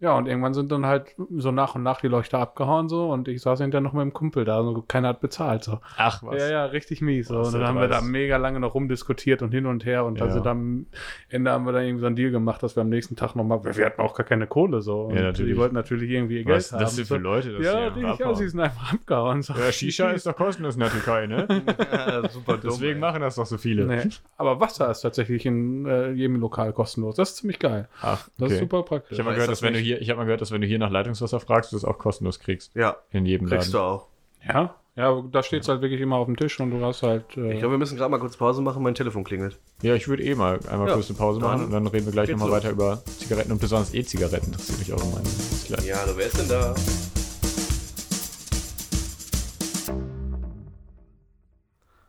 Ja, 0.00 0.16
und 0.16 0.26
irgendwann 0.26 0.54
sind 0.54 0.72
dann 0.72 0.86
halt 0.86 1.14
so 1.36 1.52
nach 1.52 1.74
und 1.74 1.82
nach 1.82 2.00
die 2.00 2.08
Leuchter 2.08 2.38
abgehauen, 2.38 2.88
so, 2.88 3.10
und 3.10 3.28
ich 3.28 3.42
saß 3.42 3.60
hinterher 3.60 3.82
noch 3.82 3.92
mit 3.92 4.00
dem 4.02 4.12
Kumpel 4.14 4.44
da, 4.46 4.62
so, 4.62 4.82
keiner 4.88 5.08
hat 5.08 5.20
bezahlt, 5.20 5.62
so. 5.62 5.78
Ach 5.98 6.22
was. 6.22 6.40
Ja, 6.40 6.50
ja, 6.50 6.64
richtig 6.64 7.02
mies. 7.02 7.28
So. 7.28 7.38
Was 7.40 7.48
Und 7.52 7.60
dann 7.60 7.68
haben 7.68 7.78
wir 7.80 7.88
da 7.88 8.00
mega 8.00 8.38
lange 8.38 8.60
noch 8.60 8.74
rumdiskutiert 8.74 9.42
und 9.42 9.52
hin 9.52 9.66
und 9.66 9.84
her. 9.84 10.04
Und 10.06 10.18
Ja. 10.18 10.24
also 10.24 10.40
dann 10.40 10.50
am 10.50 10.86
Ende 11.28 11.50
haben 11.50 11.66
wir 11.66 11.72
dann 11.72 11.84
irgendwie 11.84 12.00
so 12.00 12.06
einen 12.06 12.16
Deal 12.16 12.30
gemacht, 12.30 12.62
dass 12.62 12.76
wir 12.76 12.80
am 12.80 12.88
nächsten 12.88 13.14
Tag 13.14 13.36
nochmal, 13.36 13.62
wir 13.62 13.84
hatten 13.86 14.00
auch 14.00 14.14
gar 14.14 14.24
keine 14.26 14.46
Kohle 14.46 14.80
so. 14.80 15.02
Und 15.02 15.16
Ja, 15.16 15.22
natürlich. 15.22 15.52
die 15.52 15.58
wollten 15.58 15.74
natürlich 15.74 16.10
irgendwie 16.10 16.38
ihr 16.38 16.44
Geld 16.44 16.56
Was 16.56 16.72
haben. 16.72 16.80
das 16.80 16.96
sind 16.96 17.04
für 17.06 17.14
so. 17.14 17.20
Leute, 17.20 17.52
das 17.52 17.66
ja, 17.66 17.90
die 17.90 18.04
einfach 18.04 18.18
ja, 18.20 18.34
sie 18.34 18.48
sind 18.48 18.60
einfach 18.60 18.94
abgehauen. 18.94 19.42
So. 19.42 19.52
Ja, 19.52 19.70
Shisha 19.70 20.10
ist 20.12 20.26
doch 20.26 20.34
kostenlos 20.34 20.74
in 20.74 20.80
der 20.80 20.90
Türkei, 20.90 21.26
ne? 21.26 21.46
Ja, 21.92 22.28
super 22.28 22.52
dumm. 22.56 22.70
Deswegen 22.70 22.94
ey. 22.94 22.98
machen 23.00 23.20
das 23.20 23.34
doch 23.34 23.44
so 23.46 23.58
viele. 23.58 23.84
Nee. 23.84 24.08
Aber 24.38 24.58
Wasser 24.60 24.90
ist 24.90 25.02
tatsächlich 25.02 25.44
in 25.44 25.84
äh, 25.84 26.10
jedem 26.12 26.36
Lokal 26.36 26.72
kostenlos. 26.72 27.16
Das 27.16 27.30
ist 27.32 27.36
ziemlich 27.36 27.58
geil. 27.58 27.88
Ach, 28.00 28.28
Das 28.38 28.46
okay. 28.46 28.54
ist 28.54 28.60
super 28.60 28.82
praktisch. 28.82 29.12
Ich 29.12 29.18
habe 29.18 29.28
mal 29.28 29.34
gehört, 29.34 29.50
das 29.50 29.58
dass 29.60 29.66
wenn 29.66 29.74
du 29.74 29.80
nicht. 29.80 29.89
Hier, 29.90 30.00
ich 30.00 30.08
habe 30.10 30.18
mal 30.18 30.24
gehört, 30.24 30.40
dass 30.40 30.52
wenn 30.52 30.60
du 30.60 30.66
hier 30.66 30.78
nach 30.78 30.90
Leitungswasser 30.90 31.40
fragst, 31.40 31.72
du 31.72 31.76
das 31.76 31.84
auch 31.84 31.98
kostenlos 31.98 32.38
kriegst. 32.40 32.74
Ja, 32.74 32.96
In 33.10 33.26
jedem 33.26 33.48
kriegst 33.48 33.72
du 33.72 33.78
Laden. 33.78 33.90
auch. 33.90 34.06
Ja, 34.46 34.74
ja, 34.96 35.22
da 35.32 35.42
steht 35.42 35.62
es 35.62 35.68
halt 35.68 35.82
wirklich 35.82 36.00
immer 36.00 36.16
auf 36.16 36.26
dem 36.26 36.36
Tisch 36.36 36.58
und 36.60 36.70
du 36.70 36.84
hast 36.84 37.02
halt. 37.02 37.24
Äh, 37.36 37.52
Ich 37.54 37.58
glaube, 37.60 37.74
wir 37.74 37.78
müssen 37.78 37.96
gerade 37.96 38.10
mal 38.10 38.18
kurz 38.18 38.36
Pause 38.36 38.60
machen, 38.62 38.82
mein 38.82 38.94
Telefon 38.94 39.24
klingelt. 39.24 39.58
Ja, 39.82 39.94
ich 39.94 40.08
würde 40.08 40.22
eh 40.22 40.34
mal 40.34 40.58
einmal 40.70 40.88
Ja, 40.88 40.94
kurz 40.94 41.08
eine 41.08 41.18
Pause 41.18 41.40
machen 41.40 41.64
und 41.64 41.70
dann 41.72 41.86
reden 41.86 42.06
wir 42.06 42.12
gleich 42.12 42.28
nochmal 42.30 42.48
los. 42.48 42.56
weiter 42.58 42.70
über 42.70 43.02
Zigaretten 43.18 43.52
und 43.52 43.60
besonders 43.60 43.92
E-Zigaretten. 43.94 44.46
Interessiert 44.46 44.78
mich 44.78 44.92
auch 44.92 45.02
immer. 45.02 45.20
Gleich. 45.66 45.86
Ja, 45.86 45.96
hallo, 46.00 46.12
wer 46.16 46.26
ist 46.26 46.38
denn 46.38 46.48
da? 46.48 46.74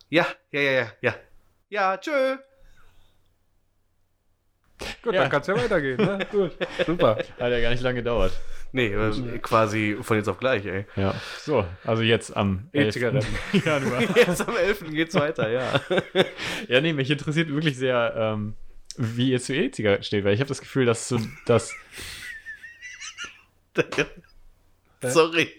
Ja, 0.09 0.25
ja, 0.51 0.59
ja, 0.61 0.71
ja, 0.71 0.87
ja. 1.01 1.13
Ja, 1.69 1.97
tschö. 1.97 2.37
Gut, 5.03 5.13
Ja. 5.13 5.21
dann 5.21 5.31
kann 5.31 5.41
es 5.41 5.47
ja 5.47 5.55
weitergehen. 5.55 5.97
Ne? 5.97 6.19
Gut, 6.31 6.51
super. 6.85 7.17
Hat 7.17 7.51
ja 7.51 7.59
gar 7.61 7.69
nicht 7.71 7.81
lange 7.81 7.95
gedauert. 7.95 8.33
Nee, 8.71 8.87
äh, 8.93 9.39
quasi 9.39 9.97
von 10.01 10.15
jetzt 10.17 10.29
auf 10.29 10.37
gleich, 10.37 10.65
ey. 10.65 10.85
Ja. 10.95 11.13
So, 11.39 11.65
also 11.83 12.03
jetzt 12.03 12.35
am 12.37 12.69
11. 12.71 12.87
E-Zigaretten. 12.87 13.25
Januar. 13.65 14.01
Jetzt 14.15 14.47
am 14.47 14.55
11. 14.55 14.91
geht's 14.91 15.15
weiter, 15.15 15.49
ja. 15.49 15.81
Ja, 16.69 16.79
nee, 16.79 16.93
mich 16.93 17.09
interessiert 17.11 17.49
wirklich 17.49 17.77
sehr, 17.77 18.13
ähm, 18.15 18.55
wie 18.97 19.31
ihr 19.31 19.41
zu 19.41 19.53
E-Zigaretten 19.53 20.03
steht, 20.03 20.23
weil 20.23 20.33
ich 20.35 20.39
habe 20.39 20.47
das 20.47 20.61
Gefühl, 20.61 20.85
dass 20.85 21.09
so 21.09 21.19
das. 21.45 21.73
Sorry. 25.01 25.49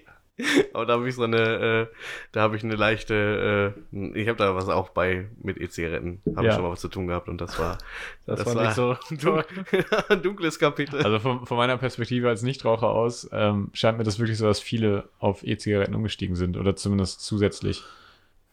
Aber 0.73 0.87
da 0.87 0.95
habe 0.95 1.09
ich 1.09 1.15
so 1.15 1.23
eine, 1.23 1.89
äh, 1.93 1.97
da 2.33 2.41
habe 2.43 2.57
ich 2.57 2.65
eine 2.65 2.75
leichte, 2.75 3.75
äh, 3.93 4.19
ich 4.19 4.29
habe 4.29 4.39
da 4.39 4.55
was 4.55 4.69
auch 4.69 4.91
bei 4.91 5.27
mit 5.43 5.59
E-Zigaretten, 5.59 6.23
habe 6.35 6.45
Ja. 6.47 6.51
ich 6.51 6.55
schon 6.57 6.65
mal 6.65 6.71
was 6.73 6.81
zu 6.81 6.89
tun 6.89 7.07
gehabt 7.07 7.29
und 7.29 7.41
das 7.41 7.59
war, 7.59 7.79
Das, 8.27 8.45
war 8.47 8.63
nicht 8.63 8.75
so 8.75 8.97
ein 10.09 10.23
dunkles 10.23 10.59
Kapitel. 10.59 11.03
Also 11.03 11.19
von, 11.19 11.47
von 11.47 11.57
meiner 11.57 11.77
Perspektive 11.79 12.29
als 12.29 12.43
Nichtraucher 12.43 12.89
aus 12.89 13.29
ähm, 13.33 13.71
scheint 13.75 13.99
mir 13.99 14.05
das 14.05 14.19
wirklich 14.19 14.39
so, 14.39 14.47
dass 14.47 14.61
viele 14.61 15.09
auf 15.19 15.43
E-Zigaretten 15.45 15.95
umgestiegen 15.95 16.37
sind 16.37 16.57
oder 16.57 16.77
zumindest 16.77 17.21
zusätzlich. 17.23 17.83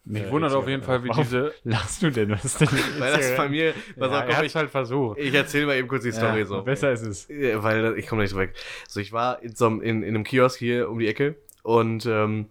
Mich 0.06 0.24
Ja, 0.24 0.32
wundert 0.32 0.54
auf 0.54 0.68
jeden 0.68 0.82
Fall, 0.82 1.04
wie 1.04 1.10
Warum 1.10 1.24
diese. 1.24 1.54
Lachst 1.66 2.02
du 2.02 2.10
denn? 2.10 2.32
Was 2.32 2.46
ist 2.46 2.62
denn 2.62 2.70
Weil 2.98 3.12
das 3.18 3.36
bei 3.36 3.50
mir, 3.50 3.74
pass 4.00 4.12
Ja, 4.12 4.22
auf, 4.26 4.36
komm, 4.36 4.46
ich, 4.46 4.56
halt 4.56 4.70
versucht. 4.72 5.20
ich 5.20 5.34
erzähle 5.34 5.68
mal 5.68 5.76
eben 5.76 5.88
kurz 5.88 6.04
die 6.04 6.12
Story 6.14 6.40
Ja, 6.40 6.46
so. 6.46 6.62
Besser 6.64 6.92
ist 6.94 7.02
es. 7.02 7.30
Weil 7.30 7.96
ich 7.98 8.08
komme 8.08 8.24
nicht 8.24 8.36
weg. 8.36 8.54
So, 8.88 9.02
ich 9.02 9.12
war 9.12 9.42
in, 9.44 9.56
so 9.56 9.68
einem, 9.68 9.82
in, 9.82 10.02
in 10.02 10.16
einem 10.16 10.24
Kiosk 10.24 10.58
hier 10.58 10.90
um 10.90 11.00
die 11.00 11.08
Ecke 11.08 11.36
und 11.70 12.08
ähm, 12.08 12.48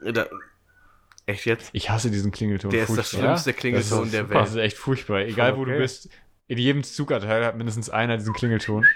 da, 0.00 0.26
echt 1.26 1.44
jetzt? 1.44 1.70
Ich 1.72 1.90
hasse 1.90 2.08
diesen 2.08 2.30
Klingelton. 2.30 2.70
Der 2.70 2.84
ist 2.84 2.96
das 2.96 3.10
furchtbar. 3.10 3.20
schlimmste 3.20 3.50
Ja? 3.50 3.56
Klingelton 3.56 3.98
Das 3.98 4.06
ist 4.06 4.14
der 4.14 4.28
Welt. 4.30 4.40
Das 4.40 4.50
ist 4.50 4.56
echt 4.56 4.76
furchtbar. 4.76 5.20
Egal 5.22 5.56
wo 5.56 5.64
du 5.64 5.72
okay. 5.72 5.80
bist, 5.80 6.08
in 6.46 6.56
jedem 6.56 6.84
Zugabteil 6.84 7.44
hat 7.44 7.56
mindestens 7.56 7.90
einer 7.90 8.16
diesen 8.16 8.32
Klingelton. 8.34 8.86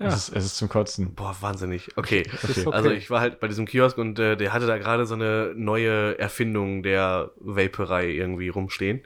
Ja. 0.00 0.08
Es, 0.08 0.14
ist, 0.14 0.36
es 0.36 0.44
ist 0.46 0.56
zum 0.56 0.68
Kotzen. 0.68 1.14
Boah, 1.14 1.36
wahnsinnig. 1.40 1.96
Okay. 1.96 2.24
okay. 2.42 2.66
Also 2.72 2.90
ich 2.90 3.08
war 3.08 3.20
halt 3.20 3.38
bei 3.38 3.46
diesem 3.46 3.66
Kiosk 3.66 3.96
und 3.98 4.18
äh, 4.18 4.36
der 4.36 4.52
hatte 4.52 4.66
da 4.66 4.78
gerade 4.78 5.06
so 5.06 5.14
eine 5.14 5.52
neue 5.54 6.18
Erfindung 6.18 6.82
der 6.82 7.30
Vaporei 7.36 8.08
irgendwie 8.10 8.48
rumstehen. 8.48 9.02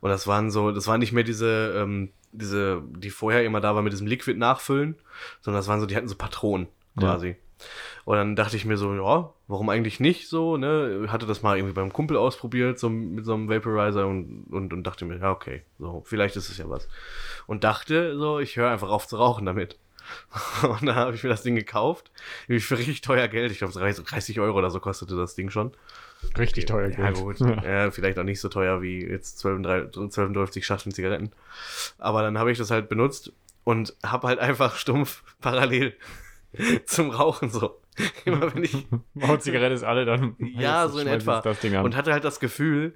Und 0.00 0.08
das 0.08 0.26
waren 0.26 0.50
so, 0.50 0.72
das 0.72 0.86
waren 0.86 1.00
nicht 1.00 1.12
mehr 1.12 1.24
diese, 1.24 1.74
ähm, 1.76 2.10
diese, 2.32 2.82
die 2.96 3.10
vorher 3.10 3.44
immer 3.44 3.60
da 3.60 3.74
war 3.74 3.82
mit 3.82 3.92
diesem 3.92 4.06
Liquid 4.06 4.38
nachfüllen, 4.38 4.96
sondern 5.42 5.58
das 5.60 5.68
waren 5.68 5.80
so, 5.80 5.84
die 5.84 5.94
hatten 5.94 6.08
so 6.08 6.16
Patronen 6.16 6.68
quasi. 6.98 7.36
Und 8.04 8.16
dann 8.16 8.36
dachte 8.36 8.56
ich 8.56 8.64
mir 8.64 8.76
so, 8.76 8.94
ja, 8.94 9.32
warum 9.48 9.68
eigentlich 9.68 10.00
nicht 10.00 10.28
so, 10.28 10.56
ne? 10.56 11.06
Hatte 11.08 11.26
das 11.26 11.42
mal 11.42 11.56
irgendwie 11.56 11.74
beim 11.74 11.92
Kumpel 11.92 12.16
ausprobiert, 12.16 12.78
so 12.78 12.88
mit 12.90 13.24
so 13.24 13.34
einem 13.34 13.48
Vaporizer 13.48 14.06
und, 14.06 14.44
und, 14.50 14.72
und 14.72 14.82
dachte 14.84 15.04
mir, 15.04 15.18
ja, 15.18 15.30
okay, 15.30 15.62
so, 15.78 16.02
vielleicht 16.04 16.36
ist 16.36 16.48
es 16.50 16.58
ja 16.58 16.68
was. 16.68 16.88
Und 17.46 17.64
dachte 17.64 18.16
so, 18.18 18.38
ich 18.40 18.56
höre 18.56 18.70
einfach 18.70 18.90
auf 18.90 19.06
zu 19.06 19.16
rauchen 19.16 19.46
damit. 19.46 19.78
Und 20.62 20.84
dann 20.84 20.96
habe 20.96 21.14
ich 21.14 21.22
mir 21.22 21.30
das 21.30 21.42
Ding 21.42 21.54
gekauft. 21.54 22.10
Für 22.46 22.76
richtig 22.78 23.00
teuer 23.00 23.26
Geld. 23.28 23.50
Ich 23.50 23.58
glaube, 23.58 23.72
30 23.72 24.38
Euro 24.38 24.58
oder 24.58 24.70
so 24.70 24.78
kostete 24.78 25.16
das 25.16 25.34
Ding 25.34 25.48
schon. 25.48 25.72
Richtig 26.36 26.66
teuer 26.66 26.90
Ja, 26.90 26.96
Geld. 27.10 27.16
gut. 27.16 27.40
Ja, 27.40 27.90
vielleicht 27.90 28.18
auch 28.18 28.24
nicht 28.24 28.40
so 28.40 28.48
teuer 28.50 28.82
wie 28.82 29.02
jetzt 29.02 29.38
12, 29.38 29.90
12 30.10 30.62
Schachteln 30.64 30.92
Zigaretten. 30.92 31.32
Aber 31.98 32.20
dann 32.22 32.36
habe 32.38 32.52
ich 32.52 32.58
das 32.58 32.70
halt 32.70 32.88
benutzt 32.90 33.32
und 33.64 33.94
habe 34.04 34.28
halt 34.28 34.38
einfach 34.40 34.76
stumpf 34.76 35.22
parallel 35.40 35.94
zum 36.86 37.10
Rauchen 37.10 37.50
so. 37.50 37.80
Immer 38.24 38.54
wenn 38.54 38.64
ich. 38.64 38.86
Wow, 39.14 39.38
Zigarette 39.38 39.74
ist 39.74 39.84
alle, 39.84 40.04
dann. 40.04 40.36
Ja, 40.38 40.88
so 40.88 40.98
in 40.98 41.06
etwa. 41.06 41.42
Und 41.82 41.96
hatte 41.96 42.12
halt 42.12 42.24
das 42.24 42.40
Gefühl, 42.40 42.94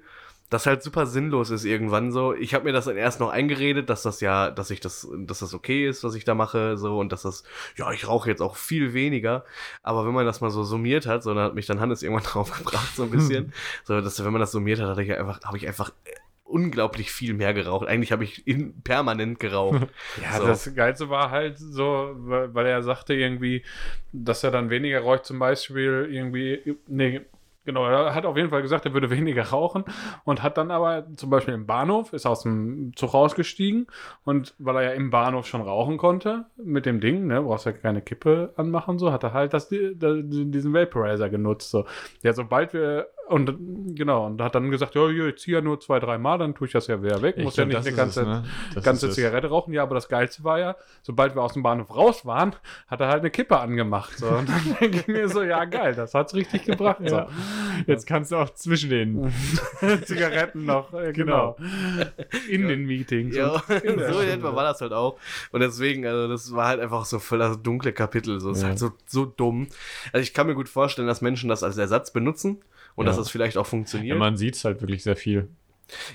dass 0.49 0.65
halt 0.65 0.81
super 0.81 1.05
sinnlos 1.05 1.51
ist 1.51 1.63
irgendwann 1.63 2.11
so. 2.11 2.33
Ich 2.33 2.53
habe 2.53 2.65
mir 2.65 2.73
das 2.73 2.85
dann 2.85 2.97
erst 2.97 3.19
noch 3.19 3.29
eingeredet, 3.29 3.89
dass 3.89 4.01
das 4.01 4.19
ja, 4.19 4.49
dass 4.49 4.71
ich 4.71 4.79
das, 4.79 5.07
dass 5.15 5.39
das 5.39 5.53
okay 5.53 5.87
ist, 5.87 6.03
was 6.03 6.15
ich 6.15 6.25
da 6.25 6.33
mache, 6.33 6.77
so 6.77 6.99
und 6.99 7.11
dass 7.11 7.21
das, 7.21 7.43
ja, 7.77 7.91
ich 7.91 8.07
rauche 8.07 8.29
jetzt 8.29 8.41
auch 8.41 8.55
viel 8.55 8.93
weniger. 8.93 9.45
Aber 9.83 10.05
wenn 10.05 10.13
man 10.13 10.25
das 10.25 10.41
mal 10.41 10.49
so 10.49 10.63
summiert 10.63 11.05
hat, 11.05 11.23
so 11.23 11.33
dann 11.33 11.43
hat 11.43 11.55
mich 11.55 11.67
dann 11.67 11.79
Hannes 11.79 12.01
irgendwann 12.01 12.25
draufgebracht, 12.25 12.95
so 12.95 13.03
ein 13.03 13.11
bisschen. 13.11 13.53
so, 13.83 14.01
dass 14.01 14.23
wenn 14.23 14.31
man 14.31 14.41
das 14.41 14.51
summiert 14.51 14.79
hat, 14.79 14.89
hatte 14.89 15.03
ich 15.03 15.13
einfach, 15.13 15.39
habe 15.43 15.57
ich 15.57 15.67
einfach 15.67 15.91
unglaublich 16.49 17.11
viel 17.11 17.33
mehr 17.33 17.53
geraucht. 17.53 17.87
Eigentlich 17.87 18.11
habe 18.11 18.23
ich 18.23 18.47
in, 18.47 18.81
permanent 18.81 19.39
geraucht. 19.39 19.87
Ja, 20.23 20.37
So. 20.39 20.45
das 20.47 20.73
Geilste 20.75 21.09
war 21.09 21.31
halt 21.31 21.57
so, 21.57 22.11
weil, 22.15 22.53
weil 22.53 22.65
er 22.65 22.81
sagte 22.83 23.13
irgendwie, 23.13 23.63
dass 24.11 24.43
er 24.43 24.51
dann 24.51 24.69
weniger 24.69 25.01
raucht, 25.01 25.25
zum 25.25 25.39
Beispiel 25.39 26.07
irgendwie, 26.11 26.77
nee, 26.87 27.21
genau, 27.65 27.85
er 27.85 28.15
hat 28.15 28.25
auf 28.25 28.35
jeden 28.35 28.49
Fall 28.49 28.63
gesagt, 28.63 28.85
er 28.85 28.93
würde 28.93 29.09
weniger 29.11 29.43
rauchen 29.43 29.83
und 30.23 30.41
hat 30.41 30.57
dann 30.57 30.71
aber 30.71 31.05
zum 31.15 31.29
Beispiel 31.29 31.53
im 31.53 31.67
Bahnhof, 31.67 32.13
ist 32.13 32.25
aus 32.25 32.41
dem 32.43 32.93
Zug 32.95 33.13
rausgestiegen 33.13 33.85
und 34.23 34.55
weil 34.57 34.77
er 34.77 34.83
ja 34.83 34.91
im 34.91 35.11
Bahnhof 35.11 35.45
schon 35.45 35.61
rauchen 35.61 35.97
konnte 35.97 36.45
mit 36.57 36.85
dem 36.87 36.99
Ding, 36.99 37.27
ne, 37.27 37.41
brauchst 37.41 37.67
ja 37.67 37.71
keine 37.71 38.01
Kippe 38.01 38.53
anmachen, 38.57 38.97
so, 38.97 39.11
hat 39.11 39.23
er 39.23 39.33
halt 39.33 39.53
das, 39.53 39.69
die- 39.69 39.93
diesen 39.95 40.73
Vaporizer 40.73 41.29
genutzt, 41.29 41.69
so. 41.69 41.85
Ja, 42.23 42.33
sobald 42.33 42.73
wir, 42.73 43.07
und 43.29 43.95
genau, 43.95 44.25
und 44.25 44.41
hat 44.41 44.55
dann 44.55 44.71
gesagt, 44.71 44.95
ja, 44.95 45.07
ich 45.07 45.37
ziehe 45.37 45.57
ja 45.57 45.61
nur 45.61 45.79
zwei, 45.79 45.99
drei 45.99 46.17
Mal, 46.17 46.37
dann 46.39 46.55
tue 46.55 46.67
ich 46.67 46.73
das 46.73 46.87
ja 46.87 47.01
wieder 47.03 47.21
weg, 47.21 47.35
Ich 47.37 47.43
muss 47.43 47.55
ja 47.57 47.65
glaub, 47.65 47.83
nicht 47.85 47.97
das 47.97 47.97
eine 47.99 48.07
ist 48.09 48.17
es, 48.17 48.23
ganze 48.25 48.75
ne? 48.75 48.81
Ganze 48.83 49.05
ist 49.05 49.09
es. 49.11 49.15
Zigarette 49.15 49.47
rauchen. 49.47 49.73
Ja, 49.73 49.83
aber 49.83 49.95
das 49.95 50.09
Geilste 50.09 50.43
war 50.43 50.59
ja, 50.59 50.75
sobald 51.03 51.35
wir 51.35 51.41
aus 51.43 51.53
dem 51.53 51.63
Bahnhof 51.63 51.95
raus 51.95 52.25
waren, 52.25 52.55
hat 52.87 53.01
er 53.01 53.07
halt 53.07 53.19
eine 53.19 53.29
Kippe 53.29 53.59
angemacht. 53.59 54.17
So. 54.17 54.27
Und 54.27 54.49
dann 54.49 54.75
denke 54.81 54.97
ich 54.97 55.07
mir 55.07 55.29
so, 55.29 55.43
ja 55.43 55.65
geil, 55.65 55.93
das 55.95 56.13
hat's 56.13 56.33
richtig 56.33 56.65
gebracht. 56.65 57.01
Ja. 57.01 57.27
Jetzt 57.87 58.07
kannst 58.07 58.31
du 58.31 58.37
auch 58.37 58.49
zwischen 58.55 58.89
den. 58.89 59.31
So. 59.79 59.97
Zigaretten 60.05 60.65
noch, 60.65 60.93
äh, 60.93 61.13
genau. 61.13 61.55
In 62.49 62.67
den 62.67 62.85
Meetings. 62.85 63.35
Ja, 63.35 63.61
so 63.67 64.19
in 64.19 64.29
etwa 64.29 64.55
war 64.55 64.63
das 64.63 64.81
halt 64.81 64.93
auch. 64.93 65.17
Und 65.51 65.61
deswegen, 65.61 66.05
also 66.05 66.27
das 66.27 66.53
war 66.53 66.67
halt 66.67 66.79
einfach 66.79 67.05
so 67.05 67.19
voll 67.19 67.39
das 67.39 67.61
dunkle 67.61 67.93
Kapitel. 67.93 68.39
So, 68.39 68.51
es 68.51 68.57
ist 68.57 68.63
Ja. 68.63 68.69
halt 68.69 68.79
so, 68.79 68.91
so 69.05 69.25
dumm. 69.25 69.67
Also 70.13 70.23
ich 70.23 70.33
kann 70.33 70.47
mir 70.47 70.55
gut 70.55 70.69
vorstellen, 70.69 71.07
dass 71.07 71.21
Menschen 71.21 71.49
das 71.49 71.63
als 71.63 71.77
Ersatz 71.77 72.11
benutzen 72.11 72.61
und 72.99 73.05
Ja. 73.05 73.09
dass 73.11 73.17
das 73.17 73.29
vielleicht 73.29 73.57
auch 73.57 73.63
Ja, 73.65 73.69
funktioniert. 73.69 74.17
man 74.17 74.35
sieht 74.37 74.55
es 74.55 74.65
halt 74.65 74.81
wirklich 74.81 75.03
sehr 75.03 75.15
viel. 75.15 75.47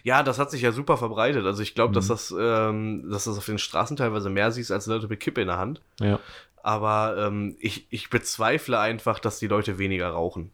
Ja, 0.05 0.23
das 0.23 0.39
hat 0.39 0.51
sich 0.51 0.63
ja 0.63 0.71
super 0.71 0.97
verbreitet. 0.97 1.45
Also 1.47 1.63
ich 1.63 1.75
glaube, 1.75 1.91
Mhm. 1.91 1.95
dass 1.95 2.07
das, 2.09 2.35
ähm, 2.39 3.09
dass 3.11 3.25
das 3.25 3.39
auf 3.39 3.47
den 3.47 3.59
Straßen 3.59 3.97
teilweise 3.97 4.31
mehr 4.31 4.53
siehst 4.53 4.71
als 4.71 4.87
Leute 4.87 5.09
mit 5.09 5.19
Kippe 5.19 5.41
in 5.41 5.49
der 5.49 5.59
Hand. 5.59 5.81
Ja. 6.01 6.21
Aber 6.63 7.17
ähm, 7.19 7.57
ich, 7.59 7.87
ich 7.91 8.09
bezweifle 8.11 8.79
einfach, 8.79 9.19
dass 9.19 9.39
die 9.39 9.49
Leute 9.49 9.79
weniger 9.79 10.09
rauchen. 10.11 10.51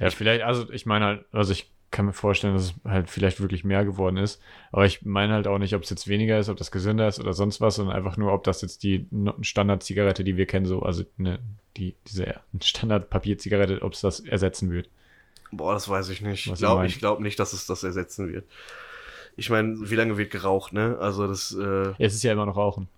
Ja, 0.00 0.10
vielleicht, 0.10 0.42
also 0.42 0.70
ich 0.70 0.84
meine 0.86 1.04
halt, 1.04 1.24
also 1.32 1.52
ich 1.52 1.70
kann 1.90 2.04
mir 2.04 2.12
vorstellen, 2.12 2.52
dass 2.54 2.64
es 2.64 2.74
halt 2.84 3.08
vielleicht 3.08 3.40
wirklich 3.40 3.64
mehr 3.64 3.84
geworden 3.84 4.18
ist. 4.18 4.42
Aber 4.72 4.84
ich 4.84 5.02
meine 5.06 5.32
halt 5.32 5.46
auch 5.46 5.58
nicht, 5.58 5.74
ob 5.74 5.82
es 5.84 5.90
jetzt 5.90 6.06
weniger 6.06 6.38
ist, 6.38 6.48
ob 6.50 6.58
das 6.58 6.70
gesünder 6.70 7.08
ist 7.08 7.18
oder 7.18 7.32
sonst 7.32 7.60
was, 7.62 7.76
sondern 7.76 7.96
einfach 7.96 8.18
nur, 8.18 8.32
ob 8.34 8.44
das 8.44 8.60
jetzt 8.60 8.82
die 8.82 9.06
Standard-Zigarette, 9.40 10.22
die 10.24 10.36
wir 10.36 10.44
kennen, 10.46 10.66
so, 10.66 10.82
also 10.82 11.04
ne, 11.16 11.38
die, 11.78 11.94
diese 12.06 12.34
Standard-Papier-Zigarette, 12.60 13.80
ob 13.82 13.94
es 13.94 14.00
das 14.02 14.20
ersetzen 14.20 14.70
wird. 14.70 14.88
Boah, 15.50 15.74
das 15.74 15.88
weiß 15.88 16.08
ich 16.10 16.20
nicht. 16.20 16.46
Ich 16.46 16.52
Was 16.52 16.58
glaube 16.58 16.86
ich 16.86 16.98
glaub 16.98 17.20
nicht, 17.20 17.38
dass 17.38 17.52
es 17.52 17.66
das 17.66 17.82
ersetzen 17.82 18.32
wird. 18.32 18.46
Ich 19.36 19.50
meine, 19.50 19.76
wie 19.90 19.94
lange 19.94 20.18
wird 20.18 20.30
geraucht, 20.30 20.72
ne? 20.72 20.96
Also 21.00 21.26
das, 21.28 21.52
äh, 21.58 21.92
Es 21.98 22.14
ist 22.14 22.22
ja 22.24 22.32
immer 22.32 22.46
noch 22.46 22.56
Rauchen. 22.56 22.88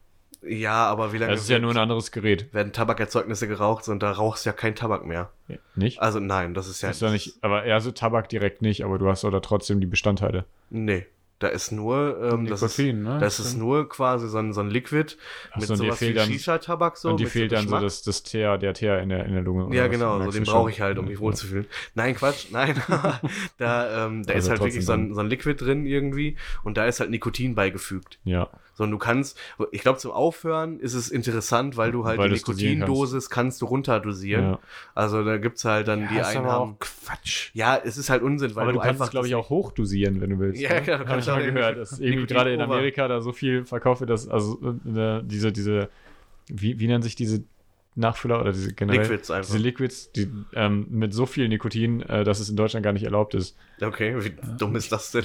ja, 0.43 0.87
aber 0.87 1.13
wie 1.13 1.19
lange 1.19 1.33
Das 1.33 1.43
ist 1.43 1.51
ja 1.51 1.59
nur 1.59 1.71
ein 1.73 1.77
anderes 1.77 2.13
Gerät. 2.13 2.53
werden 2.55 2.73
Tabakerzeugnisse 2.73 3.47
geraucht 3.47 3.87
und 3.89 4.03
da 4.03 4.11
rauchst 4.13 4.47
ja 4.47 4.53
kein 4.53 4.75
Tabak 4.75 5.05
mehr. 5.05 5.31
Nicht? 5.75 6.01
Also 6.01 6.19
nein, 6.19 6.55
das 6.55 6.67
ist 6.67 6.81
ja. 6.81 6.89
ist 6.91 7.03
ja 7.03 7.11
nicht, 7.11 7.35
aber 7.43 7.67
ja, 7.67 7.79
so 7.81 7.91
Tabak 7.91 8.29
direkt 8.31 8.63
nicht, 8.63 8.85
aber 8.85 8.99
du 8.99 9.07
hast 9.09 9.25
oder 9.25 9.43
trotzdem 9.43 9.81
die 9.81 9.87
Bestandteile. 9.87 10.47
Nee, 10.71 11.07
da 11.41 11.49
ist 11.49 11.73
nur, 11.73 12.21
ähm, 12.23 12.47
das 12.47 12.63
ist, 12.63 12.79
Nikotin, 12.79 13.03
ne? 13.03 13.19
das 13.19 13.41
ist 13.41 13.57
nur 13.57 13.89
quasi 13.89 14.29
so 14.29 14.37
ein, 14.37 14.53
so 14.53 14.61
ein 14.61 14.69
Liquid 14.69 15.17
Ach 15.51 15.57
mit 15.57 15.69
so, 15.69 15.75
sowas 15.75 15.99
wie 16.03 16.15
Shisha-Tabak 16.15 16.99
so. 16.99 17.09
und 17.09 17.19
die 17.19 17.25
fehlt 17.25 17.53
dann 17.53 17.67
so 17.67 17.81
das, 17.81 18.03
das 18.03 18.23
Teer, 18.23 18.59
der 18.59 18.75
Teer 18.75 19.01
in 19.01 19.09
der, 19.09 19.25
in 19.25 19.33
der 19.33 19.43
Lunge. 19.43 19.75
Ja, 19.75 19.89
genau, 19.89 20.23
so 20.23 20.31
den 20.31 20.45
brauche 20.45 20.71
ich 20.71 20.83
halt, 20.83 20.99
um 20.99 21.07
mich 21.07 21.19
wohlzufühlen. 21.19 21.67
Nein, 21.95 22.15
Quatsch, 22.15 22.49
nein. 22.51 22.81
da 23.57 24.07
ähm, 24.07 24.23
da 24.25 24.35
Also 24.35 24.47
ist 24.47 24.51
halt 24.51 24.61
wirklich 24.61 24.85
so 24.85 24.93
ein, 24.93 25.15
so 25.15 25.21
ein 25.21 25.29
Liquid 25.29 25.65
drin 25.65 25.87
irgendwie 25.87 26.37
und 26.63 26.77
da 26.77 26.85
ist 26.85 27.01
halt 27.01 27.09
Nikotin 27.09 27.55
beigefügt. 27.55 28.19
Ja, 28.25 28.51
Sondern 28.81 28.99
du 28.99 29.05
kannst, 29.05 29.39
ich 29.73 29.83
glaube, 29.83 29.99
zum 29.99 30.11
Aufhören 30.11 30.81
ist 30.81 30.95
es 30.95 31.11
interessant, 31.11 31.77
weil 31.77 31.93
du 31.93 32.07
halt 32.07 32.19
Weil 32.19 32.31
die 32.31 32.37
Nikotindosis 32.37 33.29
kannst. 33.29 33.61
du 33.61 33.67
runterdosieren. 33.67 34.45
ja. 34.53 34.59
Also 34.95 35.23
da 35.23 35.37
gibt's 35.37 35.67
halt 35.67 35.87
dann 35.87 36.09
die 36.09 36.15
Ja, 36.15 36.23
ist 36.23 36.29
einen 36.29 36.47
aber 36.47 36.53
haben. 36.53 36.73
auch 36.73 36.79
Quatsch. 36.79 37.51
Ja, 37.53 37.77
es 37.77 37.99
ist 37.99 38.09
halt 38.09 38.23
Unsinn, 38.23 38.55
weil 38.57 38.63
aber 38.63 38.73
du, 38.73 38.79
kannst 38.79 38.93
einfach 38.93 39.05
es, 39.07 39.11
glaube 39.11 39.27
ich, 39.27 39.35
auch 39.35 39.51
hochdosieren, 39.51 40.23
wenn 40.23 40.31
du 40.31 40.39
willst. 40.39 40.63
Ja, 40.63 40.73
ne? 40.73 40.81
klar, 40.81 40.97
du 40.97 41.05
Hab 41.05 41.11
kannst 41.11 41.29
ich 41.29 41.33
auch 41.33 41.37
mal 41.37 41.53
gehört, 41.53 41.77
dass 41.77 42.01
irgendwie 42.01 42.27
gerade 42.27 42.55
in 42.55 42.61
Amerika 42.63 43.07
da 43.07 43.21
so 43.21 43.33
viel 43.33 43.67
verkauft 43.67 44.01
wird, 44.01 44.09
dass, 44.09 44.27
also 44.27 44.59
äh, 44.97 45.21
diese, 45.23 45.53
diese, 45.53 45.91
wie, 46.49 46.81
wie 46.81 46.87
nennen 46.87 47.03
sich 47.03 47.17
diese 47.17 47.43
Nachfüller 47.95 48.41
oder 48.41 48.53
diese 48.53 48.73
generell? 48.73 49.01
Liquids 49.01 49.31
einfach. 49.31 49.51
Diese 49.51 49.59
Liquids, 49.63 50.13
die 50.13 50.31
ähm, 50.55 50.87
mit 50.91 51.13
so 51.13 51.27
viel 51.27 51.49
Nikotin, 51.49 52.03
äh, 52.03 52.25
dass 52.25 52.41
es 52.41 52.49
in 52.49 52.57
Deutschland 52.57 52.85
gar 52.85 52.93
nicht 52.93 53.05
erlaubt 53.05 53.35
ist. 53.35 53.57
Okay, 53.81 54.15
wie 54.23 54.33
dumm 54.57 54.77
ist 54.77 54.93
das 54.93 55.11
denn? 55.11 55.25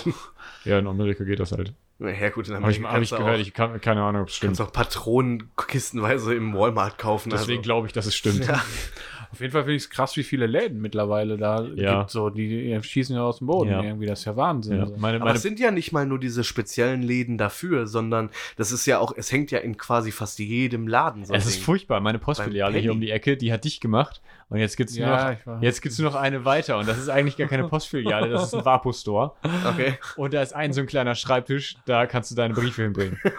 Ja, 0.63 0.79
in 0.79 0.87
Amerika 0.87 1.23
geht 1.23 1.39
das 1.39 1.51
halt. 1.51 1.73
Ja, 1.99 2.29
gut, 2.29 2.49
in 2.49 2.55
Habe 2.55 2.71
ich, 2.71 2.83
hab 2.83 3.01
ich 3.01 3.09
gehört, 3.11 3.35
auch, 3.35 3.39
ich 3.39 3.53
kann, 3.53 3.79
keine 3.79 4.03
Ahnung, 4.03 4.23
ob 4.23 4.27
es 4.27 4.35
stimmt. 4.35 4.57
kannst 4.57 4.61
auch 4.61 4.73
Patronen 4.73 5.49
kistenweise 5.67 6.35
im 6.35 6.53
Walmart 6.53 6.97
kaufen. 6.97 7.29
Deswegen 7.29 7.59
also. 7.59 7.67
glaube 7.67 7.87
ich, 7.87 7.93
dass 7.93 8.05
es 8.05 8.15
stimmt. 8.15 8.45
Ja. 8.45 8.61
Auf 9.31 9.39
jeden 9.41 9.51
Fall 9.51 9.63
finde 9.63 9.75
ich 9.75 9.83
es 9.83 9.89
krass, 9.89 10.15
wie 10.17 10.23
viele 10.23 10.47
Läden 10.47 10.81
mittlerweile 10.81 11.37
da 11.37 11.63
Ja. 11.75 11.99
gibt. 11.99 12.11
So, 12.11 12.29
die, 12.29 12.47
die 12.47 12.83
schießen 12.83 13.15
ja 13.15 13.23
aus 13.23 13.39
dem 13.39 13.47
Boden 13.47 13.69
Ja. 13.71 13.81
irgendwie. 13.83 14.05
Das 14.05 14.19
ist 14.19 14.25
ja 14.25 14.35
Wahnsinn. 14.35 14.77
Ja, 14.77 14.87
So. 14.87 14.97
meine, 14.97 15.17
Aber 15.17 15.25
meine, 15.25 15.37
es 15.37 15.41
sind 15.43 15.59
ja 15.59 15.71
nicht 15.71 15.91
mal 15.91 16.05
nur 16.05 16.19
diese 16.19 16.43
speziellen 16.43 17.01
Läden 17.01 17.37
dafür, 17.37 17.87
sondern 17.87 18.29
das 18.57 18.71
ist 18.71 18.85
ja 18.85 18.99
auch, 18.99 19.13
es 19.15 19.31
hängt 19.31 19.51
ja 19.51 19.59
in 19.59 19.77
quasi 19.77 20.11
fast 20.11 20.39
jedem 20.39 20.87
Laden 20.87 21.25
so. 21.25 21.33
es 21.33 21.45
ist 21.45 21.61
furchtbar. 21.61 21.99
Meine 22.01 22.19
Postfiliale 22.19 22.77
hier 22.79 22.91
um 22.91 23.01
die 23.01 23.11
Ecke, 23.11 23.37
die 23.37 23.51
hat 23.51 23.63
dicht 23.65 23.81
gemacht. 23.81 24.21
Und 24.47 24.59
jetzt 24.59 24.77
gibt 24.77 24.91
es 24.91 24.95
nur, 24.97 25.07
Ja, 25.07 25.35
noch- 25.45 25.61
jetzt 25.63 25.81
gibt's 25.81 25.97
nur 25.97 26.11
noch 26.11 26.17
eine 26.17 26.45
weiter. 26.45 26.77
Und 26.77 26.87
das 26.87 26.99
ist 26.99 27.09
eigentlich 27.09 27.35
gar 27.35 27.47
keine 27.47 27.63
Postfiliale, 27.67 28.29
das 28.29 28.43
ist 28.43 28.53
ein 28.53 28.63
Vapo-Store. 28.63 29.33
Okay. 29.67 29.97
Und 30.17 30.33
da 30.35 30.41
ist 30.43 30.53
ein 30.53 30.71
so 30.71 30.81
ein 30.81 30.87
kleiner 30.87 31.15
Schreibtisch, 31.15 31.77
da 31.85 32.05
kannst 32.05 32.29
du 32.29 32.35
deine 32.35 32.53
Briefe 32.53 32.83
hinbringen. 32.83 33.19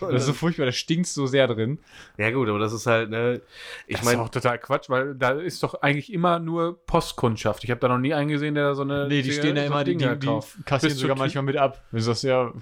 Das 0.00 0.22
ist 0.22 0.26
so 0.26 0.32
furchtbar, 0.32 0.66
da 0.66 0.72
stinkt 0.72 1.06
so 1.06 1.26
sehr 1.26 1.46
drin. 1.46 1.78
Ja 2.16 2.30
gut, 2.30 2.48
aber 2.48 2.58
das 2.58 2.72
ist 2.72 2.86
halt, 2.86 3.10
ne, 3.10 3.40
ich 3.86 3.96
das 3.96 4.00
ist 4.00 4.06
meine, 4.06 4.22
auch 4.22 4.28
total 4.28 4.58
Quatsch, 4.58 4.88
weil 4.88 5.14
da 5.14 5.30
ist 5.32 5.62
doch 5.62 5.82
eigentlich 5.82 6.12
immer 6.12 6.38
nur 6.38 6.84
Postkundschaft. 6.86 7.64
Ich 7.64 7.70
habe 7.70 7.80
da 7.80 7.88
noch 7.88 7.98
nie 7.98 8.14
einen 8.14 8.28
gesehen, 8.28 8.54
der 8.54 8.68
da 8.68 8.74
so 8.74 8.82
eine. 8.82 9.06
Nee, 9.08 9.22
die 9.22 9.32
stehen 9.32 9.54
da 9.54 9.64
immer, 9.64 9.84
die, 9.84 9.96
die, 9.96 10.18
die 10.18 10.40
kassieren 10.64 10.96
sogar 10.96 11.16
manchmal 11.16 11.44
mit 11.44 11.56
ab. 11.56 11.82
Du 11.92 12.00
sagst 12.00 12.24
ja, 12.24 12.52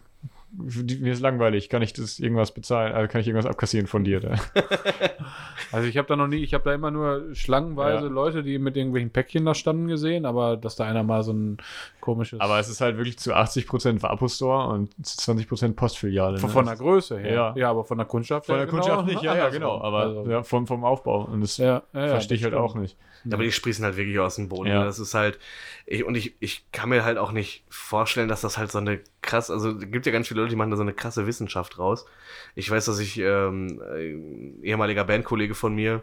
mir 0.52 1.12
ist 1.12 1.20
langweilig, 1.20 1.68
kann 1.68 1.82
ich 1.82 1.92
das 1.92 2.18
irgendwas 2.18 2.52
bezahlen, 2.52 2.94
also 2.94 3.08
kann 3.10 3.20
ich 3.20 3.26
irgendwas 3.28 3.48
abkassieren 3.50 3.86
von 3.86 4.04
dir? 4.04 4.20
Da? 4.20 4.34
Also 5.72 5.88
ich 5.88 5.96
habe 5.96 6.08
da 6.08 6.16
noch 6.16 6.26
nie, 6.28 6.42
ich 6.42 6.54
habe 6.54 6.64
da 6.64 6.74
immer 6.74 6.90
nur 6.90 7.34
schlangenweise 7.34 8.06
Ja. 8.06 8.12
Leute, 8.12 8.42
die 8.42 8.58
mit 8.58 8.76
irgendwelchen 8.76 9.10
Päckchen 9.10 9.44
da 9.44 9.54
standen 9.54 9.88
gesehen, 9.88 10.24
aber 10.26 10.56
dass 10.56 10.76
da 10.76 10.84
einer 10.84 11.02
mal 11.02 11.22
so 11.22 11.32
ein 11.32 11.58
komisches. 12.00 12.40
Aber 12.40 12.58
es 12.58 12.68
ist 12.68 12.80
halt 12.80 12.96
wirklich 12.96 13.18
zu 13.18 13.34
80% 13.34 14.02
Vapo-Store 14.02 14.68
und 14.68 15.06
zu 15.06 15.32
20% 15.32 15.74
Postfiliale. 15.74 16.38
von, 16.38 16.48
ne? 16.48 16.52
von 16.52 16.66
der 16.66 16.76
Größe 16.76 17.18
her. 17.18 17.32
Ja. 17.32 17.54
ja 17.56 17.70
aber 17.70 17.84
von 17.84 17.98
der 17.98 18.06
Kundschaft 18.06 18.46
Von 18.46 18.56
der 18.58 18.66
Kundschaft 18.66 19.06
genau 19.06 19.12
nicht, 19.12 19.22
ja, 19.22 19.36
ja, 19.36 19.48
genau. 19.48 19.80
Aber 19.80 19.98
Also, 20.00 20.26
ja, 20.30 20.42
vom, 20.42 20.66
vom 20.66 20.84
Aufbau. 20.84 21.24
Und 21.24 21.40
das 21.40 21.56
ja, 21.58 21.82
ja, 21.92 22.00
ja, 22.00 22.08
verstehe 22.08 22.36
ich 22.36 22.44
halt 22.44 22.54
auch 22.54 22.70
stimmt. 22.70 22.82
nicht. 22.82 22.96
aber 23.32 23.42
die 23.42 23.52
sprießen 23.52 23.84
halt 23.84 23.96
wirklich 23.96 24.18
aus 24.18 24.36
dem 24.36 24.48
Boden. 24.48 24.70
Ja. 24.70 24.84
Das 24.84 24.98
ist 24.98 25.14
halt, 25.14 25.38
ich, 25.84 26.04
und 26.04 26.16
ich, 26.16 26.34
ich 26.40 26.70
kann 26.72 26.88
mir 26.88 27.04
halt 27.04 27.18
auch 27.18 27.32
nicht 27.32 27.64
vorstellen, 27.68 28.28
dass 28.28 28.40
das 28.40 28.58
halt 28.58 28.70
so 28.70 28.78
eine 28.78 29.00
krass, 29.26 29.50
also 29.50 29.76
gibt 29.76 30.06
ja 30.06 30.12
ganz 30.12 30.28
viele 30.28 30.40
Leute, 30.40 30.50
die 30.50 30.56
machen 30.56 30.70
da 30.70 30.76
so 30.76 30.82
eine 30.82 30.94
krasse 30.94 31.26
Wissenschaft 31.26 31.78
raus. 31.78 32.06
Ich 32.54 32.70
weiß, 32.70 32.86
dass 32.86 32.98
ich, 32.98 33.18
ähm, 33.18 33.80
ein 33.82 34.62
ehemaliger 34.62 35.04
Bandkollege 35.04 35.54
von 35.54 35.74
mir, 35.74 36.02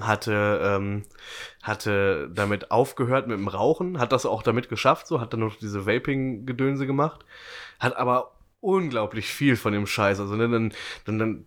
hatte, 0.00 0.60
ähm, 0.62 1.02
hatte 1.62 2.30
damit 2.32 2.70
aufgehört 2.70 3.26
mit 3.26 3.38
dem 3.38 3.48
Rauchen, 3.48 3.98
hat 3.98 4.12
das 4.12 4.24
auch 4.24 4.42
damit 4.42 4.68
geschafft, 4.68 5.06
so, 5.06 5.20
hat 5.20 5.32
dann 5.32 5.40
noch 5.40 5.56
diese 5.56 5.84
Vaping-Gedönse 5.86 6.86
gemacht, 6.86 7.24
hat 7.78 7.96
aber 7.96 8.32
unglaublich 8.60 9.26
viel 9.26 9.56
von 9.56 9.74
dem 9.74 9.86
Scheiß, 9.86 10.20
also 10.20 10.36
ne, 10.36 10.48
dann, 10.48 10.72
dann, 11.04 11.18
dann 11.18 11.46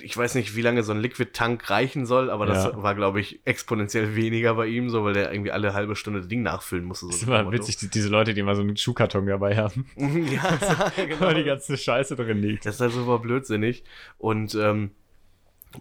ich 0.00 0.16
weiß 0.16 0.34
nicht, 0.36 0.54
wie 0.54 0.62
lange 0.62 0.82
so 0.84 0.92
ein 0.92 1.00
Liquid-Tank 1.00 1.68
reichen 1.68 2.06
soll, 2.06 2.30
aber 2.30 2.46
das 2.46 2.64
Ja. 2.64 2.82
war, 2.82 2.94
glaube 2.94 3.20
ich, 3.20 3.40
exponentiell 3.44 4.14
weniger 4.14 4.54
bei 4.54 4.66
ihm, 4.66 4.88
so, 4.88 5.02
weil 5.04 5.14
der 5.14 5.32
irgendwie 5.32 5.50
alle 5.50 5.74
halbe 5.74 5.96
Stunde 5.96 6.20
das 6.20 6.28
Ding 6.28 6.42
nachfüllen 6.42 6.84
musste. 6.84 7.06
So 7.06 7.10
Das 7.12 7.26
Motto. 7.26 7.52
witzig, 7.52 7.76
die- 7.78 7.88
diese 7.90 8.08
Leute, 8.08 8.34
die 8.34 8.40
immer 8.40 8.54
so 8.54 8.62
einen 8.62 8.76
Schuhkarton 8.76 9.26
dabei 9.26 9.56
haben, 9.56 9.86
ja, 9.96 10.42
weil 11.18 11.34
die 11.34 11.42
genau. 11.42 11.44
ganze 11.44 11.76
Scheiße 11.76 12.14
drin 12.16 12.40
liegt. 12.40 12.66
Das 12.66 12.76
ist 12.76 12.80
halt 12.80 12.92
super 12.92 13.18
blödsinnig. 13.18 13.82
Und 14.18 14.54
ähm, 14.54 14.92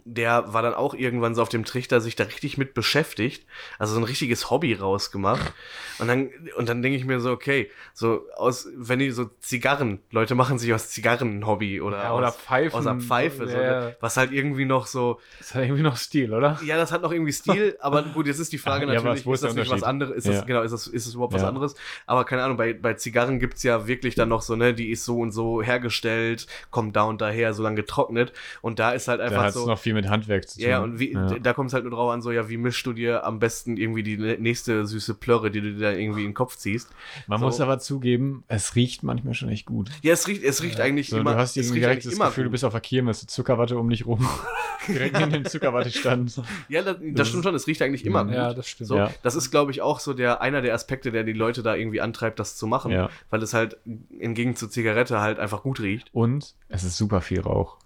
der 0.06 0.54
war 0.54 0.62
dann 0.62 0.74
auch 0.74 0.94
irgendwann 0.94 1.36
so 1.36 1.42
auf 1.42 1.50
dem 1.50 1.66
Trichter, 1.66 2.02
sich 2.02 2.16
da 2.16 2.24
richtig 2.26 2.58
mit 2.58 2.74
beschäftigt. 2.74 3.46
Also 3.80 3.94
so 3.94 4.00
ein 4.00 4.04
richtiges 4.04 4.50
Hobby 4.50 4.74
rausgemacht. 4.74 5.54
Und 6.00 6.08
dann, 6.08 6.30
und 6.58 6.68
dann 6.70 6.82
denke 6.82 6.98
ich 6.98 7.06
mir 7.06 7.20
so, 7.20 7.32
okay, 7.32 7.70
so 7.94 8.26
aus, 8.36 8.68
wenn 8.76 9.00
die 9.00 9.12
so 9.12 9.30
Zigarren, 9.40 10.00
Leute 10.12 10.36
machen 10.36 10.58
sich 10.60 10.74
aus 10.74 10.90
Zigarren 10.90 11.40
ein 11.40 11.46
Hobby 11.48 11.80
oder, 11.82 12.04
Ja, 12.04 12.14
oder 12.16 12.30
aus, 12.30 12.38
Pfeifen. 12.38 12.78
aus 12.80 12.88
einer 12.88 13.00
Pfeife, 13.00 13.48
so, 13.48 13.58
Ja. 13.58 13.64
ne? 13.90 13.96
was 14.00 14.18
halt 14.18 14.32
irgendwie 14.32 14.66
noch 14.66 14.88
so, 14.88 15.20
Das 15.40 15.54
hat 15.54 15.64
irgendwie 15.64 15.84
noch 15.84 15.98
Stil, 15.98 16.34
oder? 16.34 16.58
ja, 16.66 16.78
das 16.78 16.92
hat 16.92 17.02
noch 17.02 17.12
irgendwie 17.12 17.32
Stil, 17.32 17.78
aber 17.82 18.04
gut, 18.04 18.28
jetzt 18.28 18.40
ist 18.40 18.52
die 18.52 18.58
Frage 18.58 18.86
Ja, 18.88 18.94
natürlich, 18.94 19.28
ist 19.28 19.44
das 19.44 19.54
nicht 19.56 19.70
was 19.70 19.84
anderes? 19.84 20.16
Ist 20.16 20.28
das, 20.28 20.36
Ja. 20.38 20.42
genau, 20.44 20.62
ist 20.62 20.72
das, 20.72 20.88
ist 20.88 21.06
das 21.08 21.14
überhaupt 21.14 21.34
was 21.34 21.42
Ja. 21.44 21.48
anderes? 21.48 21.76
Aber 22.06 22.26
keine 22.26 22.44
Ahnung, 22.44 22.58
bei, 22.58 22.74
bei 22.74 22.94
Zigarren 22.96 23.40
gibt's 23.40 23.62
ja 23.64 23.88
wirklich 23.88 24.16
dann 24.16 24.30
noch 24.30 24.42
so, 24.42 24.56
ne, 24.56 24.74
die 24.74 24.90
ist 24.90 25.06
so 25.06 25.20
und 25.20 25.32
so 25.32 25.62
hergestellt, 25.62 26.48
kommt 26.72 26.96
da 26.96 27.04
und 27.04 27.22
daher, 27.22 27.54
so 27.54 27.62
lange 27.64 27.76
getrocknet. 27.76 28.34
Und 28.62 28.80
da 28.80 28.92
ist 28.92 29.08
halt 29.08 29.22
einfach 29.22 29.46
es 29.48 29.54
so. 29.54 29.66
Viel 29.82 29.94
mit 29.94 30.08
Handwerk 30.10 30.48
zu 30.48 30.60
tun. 30.60 30.70
Ja, 30.70 30.80
und 30.82 31.00
wie, 31.00 31.14
Ja. 31.14 31.38
da 31.40 31.54
kommt 31.54 31.70
es 31.70 31.74
halt 31.74 31.84
nur 31.84 31.92
drauf 31.92 32.12
an, 32.12 32.22
so, 32.22 32.32
ja, 32.32 32.50
wie 32.50 32.58
mischst 32.58 32.86
du 32.86 32.94
dir 32.94 33.26
am 33.26 33.40
besten 33.40 33.78
irgendwie 33.78 34.04
die 34.04 34.18
nächste 34.18 34.86
süße 34.86 35.16
Plörre, 35.16 35.52
die 35.52 35.62
du 35.62 35.74
dir 35.74 35.80
da 35.80 35.92
irgendwie 35.92 36.22
in 36.22 36.30
den 36.30 36.34
Kopf 36.34 36.56
ziehst. 36.58 36.90
Man 37.28 37.40
so. 37.40 37.46
muss 37.46 37.60
aber 37.62 37.80
zugeben, 37.80 38.44
es 38.48 38.76
riecht 38.76 39.04
manchmal 39.04 39.34
schon 39.34 39.50
echt 39.50 39.66
gut. 39.66 39.90
Ja, 40.02 40.14
es 40.14 40.28
riecht, 40.28 40.44
es 40.44 40.62
riecht 40.64 40.80
eigentlich 40.80 41.10
So, 41.10 41.18
immer. 41.18 41.34
du 41.34 41.38
hast 41.38 41.58
irgendwie 41.58 41.80
direkt 41.80 42.06
das 42.06 42.18
Gefühl, 42.18 42.44
du 42.44 42.50
gut. 42.50 42.52
bist 42.52 42.66
auf 42.66 42.72
der 42.74 42.82
Kirmes, 42.82 43.26
Zuckerwatte 43.28 43.78
um 43.78 43.90
dich 43.90 44.06
rum. 44.06 44.28
direkt 44.88 45.20
in 45.20 45.30
dem 45.30 45.46
Zuckerwattestand. 45.46 46.42
Ja, 46.70 46.82
das, 46.82 46.98
das 47.02 47.28
stimmt 47.28 47.44
schon, 47.44 47.56
es 47.56 47.68
riecht 47.68 47.82
eigentlich 47.82 48.06
immer 48.06 48.26
gut. 48.26 48.34
Ja, 48.34 48.54
das 48.54 48.68
stimmt. 48.68 48.88
So, 48.88 48.96
Ja. 48.98 49.12
Das 49.24 49.36
ist, 49.36 49.52
glaube 49.52 49.72
ich, 49.72 49.82
auch 49.82 50.00
so 50.00 50.14
der 50.14 50.42
einer 50.42 50.62
der 50.62 50.74
Aspekte, 50.74 51.12
der 51.12 51.24
die 51.24 51.34
Leute 51.34 51.62
da 51.64 51.76
irgendwie 51.76 52.02
antreibt, 52.02 52.40
das 52.40 52.56
zu 52.56 52.68
machen, 52.68 52.92
Ja. 52.92 53.10
weil 53.30 53.42
es 53.44 53.54
halt 53.54 53.78
entgegen 54.20 54.56
zur 54.56 54.70
Zigarette 54.70 55.20
halt 55.22 55.40
einfach 55.40 55.62
gut 55.64 55.80
riecht. 55.80 56.10
Und 56.14 56.56
es 56.70 56.84
ist 56.84 56.98
super 56.98 57.22
viel 57.22 57.42
Rauch. 57.42 57.78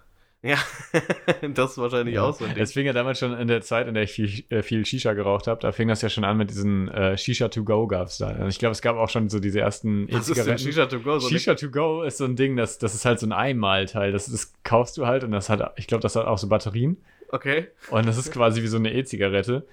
Ja, 0.45 0.57
das 1.55 1.71
ist 1.71 1.77
wahrscheinlich 1.79 2.19
auch 2.19 2.35
so. 2.37 2.45
Es 2.55 2.73
fing 2.73 2.85
ja 2.85 2.93
damals 2.93 3.17
schon 3.17 3.35
in 3.35 3.47
der 3.47 3.61
Zeit, 3.61 3.87
in 3.87 3.95
der 3.95 4.03
ich 4.03 4.11
viel, 4.11 4.43
äh, 4.49 4.61
viel 4.61 4.85
Shisha 4.85 5.13
geraucht 5.13 5.47
habe, 5.47 5.59
da 5.59 5.71
fing 5.71 5.87
das 5.87 6.03
ja 6.03 6.09
schon 6.09 6.23
an 6.23 6.37
mit 6.37 6.51
diesen 6.51 6.87
äh, 6.89 7.17
Shisha 7.17 7.47
to 7.47 7.63
go 7.63 7.87
gab 7.87 8.09
es 8.09 8.19
da. 8.19 8.29
Und 8.29 8.49
ich 8.49 8.59
glaube, 8.59 8.73
es 8.73 8.83
gab 8.83 8.95
auch 8.95 9.09
schon 9.09 9.27
so 9.29 9.39
diese 9.39 9.59
ersten 9.59 10.07
E-Zigaretten. 10.07 10.59
Shisha 10.59 10.85
to 10.85 10.99
go? 10.99 11.17
So 11.17 11.29
Shisha 11.29 11.55
to 11.55 11.71
go 11.71 12.03
ist 12.03 12.19
so 12.19 12.25
ein 12.25 12.35
Ding, 12.35 12.55
das, 12.57 12.77
das 12.77 12.93
ist 12.93 13.05
halt 13.05 13.19
so 13.19 13.25
ein 13.25 13.31
Einmalteil. 13.31 14.11
Das, 14.11 14.27
das 14.27 14.53
kaufst 14.63 14.97
du 14.97 15.07
halt 15.07 15.23
und 15.23 15.31
das 15.31 15.49
hat, 15.49 15.73
ich 15.77 15.87
glaube, 15.87 16.03
das 16.03 16.15
hat 16.15 16.27
auch 16.27 16.37
so 16.37 16.47
Batterien. 16.47 16.97
Okay, 17.29 17.69
Und 17.89 18.05
das 18.05 18.17
ist 18.17 18.31
quasi 18.31 18.61
wie 18.61 18.67
so 18.67 18.77
eine 18.77 18.93
E-Zigarette. 18.93 19.65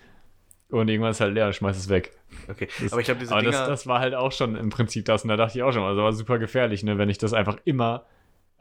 Und 0.71 0.89
irgendwann 0.89 1.11
ist 1.11 1.21
halt 1.21 1.35
leer 1.35 1.53
schmeißt 1.53 1.79
es 1.79 1.91
weg. 1.91 2.13
okay. 2.49 2.67
Das, 2.81 2.93
Aber 2.93 3.03
ich 3.03 3.11
habe 3.11 3.21
diese 3.21 3.33
aber 3.33 3.43
Dinger... 3.43 3.53
das, 3.53 3.69
das 3.69 3.87
war 3.87 4.01
halt 4.01 4.15
auch 4.15 4.33
schon 4.33 4.57
im 4.57 4.71
Prinzip 4.71 5.05
das. 5.05 5.23
Und 5.23 5.29
da 5.29 5.37
dachte 5.37 5.59
ich 5.59 5.63
auch 5.63 5.73
schon, 5.75 5.83
also 5.83 6.03
war 6.03 6.15
super 6.15 6.39
gefährlich, 6.39 6.83
ne? 6.83 6.97
wenn 6.97 7.11
ich 7.11 7.19
das 7.19 7.35
einfach 7.35 7.59
immer 7.67 8.07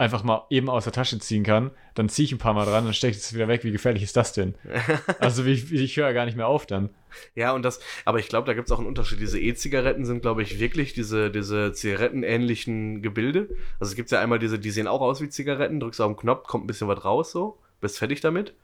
einfach 0.02 0.24
mal 0.24 0.46
eben 0.50 0.70
aus 0.70 0.84
der 0.86 0.94
Tasche 0.94 1.20
ziehen 1.20 1.44
kann, 1.44 1.72
dann 1.94 2.10
ziehe 2.10 2.26
ich 2.26 2.32
ein 2.32 2.40
paar 2.40 2.54
Mal 2.54 2.66
dran, 2.66 2.86
dann 2.86 2.94
stecke 2.94 3.12
ich 3.12 3.18
es 3.18 3.34
wieder 3.34 3.48
weg. 3.48 3.64
Wie 3.64 3.72
gefährlich 3.72 4.02
ist 4.02 4.18
das 4.18 4.34
denn? 4.34 4.56
also 5.20 5.46
wie, 5.46 5.70
wie, 5.70 5.84
ich 5.84 5.96
höre 5.96 6.12
gar 6.14 6.26
nicht 6.26 6.36
mehr 6.36 6.48
auf 6.48 6.66
dann. 6.66 6.90
Ja, 7.36 7.54
und 7.54 7.64
das, 7.64 7.80
aber 8.04 8.20
ich 8.20 8.28
glaube, 8.28 8.48
da 8.48 8.54
gibt 8.54 8.68
es 8.68 8.72
auch 8.72 8.80
einen 8.80 8.88
Unterschied. 8.88 9.20
Diese 9.20 9.40
E-Zigaretten 9.40 10.06
sind, 10.06 10.22
glaube 10.22 10.42
ich, 10.42 10.60
wirklich 10.60 10.94
diese, 10.94 11.30
diese 11.30 11.72
zigarettenähnlichen 11.74 13.02
Gebilde. 13.02 13.50
Also 13.80 13.92
es 13.92 13.96
gibt 13.96 14.10
ja 14.12 14.20
einmal 14.20 14.40
diese, 14.40 14.58
die 14.58 14.72
sehen 14.72 14.88
auch 14.88 15.02
aus 15.02 15.22
wie 15.22 15.30
Zigaretten, 15.30 15.80
drückst 15.80 16.02
auf 16.02 16.12
den 16.12 16.18
Knopf, 16.18 16.48
kommt 16.48 16.64
ein 16.64 16.68
bisschen 16.68 16.88
was 16.88 17.06
raus, 17.06 17.32
so, 17.32 17.60
bist 17.80 18.00
fertig 18.00 18.22
damit. 18.22 18.56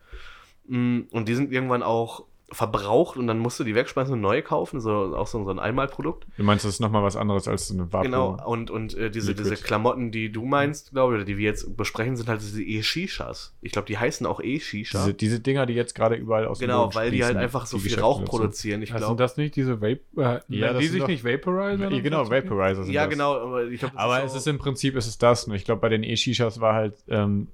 Mm, 0.67 1.01
Und 1.11 1.27
die 1.27 1.35
sind 1.35 1.51
irgendwann 1.51 1.83
auch 1.83 2.25
verbraucht 2.49 3.17
und 3.17 3.27
dann 3.27 3.39
musst 3.39 3.59
du 3.59 3.65
die 3.65 3.75
wegschmeißen 3.75 4.13
und 4.13 4.21
neue 4.21 4.41
kaufen, 4.41 4.79
so 4.79 5.15
auch 5.17 5.27
so, 5.27 5.43
so 5.43 5.49
ein 5.49 5.59
Einmalprodukt. 5.59 6.25
Du 6.37 6.43
meinst, 6.43 6.63
das 6.63 6.75
ist 6.75 6.79
nochmal 6.79 7.03
was 7.03 7.17
anderes 7.17 7.45
als 7.47 7.67
so 7.67 7.73
eine 7.73 7.91
Vapo? 7.91 8.05
Genau, 8.05 8.41
und, 8.45 8.71
und 8.71 8.93
äh, 8.93 9.11
diese, 9.11 9.31
Liquid. 9.31 9.49
diese 9.49 9.61
Klamotten, 9.61 10.11
die 10.11 10.31
du 10.31 10.45
meinst, 10.45 10.91
glaube 10.91 11.13
ich, 11.13 11.17
oder 11.17 11.25
die 11.25 11.37
wir 11.37 11.43
jetzt 11.43 11.75
besprechen, 11.75 12.15
sind 12.15 12.29
halt 12.29 12.39
diese 12.39 12.63
E-Shishas. 12.63 13.53
Ich 13.61 13.73
glaube, 13.73 13.87
die 13.87 13.97
heißen 13.97 14.25
auch 14.25 14.39
E-Shisha. 14.41 14.99
Diese, 14.99 15.13
diese 15.13 15.39
Dinger, 15.41 15.65
die 15.65 15.73
jetzt 15.73 15.93
gerade 15.93 16.15
überall 16.15 16.47
aus 16.47 16.59
dem 16.59 16.67
Genau, 16.67 16.93
weil 16.95 17.11
die 17.11 17.23
halt 17.23 17.35
einfach 17.35 17.65
so 17.65 17.77
viel 17.77 17.85
Geschäfte 17.85 18.03
Rauch 18.03 18.23
produzieren. 18.23 18.81
Ich 18.81 18.91
Ja, 18.91 18.99
sind 19.05 19.19
das 19.19 19.35
nicht 19.35 19.57
diese 19.57 19.81
Vape, 19.81 19.99
äh, 20.15 20.39
Ja, 20.47 20.73
die 20.73 20.87
sich 20.87 21.05
nicht 21.05 21.25
Vaporizer? 21.25 21.91
Ja, 21.91 21.99
genau, 21.99 22.29
Vaporizer 22.29 22.83
sind 22.83 22.93
Ja, 22.93 23.03
das. 23.03 23.11
genau, 23.11 23.35
aber 23.35 23.65
ich 23.65 23.81
glaube, 23.81 23.97
Aber 23.97 24.23
es 24.23 24.33
ist 24.33 24.47
im 24.47 24.57
Prinzip 24.57 24.95
ist 24.95 25.07
es 25.07 25.17
das. 25.17 25.43
Und 25.45 25.53
ich 25.53 25.65
glaube, 25.65 25.81
bei 25.81 25.89
den 25.89 26.03
E-Shishas 26.03 26.61
war 26.61 26.75
halt, 26.75 26.95
ähm, 27.09 27.47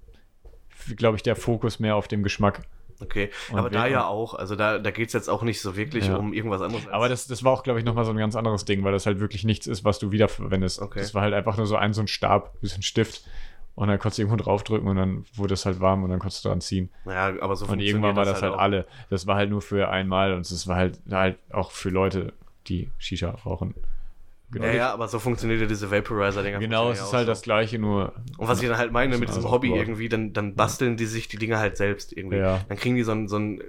glaube 0.95 1.17
ich, 1.17 1.23
der 1.23 1.35
Fokus 1.35 1.79
mehr 1.79 1.95
auf 1.95 2.07
dem 2.07 2.21
Geschmack. 2.21 2.61
Okay, 3.03 3.29
Und 3.51 3.59
aber 3.59 3.69
da 3.69 3.85
ja 3.87 4.05
auch. 4.07 4.33
Also 4.33 4.55
da, 4.55 4.79
da 4.79 4.91
geht 4.91 5.07
es 5.07 5.13
jetzt 5.13 5.29
auch 5.29 5.43
nicht 5.43 5.61
so 5.61 5.75
wirklich 5.75 6.07
Ja. 6.07 6.15
um 6.15 6.33
irgendwas 6.33 6.61
anderes. 6.61 6.87
Aber 6.87 7.09
das, 7.09 7.27
das 7.27 7.43
war 7.43 7.51
auch, 7.51 7.63
glaube 7.63 7.79
ich, 7.79 7.85
nochmal 7.85 8.05
so 8.05 8.11
ein 8.11 8.17
ganz 8.17 8.35
anderes 8.35 8.65
Ding, 8.65 8.83
weil 8.83 8.91
das 8.93 9.05
halt 9.05 9.19
wirklich 9.19 9.43
nichts 9.43 9.67
ist, 9.67 9.83
was 9.83 9.99
du 9.99 10.11
wiederverwendest. 10.11 10.81
Okay. 10.81 10.99
Das 10.99 11.13
war 11.13 11.21
halt 11.21 11.33
einfach 11.33 11.57
nur 11.57 11.65
so 11.67 11.75
ein, 11.75 11.93
so 11.93 12.01
ein 12.01 12.07
Stab, 12.07 12.53
ein 12.55 12.59
bisschen 12.61 12.81
Stift. 12.83 13.23
Und 13.75 13.87
dann 13.87 13.97
konntest 13.97 14.19
du 14.19 14.21
irgendwo 14.21 14.43
draufdrücken 14.43 14.87
und 14.87 14.97
dann 14.97 15.25
wurde 15.33 15.55
es 15.55 15.65
halt 15.65 15.79
warm 15.79 16.03
und 16.03 16.11
dann 16.11 16.19
konntest 16.19 16.45
du 16.45 16.49
dran 16.49 16.61
ziehen. 16.61 16.89
Naja, 17.05 17.41
aber 17.41 17.55
so 17.55 17.65
Und 17.65 17.79
irgendwann 17.79 18.15
war 18.15 18.23
das 18.23 18.41
halt 18.43 18.53
auch. 18.53 18.59
alle. 18.59 18.85
Das 19.09 19.25
war 19.25 19.35
halt 19.35 19.49
nur 19.49 19.63
für 19.63 19.89
einmal 19.89 20.33
und 20.33 20.41
es 20.41 20.67
war 20.67 20.75
halt, 20.75 20.99
halt 21.09 21.37
auch 21.51 21.71
für 21.71 21.89
Leute, 21.89 22.33
die 22.67 22.91
Shisha 22.99 23.31
rauchen. 23.31 23.73
Ja, 24.61 24.71
ja, 24.71 24.93
aber 24.93 25.07
so 25.07 25.19
funktioniert 25.19 25.61
ja 25.61 25.67
diese 25.67 25.89
Vaporizer-Dinger. 25.91 26.59
Genau, 26.59 26.91
es 26.91 27.01
ist 27.01 27.13
halt 27.13 27.23
auch 27.23 27.31
das 27.31 27.41
gleiche, 27.41 27.79
nur. 27.79 28.13
so. 28.35 28.41
Und 28.41 28.47
was 28.47 28.61
ich 28.61 28.67
dann 28.67 28.77
halt 28.77 28.91
meine 28.91 29.17
mit 29.17 29.29
diesem 29.29 29.49
Hobby 29.49 29.73
irgendwie, 29.73 30.09
dann, 30.09 30.33
dann 30.33 30.55
basteln 30.55 30.97
die 30.97 31.05
sich 31.05 31.27
die 31.27 31.37
Dinger 31.37 31.59
halt 31.59 31.77
selbst 31.77 32.15
irgendwie. 32.15 32.37
Ja. 32.37 32.61
Dann 32.67 32.77
kriegen 32.77 32.95
die 32.95 33.03
so 33.03 33.11
ein, 33.11 33.27
so 33.27 33.37
ein, 33.37 33.61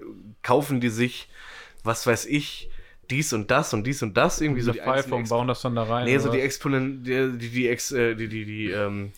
kaufen 0.43 0.81
die 0.81 0.89
sich, 0.89 1.29
was 1.83 2.07
weiß 2.07 2.27
ich, 2.27 2.71
dies 3.11 3.33
und 3.33 3.51
das 3.51 3.75
und 3.75 3.87
dies 3.87 4.03
und 4.03 4.17
das 4.17 4.41
irgendwie 4.41 4.63
so 4.63 4.73
Diese 4.73 4.85
die 4.85 5.13
und 5.13 5.29
bauen 5.29 5.49
das 5.49 5.61
dann 5.63 5.75
da 5.75 5.85
rein. 5.85 6.07
Nee, 6.07 6.19
so 6.19 6.31
die 6.31 6.39
was? 6.39 6.45
Exponen, 6.45 7.03
die, 7.03 7.39
die, 7.39 7.51
die, 7.51 7.69
Ex, 7.69 7.93
äh, 7.93 8.15
die, 8.15 8.29
die, 8.29 8.45
die, 8.45 8.71
ähm, 8.71 9.13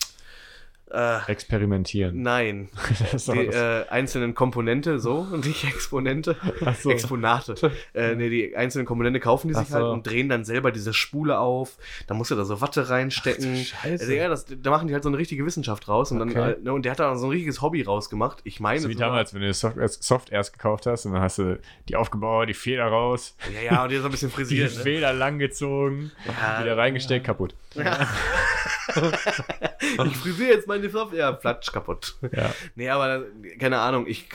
Äh, 0.89 1.19
Experimentieren. 1.29 2.21
nein. 2.21 2.69
Die 3.27 3.39
äh, 3.47 3.85
einzelnen 3.89 4.33
Komponente, 4.35 4.99
so, 4.99 5.27
und 5.31 5.45
nicht 5.45 5.63
Exponente. 5.65 6.37
Ach 6.65 6.75
so. 6.75 6.89
Exponate. 6.91 7.55
äh, 7.93 8.15
nee, 8.15 8.29
die 8.29 8.55
einzelnen 8.55 8.85
Komponente 8.85 9.19
kaufen 9.19 9.49
die 9.49 9.53
sich 9.53 9.63
Ach 9.65 9.69
so. 9.69 9.75
halt 9.75 9.85
und 9.85 10.07
drehen 10.07 10.29
dann 10.29 10.45
selber 10.45 10.71
diese 10.71 10.93
Spule 10.93 11.39
auf. 11.39 11.77
Da 12.07 12.13
musst 12.13 12.31
du 12.31 12.35
da 12.35 12.45
so 12.45 12.61
Watte 12.61 12.89
reinstecken. 12.89 13.57
Scheiße. 13.57 14.03
Also, 14.03 14.13
ja, 14.13 14.29
das, 14.29 14.45
da 14.45 14.69
machen 14.69 14.87
die 14.87 14.93
halt 14.93 15.03
so 15.03 15.09
eine 15.09 15.17
richtige 15.17 15.45
Wissenschaft 15.45 15.87
raus. 15.89 16.11
Und, 16.11 16.19
dann, 16.19 16.29
Okay. 16.29 16.51
äh, 16.53 16.57
ne, 16.63 16.71
und 16.73 16.83
der 16.85 16.93
hat 16.93 16.99
da 16.99 17.15
so 17.17 17.27
ein 17.27 17.31
richtiges 17.31 17.61
Hobby 17.61 17.81
rausgemacht. 17.81 18.39
Ich 18.45 18.59
meine. 18.59 18.79
Ist 18.79 18.87
wie 18.87 18.95
damals, 18.95 19.33
wenn 19.33 19.41
du 19.41 19.53
Soft, 19.53 19.77
erst- 19.77 20.03
Soft 20.03 20.31
erst 20.31 20.53
gekauft 20.53 20.85
hast 20.85 21.05
und 21.05 21.13
dann 21.13 21.21
hast 21.21 21.37
du 21.39 21.59
die 21.89 21.95
aufgebaut, 21.97 22.47
die 22.47 22.53
Feder 22.53 22.85
raus, 22.85 23.35
Ja, 23.53 23.61
ja, 23.73 23.83
und 23.83 23.89
die 23.89 23.95
ist 23.95 24.01
so 24.03 24.07
ein 24.07 24.11
bisschen 24.11 24.29
die 24.29 24.35
frisiert. 24.35 24.75
ne? 24.77 24.83
Feder 24.83 25.11
langgezogen, 25.13 26.11
Ja, 26.25 26.63
wieder 26.63 26.77
reingesteckt, 26.77 27.25
kaputt. 27.25 27.55
Ja. 27.77 28.07
ich 30.05 30.17
frisiere 30.17 30.51
jetzt 30.51 30.67
meine 30.67 30.89
Software. 30.89 31.19
Ja, 31.19 31.31
platsch, 31.31 31.71
kaputt. 31.71 32.15
Ja. 32.31 32.51
Nee, 32.75 32.89
aber 32.89 33.25
keine 33.59 33.79
Ahnung, 33.79 34.05
ich, 34.07 34.29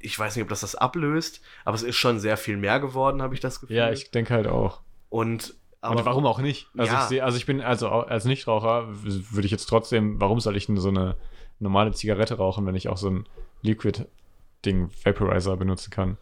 ich 0.00 0.18
weiß 0.18 0.36
nicht, 0.36 0.42
ob 0.42 0.48
das 0.48 0.60
das 0.60 0.74
ablöst, 0.74 1.40
aber 1.64 1.74
es 1.74 1.82
ist 1.82 1.96
schon 1.96 2.18
sehr 2.20 2.36
viel 2.36 2.56
mehr 2.56 2.80
geworden, 2.80 3.22
habe 3.22 3.34
ich 3.34 3.40
das 3.40 3.60
Gefühl. 3.60 3.76
ja, 3.76 3.90
ich 3.90 4.10
denke 4.10 4.34
halt 4.34 4.46
auch. 4.46 4.80
Und, 5.08 5.54
aber 5.80 5.98
und 6.00 6.04
warum 6.06 6.26
auch 6.26 6.40
nicht? 6.40 6.68
Also 6.76 6.92
Ja. 6.92 7.02
ich 7.02 7.08
sehe, 7.08 7.24
also 7.24 7.36
ich 7.36 7.46
bin, 7.46 7.60
also 7.60 7.88
als 7.88 8.24
Nichtraucher 8.24 8.86
würde 8.88 9.46
ich 9.46 9.52
jetzt 9.52 9.66
trotzdem, 9.66 10.20
warum 10.20 10.40
soll 10.40 10.56
ich 10.56 10.66
denn 10.66 10.76
so 10.76 10.88
eine 10.88 11.16
normale 11.58 11.92
Zigarette 11.92 12.36
rauchen, 12.36 12.66
wenn 12.66 12.74
ich 12.74 12.88
auch 12.88 12.96
so 12.98 13.08
ein 13.10 13.28
Liquid-Ding, 13.62 14.90
Vaporizer 15.04 15.56
benutzen 15.56 15.90
kann? 15.90 16.18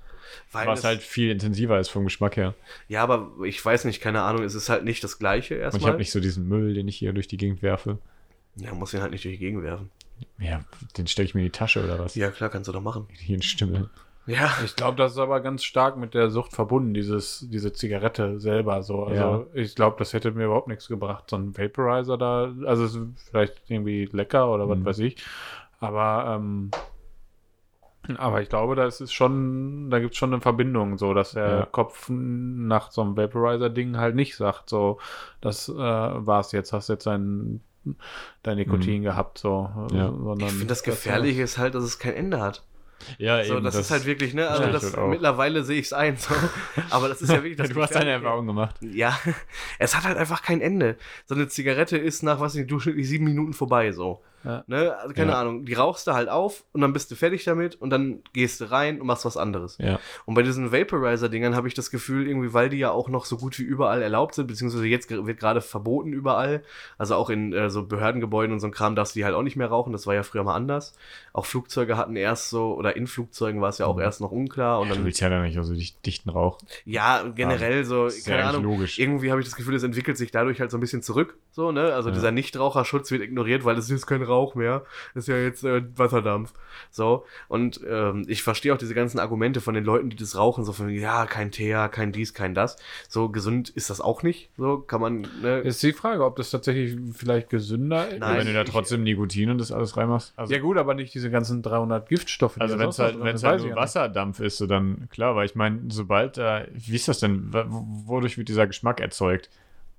Weil 0.52 0.66
was 0.66 0.80
es- 0.80 0.84
halt 0.84 1.00
viel 1.02 1.30
intensiver 1.30 1.78
ist 1.80 1.88
vom 1.88 2.04
Geschmack 2.04 2.36
her. 2.36 2.54
Ja, 2.88 3.02
aber 3.02 3.30
ich 3.44 3.64
weiß 3.64 3.84
nicht, 3.84 4.00
keine 4.00 4.22
Ahnung, 4.22 4.42
es 4.44 4.54
ist 4.54 4.68
halt 4.68 4.84
nicht 4.84 5.02
das 5.04 5.18
Gleiche 5.18 5.54
Und 5.54 5.58
ich 5.60 5.64
erstmal. 5.64 5.88
habe 5.90 5.98
nicht 5.98 6.10
so 6.12 6.20
diesen 6.20 6.48
Müll, 6.48 6.74
den 6.74 6.88
ich 6.88 6.96
hier 6.96 7.12
durch 7.12 7.28
die 7.28 7.36
Gegend 7.36 7.62
werfe. 7.62 7.98
Ja, 8.56 8.72
muss 8.74 8.94
ihn 8.94 9.00
halt 9.02 9.10
nicht 9.12 9.24
durch 9.24 9.34
die 9.34 9.40
Gegend 9.44 9.62
werfen. 9.62 9.90
Ja, 10.38 10.60
den 10.96 11.06
stelle 11.06 11.26
ich 11.26 11.34
mir 11.34 11.40
in 11.40 11.46
die 11.46 11.50
Tasche 11.50 11.82
oder 11.84 11.98
was? 11.98 12.14
Ja, 12.14 12.30
klar, 12.30 12.48
kannst 12.50 12.68
du 12.68 12.72
doch 12.72 12.80
machen. 12.80 13.08
Hier 13.12 13.36
in 13.36 13.42
Stimme. 13.42 13.90
Ja. 14.26 14.50
Ich 14.64 14.74
glaube, 14.74 14.96
das 14.96 15.12
ist 15.12 15.18
aber 15.18 15.40
ganz 15.40 15.64
stark 15.64 15.98
mit 15.98 16.14
der 16.14 16.30
Sucht 16.30 16.52
verbunden, 16.52 16.94
dieses, 16.94 17.46
diese 17.50 17.74
Zigarette 17.74 18.40
selber. 18.40 18.82
So. 18.82 19.04
Also 19.04 19.48
ich 19.52 19.74
glaube, 19.74 19.96
das 19.98 20.14
hätte 20.14 20.30
mir 20.30 20.46
überhaupt 20.46 20.68
nichts 20.68 20.88
gebracht. 20.88 21.24
So 21.28 21.36
ein 21.36 21.54
Vaporizer 21.58 22.16
da, 22.16 22.54
also 22.64 23.06
vielleicht 23.28 23.60
irgendwie 23.68 24.08
lecker 24.12 24.50
oder 24.50 24.66
was 24.66 24.78
Mhm. 24.78 24.84
weiß 24.86 24.98
ich. 25.00 25.16
Aber, 25.80 26.36
ähm, 26.38 26.70
aber 28.16 28.42
ich 28.42 28.48
glaube, 28.48 28.74
da 28.76 28.86
ist 28.86 29.00
es 29.00 29.12
schon, 29.12 29.90
da 29.90 29.98
gibt 29.98 30.12
es 30.12 30.18
schon 30.18 30.32
eine 30.32 30.40
Verbindung, 30.42 30.98
so 30.98 31.14
dass 31.14 31.32
der 31.32 31.48
Ja. 31.50 31.66
Kopf 31.66 32.08
nach 32.08 32.90
so 32.90 33.02
einem 33.02 33.16
Vaporizer-Ding 33.16 33.96
halt 33.96 34.14
nicht 34.14 34.36
sagt, 34.36 34.68
so, 34.70 34.98
das 35.40 35.68
äh, 35.68 35.74
war's 35.74 36.52
jetzt, 36.52 36.72
hast 36.72 36.88
jetzt 36.88 37.06
dein, 37.06 37.60
dein 38.42 38.56
Nikotin 38.56 39.02
gehabt, 39.02 39.38
so. 39.38 39.70
Ja. 39.92 40.10
Sondern 40.10 40.48
Ich 40.48 40.54
finde 40.54 40.66
das 40.66 40.82
Gefährliche 40.82 41.42
ist 41.42 41.58
halt, 41.58 41.74
dass 41.74 41.84
es 41.84 41.98
kein 41.98 42.14
Ende 42.14 42.40
hat. 42.40 42.64
Ja, 43.18 43.44
So, 43.44 43.60
das, 43.60 43.74
ist 43.74 43.90
halt 43.90 44.06
wirklich, 44.06 44.34
ne? 44.34 44.48
Also 44.48 44.70
das, 44.70 44.94
auch. 44.94 45.08
mittlerweile 45.08 45.62
sehe 45.62 45.78
ich 45.78 45.86
es 45.86 45.92
ein. 45.92 46.16
So. 46.16 46.34
Aber 46.90 47.08
das 47.08 47.20
ist 47.20 47.28
ja 47.30 47.36
wirklich 47.42 47.56
das 47.56 47.68
du 47.68 47.82
hast 47.82 47.94
deine. 47.94 48.10
Erfahrung 48.10 48.46
gemacht. 48.46 48.76
Ja, 48.80 49.18
es 49.78 49.96
hat 49.96 50.04
halt 50.04 50.16
einfach 50.16 50.42
kein 50.42 50.60
Ende. 50.60 50.96
So 51.26 51.34
eine 51.34 51.48
Zigarette 51.48 51.98
ist 51.98 52.22
nach, 52.22 52.40
was 52.40 52.54
nicht, 52.54 52.70
durchschnittlich 52.70 53.08
sieben 53.08 53.24
Minuten 53.24 53.52
vorbei, 53.52 53.92
so. 53.92 54.22
Ja. 54.44 54.62
Ne? 54.66 54.94
Also 54.96 55.14
keine 55.14 55.32
Ja. 55.32 55.40
Ahnung, 55.40 55.64
die 55.64 55.74
rauchst 55.74 56.06
du 56.06 56.12
halt 56.12 56.28
auf 56.28 56.64
und 56.72 56.80
dann 56.82 56.92
bist 56.92 57.10
du 57.10 57.14
fertig 57.16 57.44
damit 57.44 57.80
und 57.80 57.90
dann 57.90 58.20
gehst 58.32 58.60
du 58.60 58.70
rein 58.70 59.00
und 59.00 59.06
machst 59.06 59.24
was 59.24 59.36
anderes. 59.36 59.78
Ja. 59.78 59.98
Und 60.26 60.34
bei 60.34 60.42
diesen 60.42 60.70
Vaporizer-Dingern 60.72 61.56
habe 61.56 61.68
ich 61.68 61.74
das 61.74 61.90
Gefühl, 61.90 62.26
irgendwie, 62.28 62.52
weil 62.52 62.68
die 62.68 62.78
ja 62.78 62.90
auch 62.90 63.08
noch 63.08 63.24
so 63.24 63.36
gut 63.36 63.58
wie 63.58 63.62
überall 63.62 64.02
erlaubt 64.02 64.34
sind, 64.34 64.46
beziehungsweise 64.46 64.86
jetzt 64.86 65.10
wird 65.10 65.38
gerade 65.40 65.60
verboten 65.60 66.12
überall. 66.12 66.62
Also 66.98 67.14
auch 67.16 67.30
in 67.30 67.52
äh, 67.52 67.70
so 67.70 67.86
Behördengebäuden 67.86 68.52
und 68.52 68.60
so 68.60 68.66
ein 68.66 68.72
Kram 68.72 68.94
darfst 68.96 69.14
du 69.14 69.20
die 69.20 69.24
halt 69.24 69.34
auch 69.34 69.42
nicht 69.42 69.56
mehr 69.56 69.68
rauchen. 69.68 69.92
Das 69.92 70.06
war 70.06 70.14
ja 70.14 70.22
früher 70.22 70.44
mal 70.44 70.54
anders. 70.54 70.94
Auch 71.32 71.46
Flugzeuge 71.46 71.96
hatten 71.96 72.16
erst 72.16 72.50
so, 72.50 72.74
oder 72.74 72.96
in 72.96 73.06
Flugzeugen 73.06 73.60
war 73.60 73.68
es 73.70 73.78
ja 73.78 73.86
auch 73.86 73.96
Mhm. 73.96 74.02
erst 74.02 74.20
noch 74.20 74.30
unklar. 74.30 74.80
Und 74.80 74.88
Du 74.90 74.94
dann, 74.94 75.04
willst 75.04 75.20
ja 75.20 75.28
dann 75.28 75.42
nicht 75.42 75.58
so 75.60 75.72
dicht, 75.74 76.04
dichten 76.04 76.28
Rauch. 76.30 76.58
ja, 76.84 77.22
generell 77.34 77.84
so, 77.84 78.08
keine 78.24 78.44
Ahnung. 78.44 78.62
logisch. 78.64 78.98
Irgendwie 78.98 79.30
habe 79.30 79.40
ich 79.40 79.46
das 79.46 79.56
Gefühl, 79.56 79.74
es 79.74 79.82
entwickelt 79.82 80.16
sich 80.18 80.30
dadurch 80.30 80.60
halt 80.60 80.70
so 80.70 80.76
ein 80.76 80.80
bisschen 80.80 81.02
zurück. 81.02 81.38
So, 81.50 81.72
ne? 81.72 81.94
Also 81.94 82.10
dieser 82.10 82.30
Nichtraucherschutz 82.32 83.10
wird 83.10 83.22
ignoriert, 83.22 83.64
weil 83.64 83.76
es 83.78 83.88
ist 83.90 84.06
kein 84.06 84.22
Rauch 84.22 84.33
mehr. 84.54 84.82
Das 85.14 85.24
ist 85.24 85.28
ja 85.28 85.36
jetzt 85.38 85.64
äh, 85.64 85.82
Wasserdampf. 85.96 86.52
So. 86.90 87.24
Und 87.48 87.80
ähm, 87.88 88.24
ich 88.28 88.42
verstehe 88.42 88.72
auch 88.74 88.78
diese 88.78 88.94
ganzen 88.94 89.18
Argumente 89.20 89.60
von 89.60 89.74
den 89.74 89.84
Leuten, 89.84 90.10
die 90.10 90.16
das 90.16 90.36
rauchen, 90.36 90.64
so 90.64 90.72
von, 90.72 90.88
ja, 90.90 91.26
kein 91.26 91.50
Teer, 91.50 91.88
kein 91.88 92.12
dies, 92.12 92.34
kein 92.34 92.54
das. 92.54 92.76
So 93.08 93.28
gesund 93.28 93.68
ist 93.70 93.90
das 93.90 94.00
auch 94.00 94.22
nicht. 94.22 94.50
So 94.56 94.78
kann 94.78 95.00
man, 95.00 95.26
ne? 95.42 95.60
Ist 95.60 95.82
die 95.82 95.92
Frage, 95.92 96.24
ob 96.24 96.36
das 96.36 96.50
tatsächlich 96.50 96.96
vielleicht 97.16 97.48
gesünder 97.50 98.08
ist. 98.08 98.18
Nein. 98.20 98.38
wenn 98.38 98.46
du 98.46 98.52
da 98.52 98.62
ich- 98.62 98.70
trotzdem 98.70 99.02
Nikotin 99.04 99.50
und 99.50 99.58
das 99.58 99.70
alles 99.72 99.96
reinmachst. 99.96 100.32
Also, 100.36 100.52
Ja 100.52 100.60
gut, 100.60 100.76
aber 100.78 100.94
nicht 100.94 101.14
diese 101.14 101.30
ganzen 101.30 101.62
300 101.62 102.08
Giftstoffe. 102.08 102.60
also 102.60 102.78
wenn 102.78 102.88
es 102.88 102.98
halt, 102.98 103.22
wenn's 103.22 103.44
halt 103.44 103.62
nur. 103.64 103.76
Wasserdampf 103.76 104.40
ist, 104.40 104.56
so 104.58 104.66
dann 104.66 105.08
klar, 105.10 105.36
weil 105.36 105.46
ich 105.46 105.54
meine, 105.54 105.80
sobald 105.88 106.36
da, 106.38 106.64
wie 106.72 106.96
ist 106.96 107.08
das 107.08 107.20
denn? 107.20 107.52
Wodurch 107.52 108.36
wird 108.38 108.48
dieser 108.48 108.66
Geschmack 108.66 109.00
erzeugt? 109.00 109.50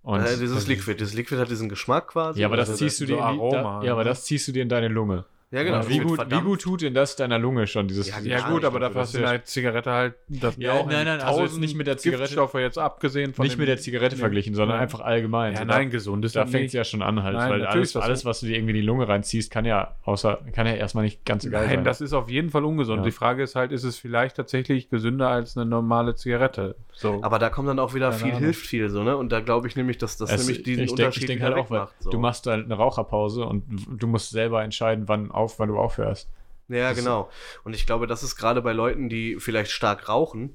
Und 0.05 0.21
äh, 0.21 0.37
dieses 0.37 0.67
Liquid. 0.67 0.99
Dieses 0.99 1.15
Liquid 1.15 1.39
hat 1.41 1.49
diesen 1.49 1.67
Geschmack 1.67 2.09
quasi. 2.09 2.39
ja, 2.39 2.47
aber 2.47 2.57
das 2.57 2.69
Also 2.69 2.85
ziehst 2.85 3.01
du 3.01 3.05
so 3.05 3.07
dir 3.07 3.13
in 3.13 3.17
die, 3.17 3.23
Aroma, 3.23 3.79
da, 3.79 3.85
ja, 3.87 3.91
aber 3.93 4.03
ne? 4.03 4.09
das 4.09 4.23
ziehst 4.23 4.47
du 4.47 4.51
dir 4.51 4.61
in 4.61 4.69
deine 4.69 4.87
Lunge. 4.87 5.25
Ja, 5.55 5.63
genau. 5.63 5.87
Wie, 5.87 5.99
gut, 5.99 6.19
wie 6.29 6.41
gut 6.41 6.61
tut 6.61 6.81
denn 6.81 6.93
das 6.93 7.15
deiner 7.15 7.39
Lunge 7.39 7.65
schon, 7.65 7.87
dieses 7.87 8.09
Ja, 8.09 8.19
Ja 8.19 8.49
gut, 8.49 8.65
aber 8.65 8.79
dafür 8.79 9.01
hast 9.01 9.13
du 9.13 9.19
ist 9.19 9.23
in 9.23 9.29
der 9.29 9.45
Zigarette 9.45 9.91
halt 9.91 10.15
das 10.27 10.55
Ja, 10.57 10.73
auch 10.73 10.85
nein, 10.85 11.05
nein, 11.05 11.21
also 11.21 11.57
nicht 11.57 11.75
mit 11.77 11.87
der 11.87 11.97
Zigarette- 11.97 12.23
Giftstoffe 12.23 12.55
jetzt 12.55 12.77
abgesehen 12.77 13.33
von 13.33 13.43
nicht 13.43 13.53
dem- 13.55 13.59
mit 13.61 13.69
der 13.69 13.77
Zigarette 13.77 14.15
Nee. 14.15 14.19
verglichen, 14.19 14.53
sondern 14.53 14.79
einfach 14.79 14.99
allgemein. 14.99 15.53
Ja, 15.53 15.59
So, 15.59 15.65
nein, 15.65 15.85
da, 15.87 15.89
gesund 15.91 16.25
ist 16.25 16.35
da 16.35 16.41
das 16.41 16.51
fängt 16.51 16.67
es 16.67 16.73
ja 16.73 16.83
schon 16.83 17.01
an 17.01 17.23
halt, 17.23 17.37
Nein, 17.37 17.49
weil 17.51 17.65
alles, 17.65 17.95
alles, 17.95 18.25
was 18.25 18.41
du 18.41 18.47
dir 18.47 18.55
irgendwie 18.57 18.71
in 18.71 18.81
die 18.81 18.85
Lunge 18.85 19.07
reinziehst, 19.07 19.49
kann 19.49 19.63
ja 19.63 19.95
außer 20.03 20.39
kann 20.53 20.67
ja 20.67 20.73
erstmal 20.73 21.05
nicht 21.05 21.23
ganz 21.25 21.45
egal 21.45 21.67
Nein, 21.67 21.75
sein. 21.77 21.83
das 21.85 22.01
ist 22.01 22.11
auf 22.11 22.29
jeden 22.29 22.49
Fall 22.49 22.65
ungesund. 22.65 22.99
Ja. 22.99 23.05
Die 23.05 23.11
Frage 23.11 23.41
ist 23.43 23.55
halt, 23.55 23.71
ist 23.71 23.85
es 23.85 23.97
vielleicht 23.97 24.35
tatsächlich 24.35 24.89
gesünder 24.89 25.29
als 25.29 25.55
eine 25.55 25.65
normale 25.65 26.15
Zigarette? 26.15 26.75
So. 26.91 27.19
Aber 27.23 27.39
da 27.39 27.49
kommt 27.49 27.69
dann 27.69 27.79
auch 27.79 27.93
wieder 27.93 28.11
viel 28.11 28.33
hilft 28.33 28.65
viel 28.67 28.89
so, 28.89 29.03
ne? 29.03 29.15
Und 29.17 29.31
da 29.31 29.39
glaube 29.39 29.67
ich 29.67 29.75
nämlich, 29.75 29.97
dass 29.97 30.17
das 30.17 30.31
Es- 30.31 30.41
nämlich 30.41 30.63
diesen 30.63 30.83
ich 30.83 30.89
denke 30.89 31.03
Unterschied 31.03 31.29
denk 31.29 31.41
wieder 31.41 31.55
halt 31.55 31.71
auch, 31.71 32.09
du 32.09 32.17
machst 32.19 32.47
halt 32.47 32.65
eine 32.65 32.73
Raucherpause 32.73 33.45
und 33.45 33.63
du 33.89 34.07
musst 34.07 34.29
selber 34.31 34.63
entscheiden, 34.63 35.07
wann 35.07 35.29
auf, 35.31 35.44
wann 35.57 35.69
du 35.69 35.77
aufhörst. 35.77 36.29
Ja, 36.67 36.89
Das- 36.89 36.97
genau. 36.97 37.29
Und 37.63 37.75
ich 37.75 37.85
glaube, 37.85 38.07
das 38.07 38.23
ist 38.23 38.35
gerade 38.35 38.61
bei 38.61 38.73
Leuten, 38.73 39.07
die 39.09 39.37
vielleicht 39.39 39.71
stark 39.71 40.09
rauchen, 40.09 40.53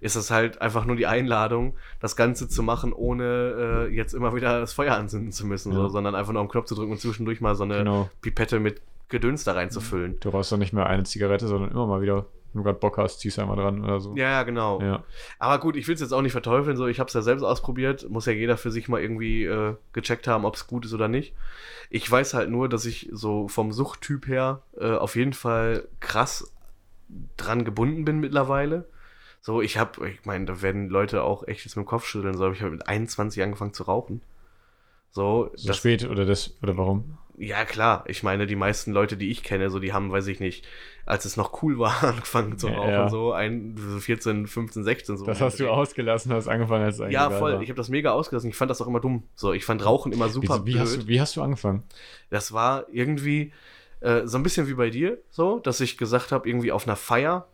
ist 0.00 0.16
es 0.16 0.30
halt 0.30 0.60
einfach 0.60 0.84
nur 0.84 0.96
die 0.96 1.06
Einladung, 1.06 1.74
das 2.00 2.16
Ganze 2.16 2.48
zu 2.48 2.62
machen, 2.62 2.92
ohne 2.92 3.86
äh, 3.88 3.94
jetzt 3.94 4.14
immer 4.14 4.34
wieder 4.34 4.60
das 4.60 4.72
Feuer 4.72 4.94
anzünden 4.96 5.32
zu 5.32 5.46
müssen, 5.46 5.72
Ja. 5.72 5.78
so, 5.78 5.88
sondern 5.88 6.14
einfach 6.14 6.32
nur 6.32 6.42
am 6.42 6.48
Knopf 6.48 6.66
zu 6.66 6.74
drücken 6.74 6.92
und 6.92 7.00
zwischendurch 7.00 7.40
mal 7.40 7.54
so 7.54 7.64
eine 7.64 7.78
Genau. 7.78 8.10
Pipette 8.20 8.58
mit 8.58 8.82
Gedöns 9.08 9.44
da 9.44 9.52
reinzufüllen. 9.52 10.18
Du 10.20 10.30
rauchst 10.30 10.50
doch 10.50 10.56
nicht 10.56 10.72
mehr 10.72 10.86
eine 10.86 11.04
Zigarette, 11.04 11.46
sondern 11.46 11.70
immer 11.70 11.86
mal 11.86 12.02
wieder, 12.02 12.26
wenn 12.56 12.62
du 12.62 12.64
gerade 12.64 12.78
Bock 12.78 12.96
hast, 12.98 13.20
ziehst 13.20 13.36
du 13.36 13.42
einmal 13.42 13.56
dran 13.56 13.84
oder 13.84 14.00
so. 14.00 14.16
Ja, 14.16 14.42
genau. 14.42 14.80
Ja. 14.80 15.04
Aber 15.38 15.58
gut, 15.60 15.76
ich 15.76 15.86
will 15.86 15.94
es 15.94 16.00
jetzt 16.00 16.12
auch 16.12 16.22
nicht 16.22 16.32
verteufeln, 16.32 16.76
so 16.76 16.86
ich 16.86 16.98
habe 16.98 17.08
es 17.08 17.14
ja 17.14 17.22
selbst 17.22 17.42
ausprobiert, 17.42 18.08
muss 18.08 18.26
ja 18.26 18.32
jeder 18.32 18.56
für 18.56 18.70
sich 18.70 18.88
mal 18.88 19.00
irgendwie 19.00 19.44
äh, 19.44 19.74
gecheckt 19.92 20.26
haben, 20.26 20.44
ob 20.44 20.54
es 20.56 20.66
gut 20.66 20.84
ist 20.86 20.94
oder 20.94 21.08
nicht. 21.08 21.34
Ich 21.90 22.10
weiß 22.10 22.34
halt 22.34 22.50
nur, 22.50 22.68
dass 22.68 22.84
ich 22.86 23.08
so 23.12 23.46
vom 23.48 23.72
Suchttyp 23.72 24.26
her 24.26 24.62
äh, 24.78 24.92
auf 24.92 25.14
jeden 25.16 25.34
Fall 25.34 25.86
krass 26.00 26.52
dran 27.36 27.64
gebunden 27.64 28.04
bin 28.04 28.18
mittlerweile. 28.18 28.88
So, 29.42 29.62
ich 29.62 29.78
habe, 29.78 30.08
ich 30.08 30.24
meine, 30.24 30.46
da 30.46 30.62
werden 30.62 30.88
Leute 30.88 31.22
auch 31.22 31.46
echt 31.46 31.64
jetzt 31.64 31.76
mit 31.76 31.84
dem 31.84 31.88
Kopf 31.88 32.06
schütteln, 32.06 32.36
so, 32.36 32.44
aber 32.46 32.54
ich 32.54 32.62
habe 32.62 32.72
mit 32.72 32.88
21 32.88 33.42
angefangen 33.42 33.74
zu 33.74 33.84
rauchen. 33.84 34.22
So, 35.10 35.50
So 35.54 35.68
das, 35.68 35.76
spät 35.76 36.04
oder 36.08 36.24
das, 36.26 36.54
oder 36.62 36.76
warum? 36.76 37.18
ja 37.38 37.64
klar, 37.66 38.02
ich 38.06 38.22
meine, 38.22 38.46
die 38.46 38.56
meisten 38.56 38.92
Leute, 38.92 39.16
die 39.18 39.30
ich 39.30 39.42
kenne, 39.42 39.68
so, 39.70 39.78
die 39.78 39.92
haben, 39.92 40.10
weiß 40.10 40.26
ich 40.26 40.40
nicht, 40.40 40.66
als 41.06 41.24
es 41.24 41.36
noch 41.36 41.62
cool 41.62 41.78
war, 41.78 42.02
angefangen 42.02 42.58
zu 42.58 42.66
rauchen, 42.66 42.90
ja. 42.90 43.08
so, 43.08 43.32
ein, 43.32 43.76
so 43.76 44.00
14, 44.00 44.48
15, 44.48 44.84
16, 44.84 45.16
so. 45.16 45.24
Das 45.24 45.40
hast 45.40 45.60
du 45.60 45.70
ausgelassen, 45.70 46.32
hast 46.32 46.48
angefangen 46.48 46.84
als 46.84 47.00
eigentlich 47.00 47.14
Ja, 47.14 47.30
voll. 47.30 47.54
war. 47.54 47.62
Ich 47.62 47.68
habe 47.68 47.76
das 47.76 47.88
mega 47.88 48.10
ausgelassen. 48.10 48.50
Ich 48.50 48.56
fand 48.56 48.70
das 48.70 48.82
auch 48.82 48.88
immer 48.88 49.00
dumm. 49.00 49.22
So, 49.36 49.52
ich 49.52 49.64
fand 49.64 49.84
Rauchen 49.84 50.12
immer 50.12 50.28
super 50.28 50.62
wie, 50.64 50.66
wie, 50.66 50.72
blöd. 50.72 50.82
hast 50.82 50.96
du, 50.96 51.06
wie 51.06 51.20
hast 51.20 51.36
du 51.36 51.42
angefangen? 51.42 51.84
Das 52.28 52.52
war 52.52 52.86
irgendwie 52.90 53.52
äh, 54.00 54.26
so 54.26 54.36
ein 54.36 54.42
bisschen 54.42 54.66
wie 54.66 54.74
bei 54.74 54.90
dir, 54.90 55.18
so, 55.30 55.60
dass 55.60 55.80
ich 55.80 55.96
gesagt 55.96 56.32
habe, 56.32 56.48
irgendwie 56.48 56.72
auf 56.72 56.86
einer 56.86 56.96
Feier. 56.96 57.46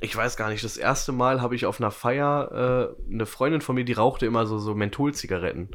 Ich 0.00 0.14
weiß 0.14 0.36
gar 0.36 0.50
nicht, 0.50 0.64
das 0.64 0.76
erste 0.76 1.12
Mal 1.12 1.40
habe 1.40 1.54
ich 1.54 1.66
auf 1.66 1.80
einer 1.80 1.92
Feier 1.92 2.94
äh, 3.08 3.12
eine 3.14 3.26
Freundin 3.26 3.60
von 3.60 3.76
mir, 3.76 3.84
die 3.84 3.94
rauchte 3.94 4.26
immer 4.26 4.44
so, 4.44 4.58
so 4.58 4.74
Mentholzigaretten. 4.74 5.70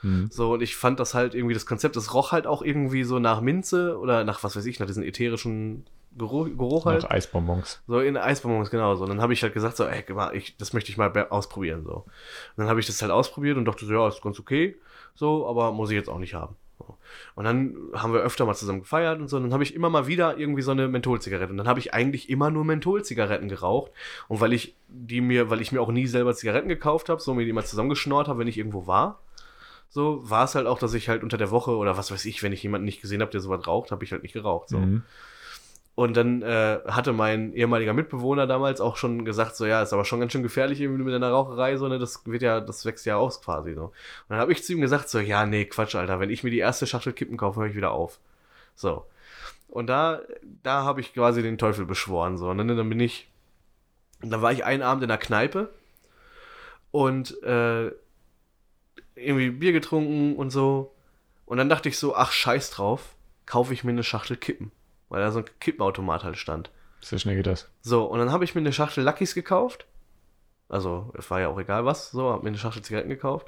Hm. 0.00 0.28
So, 0.30 0.54
und 0.54 0.62
ich 0.62 0.74
fand 0.74 0.98
das 1.00 1.12
halt 1.12 1.34
irgendwie, 1.34 1.54
das 1.54 1.66
Konzept, 1.66 1.96
das 1.96 2.14
roch 2.14 2.32
halt 2.32 2.46
auch 2.46 2.62
irgendwie 2.62 3.04
so 3.04 3.18
nach 3.18 3.42
Minze 3.42 3.98
oder 3.98 4.24
nach, 4.24 4.42
was 4.42 4.56
weiß 4.56 4.64
ich, 4.66 4.80
nach 4.80 4.86
diesem 4.86 5.02
ätherischen 5.02 5.84
Geruch, 6.16 6.46
Geruch 6.56 6.84
halt. 6.86 7.02
Nach 7.02 7.10
Eisbonbons. 7.10 7.82
So 7.86 8.00
in 8.00 8.16
Eisbonbons, 8.16 8.70
genau 8.70 8.94
so. 8.94 9.02
Und 9.04 9.10
dann 9.10 9.20
habe 9.20 9.32
ich 9.32 9.42
halt 9.42 9.54
gesagt, 9.54 9.76
so, 9.76 9.84
ey, 9.84 10.04
mal, 10.12 10.34
ich, 10.34 10.56
das 10.56 10.72
möchte 10.72 10.90
ich 10.90 10.96
mal 10.96 11.10
ausprobieren. 11.30 11.84
So. 11.84 11.94
Und 11.94 12.06
dann 12.56 12.68
habe 12.68 12.80
ich 12.80 12.86
das 12.86 13.02
halt 13.02 13.12
ausprobiert 13.12 13.56
und 13.56 13.64
dachte 13.64 13.84
so, 13.84 13.92
ja, 13.92 14.06
ist 14.08 14.22
ganz 14.22 14.38
okay. 14.38 14.76
So, 15.14 15.46
aber 15.48 15.72
muss 15.72 15.90
ich 15.90 15.96
jetzt 15.96 16.08
auch 16.08 16.18
nicht 16.18 16.34
haben. 16.34 16.56
So. 16.78 16.96
Und 17.34 17.44
dann 17.44 17.76
haben 17.94 18.12
wir 18.12 18.20
öfter 18.20 18.46
mal 18.46 18.54
zusammen 18.54 18.80
gefeiert 18.80 19.20
und 19.20 19.28
so. 19.28 19.36
Und 19.36 19.44
dann 19.44 19.52
habe 19.52 19.62
ich 19.62 19.74
immer 19.74 19.90
mal 19.90 20.06
wieder 20.06 20.38
irgendwie 20.38 20.62
so 20.62 20.70
eine 20.70 20.88
Mentholzigarette. 20.88 21.50
Und 21.50 21.58
dann 21.58 21.68
habe 21.68 21.80
ich 21.80 21.94
eigentlich 21.94 22.28
immer 22.30 22.50
nur 22.50 22.64
Mentholzigaretten 22.64 23.48
geraucht. 23.48 23.92
Und 24.28 24.40
weil 24.40 24.52
ich 24.52 24.76
die 24.88 25.20
mir, 25.20 25.50
weil 25.50 25.60
ich 25.60 25.72
mir 25.72 25.80
auch 25.80 25.90
nie 25.90 26.06
selber 26.06 26.34
Zigaretten 26.34 26.68
gekauft 26.68 27.08
habe, 27.08 27.20
so 27.20 27.34
mir 27.34 27.44
die 27.44 27.50
immer 27.50 27.64
zusammengeschnort 27.64 28.28
habe, 28.28 28.38
wenn 28.38 28.48
ich 28.48 28.58
irgendwo 28.58 28.86
war. 28.86 29.20
so 29.88 30.28
war 30.28 30.44
es 30.44 30.54
halt 30.54 30.66
auch, 30.66 30.78
dass 30.78 30.94
ich 30.94 31.08
halt 31.08 31.22
unter 31.22 31.38
der 31.38 31.50
Woche 31.50 31.76
oder 31.76 31.96
was 31.96 32.10
weiß 32.10 32.24
ich, 32.24 32.42
wenn 32.42 32.52
ich 32.52 32.62
jemanden 32.62 32.84
nicht 32.84 33.00
gesehen 33.00 33.20
habe, 33.20 33.30
der 33.30 33.40
sowas 33.40 33.66
raucht, 33.66 33.92
habe 33.92 34.04
ich 34.04 34.12
halt 34.12 34.22
nicht 34.22 34.32
geraucht. 34.32 34.68
So. 34.68 34.78
Mhm. 34.78 35.02
Und 35.94 36.16
dann 36.16 36.42
äh, 36.42 36.80
hatte 36.86 37.12
mein 37.12 37.52
ehemaliger 37.52 37.92
Mitbewohner 37.92 38.48
damals 38.48 38.80
auch 38.80 38.96
schon 38.96 39.24
gesagt, 39.24 39.54
so 39.54 39.64
ja, 39.64 39.80
ist 39.80 39.92
aber 39.92 40.04
schon 40.04 40.18
ganz 40.18 40.32
schön 40.32 40.42
gefährlich 40.42 40.80
irgendwie 40.80 41.04
mit 41.04 41.14
deiner 41.14 41.30
Raucherei, 41.30 41.76
so, 41.76 41.86
ne, 41.86 42.00
das 42.00 42.26
wird 42.26 42.42
ja, 42.42 42.60
das 42.60 42.84
wächst 42.84 43.06
ja 43.06 43.16
aus 43.16 43.40
quasi 43.40 43.74
so. 43.74 43.84
Und 43.84 43.92
dann 44.28 44.38
habe 44.38 44.50
ich 44.50 44.64
zu 44.64 44.72
ihm 44.72 44.80
gesagt, 44.80 45.08
so, 45.08 45.20
ja, 45.20 45.46
nee, 45.46 45.66
Quatsch, 45.66 45.94
Alter, 45.94 46.18
wenn 46.18 46.30
ich 46.30 46.42
mir 46.42 46.50
die 46.50 46.58
erste 46.58 46.88
Schachtel 46.88 47.12
Kippen 47.12 47.36
kaufe, 47.36 47.60
höre 47.60 47.68
ich 47.68 47.76
wieder 47.76 47.92
auf. 47.92 48.18
So. 48.74 49.06
Und 49.68 49.86
da, 49.86 50.20
da 50.64 50.82
habe 50.82 51.00
ich 51.00 51.14
quasi 51.14 51.42
den 51.42 51.58
Teufel 51.58 51.86
beschworen, 51.86 52.38
so. 52.38 52.48
Und 52.50 52.58
dann, 52.58 52.68
dann 52.68 52.88
bin 52.88 53.00
ich, 53.00 53.28
dann 54.20 54.42
war 54.42 54.52
ich 54.52 54.64
einen 54.64 54.82
Abend 54.82 55.04
in 55.04 55.08
der 55.08 55.18
Kneipe 55.18 55.70
und 56.90 57.40
äh, 57.44 57.92
irgendwie 59.14 59.50
Bier 59.50 59.72
getrunken 59.72 60.34
und 60.36 60.50
so. 60.50 60.92
Und 61.46 61.58
dann 61.58 61.68
dachte 61.68 61.88
ich 61.88 61.98
so, 61.98 62.16
ach, 62.16 62.32
scheiß 62.32 62.70
drauf, 62.70 63.14
kaufe 63.46 63.72
ich 63.72 63.84
mir 63.84 63.92
eine 63.92 64.02
Schachtel 64.02 64.36
Kippen. 64.36 64.72
Weil 65.14 65.22
da 65.22 65.30
so 65.30 65.38
ein 65.38 65.44
Kippenautomat 65.60 66.24
halt 66.24 66.36
stand. 66.36 66.72
So 66.98 67.16
schnell 67.18 67.36
geht 67.36 67.46
das. 67.46 67.70
So, 67.82 68.04
und 68.04 68.18
dann 68.18 68.32
habe 68.32 68.42
ich 68.42 68.56
mir 68.56 68.60
eine 68.60 68.72
Schachtel 68.72 69.04
Luckys 69.04 69.36
gekauft. 69.36 69.86
Also, 70.68 71.12
es 71.16 71.30
war 71.30 71.40
ja 71.40 71.46
auch 71.46 71.60
egal 71.60 71.84
was. 71.84 72.10
So, 72.10 72.32
habe 72.32 72.42
mir 72.42 72.48
eine 72.48 72.58
Schachtel 72.58 72.82
Zigaretten 72.82 73.10
gekauft. 73.10 73.46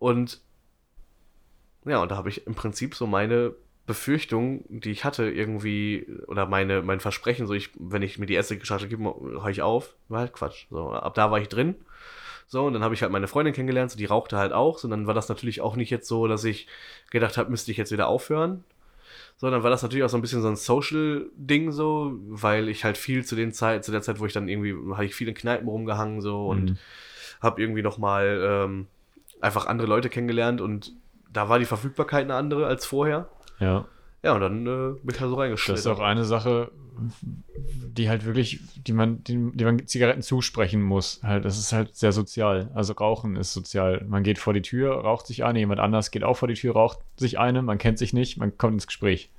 Und 0.00 0.40
ja, 1.84 2.02
und 2.02 2.10
da 2.10 2.16
habe 2.16 2.30
ich 2.30 2.48
im 2.48 2.56
Prinzip 2.56 2.96
so 2.96 3.06
meine 3.06 3.54
Befürchtung, 3.86 4.64
die 4.68 4.90
ich 4.90 5.04
hatte, 5.04 5.30
irgendwie, 5.30 6.04
oder 6.26 6.46
meine, 6.46 6.82
mein 6.82 6.98
Versprechen, 6.98 7.46
so 7.46 7.54
ich, 7.54 7.70
wenn 7.78 8.02
ich 8.02 8.18
mir 8.18 8.26
die 8.26 8.34
erste 8.34 8.58
Schachtel 8.64 8.88
gebe, 8.88 9.04
höre 9.04 9.50
ich 9.50 9.62
auf, 9.62 9.94
war 10.08 10.18
halt 10.18 10.32
Quatsch. 10.32 10.66
So, 10.68 10.90
ab 10.90 11.14
da 11.14 11.30
war 11.30 11.40
ich 11.40 11.48
drin. 11.48 11.76
So, 12.48 12.66
und 12.66 12.72
dann 12.72 12.82
habe 12.82 12.94
ich 12.94 13.02
halt 13.02 13.12
meine 13.12 13.28
Freundin 13.28 13.54
kennengelernt, 13.54 13.92
so, 13.92 13.96
die 13.98 14.06
rauchte 14.06 14.36
halt 14.36 14.52
auch. 14.52 14.78
So, 14.78 14.88
dann 14.88 15.06
war 15.06 15.14
das 15.14 15.28
natürlich 15.28 15.60
auch 15.60 15.76
nicht 15.76 15.90
jetzt 15.90 16.08
so, 16.08 16.26
dass 16.26 16.42
ich 16.42 16.66
gedacht 17.12 17.38
habe, 17.38 17.52
müsste 17.52 17.70
ich 17.70 17.76
jetzt 17.76 17.92
wieder 17.92 18.08
aufhören. 18.08 18.64
So, 19.40 19.50
dann 19.50 19.62
war 19.62 19.70
das 19.70 19.82
natürlich 19.82 20.04
auch 20.04 20.08
so 20.08 20.18
ein 20.18 20.20
bisschen 20.20 20.42
so 20.42 20.48
ein 20.48 20.56
Social-Ding 20.56 21.70
so, 21.72 22.12
weil 22.26 22.68
ich 22.68 22.84
halt 22.84 22.98
viel 22.98 23.24
zu 23.24 23.36
den 23.36 23.52
Zeit, 23.52 23.84
zu 23.84 23.92
der 23.92 24.02
Zeit, 24.02 24.18
wo 24.18 24.26
ich 24.26 24.32
dann 24.32 24.48
irgendwie, 24.48 24.74
habe 24.94 25.04
ich 25.04 25.14
viel 25.14 25.28
in 25.28 25.34
Kneipen 25.34 25.68
rumgehangen 25.68 26.20
so 26.20 26.46
und 26.48 26.72
Mhm. 26.72 26.76
habe 27.40 27.62
irgendwie 27.62 27.82
nochmal 27.82 28.40
ähm, 28.42 28.86
einfach 29.40 29.66
andere 29.66 29.86
Leute 29.88 30.08
kennengelernt 30.08 30.60
und 30.60 30.92
da 31.32 31.48
war 31.48 31.58
die 31.60 31.66
Verfügbarkeit 31.66 32.24
eine 32.24 32.34
andere 32.34 32.66
als 32.66 32.84
vorher. 32.84 33.28
Ja. 33.60 33.86
Ja, 34.24 34.32
und 34.34 34.40
dann 34.40 34.66
äh, 34.66 34.98
bin 35.00 35.14
ich 35.14 35.20
halt 35.20 35.30
so 35.30 35.36
Das 35.36 35.38
reingeschlittert. 35.38 35.78
ist 35.78 35.86
auch 35.86 36.00
eine 36.00 36.24
Sache, 36.24 36.72
die 36.98 38.08
halt 38.08 38.24
wirklich, 38.24 38.60
die 38.86 38.92
man, 38.92 39.22
die, 39.24 39.50
die 39.54 39.64
man 39.64 39.86
Zigaretten 39.86 40.22
zusprechen 40.22 40.82
muss. 40.82 41.20
Halt, 41.22 41.44
das 41.44 41.58
ist 41.58 41.72
halt 41.72 41.94
sehr 41.96 42.12
sozial. 42.12 42.70
Also 42.74 42.92
Rauchen 42.94 43.36
ist 43.36 43.52
sozial. 43.52 44.04
Man 44.08 44.22
geht 44.22 44.38
vor 44.38 44.52
die 44.52 44.62
Tür, 44.62 44.92
raucht 44.94 45.26
sich 45.26 45.44
eine, 45.44 45.58
jemand 45.58 45.80
anders 45.80 46.10
geht 46.10 46.24
auch 46.24 46.36
vor 46.36 46.48
die 46.48 46.54
Tür, 46.54 46.72
raucht 46.74 46.98
sich 47.16 47.38
eine, 47.38 47.62
man 47.62 47.78
kennt 47.78 47.98
sich 47.98 48.12
nicht, 48.12 48.36
man 48.38 48.56
kommt 48.58 48.74
ins 48.74 48.86
Gespräch. 48.86 49.30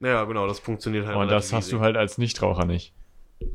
Ja, 0.00 0.24
genau, 0.24 0.46
das 0.46 0.58
funktioniert 0.60 1.06
halt. 1.06 1.16
Und 1.16 1.28
das 1.30 1.52
hast 1.52 1.66
easy. 1.68 1.76
du 1.76 1.80
halt 1.80 1.96
als 1.96 2.18
Nichtraucher 2.18 2.64
nicht. 2.64 2.92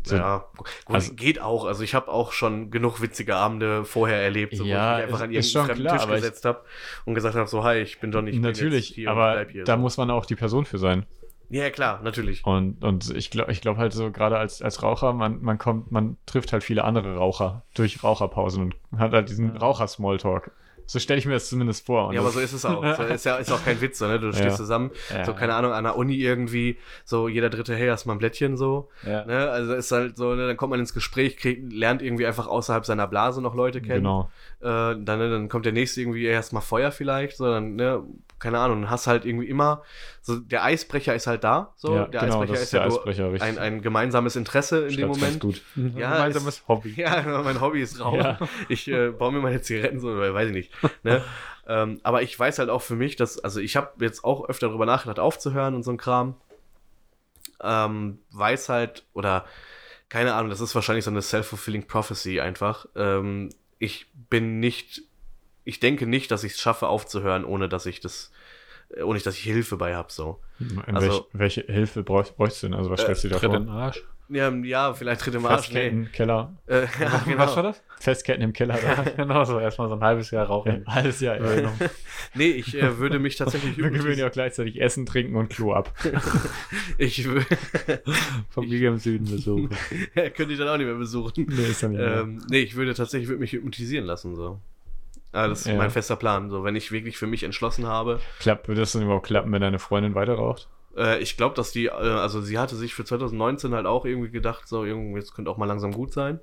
so- 0.06 0.16
Ja, 0.16 0.46
gut, 0.58 0.68
Also- 0.88 1.14
geht 1.14 1.42
auch. 1.42 1.66
Also 1.66 1.84
ich 1.84 1.94
habe 1.94 2.08
auch 2.10 2.32
schon 2.32 2.72
genug 2.72 3.02
witzige 3.02 3.36
Abende 3.36 3.84
vorher 3.86 4.22
erlebt, 4.22 4.56
so, 4.56 4.64
Ja, 4.66 4.66
wo 4.66 4.72
ich 4.92 4.96
mich 4.98 5.04
einfach 5.06 5.22
an 5.26 5.32
irgendeinen 5.32 5.44
schon 5.44 5.66
fremden 5.66 5.82
klar, 5.84 5.98
Tisch 6.00 6.16
gesetzt 6.16 6.46
habe 6.46 6.62
und 7.06 7.14
gesagt 7.16 7.36
habe, 7.36 7.48
so, 7.50 7.64
hi, 7.64 7.78
ich 7.80 8.00
bin 8.00 8.12
Johnny, 8.12 8.30
ich 8.32 8.38
bin 8.38 8.46
jetzt 8.46 8.58
Natürlich, 8.60 8.88
hier 8.88 9.10
und 9.10 9.18
aber 9.18 9.34
bleib 9.34 9.52
hier. 9.52 9.64
da 9.66 9.76
muss 9.78 9.98
man 9.98 10.10
auch 10.12 10.26
die 10.26 10.36
Person 10.36 10.66
für 10.66 10.78
sein. 10.78 11.06
Ja, 11.50 11.70
klar, 11.70 12.02
natürlich. 12.04 12.46
Und, 12.46 12.84
und 12.84 13.10
ich 13.16 13.30
glaube 13.30 13.52
ich 13.52 13.62
glaub 13.62 13.78
halt 13.78 13.94
so, 13.94 14.12
gerade 14.12 14.38
als, 14.38 14.62
als 14.62 14.82
Raucher, 14.82 15.14
man, 15.14 15.42
man 15.42 15.58
kommt, 15.58 15.92
man 15.92 16.18
trifft 16.26 16.52
halt 16.54 16.64
viele 16.64 16.84
andere 16.84 17.16
Raucher 17.18 17.64
durch 17.76 18.04
Raucherpausen 18.04 18.74
und 18.92 19.00
hat 19.00 19.12
halt 19.12 19.30
diesen 19.30 19.56
Raucher-Smalltalk. 19.58 20.52
So 20.86 21.00
stelle 21.00 21.18
ich 21.18 21.26
mir 21.26 21.32
das 21.34 21.48
zumindest 21.48 21.86
vor. 21.86 22.08
Und 22.08 22.16
Ja, 22.16 22.20
aber 22.20 22.32
so 22.32 22.42
ist 22.42 22.52
es 22.52 22.66
auch. 22.66 22.84
So 22.98 23.04
ist 23.04 23.24
ja 23.24 23.38
ist 23.38 23.50
auch 23.54 23.64
kein 23.64 23.80
Witz, 23.80 24.00
so, 24.00 24.08
ne? 24.08 24.20
Du 24.20 24.28
stehst 24.34 24.46
Ja. 24.46 24.56
zusammen, 24.56 24.92
Ja. 25.14 25.24
so, 25.24 25.34
keine 25.34 25.54
Ahnung, 25.56 25.72
an 25.72 25.86
der 25.86 25.96
Uni 25.96 26.16
irgendwie, 26.16 26.78
so 27.06 27.30
jeder 27.30 27.50
dritte, 27.50 27.74
hey, 27.74 27.88
hast 27.88 28.06
mal 28.06 28.14
ein 28.14 28.20
Blättchen 28.20 28.58
so. 28.58 28.90
Ja. 29.08 29.24
Ne? 29.24 29.50
Also 29.50 29.74
ist 29.76 29.92
halt 29.94 30.18
so, 30.18 30.36
ne? 30.36 30.46
dann 30.46 30.58
kommt 30.58 30.72
man 30.72 30.82
ins 30.82 30.94
Gespräch, 30.94 31.38
kriegt, 31.38 31.72
lernt 31.72 32.02
irgendwie 32.02 32.26
einfach 32.26 32.48
außerhalb 32.48 32.86
seiner 32.86 33.08
Blase 33.08 33.42
noch 33.42 33.56
Leute 33.56 33.82
kennen. 33.82 34.04
Genau. 34.04 34.30
Äh, 34.60 34.66
dann, 34.66 35.06
ne, 35.20 35.30
dann 35.30 35.48
kommt 35.48 35.66
der 35.66 35.72
nächste 35.74 36.02
irgendwie 36.02 36.26
erstmal 36.26 36.62
Feuer 36.62 36.92
vielleicht, 36.92 37.38
so 37.38 37.46
dann, 37.46 37.76
ne, 37.78 38.04
keine 38.44 38.60
Ahnung, 38.60 38.82
dann 38.84 38.92
hast 38.92 39.08
halt 39.08 39.26
irgendwie 39.26 39.48
immer, 39.48 39.82
so 40.22 40.38
der 40.40 40.64
Eisbrecher 40.64 41.16
ist 41.16 41.26
halt 41.26 41.44
da, 41.44 41.74
so, 41.78 41.96
Ja, 41.96 42.06
der 42.06 42.22
genau, 42.22 42.42
Eisbrecher 42.42 42.52
das 42.54 42.60
ist 42.60 42.64
ist 42.66 42.74
der 42.74 42.82
ja 42.82 42.88
nur 42.90 42.98
Eisbrecher, 43.00 43.32
richtig. 43.34 43.50
ein, 43.50 43.58
ein 43.58 43.82
gemeinsames 43.82 44.36
Interesse 44.36 44.88
in 44.88 44.96
dem 44.98 45.08
Moment. 45.08 45.40
gut. 45.40 45.62
Ja, 45.76 46.12
gemeinsames 46.14 46.56
es- 46.60 46.68
Hobby. 46.68 46.94
Ja, 46.98 47.42
mein 47.44 47.60
Hobby 47.62 47.82
ist 47.82 48.00
Rauchen. 48.00 48.20
Ja. 48.20 48.38
Ich 48.70 48.88
äh, 48.88 49.10
baue 49.12 49.32
mir 49.32 49.40
meine 49.40 49.62
Zigaretten 49.62 50.00
so, 50.00 50.16
weil 50.18 50.34
weiß 50.34 50.50
ich 50.50 50.54
nicht. 50.54 50.72
Ne? 51.04 51.24
ähm, 51.68 52.00
aber 52.04 52.22
ich 52.22 52.38
weiß 52.38 52.60
halt 52.60 52.70
auch 52.70 52.82
für 52.84 52.96
mich, 52.96 53.16
dass, 53.16 53.40
also 53.40 53.60
ich 53.60 53.76
habe 53.76 53.92
jetzt 54.06 54.24
auch 54.24 54.48
öfter 54.48 54.68
darüber 54.68 54.86
nachgedacht, 54.86 55.20
aufzuhören 55.20 55.74
und 55.74 55.84
so 55.84 55.92
ein 55.92 55.98
Kram. 55.98 56.36
Ähm, 57.62 58.20
weiß 58.32 58.70
halt, 58.70 59.06
oder 59.14 59.46
keine 60.10 60.34
Ahnung, 60.34 60.50
das 60.50 60.60
ist 60.60 60.76
wahrscheinlich 60.76 61.06
so 61.06 61.12
eine 61.12 61.22
self-fulfilling 61.22 61.88
prophecy 61.88 62.40
einfach. 62.40 62.86
Ähm, 62.96 63.50
ich 63.80 64.08
bin 64.30 64.60
nicht, 64.60 65.04
ich 65.66 65.80
denke 65.80 66.08
nicht, 66.08 66.32
dass 66.32 66.44
ich 66.44 66.54
es 66.54 66.60
schaffe 66.60 66.88
aufzuhören, 66.88 67.46
ohne 67.46 67.70
dass 67.70 67.86
ich 67.86 68.00
das, 68.00 68.32
äh, 68.96 69.02
ohne 69.04 69.20
dass 69.20 69.38
ich 69.38 69.44
Hilfe 69.44 69.78
bei 69.78 69.96
habe, 69.96 70.12
so. 70.12 70.40
Also- 70.88 71.28
welch, 71.34 71.58
welche 71.58 71.74
Hilfe 71.74 72.04
bräuch, 72.04 72.36
bräuchst 72.36 72.62
du 72.64 72.68
denn? 72.68 72.76
Also, 72.76 72.90
was 72.90 73.00
Äh, 73.02 73.04
stellst 73.04 73.24
du 73.26 73.28
dir 73.30 73.40
vor? 73.40 73.54
in 73.56 73.64
den 73.64 73.70
Arsch. 73.70 74.04
Ja, 74.30 74.50
ja 74.50 74.94
vielleicht 74.94 75.22
tritt 75.22 75.36
im 75.36 75.46
Arsch. 75.46 75.68
Nee. 75.70 75.74
Festketten, 75.90 76.12
Keller. 76.14 76.56
Äh, 76.66 76.86
ja, 77.00 77.22
genau. 77.26 77.38
Was 77.40 77.56
war 77.58 77.64
das? 77.64 77.84
Festketten 78.00 78.42
im 78.42 78.54
Keller. 78.54 78.80
Ja, 78.82 79.04
genau 79.18 79.44
so. 79.44 79.60
Erstmal 79.60 79.90
so 79.90 79.96
ein 79.96 80.02
halbes 80.02 80.32
Jahr 80.32 80.48
rauchen. 80.48 80.84
Alles 80.88 81.20
ja. 81.20 81.36
ja. 81.36 81.74
Nee, 82.34 82.48
ich 82.52 82.74
äh, 82.74 82.98
würde 82.98 83.20
mich 83.20 83.36
tatsächlich 83.36 83.78
Wir 83.78 83.90
gewöhnen 83.90 84.18
ja 84.18 84.28
auch 84.28 84.32
gleichzeitig 84.32 84.82
Essen, 84.82 85.06
Trinken 85.06 85.36
und 85.36 85.50
Klo 85.50 85.74
ab. 85.74 85.94
Ich 86.98 87.20
wür- 87.28 87.46
Familie 88.50 88.88
im 88.90 88.98
Süden 88.98 89.26
besuchen. 89.30 89.70
könnte 90.16 90.54
ich 90.54 90.58
dann 90.58 90.70
auch 90.70 90.78
nicht 90.78 90.88
mehr 90.88 90.96
besuchen. 90.96 91.46
Nee, 91.50 91.66
ist 91.66 91.82
ja 91.82 91.90
nicht 91.90 92.00
mehr. 92.00 92.22
Ähm, 92.22 92.42
nee, 92.50 92.60
ich 92.62 92.76
würde 92.76 92.94
tatsächlich 92.94 93.28
würde 93.28 93.42
mich 93.42 93.52
hypnotisieren 93.52 94.06
lassen. 94.06 94.36
So. 94.36 94.60
Ah, 95.34 95.48
das 95.48 95.62
ist 95.62 95.68
Ja. 95.68 95.76
mein 95.76 95.90
fester 95.90 96.16
Plan. 96.16 96.50
So, 96.50 96.64
wenn 96.64 96.76
ich 96.76 96.92
wirklich 96.92 97.18
für 97.18 97.28
mich 97.28 97.44
entschlossen 97.44 97.86
habe. 97.88 98.20
Klappt, 98.40 98.68
würde 98.68 98.82
das 98.82 98.92
denn 98.94 99.02
überhaupt 99.02 99.26
klappen, 99.26 99.52
wenn 99.52 99.62
deine 99.62 99.80
Freundin 99.80 100.16
weiter 100.16 100.36
raucht? 100.36 100.70
Äh, 100.96 101.20
ich 101.20 101.38
glaube, 101.38 101.56
dass 101.56 101.72
die, 101.72 101.88
äh, 101.88 101.92
also 101.92 102.42
sie 102.42 102.60
hatte 102.60 102.76
sich 102.76 102.94
für 102.94 103.04
2019 103.04 103.74
halt 103.74 103.88
auch 103.88 104.06
irgendwie 104.06 104.30
gedacht, 104.30 104.68
so, 104.68 104.84
irgendwie, 104.86 105.20
jetzt 105.20 105.34
könnte 105.34 105.50
auch 105.50 105.58
mal 105.58 105.66
langsam 105.66 105.92
gut 105.92 106.14
sein. 106.14 106.40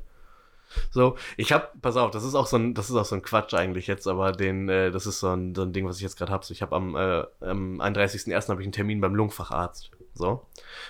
So, 0.90 1.16
ich 1.36 1.52
hab, 1.52 1.80
pass 1.82 1.96
auf, 1.96 2.10
das 2.10 2.24
ist 2.24 2.34
auch 2.34 2.46
so 2.46 2.56
ein, 2.56 2.74
das 2.74 2.90
ist 2.90 2.96
auch 2.96 3.04
so 3.04 3.16
ein 3.16 3.22
Quatsch 3.22 3.54
eigentlich 3.54 3.86
jetzt, 3.88 4.06
aber 4.06 4.32
den, 4.32 4.68
äh, 4.68 4.90
das 4.90 5.06
ist 5.06 5.20
so 5.20 5.28
ein, 5.28 5.54
so 5.54 5.62
ein 5.62 5.72
Ding, 5.72 5.86
was 5.86 5.96
ich 5.96 6.02
jetzt 6.02 6.16
gerade 6.16 6.32
hab. 6.32 6.44
So, 6.44 6.52
ich 6.52 6.62
habe 6.62 6.76
am, 6.76 6.94
äh, 6.96 7.24
am 7.40 7.80
31.01. 7.80 8.48
habe 8.50 8.60
ich 8.62 8.66
einen 8.66 8.72
Termin 8.72 9.00
beim 9.00 9.14
Lungenfacharzt. 9.14 9.90
So. 10.20 10.46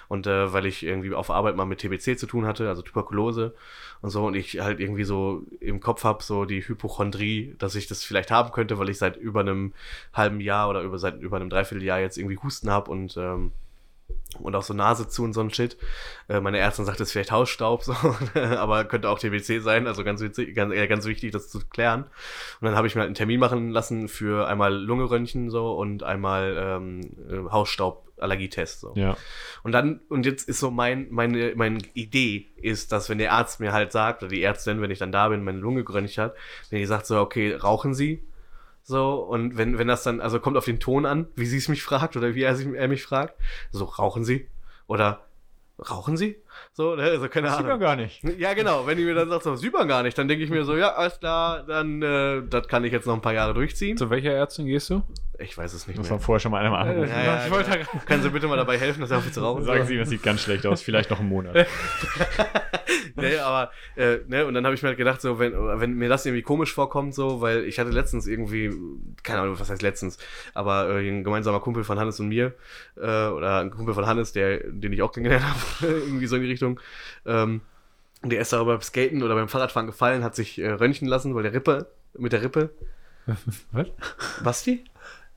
Und 0.09 0.27
äh, 0.27 0.53
weil 0.53 0.67
ich 0.67 0.83
irgendwie 0.83 1.15
auf 1.15 1.31
Arbeit 1.31 1.57
mal 1.57 1.65
mit 1.65 1.79
TBC 1.79 2.19
zu 2.19 2.27
tun 2.27 2.47
hatte, 2.47 2.69
also 2.69 2.83
Tuberkulose 2.83 3.55
und 4.03 4.11
so, 4.11 4.27
und 4.27 4.35
ich 4.35 4.61
halt 4.61 4.81
irgendwie 4.81 5.05
so 5.05 5.43
im 5.61 5.81
Kopf 5.81 6.05
habe, 6.05 6.23
so 6.23 6.45
die 6.45 6.67
Hypochondrie, 6.67 7.55
dass 7.59 7.75
ich 7.75 7.87
das 7.87 8.05
vielleicht 8.05 8.31
haben 8.31 8.53
könnte, 8.53 8.79
weil 8.79 8.91
ich 8.91 8.99
seit 8.99 9.17
über 9.17 9.41
einem 9.41 9.73
halben 10.13 10.41
Jahr 10.41 10.69
oder 10.69 10.83
über 10.83 10.99
seit 10.99 11.21
über 11.21 11.37
einem 11.37 11.51
Dreivierteljahr 11.51 12.01
jetzt 12.01 12.19
irgendwie 12.19 12.39
Husten 12.39 12.71
habe 12.71 12.91
und 12.91 13.17
ähm, 13.17 13.53
und 14.39 14.55
auch 14.55 14.63
so 14.63 14.75
Nase 14.75 15.09
zu 15.09 15.25
und 15.25 15.33
so 15.33 15.41
ein 15.41 15.51
Shit. 15.51 15.77
Äh, 16.29 16.41
meine 16.41 16.59
Ärztin 16.59 16.85
sagt, 16.85 17.01
das 17.01 17.09
ist 17.09 17.13
vielleicht 17.13 17.33
Hausstaub, 17.33 17.83
so, 17.85 17.95
aber 18.35 18.85
könnte 18.85 19.09
auch 19.09 19.19
TBC 19.19 19.61
sein, 19.61 19.87
also 19.87 20.05
ganz 20.05 20.21
witzig, 20.21 20.55
ganz, 20.55 20.73
äh, 20.73 20.87
ganz 20.87 21.05
wichtig, 21.07 21.33
das 21.33 21.49
zu 21.49 21.61
klären. 21.69 22.05
Und 22.61 22.67
dann 22.67 22.77
habe 22.77 22.87
ich 22.87 22.95
mir 22.95 23.01
halt 23.01 23.09
einen 23.09 23.15
Termin 23.15 23.41
machen 23.41 23.71
lassen 23.71 24.09
für 24.09 24.47
einmal 24.49 24.75
Lungeröntgen 24.75 25.51
so 25.51 25.73
und 25.73 26.03
einmal 26.03 26.57
ähm, 26.59 27.01
äh, 27.29 27.51
Hausstauballergietest 28.21 28.81
so. 28.81 28.93
Ja. 28.95 29.17
Und 29.63 29.73
dann, 29.73 30.01
und 30.09 30.27
jetzt 30.27 30.49
ist 30.49 30.61
so 30.61 30.71
mein, 30.71 31.09
meine, 31.11 31.55
meine 31.57 31.79
Idee 31.95 32.49
ist, 32.57 32.93
dass 32.93 33.09
wenn 33.09 33.19
der 33.19 33.33
Arzt 33.33 33.61
mir 33.61 33.73
halt 33.73 33.93
sagt, 33.93 34.23
oder 34.23 34.31
die 34.31 34.43
Ärztin, 34.43 34.81
wenn 34.81 34.91
ich 34.91 34.99
dann 34.99 35.13
da 35.13 35.29
bin, 35.29 35.43
meine 35.43 35.59
Lunge 35.59 35.85
geröntgt 35.85 36.19
hat, 36.19 36.35
wenn 36.71 36.79
die 36.79 36.87
sagt 36.87 37.07
so, 37.07 37.21
okay, 37.21 37.55
rauchen 37.55 37.95
Sie? 37.95 38.23
So, 38.83 39.17
und 39.17 39.57
wenn, 39.57 39.79
wenn 39.79 39.89
das 39.89 40.03
dann, 40.03 40.21
also 40.21 40.41
kommt 40.41 40.57
auf 40.57 40.65
den 40.65 40.81
Ton 40.81 41.07
an, 41.07 41.29
wie 41.37 41.47
sie 41.47 41.59
es 41.59 41.69
mich 41.69 41.83
fragt 41.83 42.17
oder 42.17 42.35
wie 42.35 42.43
er, 42.43 42.57
sich, 42.57 42.67
er 42.67 42.89
mich 42.89 43.03
fragt, 43.03 43.35
so, 43.71 43.85
rauchen 43.85 44.25
Sie? 44.25 44.49
Oder 44.87 45.27
rauchen 45.79 46.17
Sie? 46.17 46.37
So, 46.73 46.95
ne? 46.97 47.03
also 47.03 47.29
keine 47.29 47.47
Das 47.49 47.57
sieht 47.57 47.63
man 47.67 47.73
Ahnung. 47.73 47.81
gar 47.81 47.97
nicht. 47.97 48.23
Ja, 48.39 48.55
genau, 48.55 48.87
wenn 48.87 48.97
die 48.99 49.05
mir 49.05 49.15
dann 49.15 49.29
sagt, 49.29 49.45
so, 49.45 49.55
sieht 49.57 49.73
man 49.73 49.89
gar 49.89 50.03
nicht, 50.03 50.17
dann 50.17 50.29
denke 50.29 50.45
ich 50.45 50.51
mir 50.51 50.65
so, 50.65 50.77
ja, 50.77 50.95
alles 50.95 51.19
klar, 51.19 51.63
dann, 51.67 52.03
äh, 52.03 52.43
das 52.49 52.69
kann 52.69 52.85
ich 52.85 52.93
jetzt 52.93 53.07
noch 53.07 53.15
ein 53.15 53.23
paar 53.23 53.35
Jahre 53.35 53.55
durchziehen. 53.55 53.97
Zu 53.97 54.11
welcher 54.11 54.33
Ärztin 54.33 54.67
gehst 54.67 54.91
du? 54.91 55.03
Ich 55.39 55.57
weiß 55.57 55.73
es 55.73 55.87
nicht 55.87 55.97
Muss 55.97 56.09
mehr. 56.09 56.19
man 56.19 56.21
vorher 56.23 56.39
schon 56.41 56.53
mal 56.53 56.59
einem 56.63 56.75
anrufen. 56.75 57.09
Ja, 57.09 57.25
ja, 57.25 57.45
Ich 57.47 57.51
wollte 57.51 57.71
genau. 57.71 58.05
Können 58.05 58.23
Sie 58.23 58.29
bitte 58.29 58.47
mal 58.47 58.57
dabei 58.57 58.77
helfen, 58.77 59.01
dass 59.01 59.11
er 59.11 59.17
aufhört 59.19 59.33
zu 59.33 59.41
rauchen? 59.41 59.65
Sagen 59.65 59.87
Sie, 59.87 59.97
das 59.97 60.11
sieht 60.11 60.23
ganz 60.23 60.43
schlecht 60.43 60.67
aus. 60.67 60.83
Vielleicht 60.83 61.09
noch 61.11 61.19
einen 61.21 61.31
Monat. 61.31 61.67
nee, 63.17 63.37
aber, 63.39 63.71
äh, 63.97 64.19
ne, 64.29 64.47
und 64.47 64.55
dann 64.55 64.65
habe 64.65 64.75
ich 64.75 64.83
mir 64.83 64.89
halt 64.89 64.99
gedacht, 64.99 65.21
so, 65.21 65.39
wenn, 65.39 65.53
wenn 65.81 65.95
mir 65.95 66.09
das 66.09 66.27
irgendwie 66.27 66.43
komisch 66.43 66.75
vorkommt, 66.75 67.15
so, 67.15 67.41
weil 67.41 67.65
ich 67.65 67.79
hatte 67.79 67.91
letztens 67.91 68.27
irgendwie, 68.27 68.71
keine 69.23 69.41
Ahnung, 69.41 69.59
was 69.59 69.71
heißt 69.71 69.83
letztens, 69.83 70.19
aber 70.55 70.91
äh, 70.91 71.09
ein 71.09 71.25
gemeinsamer 71.25 71.61
Kumpel 71.61 71.85
von 71.85 71.99
Hannes 71.99 72.21
und 72.21 72.29
mir, 72.29 72.53
äh, 72.97 73.01
oder 73.29 73.61
ein 73.61 73.71
Kumpel 73.71 73.95
von 73.95 74.07
Hannes, 74.07 74.33
der, 74.33 74.59
den 74.65 74.93
ich 74.93 75.03
auch 75.03 75.13
kennengelernt 75.13 75.45
habe, 75.81 75.93
irgendwie 75.93 76.27
so 76.27 76.37
in 76.37 76.43
die 76.43 76.49
Richtung, 76.51 76.81
ähm, 77.25 77.61
der 78.23 78.41
ist 78.41 78.53
aber 78.53 78.73
beim 78.73 78.83
Skaten 78.83 79.23
oder 79.23 79.35
beim 79.35 79.49
Fahrradfahren 79.49 79.87
gefallen, 79.87 80.23
hat 80.25 80.35
sich 80.35 80.59
äh, 80.59 80.71
röntgen 80.71 81.09
lassen, 81.09 81.35
weil 81.35 81.43
der 81.45 81.55
Rippe, 81.55 81.87
mit 82.19 82.33
der 82.33 82.43
Rippe, 82.43 82.71
Was? 83.73 83.87
Basti? 84.43 84.85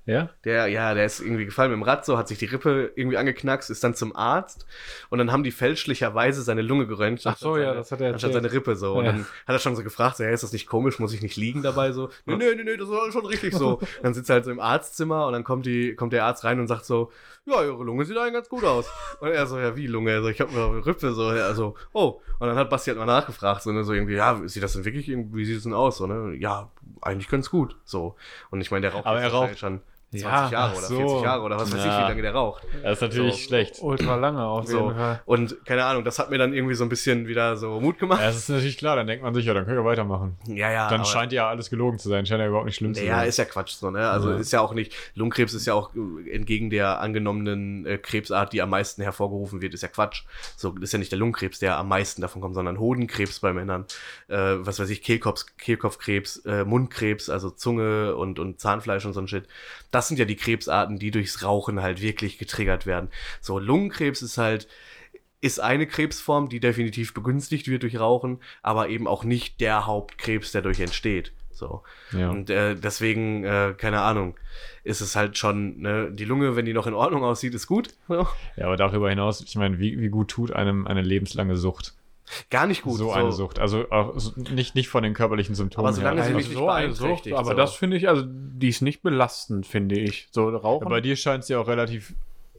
Ja? 0.06 0.30
Der, 0.44 0.68
ja, 0.68 0.94
der 0.94 1.06
ist 1.06 1.22
irgendwie 1.22 1.46
gefallen 1.46 1.72
mit 1.72 1.80
dem 1.80 1.84
Rad, 1.84 2.06
so 2.06 2.18
hat 2.18 2.28
sich 2.28 2.38
die 2.38 2.44
Rippe 2.46 2.92
irgendwie 2.96 3.16
angeknackst, 3.16 3.70
ist 3.70 3.86
dann 3.86 3.96
zum 3.96 4.14
Arzt 4.14 4.66
und 5.10 5.18
dann 5.18 5.32
haben 5.32 5.44
die 5.44 5.52
fälschlicherweise 5.52 6.42
seine 6.42 6.62
Lunge 6.62 6.88
geröntgt. 6.88 7.26
Ach 7.26 7.38
so, 7.38 7.54
anstatt 7.54 7.62
ja, 7.62 7.68
seine, 7.68 7.78
das 7.78 7.92
hat 7.94 8.02
er 8.02 8.14
Anstatt 8.14 8.32
erzählt. 8.32 8.44
seine 8.52 8.54
Rippe 8.54 8.76
so. 8.76 8.96
Und 8.96 9.06
Ja. 9.06 9.12
dann 9.14 9.22
hat 9.22 9.56
er 9.56 9.60
schon 9.60 9.78
so 9.78 9.84
gefragt, 9.84 10.18
so, 10.18 10.26
hey, 10.26 10.34
ist 10.34 10.44
das 10.44 10.52
nicht 10.52 10.68
komisch, 10.68 11.00
muss 11.00 11.14
ich 11.14 11.22
nicht 11.22 11.38
liegen 11.38 11.62
dabei 11.64 11.94
so? 11.94 12.10
Nee, 12.26 12.36
nee, 12.38 12.54
nee, 12.56 12.64
nee, 12.66 12.76
das 12.76 12.90
war 12.90 13.10
schon 13.14 13.26
richtig 13.26 13.54
so. 13.54 13.80
dann 14.04 14.14
sitzt 14.14 14.30
er 14.30 14.34
halt 14.36 14.46
so 14.46 14.52
im 14.52 14.60
Arztzimmer 14.60 15.26
und 15.28 15.32
dann 15.34 15.46
kommt, 15.46 15.66
die, 15.66 15.96
kommt 15.96 16.12
der 16.12 16.26
Arzt 16.26 16.44
rein 16.44 16.60
und 16.60 16.68
sagt 16.68 16.84
so, 16.84 17.10
ja, 17.46 17.64
ihre 17.64 17.84
Lunge 17.84 18.06
sieht 18.06 18.18
eigentlich 18.18 18.34
ganz 18.34 18.50
gut 18.50 18.64
aus. 18.64 18.86
Und 19.20 19.30
er 19.30 19.46
so, 19.48 19.60
ja, 19.60 19.76
wie 19.76 19.88
Lunge? 19.88 20.14
Also, 20.16 20.30
ich 20.30 20.40
habe 20.42 20.52
eine 20.52 20.86
Rippe, 20.86 21.14
so, 21.14 21.34
ja, 21.34 21.46
also, 21.46 21.76
oh. 21.94 22.22
Und 22.40 22.48
dann 22.48 22.56
hat 22.56 22.70
Basti 22.70 22.90
halt 22.90 23.00
mal 23.00 23.06
nachgefragt, 23.06 23.62
so, 23.64 23.72
ne, 23.72 23.84
so 23.84 23.94
irgendwie, 23.94 24.16
ja, 24.16 24.40
sieht 24.48 24.64
das 24.64 24.74
denn 24.74 24.86
wirklich, 24.86 25.08
wie 25.08 25.46
sieht 25.46 25.58
es 25.58 25.64
denn 25.64 25.74
aus? 25.74 25.98
So, 25.98 26.08
ne? 26.08 26.36
Ja, 26.36 26.72
eigentlich 27.02 27.30
ganz 27.30 27.50
gut. 27.50 27.78
So. 27.84 28.16
Und 28.50 28.62
ich 28.62 28.72
meine, 28.72 28.82
der 28.82 28.94
raucht 28.94 29.06
Aber 29.06 29.22
er 29.22 29.32
raucht- 29.32 29.60
schon 29.60 29.82
20 30.22 30.52
Ja, 30.52 30.52
Jahre 30.52 30.78
oder 30.78 30.88
so. 30.88 30.96
40 30.98 31.22
Jahre 31.24 31.42
oder 31.44 31.58
was 31.58 31.72
weiß 31.74 31.80
ich, 31.80 31.86
Ja. 31.86 32.00
wie 32.06 32.10
lange 32.10 32.22
der 32.22 32.34
raucht. 32.34 32.64
Das 32.84 32.94
ist 32.94 33.02
natürlich 33.02 33.34
So. 33.36 33.40
schlecht. 33.48 33.76
Ultra 33.82 34.16
lange 34.16 34.46
auf 34.46 34.68
So. 34.68 34.78
jeden 34.88 34.96
Fall. 34.96 35.22
Und 35.26 35.66
keine 35.66 35.86
Ahnung, 35.86 36.04
das 36.04 36.20
hat 36.20 36.30
mir 36.30 36.38
dann 36.38 36.54
irgendwie 36.54 36.76
so 36.76 36.84
ein 36.84 36.90
bisschen 36.90 37.28
wieder 37.28 37.58
so 37.58 37.80
Mut 37.80 38.00
gemacht. 38.00 38.20
Ja, 38.22 38.28
das 38.28 38.38
ist 38.38 38.50
natürlich 38.50 38.78
klar, 38.78 38.96
dann 38.96 39.08
denkt 39.08 39.24
man 39.24 39.34
sich, 39.34 39.46
ja, 39.46 39.54
dann 39.54 39.66
können 39.66 39.78
wir 39.78 39.86
weitermachen. 39.86 40.38
Ja, 40.48 40.72
ja. 40.72 40.90
Dann 40.90 41.06
scheint 41.06 41.32
ja 41.34 41.48
alles 41.50 41.70
gelogen 41.70 42.00
zu 42.00 42.10
sein, 42.10 42.26
scheint 42.26 42.40
ja 42.42 42.48
überhaupt 42.48 42.66
nicht 42.66 42.76
schlimm 42.76 42.94
zu 42.94 43.04
Ja, 43.04 43.18
sein. 43.20 43.30
ist 43.30 43.38
ja 43.38 43.46
Quatsch 43.46 43.72
so, 43.74 43.90
ne? 43.92 44.10
Also 44.10 44.30
Ja. 44.32 44.38
ist 44.38 44.52
ja 44.52 44.62
auch 44.62 44.74
nicht, 44.74 44.94
Lungenkrebs 45.16 45.54
ist 45.54 45.66
ja 45.66 45.74
auch 45.74 45.92
äh, 45.96 46.32
entgegen 46.36 46.70
der 46.70 47.00
angenommenen 47.02 47.86
äh, 47.86 47.98
Krebsart, 47.98 48.54
die 48.54 48.62
am 48.62 48.70
meisten 48.70 49.02
hervorgerufen 49.02 49.62
wird, 49.62 49.74
ist 49.74 49.82
ja 49.84 49.88
Quatsch. 49.90 50.24
So 50.56 50.76
ist 50.82 50.94
ja 50.94 51.00
nicht 51.00 51.12
der 51.12 51.20
Lungenkrebs, 51.20 51.60
der 51.60 51.78
am 51.78 51.88
meisten 51.88 52.22
davon 52.22 52.42
kommt, 52.42 52.56
sondern 52.56 52.80
Hodenkrebs 52.80 53.40
bei 53.40 53.54
Männern, 53.54 53.86
äh, 54.28 54.36
was 54.38 54.80
weiß 54.80 54.90
ich, 54.90 55.02
Kehlkopf, 55.02 55.46
Kehlkopfkrebs, 55.58 56.38
äh, 56.46 56.64
Mundkrebs, 56.66 57.30
also 57.30 57.50
Zunge 57.50 58.16
und, 58.16 58.40
und 58.40 58.60
Zahnfleisch 58.60 59.06
und 59.06 59.14
so 59.14 59.20
ein 59.22 59.28
Shit. 59.28 59.46
Das 59.92 60.03
sind 60.08 60.20
ja 60.20 60.26
die 60.26 60.36
Krebsarten, 60.36 61.00
die 61.00 61.12
durchs 61.12 61.44
Rauchen 61.44 61.82
halt 61.82 62.02
wirklich 62.02 62.38
getriggert 62.38 62.86
werden. 62.86 63.10
So, 63.42 63.60
Lungenkrebs 63.60 64.22
ist 64.22 64.38
halt, 64.38 64.68
ist 65.42 65.60
eine 65.60 65.88
Krebsform, 65.88 66.50
die 66.50 66.60
definitiv 66.60 67.14
begünstigt 67.14 67.68
wird 67.68 67.84
durch 67.84 68.00
Rauchen, 68.00 68.40
aber 68.62 68.90
eben 68.90 69.08
auch 69.08 69.24
nicht 69.24 69.60
der 69.60 69.86
Hauptkrebs, 69.86 70.52
der 70.52 70.62
durch 70.62 70.80
entsteht. 70.80 71.34
So. 71.52 71.84
Ja. 72.12 72.30
Und 72.30 72.50
äh, 72.50 72.76
deswegen, 72.76 73.44
äh, 73.44 73.74
keine 73.78 74.02
Ahnung, 74.02 74.36
ist 74.84 75.02
es 75.02 75.16
halt 75.16 75.38
schon, 75.38 75.82
ne, 75.82 76.12
die 76.12 76.26
Lunge, 76.26 76.56
wenn 76.56 76.66
die 76.66 76.74
noch 76.74 76.88
in 76.88 76.94
Ordnung 76.94 77.24
aussieht, 77.24 77.54
ist 77.54 77.68
gut. 77.68 77.90
So. 78.08 78.28
ja, 78.56 78.66
aber 78.66 78.78
darüber 78.78 79.10
hinaus, 79.10 79.42
ich 79.42 79.56
meine, 79.56 79.80
wie, 79.80 80.00
wie 80.00 80.10
gut 80.10 80.30
tut 80.30 80.52
einem 80.52 80.88
eine 80.88 81.02
lebenslange 81.02 81.56
Sucht? 81.56 81.94
Gar 82.50 82.68
nicht 82.68 82.84
gut. 82.84 82.98
so, 82.98 83.12
eine 83.12 83.32
Sucht. 83.32 83.60
Also 83.60 83.90
auch 83.92 84.14
so- 84.18 84.32
nicht, 84.38 84.76
nicht 84.76 84.88
von 84.90 85.04
den 85.04 85.14
körperlichen 85.14 85.56
Symptomen. 85.56 85.88
Aber 85.88 85.94
solange 85.94 86.22
her. 86.24 86.30
sie 86.30 86.34
Also, 86.36 86.48
nicht 86.50 86.58
so 86.58 86.70
eine 86.70 86.94
Sucht, 86.94 87.32
aber 87.34 87.52
so. 87.52 87.54
das 87.54 87.76
finde 87.76 87.98
ich, 87.98 88.08
also 88.08 88.24
die 88.26 88.70
ist 88.70 88.82
nicht 88.82 89.02
belastend, 89.04 89.66
finde 89.68 89.96
ich. 90.00 90.28
So 90.32 90.50
rauchen. 90.50 90.88
bei 90.90 91.02
dir 91.02 91.16
scheint 91.16 91.44
es 91.44 91.50
ja 91.50 91.60
auch 91.60 91.68
relativ 91.68 92.14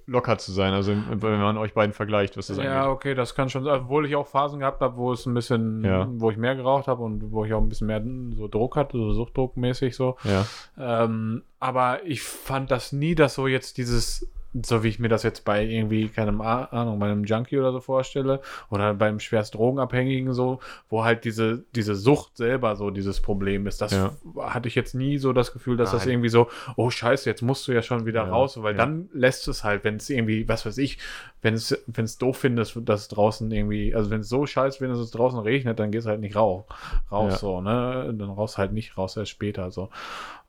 locker 0.06 0.36
zu 0.36 0.52
sein, 0.52 0.74
also 0.74 0.92
wenn 0.94 1.40
man 1.40 1.56
euch 1.56 1.72
beiden 1.72 1.94
vergleicht, 1.94 2.36
was 2.36 2.48
das 2.48 2.58
ja, 2.58 2.82
angeht. 2.82 2.92
okay, 2.94 3.14
das 3.14 3.34
kann 3.34 3.48
schon 3.48 3.64
sein. 3.64 3.80
Obwohl 3.80 4.04
ich 4.04 4.14
auch 4.16 4.26
Phasen 4.26 4.58
gehabt 4.60 4.82
habe, 4.82 4.98
wo 4.98 5.12
es 5.12 5.24
ein 5.24 5.32
bisschen, 5.32 5.82
Ja. 5.82 6.06
wo 6.10 6.30
ich 6.30 6.36
mehr 6.36 6.54
geraucht 6.56 6.88
habe 6.88 7.02
und 7.02 7.32
wo 7.32 7.46
ich 7.46 7.54
auch 7.54 7.60
ein 7.62 7.70
bisschen 7.70 7.86
mehr 7.86 8.02
so 8.36 8.46
Druck 8.46 8.76
hatte, 8.76 8.98
so 8.98 9.14
Suchtdruckmäßig 9.14 9.96
so. 9.96 10.18
Ja. 10.24 10.44
Ähm, 10.78 11.42
aber 11.58 12.04
ich 12.04 12.20
fand 12.22 12.70
das 12.70 12.92
nie, 12.92 13.14
dass 13.14 13.34
so 13.34 13.46
jetzt 13.46 13.78
dieses, 13.78 14.28
so 14.62 14.84
wie 14.84 14.88
ich 14.88 14.98
mir 14.98 15.08
das 15.08 15.22
jetzt 15.24 15.44
bei 15.44 15.64
irgendwie, 15.64 16.08
keine 16.08 16.32
Ah- 16.44 16.64
Ahnung, 16.70 16.98
bei 17.00 17.06
einem 17.06 17.24
Junkie 17.24 17.58
oder 17.58 17.72
so 17.72 17.80
vorstelle, 17.80 18.40
oder 18.70 18.94
beim 18.94 19.18
schwerst 19.20 19.54
Drogenabhängigen 19.54 20.32
so, 20.32 20.60
wo 20.88 21.02
halt 21.04 21.24
diese, 21.24 21.64
diese 21.74 21.94
Sucht 21.96 22.36
selber 22.36 22.76
so 22.76 22.90
dieses 22.90 23.20
Problem 23.20 23.66
ist. 23.66 23.80
Das 23.80 23.92
Ja. 23.92 24.12
hatte 24.38 24.68
ich 24.68 24.74
jetzt 24.76 24.94
nie 24.94 25.18
so 25.18 25.32
das 25.32 25.52
Gefühl, 25.52 25.76
dass 25.76 25.90
das 25.90 26.02
Nein. 26.04 26.14
irgendwie 26.14 26.28
so, 26.28 26.48
oh 26.76 26.90
scheiße, 26.90 27.28
jetzt 27.28 27.42
musst 27.42 27.66
du 27.66 27.72
ja 27.72 27.82
schon 27.82 28.06
wieder 28.06 28.24
Ja, 28.24 28.30
raus, 28.30 28.62
weil 28.62 28.74
ja. 28.74 28.78
dann 28.78 29.08
lässt 29.12 29.48
es 29.48 29.64
halt, 29.64 29.82
wenn 29.84 29.96
es 29.96 30.08
irgendwie, 30.08 30.48
was 30.48 30.64
weiß 30.64 30.78
ich, 30.78 30.98
wenn 31.42 31.54
es, 31.54 31.76
wenn 31.86 32.04
es 32.04 32.16
doof 32.18 32.38
findest, 32.38 32.78
dass 32.84 33.02
es 33.02 33.08
draußen 33.08 33.50
irgendwie, 33.50 33.94
also 33.94 34.10
wenn 34.10 34.20
es 34.20 34.28
so 34.28 34.46
scheiße 34.46 34.86
dass 34.86 34.98
es 34.98 35.10
draußen 35.10 35.38
regnet, 35.40 35.78
dann 35.78 35.90
gehst 35.90 36.06
halt 36.06 36.20
nicht 36.20 36.36
raus, 36.36 36.64
raus 37.10 37.40
so, 37.40 37.60
ne? 37.60 38.14
Dann 38.16 38.30
raus 38.30 38.56
halt 38.58 38.72
nicht, 38.72 38.96
raus 38.96 39.16
erst 39.16 39.30
später 39.30 39.70
so. 39.70 39.90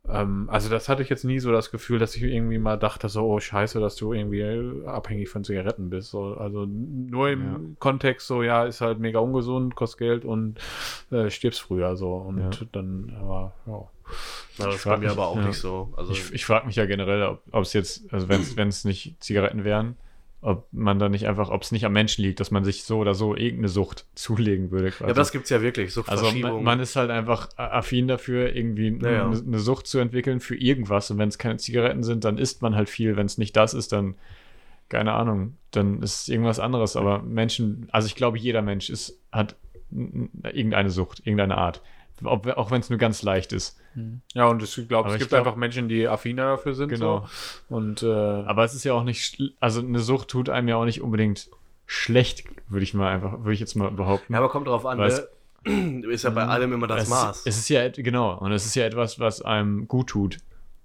Ähm, 0.10 0.49
also 0.52 0.69
das 0.69 0.88
hatte 0.90 1.02
ich 1.02 1.10
jetzt 1.10 1.23
nie 1.23 1.40
so 1.40 1.52
das 1.52 1.72
Gefühl, 1.72 1.99
dass 1.99 2.15
ich 2.15 2.23
irgendwie 2.23 2.57
mal 2.60 2.77
dachte, 2.77 3.10
so, 3.10 3.23
oh 3.26 3.40
scheiße, 3.40 3.80
dass 3.80 3.95
du 3.95 4.14
irgendwie 4.14 4.41
äh, 4.41 4.86
abhängig 4.86 5.30
von 5.30 5.44
Zigaretten 5.44 5.90
bist. 5.90 6.11
So, 6.11 6.36
also 6.36 6.65
nur 6.65 7.30
im 7.30 7.41
Ja. 7.41 7.60
Kontext 7.80 8.27
so, 8.27 8.44
ja, 8.44 8.65
ist 8.65 8.82
halt 8.82 8.99
mega 8.99 9.19
ungesund, 9.19 9.76
kostet 9.76 9.99
Geld 9.99 10.26
und 10.26 10.60
äh, 11.11 11.30
stirbst 11.30 11.61
früher 11.61 11.95
so. 11.95 12.14
Und 12.14 12.40
Ja. 12.40 12.49
dann, 12.72 13.15
aber, 13.19 13.53
ja. 13.65 13.88
Ja, 14.60 14.65
das 14.68 14.76
frag 14.76 14.99
mir 14.99 15.10
aber 15.11 15.27
auch 15.27 15.38
ja. 15.38 15.48
nicht 15.48 15.57
so. 15.57 15.91
Also, 15.98 16.11
Ich, 16.11 16.32
ich 16.32 16.45
frage 16.45 16.68
mich 16.68 16.76
ja 16.76 16.86
generell, 16.86 17.23
ob 17.23 17.41
ob 17.52 17.64
es 17.64 17.73
jetzt, 17.73 18.03
also 18.14 18.30
wenn 18.30 18.68
es 18.69 18.86
nicht 18.86 19.15
Zigaretten 19.23 19.64
wären, 19.64 19.95
ob 20.45 20.67
man 20.72 20.99
da 20.99 21.09
nicht 21.09 21.27
einfach, 21.27 21.49
ob 21.49 21.63
es 21.63 21.72
nicht 21.72 21.85
am 21.85 21.93
Menschen 21.93 22.22
liegt, 22.23 22.39
dass 22.39 22.51
man 22.51 22.63
sich 22.63 22.84
so 22.84 22.99
oder 22.99 23.15
so 23.15 23.35
irgendeine 23.35 23.67
Sucht 23.67 24.05
zulegen 24.15 24.69
würde. 24.69 24.91
Quasi. 24.91 25.09
ja, 25.09 25.13
das 25.13 25.31
gibt's 25.31 25.49
ja 25.49 25.61
wirklich, 25.61 25.88
also 25.88 26.01
Suchtverschiebung. 26.01 26.53
man, 26.53 26.63
man 26.63 26.80
ist 26.80 26.95
halt 26.95 27.09
einfach 27.09 27.49
affin 27.57 28.07
dafür, 28.07 28.55
irgendwie 28.55 28.95
Ja, 29.01 29.11
ja. 29.11 29.26
eine, 29.26 29.38
eine 29.39 29.59
Sucht 29.59 29.88
zu 29.88 29.97
entwickeln 29.97 30.39
für 30.39 30.55
irgendwas. 30.55 31.09
Und 31.09 31.17
wenn 31.17 31.30
es 31.30 31.39
keine 31.39 31.57
Zigaretten 31.57 32.03
sind, 32.03 32.23
dann 32.26 32.38
isst 32.38 32.61
man 32.61 32.76
halt 32.76 32.89
viel. 32.89 33.17
Wenn 33.17 33.26
es 33.26 33.39
nicht 33.39 33.55
das 33.55 33.73
ist, 33.73 33.91
dann 33.91 34.15
keine 34.88 35.13
Ahnung, 35.13 35.57
dann 35.72 36.03
ist 36.03 36.22
es 36.22 36.27
irgendwas 36.30 36.59
anderes. 36.59 36.95
Aber 36.95 37.23
Menschen, 37.23 37.88
also 37.91 38.05
ich 38.05 38.15
glaube, 38.15 38.38
jeder 38.38 38.61
Mensch 38.61 38.91
ist, 38.91 39.19
hat 39.31 39.55
irgendeine 39.89 40.91
Sucht, 40.91 41.22
irgendeine 41.26 41.57
Art. 41.57 41.81
Ob, 42.24 42.48
auch 42.48 42.72
wenn 42.72 42.82
es 42.82 42.90
nur 42.90 42.98
ganz 42.98 43.24
leicht 43.24 43.52
ist. 43.52 43.78
Ja, 44.34 44.48
und 44.48 44.64
ich 44.64 44.88
glaube, 44.88 45.10
es 45.10 45.18
gibt 45.18 45.30
glaub- 45.30 45.40
einfach 45.40 45.56
Menschen, 45.56 45.90
die 45.90 46.08
affiner 46.08 46.52
dafür 46.52 46.74
sind. 46.74 46.90
Genau. 46.90 47.28
So. 47.70 47.76
Und 47.76 48.04
äh, 48.04 48.08
Aber 48.08 48.64
es 48.64 48.74
ist 48.74 48.84
ja 48.84 48.94
auch 48.94 49.04
nicht, 49.04 49.42
also 49.60 49.82
eine 49.82 50.00
Sucht 50.00 50.30
tut 50.30 50.50
einem 50.50 50.68
ja 50.68 50.76
auch 50.78 50.86
nicht 50.86 51.02
unbedingt 51.02 51.50
schlecht, 51.86 52.46
würde 52.70 52.84
ich 52.84 52.94
mal 52.94 53.12
einfach, 53.12 53.40
würde 53.40 53.54
ich 53.54 53.60
jetzt 53.60 53.76
mal 53.76 53.92
behaupten. 53.92 54.34
ja, 54.34 54.40
aber 54.40 54.50
kommt 54.50 54.68
drauf 54.68 54.86
an, 54.86 54.98
ne? 54.98 55.28
ist 56.10 56.24
ja 56.24 56.30
bei 56.30 56.46
allem 56.46 56.74
immer 56.74 56.88
das 56.88 57.04
es, 57.04 57.10
Maß. 57.10 57.46
Es 57.46 57.58
ist 57.58 57.70
ja, 57.70 57.88
genau, 57.90 58.38
und 58.38 58.52
es 58.52 58.66
ist 58.66 58.76
ja 58.76 58.86
etwas, 58.86 59.20
was 59.20 59.42
einem 59.42 59.88
gut 59.88 60.08
tut, 60.08 60.38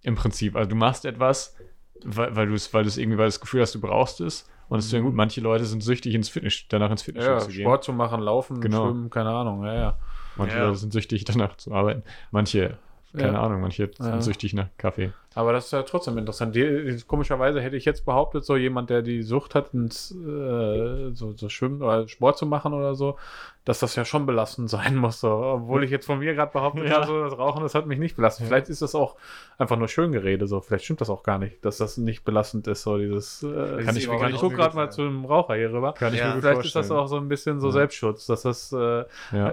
im 0.03 0.15
Prinzip. 0.15 0.57
Also 0.57 0.71
du 0.71 0.77
machst 0.77 1.05
etwas, 1.05 1.55
weil, 2.03 2.35
weil 2.35 2.47
du 2.47 2.55
es, 2.55 2.73
weil 2.73 2.85
du 2.85 2.89
es 2.89 2.97
irgendwie, 2.97 3.19
weil 3.19 3.27
das 3.27 3.41
Gefühl 3.41 3.61
hast, 3.61 3.75
du 3.75 3.81
brauchst 3.81 4.21
es. 4.21 4.49
Und 4.71 4.79
es 4.79 4.87
ist 4.87 4.93
ja 4.93 5.01
gut, 5.01 5.15
manche 5.15 5.41
Leute 5.43 5.65
sind 5.67 5.83
süchtig 5.83 6.15
ins 6.15 6.29
Fitness, 6.31 6.65
danach 6.69 6.91
ins 6.91 7.03
Fitnessstudio 7.03 7.39
ja, 7.41 7.45
zu 7.45 7.51
gehen. 7.51 7.63
Sport 7.63 7.85
zu 7.85 7.93
machen, 7.93 8.21
laufen, 8.23 8.61
Genau. 8.61 8.87
schwimmen, 8.87 9.11
keine 9.11 9.31
Ahnung, 9.31 9.65
ja, 9.67 9.75
ja. 9.75 9.99
Manche 10.37 10.57
Ja. 10.57 10.65
Leute 10.67 10.79
sind 10.79 10.93
süchtig 10.93 11.25
danach 11.27 11.57
zu 11.57 11.73
arbeiten. 11.75 12.03
Manche, 12.31 12.79
keine 13.13 13.33
Ja. 13.35 13.43
Ahnung, 13.43 13.61
manche 13.61 13.91
Ja. 13.99 14.05
sind 14.13 14.23
süchtig 14.23 14.55
nach 14.55 14.69
Kaffee. 14.79 15.13
Aber 15.35 15.53
das 15.53 15.67
ist 15.67 15.71
ja 15.73 15.83
trotzdem 15.85 16.19
interessant. 16.19 16.57
Die, 16.57 16.99
komischerweise 17.07 17.61
hätte 17.61 17.77
ich 17.77 17.85
jetzt 17.85 18.05
behauptet, 18.05 18.45
so 18.45 18.57
jemand, 18.57 18.91
der 18.91 19.03
die 19.03 19.23
Sucht 19.23 19.55
hat, 19.55 19.73
ins, 19.75 20.11
äh, 20.11 21.13
so, 21.13 21.33
so 21.37 21.49
Schwimmen 21.49 21.83
oder 21.83 22.09
Sport 22.09 22.37
zu 22.37 22.47
machen 22.47 22.73
oder 22.73 22.97
so, 22.97 23.17
dass 23.65 23.79
das 23.79 23.95
ja 23.95 24.05
schon 24.05 24.27
belastend 24.27 24.69
sein 24.71 24.97
muss. 24.97 25.21
So. 25.21 25.29
Obwohl 25.31 25.85
ich 25.85 25.91
jetzt 25.93 26.07
von 26.07 26.19
mir 26.19 26.35
gerade 26.35 26.51
behauptet 26.53 26.87
Ja. 26.89 26.97
habe, 26.97 27.07
so, 27.07 27.23
das 27.25 27.39
Rauchen, 27.39 27.63
das 27.63 27.77
hat 27.77 27.87
mich 27.87 28.01
nicht 28.01 28.17
belastet. 28.17 28.47
Vielleicht 28.49 28.69
ist 28.71 28.83
das 28.83 28.97
auch 28.97 29.15
einfach 29.57 29.77
nur 29.77 29.87
Schöngerede. 29.87 30.49
So. 30.49 30.61
Vielleicht 30.63 30.85
stimmt 30.85 31.01
das 31.01 31.11
auch 31.11 31.23
gar 31.23 31.39
nicht, 31.39 31.65
dass 31.65 31.77
das 31.77 31.97
nicht 31.97 32.25
belastend 32.25 32.67
ist. 32.67 32.83
So 32.83 32.99
dieses, 32.99 33.45
äh, 33.45 33.47
Kann 33.85 33.97
ich- 33.97 34.09
ich, 34.09 34.13
ich 34.13 34.23
ich 34.31 34.35
gucke 34.41 34.55
mir 34.57 34.63
gerade 34.63 34.75
mal 34.75 34.91
zu 34.91 35.03
einem 35.03 35.25
Raucher 35.27 35.55
hier 35.55 35.73
rüber. 35.73 35.93
Kann 35.93 36.13
ich 36.13 36.19
Ja. 36.19 36.29
mir 36.29 36.33
gut 36.35 36.43
Vielleicht 36.43 36.65
ist 36.65 36.75
das 36.75 36.89
vorstellen. 36.89 37.01
auch 37.01 37.07
so 37.07 37.17
ein 37.19 37.29
bisschen 37.29 37.61
so 37.61 37.69
Ja. 37.69 37.73
Selbstschutz, 37.75 38.27
dass 38.27 38.43
das 38.43 38.73
äh, 38.73 39.05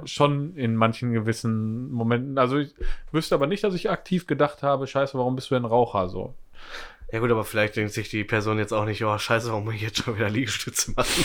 schon 0.06 0.56
in 0.56 0.76
manchen 0.76 1.12
gewissen 1.14 1.91
Momenten, 1.91 2.40
also 2.40 2.58
ich 2.58 2.74
wüsste 3.12 3.36
aber 3.36 3.45
nicht, 3.45 3.64
dass 3.64 3.76
ich 3.76 3.91
aktiv 3.91 4.26
gedacht 4.26 4.64
habe, 4.64 4.88
scheiße, 4.88 5.16
warum 5.18 5.36
bist 5.36 5.52
du 5.52 5.56
ein 5.56 5.66
Raucher 5.68 6.10
so? 6.10 6.35
Ja 7.10 7.19
gut, 7.19 7.31
aber 7.31 7.45
vielleicht 7.45 7.77
denkt 7.77 7.94
sich 7.94 8.10
die 8.10 8.26
Person 8.26 8.57
jetzt 8.57 8.73
auch 8.73 8.84
nicht, 8.84 9.02
oh 9.06 9.18
scheiße, 9.18 9.49
warum 9.49 9.64
muss 9.64 9.76
ich 9.76 9.81
jetzt 9.81 10.03
schon 10.03 10.18
wieder 10.18 10.30
Liegestütze 10.30 10.91
machen? 10.91 11.23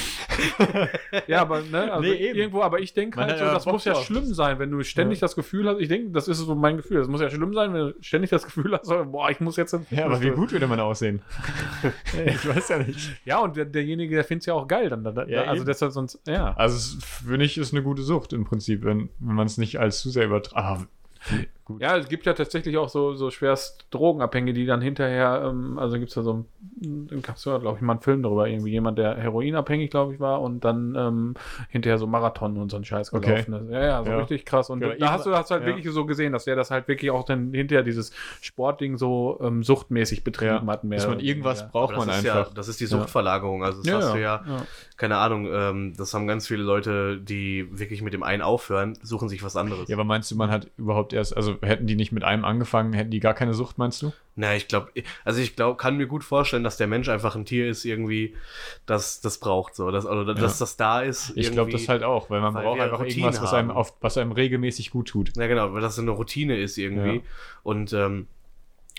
Ja, 1.26 1.40
aber 1.42 1.60
ne, 1.60 1.92
also 1.92 2.08
Nee, 2.08 2.14
irgendwo, 2.14 2.62
aber 2.62 2.78
ich 2.78 2.94
denke 2.94 3.20
halt 3.20 3.38
so, 3.38 3.44
ja 3.44 3.52
das 3.52 3.66
muss 3.66 3.84
ja 3.84 3.94
schlimm 3.96 4.32
sein, 4.32 4.58
wenn 4.60 4.70
du 4.70 4.82
ständig 4.84 5.18
das 5.18 5.34
Gefühl 5.34 5.68
hast, 5.68 5.80
ich 5.80 5.88
denke, 5.88 6.10
das 6.10 6.28
ist 6.28 6.38
so 6.38 6.54
mein 6.54 6.76
Gefühl, 6.76 6.98
das 6.98 7.08
muss 7.08 7.20
ja 7.20 7.30
schlimm 7.30 7.52
sein, 7.52 7.74
wenn 7.74 7.80
du 7.88 7.94
ständig 8.00 8.30
das 8.30 8.44
Gefühl 8.44 8.72
hast, 8.72 8.88
boah, 9.10 9.30
ich 9.30 9.40
muss 9.40 9.56
jetzt 9.56 9.76
Ja, 9.90 10.06
aber 10.06 10.22
wie 10.22 10.30
gut 10.30 10.52
würde 10.52 10.68
man 10.68 10.78
aussehen? 10.78 11.20
ich 12.26 12.48
weiß 12.48 12.68
ja 12.68 12.78
nicht. 12.78 13.10
Ja, 13.24 13.40
und 13.40 13.56
der, 13.56 13.64
derjenige, 13.64 14.14
der 14.14 14.24
findet 14.24 14.42
es 14.42 14.46
ja 14.46 14.54
auch 14.54 14.68
geil 14.68 14.88
dann, 14.88 15.02
da, 15.02 15.26
Ja, 15.26 15.42
also 15.42 15.62
eben. 15.62 15.66
deshalb 15.66 15.92
sonst, 15.92 16.20
ja. 16.28 16.54
Also, 16.54 16.76
es, 16.76 17.04
finde 17.04 17.44
ich, 17.44 17.58
ist 17.58 17.72
eine 17.72 17.82
gute 17.82 18.02
Sucht 18.02 18.32
im 18.32 18.44
Prinzip, 18.44 18.84
wenn, 18.84 19.08
wenn 19.18 19.34
man 19.34 19.46
es 19.46 19.58
nicht 19.58 19.80
als 19.80 20.00
zu 20.00 20.10
sehr 20.10 20.26
übertreibt. 20.26 20.86
Gut. 21.64 21.80
Ja, 21.80 21.96
es 21.96 22.08
gibt 22.08 22.26
ja 22.26 22.32
tatsächlich 22.32 22.76
auch 22.76 22.88
so, 22.88 23.14
so 23.14 23.30
schwerst 23.30 23.86
Drogenabhängige, 23.90 24.52
die 24.52 24.66
dann 24.66 24.80
hinterher, 24.80 25.44
ähm, 25.48 25.78
also 25.78 25.96
gibt 25.96 26.08
es 26.10 26.16
ja 26.16 26.22
so 26.22 26.44
ein, 26.82 27.22
gab 27.22 27.36
es 27.36 27.44
ja, 27.44 27.56
glaube 27.58 27.76
ich, 27.76 27.82
mal 27.82 27.92
einen 27.92 28.02
Film 28.02 28.22
darüber, 28.22 28.48
irgendwie 28.48 28.72
jemand, 28.72 28.98
der 28.98 29.16
heroinabhängig, 29.16 29.90
glaube 29.90 30.14
ich, 30.14 30.18
war 30.20 30.40
und 30.42 30.64
dann 30.64 30.96
ähm, 30.98 31.34
hinterher 31.68 31.98
so 31.98 32.08
Marathon 32.08 32.56
und 32.58 32.70
so 32.70 32.76
ein 32.78 32.84
Scheiß 32.84 33.12
Okay. 33.12 33.26
gelaufen 33.26 33.52
ist. 33.54 33.70
Ja, 33.70 33.80
ja, 33.80 34.02
so 34.04 34.10
Ja. 34.10 34.18
richtig 34.18 34.44
krass. 34.44 34.70
Und 34.70 34.80
Ja, 34.82 34.94
da 34.96 35.12
hast 35.12 35.24
du 35.26 35.34
hast 35.36 35.52
halt 35.52 35.62
ja. 35.62 35.68
wirklich 35.68 35.88
so 35.92 36.04
gesehen, 36.04 36.32
dass 36.32 36.44
der 36.44 36.56
das 36.56 36.72
halt 36.72 36.88
wirklich 36.88 37.12
auch 37.12 37.24
dann 37.24 37.52
hinterher 37.54 37.84
dieses 37.84 38.12
Sportding 38.40 38.96
so 38.96 39.38
ähm, 39.40 39.62
suchtmäßig 39.62 40.24
betrieben 40.24 40.68
hat. 40.68 40.82
Mehr 40.82 40.98
Dass 40.98 41.06
man 41.06 41.20
irgendwas 41.20 41.70
braucht 41.70 41.92
das 41.92 41.98
man 42.06 42.08
ist 42.08 42.26
einfach. 42.26 42.48
Ja, 42.48 42.54
das 42.54 42.66
ist 42.68 42.80
die 42.80 42.86
Suchtverlagerung. 42.86 43.62
Also 43.62 43.78
das 43.78 43.86
Ja, 43.86 43.96
hast 43.98 44.06
ja, 44.06 44.12
du 44.14 44.20
ja, 44.20 44.44
ja. 44.48 44.66
keine 44.96 45.16
Ahnung, 45.18 45.48
ähm, 45.52 45.94
das 45.96 46.12
haben 46.12 46.26
ganz 46.26 46.48
viele 46.48 46.62
Leute, 46.64 47.18
die 47.20 47.68
wirklich 47.78 48.02
mit 48.02 48.12
dem 48.14 48.22
einen 48.24 48.42
aufhören, 48.42 48.98
suchen 49.02 49.28
sich 49.28 49.42
was 49.44 49.54
anderes. 49.56 49.88
Ja, 49.88 49.96
aber 49.96 50.04
meinst 50.04 50.30
du, 50.30 50.36
man 50.36 50.50
hat 50.50 50.68
überhaupt 50.76 51.12
erst, 51.12 51.36
also 51.36 51.51
also 51.60 51.66
hätten 51.66 51.86
die 51.86 51.96
nicht 51.96 52.12
mit 52.12 52.24
einem 52.24 52.44
angefangen, 52.44 52.92
hätten 52.92 53.10
die 53.10 53.20
gar 53.20 53.34
keine 53.34 53.54
Sucht, 53.54 53.78
meinst 53.78 54.02
du? 54.02 54.12
Na, 54.34 54.54
ich 54.54 54.68
glaube, 54.68 54.90
also 55.24 55.40
ich 55.40 55.56
glaube, 55.56 55.76
kann 55.76 55.96
mir 55.96 56.06
gut 56.06 56.24
vorstellen, 56.24 56.64
dass 56.64 56.76
der 56.76 56.86
Mensch 56.86 57.08
einfach 57.08 57.36
ein 57.36 57.44
Tier 57.44 57.68
ist, 57.68 57.84
irgendwie, 57.84 58.34
das 58.86 59.20
das 59.20 59.38
braucht 59.38 59.74
so, 59.74 59.90
dass, 59.90 60.06
oder 60.06 60.34
dass 60.34 60.58
das 60.58 60.76
da 60.76 61.02
ist. 61.02 61.32
Ich 61.36 61.52
glaube 61.52 61.70
das 61.70 61.88
halt 61.88 62.02
auch, 62.02 62.30
weil 62.30 62.40
man 62.40 62.54
weil 62.54 62.64
braucht 62.64 62.80
einfach 62.80 63.00
Routinen 63.00 63.24
irgendwas, 63.24 63.42
was 63.42 63.52
einem, 63.52 63.70
auf, 63.70 63.94
was 64.00 64.16
einem 64.16 64.32
regelmäßig 64.32 64.90
gut 64.90 65.08
tut. 65.08 65.36
Ja, 65.36 65.46
genau, 65.46 65.74
weil 65.74 65.82
das 65.82 65.96
so 65.96 66.02
eine 66.02 66.12
Routine 66.12 66.56
ist 66.56 66.78
irgendwie. 66.78 67.16
Ja. 67.16 67.22
Und, 67.62 67.92
ähm, 67.92 68.26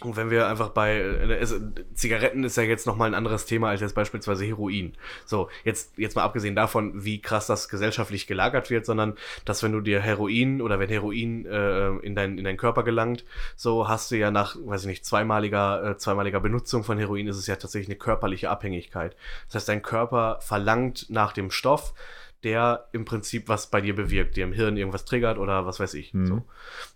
und 0.01 0.15
wenn 0.15 0.31
wir 0.31 0.47
einfach 0.47 0.69
bei 0.69 0.95
äh, 0.95 1.35
es, 1.35 1.55
Zigaretten 1.93 2.43
ist 2.43 2.57
ja 2.57 2.63
jetzt 2.63 2.87
nochmal 2.87 3.09
ein 3.09 3.13
anderes 3.13 3.45
Thema 3.45 3.69
als 3.69 3.81
jetzt 3.81 3.93
beispielsweise 3.93 4.43
Heroin. 4.43 4.93
So, 5.25 5.49
jetzt, 5.63 5.97
jetzt 5.97 6.15
mal 6.15 6.23
abgesehen 6.23 6.55
davon, 6.55 7.05
wie 7.05 7.21
krass 7.21 7.47
das 7.47 7.69
gesellschaftlich 7.69 8.27
gelagert 8.27 8.69
wird, 8.69 8.85
sondern 8.85 9.15
dass 9.45 9.61
wenn 9.63 9.71
du 9.71 9.81
dir 9.81 10.01
Heroin 10.01 10.61
oder 10.61 10.79
wenn 10.79 10.89
Heroin 10.89 11.45
äh, 11.45 11.89
in, 11.97 12.15
dein, 12.15 12.37
in 12.37 12.43
deinen 12.43 12.57
Körper 12.57 12.83
gelangt, 12.83 13.23
so 13.55 13.87
hast 13.87 14.11
du 14.11 14.17
ja 14.17 14.31
nach, 14.31 14.55
weiß 14.59 14.81
ich 14.81 14.87
nicht, 14.87 15.05
zweimaliger, 15.05 15.91
äh, 15.91 15.97
zweimaliger 15.97 16.39
Benutzung 16.39 16.83
von 16.83 16.97
Heroin 16.97 17.27
ist 17.27 17.37
es 17.37 17.47
ja 17.47 17.55
tatsächlich 17.55 17.89
eine 17.89 17.97
körperliche 17.97 18.49
Abhängigkeit. 18.49 19.15
Das 19.45 19.55
heißt, 19.55 19.69
dein 19.69 19.83
Körper 19.83 20.39
verlangt 20.41 21.05
nach 21.09 21.33
dem 21.33 21.51
Stoff, 21.51 21.93
der 22.43 22.87
im 22.91 23.05
Prinzip 23.05 23.47
was 23.47 23.67
bei 23.67 23.81
dir 23.81 23.95
bewirkt, 23.95 24.35
dir 24.35 24.43
im 24.43 24.53
Hirn 24.53 24.77
irgendwas 24.77 25.05
triggert 25.05 25.37
oder 25.37 25.65
was 25.65 25.79
weiß 25.79 25.93
ich. 25.93 26.13
Mhm. 26.13 26.27
So. 26.27 26.33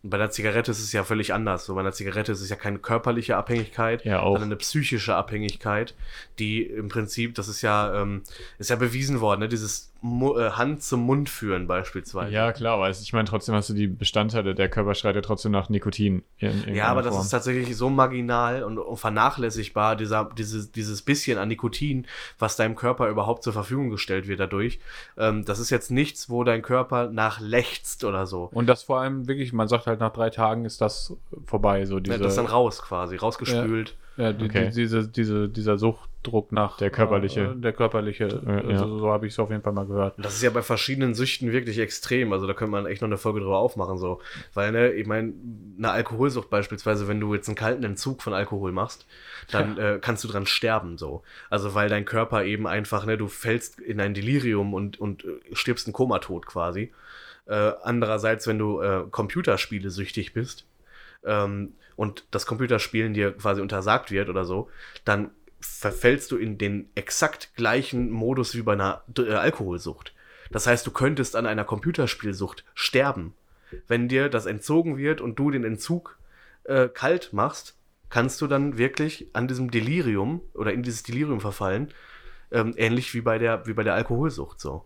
Und 0.03 0.09
bei 0.09 0.17
der 0.17 0.29
Zigarette 0.29 0.71
ist 0.71 0.79
es 0.79 0.91
ja 0.91 1.03
völlig 1.03 1.33
anders. 1.33 1.65
So 1.65 1.75
bei 1.75 1.81
einer 1.81 1.93
Zigarette 1.93 2.31
ist 2.31 2.41
es 2.41 2.49
ja 2.49 2.55
keine 2.55 2.79
körperliche 2.79 3.37
Abhängigkeit, 3.37 4.03
Ja, 4.05 4.21
sondern 4.23 4.43
eine 4.43 4.55
psychische 4.57 5.15
Abhängigkeit, 5.15 5.95
die 6.39 6.63
im 6.63 6.89
Prinzip, 6.89 7.35
das 7.35 7.47
ist 7.47 7.61
ja, 7.61 8.01
ähm, 8.01 8.23
ist 8.59 8.69
ja 8.69 8.75
bewiesen 8.75 9.21
worden, 9.21 9.41
ne? 9.41 9.47
dieses 9.47 9.91
Hand 10.01 10.83
zum 10.83 11.01
Mund 11.01 11.29
führen 11.29 11.67
beispielsweise. 11.67 12.31
Ja, 12.31 12.51
klar, 12.51 12.75
aber 12.75 12.89
ich 12.89 13.13
meine, 13.13 13.25
trotzdem 13.27 13.55
hast 13.55 13.69
du 13.69 13.73
die 13.73 13.87
Bestandteile, 13.87 14.53
der 14.55 14.69
Körper 14.69 14.93
schreit 14.95 15.15
ja 15.15 15.21
trotzdem 15.21 15.51
nach 15.51 15.69
Nikotin. 15.69 16.23
In, 16.37 16.63
in 16.63 16.75
Ja, 16.75 16.85
aber 16.87 16.99
irgendeiner 16.99 17.01
das 17.03 17.13
Form. 17.15 17.21
ist 17.25 17.29
tatsächlich 17.31 17.75
so 17.75 17.89
marginal 17.89 18.63
und, 18.63 18.77
und 18.77 18.97
vernachlässigbar, 18.97 19.95
dieser, 19.95 20.29
dieses, 20.37 20.71
dieses 20.71 21.01
bisschen 21.01 21.37
an 21.37 21.47
Nikotin, 21.47 22.05
was 22.39 22.55
deinem 22.55 22.75
Körper 22.75 23.09
überhaupt 23.09 23.43
zur 23.43 23.53
Verfügung 23.53 23.89
gestellt 23.89 24.27
wird 24.27 24.39
dadurch. 24.39 24.79
Ähm, 25.17 25.45
das 25.45 25.59
ist 25.59 25.69
jetzt 25.69 25.91
nichts, 25.91 26.29
wo 26.29 26.43
dein 26.43 26.61
Körper 26.61 27.09
nach 27.09 27.39
lechzt 27.39 28.03
oder 28.03 28.25
so. 28.27 28.49
Und 28.53 28.67
das 28.67 28.83
vor 28.83 28.99
allem 29.01 29.27
wirklich, 29.27 29.53
man 29.53 29.67
sagt 29.67 29.87
halt, 29.87 29.99
nach 29.99 30.13
drei 30.13 30.29
Tagen 30.29 30.65
ist 30.65 30.81
das 30.81 31.13
vorbei. 31.45 31.85
So 31.85 31.99
diese, 31.99 32.15
Ja, 32.17 32.21
das 32.21 32.33
ist 32.33 32.37
dann 32.37 32.45
raus 32.45 32.81
quasi, 32.81 33.15
rausgespült. 33.15 33.89
ja, 33.89 33.95
die, 34.17 34.45
Okay. 34.45 34.69
die, 34.69 34.73
diese, 34.75 35.07
diese, 35.07 35.47
dieser 35.47 35.77
Suchtdruck 35.77 36.51
nach 36.51 36.77
Der 36.77 36.89
körperliche. 36.89 37.53
Äh, 37.55 37.61
der 37.61 37.71
körperliche, 37.73 38.27
Ja, 38.45 38.53
ja. 38.55 38.61
also, 38.81 38.97
so 38.97 39.11
habe 39.11 39.27
ich 39.27 39.33
es 39.33 39.39
auf 39.39 39.51
jeden 39.51 39.61
Fall 39.61 39.73
mal 39.73 39.85
gehört. 39.85 40.15
Das 40.17 40.33
ist 40.35 40.41
ja 40.41 40.49
bei 40.49 40.63
verschiedenen 40.63 41.13
Süchten 41.13 41.51
wirklich 41.51 41.77
extrem. 41.77 42.33
Also 42.33 42.47
da 42.47 42.53
könnte 42.53 42.71
man 42.71 42.87
echt 42.87 43.01
noch 43.01 43.07
eine 43.07 43.17
Folge 43.17 43.41
drüber 43.41 43.59
aufmachen. 43.59 43.97
so. 43.99 44.19
Weil, 44.55 44.71
ne, 44.71 44.91
ich 44.91 45.05
meine, 45.05 45.33
eine 45.77 45.91
Alkoholsucht 45.91 46.49
beispielsweise, 46.49 47.07
wenn 47.07 47.19
du 47.19 47.33
jetzt 47.35 47.47
einen 47.47 47.55
kalten 47.55 47.83
Entzug 47.83 48.23
von 48.23 48.33
Alkohol 48.33 48.71
machst, 48.71 49.05
dann 49.51 49.77
äh, 49.77 49.99
kannst 50.01 50.23
du 50.23 50.27
dran 50.27 50.47
sterben. 50.47 50.97
so. 50.97 51.21
Also 51.51 51.75
weil 51.75 51.87
dein 51.87 52.05
Körper 52.05 52.43
eben 52.43 52.65
einfach, 52.65 53.05
ne, 53.05 53.17
du 53.17 53.27
fällst 53.27 53.79
in 53.79 53.99
ein 54.01 54.15
Delirium 54.15 54.73
und, 54.73 54.99
und 54.99 55.25
äh, 55.25 55.39
stirbst 55.53 55.85
einen 55.85 55.93
Komatod 55.93 56.47
quasi. 56.47 56.91
Äh, 57.45 57.71
andererseits, 57.83 58.47
wenn 58.47 58.57
du 58.57 58.81
äh, 58.81 59.03
Computerspiele 59.09 59.89
süchtig 59.91 60.33
bist 60.33 60.65
ähm, 61.23 61.73
und 61.97 62.23
das 62.31 62.45
Computerspielen 62.45 63.13
dir 63.13 63.33
quasi 63.33 63.59
untersagt 63.59 64.11
wird 64.11 64.29
oder 64.29 64.45
so, 64.45 64.69
dann 65.03 65.31
verfällst 65.59 66.31
du 66.31 66.37
in 66.37 66.57
den 66.57 66.89
exakt 66.95 67.53
gleichen 67.55 68.09
Modus 68.11 68.55
wie 68.55 68.61
bei 68.61 68.73
einer 68.73 69.03
äh, 69.17 69.33
Alkoholsucht. 69.33 70.13
Das 70.51 70.67
heißt, 70.67 70.87
du 70.87 70.91
könntest 70.91 71.35
an 71.35 71.45
einer 71.45 71.65
Computerspielsucht 71.65 72.63
sterben. 72.73 73.33
Wenn 73.87 74.07
dir 74.07 74.29
das 74.29 74.45
entzogen 74.45 74.97
wird 74.97 75.19
und 75.19 75.37
du 75.37 75.51
den 75.51 75.65
Entzug 75.65 76.17
äh, 76.63 76.87
kalt 76.87 77.33
machst, 77.33 77.75
kannst 78.09 78.39
du 78.39 78.47
dann 78.47 78.77
wirklich 78.77 79.27
an 79.33 79.47
diesem 79.47 79.71
Delirium 79.71 80.41
oder 80.53 80.71
in 80.71 80.83
dieses 80.83 81.03
Delirium 81.03 81.41
verfallen, 81.41 81.89
ähm, 82.51 82.73
ähnlich 82.77 83.13
wie 83.13 83.21
bei 83.21 83.39
der 83.39 83.67
wie 83.67 83.73
bei 83.73 83.83
der 83.83 83.95
Alkoholsucht 83.95 84.61
so. 84.61 84.85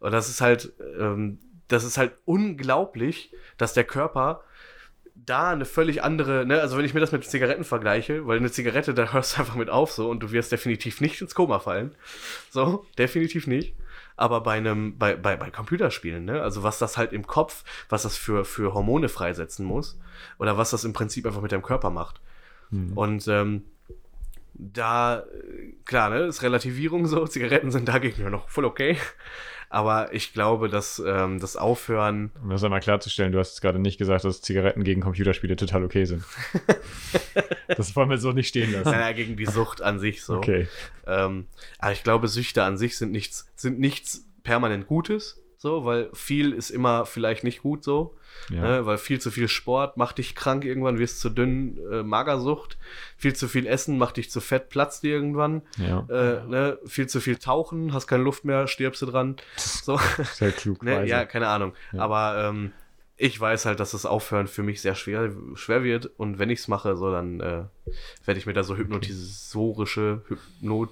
Und 0.00 0.12
das 0.12 0.28
ist 0.28 0.40
halt 0.40 0.72
ähm, 0.98 1.38
das 1.68 1.84
ist 1.84 1.98
halt 1.98 2.12
unglaublich, 2.24 3.32
dass 3.58 3.74
der 3.74 3.84
Körper 3.84 4.42
da 5.26 5.50
eine 5.50 5.64
völlig 5.64 6.02
andere, 6.02 6.46
ne, 6.46 6.60
also 6.60 6.78
wenn 6.78 6.84
ich 6.84 6.94
mir 6.94 7.00
das 7.00 7.12
mit 7.12 7.24
Zigaretten 7.24 7.64
vergleiche, 7.64 8.26
weil 8.26 8.38
eine 8.38 8.50
Zigarette, 8.50 8.94
da 8.94 9.12
hörst 9.12 9.36
du 9.36 9.40
einfach 9.40 9.56
mit 9.56 9.68
auf 9.68 9.92
so 9.92 10.08
und 10.08 10.20
du 10.20 10.30
wirst 10.30 10.52
definitiv 10.52 11.00
nicht 11.00 11.20
ins 11.20 11.34
Koma 11.34 11.58
fallen. 11.58 11.94
So, 12.50 12.86
definitiv 12.96 13.46
nicht. 13.46 13.74
Aber 14.16 14.40
bei 14.40 14.56
einem, 14.56 14.96
bei, 14.96 15.14
bei, 15.16 15.36
bei 15.36 15.50
Computerspielen, 15.50 16.24
ne, 16.24 16.40
also 16.40 16.62
was 16.62 16.78
das 16.78 16.96
halt 16.96 17.12
im 17.12 17.26
Kopf, 17.26 17.64
was 17.88 18.04
das 18.04 18.16
für, 18.16 18.44
für 18.44 18.72
Hormone 18.72 19.08
freisetzen 19.08 19.66
muss, 19.66 19.98
oder 20.38 20.56
was 20.56 20.70
das 20.70 20.84
im 20.84 20.92
Prinzip 20.92 21.26
einfach 21.26 21.42
mit 21.42 21.52
deinem 21.52 21.62
Körper 21.62 21.90
macht. 21.90 22.20
Und 22.94 23.28
ähm, 23.28 23.64
da, 24.54 25.20
äh, 25.20 25.72
klar, 25.84 26.10
ne, 26.10 26.20
ist 26.20 26.42
Relativierung 26.42 27.06
so, 27.06 27.26
Zigaretten 27.26 27.70
sind 27.70 27.88
dagegen 27.88 28.22
ja 28.22 28.30
noch 28.30 28.48
voll 28.48 28.64
okay. 28.64 28.96
Aber 29.76 30.14
ich 30.14 30.32
glaube, 30.32 30.70
dass 30.70 31.02
ähm, 31.06 31.38
das 31.38 31.54
Aufhören 31.54 32.30
Um 32.42 32.48
das 32.48 32.64
einmal 32.64 32.80
klarzustellen, 32.80 33.30
du 33.30 33.38
hast 33.38 33.50
jetzt 33.50 33.60
gerade 33.60 33.78
nicht 33.78 33.98
gesagt, 33.98 34.24
dass 34.24 34.40
Zigaretten 34.40 34.84
gegen 34.84 35.02
Computerspiele 35.02 35.54
total 35.54 35.84
okay 35.84 36.06
sind. 36.06 36.24
das 37.68 37.94
wollen 37.94 38.08
wir 38.08 38.16
so 38.16 38.32
nicht 38.32 38.48
stehen 38.48 38.72
lassen. 38.72 38.88
Naja, 38.88 39.12
gegen 39.12 39.36
die 39.36 39.44
Sucht 39.44 39.82
an 39.82 39.98
sich 39.98 40.24
so. 40.24 40.38
Okay. 40.38 40.66
Ähm, 41.06 41.48
aber 41.78 41.92
ich 41.92 42.02
glaube, 42.02 42.26
Süchte 42.28 42.62
an 42.62 42.78
sich 42.78 42.96
sind 42.96 43.12
nichts, 43.12 43.52
sind 43.54 43.78
nichts 43.78 44.26
permanent 44.44 44.86
Gutes, 44.86 45.44
so, 45.66 45.84
weil 45.84 46.10
viel 46.12 46.52
ist 46.52 46.70
immer 46.70 47.06
vielleicht 47.06 47.42
nicht 47.42 47.60
gut 47.60 47.82
so. 47.82 48.14
Ja. 48.50 48.62
Ne, 48.62 48.86
weil 48.86 48.98
viel 48.98 49.20
zu 49.20 49.32
viel 49.32 49.48
Sport 49.48 49.96
macht 49.96 50.18
dich 50.18 50.36
krank 50.36 50.64
irgendwann, 50.64 51.00
wirst 51.00 51.18
zu 51.18 51.28
dünn, 51.28 51.76
äh, 51.90 52.04
Magersucht. 52.04 52.78
Viel 53.16 53.34
zu 53.34 53.48
viel 53.48 53.66
Essen 53.66 53.98
macht 53.98 54.16
dich 54.16 54.30
zu 54.30 54.40
fett, 54.40 54.68
platzt 54.68 55.02
dir 55.02 55.10
irgendwann. 55.10 55.62
ja. 55.76 56.06
Äh, 56.08 56.46
ne, 56.46 56.78
viel 56.86 57.08
zu 57.08 57.20
viel 57.20 57.36
tauchen, 57.36 57.92
hast 57.92 58.06
keine 58.06 58.22
Luft 58.22 58.44
mehr, 58.44 58.68
stirbst 58.68 59.02
du 59.02 59.06
dran. 59.06 59.36
So. 59.56 59.98
Sehr 60.34 60.52
klug. 60.52 60.82
ne, 60.84 61.04
ja, 61.04 61.24
keine 61.24 61.48
Ahnung. 61.48 61.72
Ja. 61.92 62.02
Aber 62.02 62.48
ähm, 62.48 62.70
ich 63.16 63.40
weiß 63.40 63.66
halt, 63.66 63.80
dass 63.80 63.90
das 63.90 64.06
Aufhören 64.06 64.46
für 64.46 64.62
mich 64.62 64.80
sehr 64.80 64.94
schwer, 64.94 65.32
schwer 65.54 65.82
wird. 65.82 66.10
Und 66.16 66.38
wenn 66.38 66.50
ich 66.50 66.60
es 66.60 66.68
mache, 66.68 66.96
so 66.96 67.10
dann 67.10 67.40
äh, 67.40 67.64
werde 68.24 68.38
ich 68.38 68.46
mir 68.46 68.52
da 68.52 68.62
so 68.62 68.76
hypnotisorische, 68.76 70.22
Hypno 70.28 70.86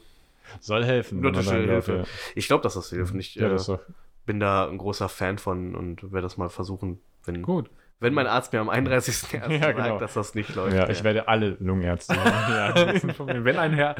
Soll 0.58 0.84
helfen. 0.84 1.18
hypnotische 1.18 1.66
darf, 1.66 1.86
Hilfe. 1.86 2.04
Ich 2.34 2.48
glaube, 2.48 2.64
dass 2.64 2.74
das 2.74 2.90
hilft. 2.90 3.14
Und 3.14 3.20
ich 3.20 3.36
Ja, 3.36 3.46
äh, 3.46 3.50
das 3.50 3.66
doch. 3.66 3.78
Bin 4.26 4.40
da 4.40 4.68
ein 4.68 4.78
großer 4.78 5.08
Fan 5.08 5.38
von 5.38 5.74
und 5.74 6.02
werde 6.12 6.22
das 6.22 6.36
mal 6.36 6.48
versuchen, 6.48 7.00
wenn, 7.24 7.42
Gut. 7.42 7.70
wenn 8.00 8.14
mein 8.14 8.26
Arzt 8.26 8.52
mir 8.52 8.60
am 8.60 8.70
31.01. 8.70 9.50
Ja, 9.50 9.60
sagt, 9.60 9.76
genau. 9.76 9.98
dass 9.98 10.14
das 10.14 10.34
nicht 10.34 10.54
läuft. 10.54 10.74
Ja, 10.74 10.88
ich 10.88 11.04
werde 11.04 11.28
alle 11.28 11.56
Lungenärzte. 11.60 12.14
ja. 12.48 12.74
Wenn 13.44 13.58
ein 13.58 13.72
Herr 13.72 13.96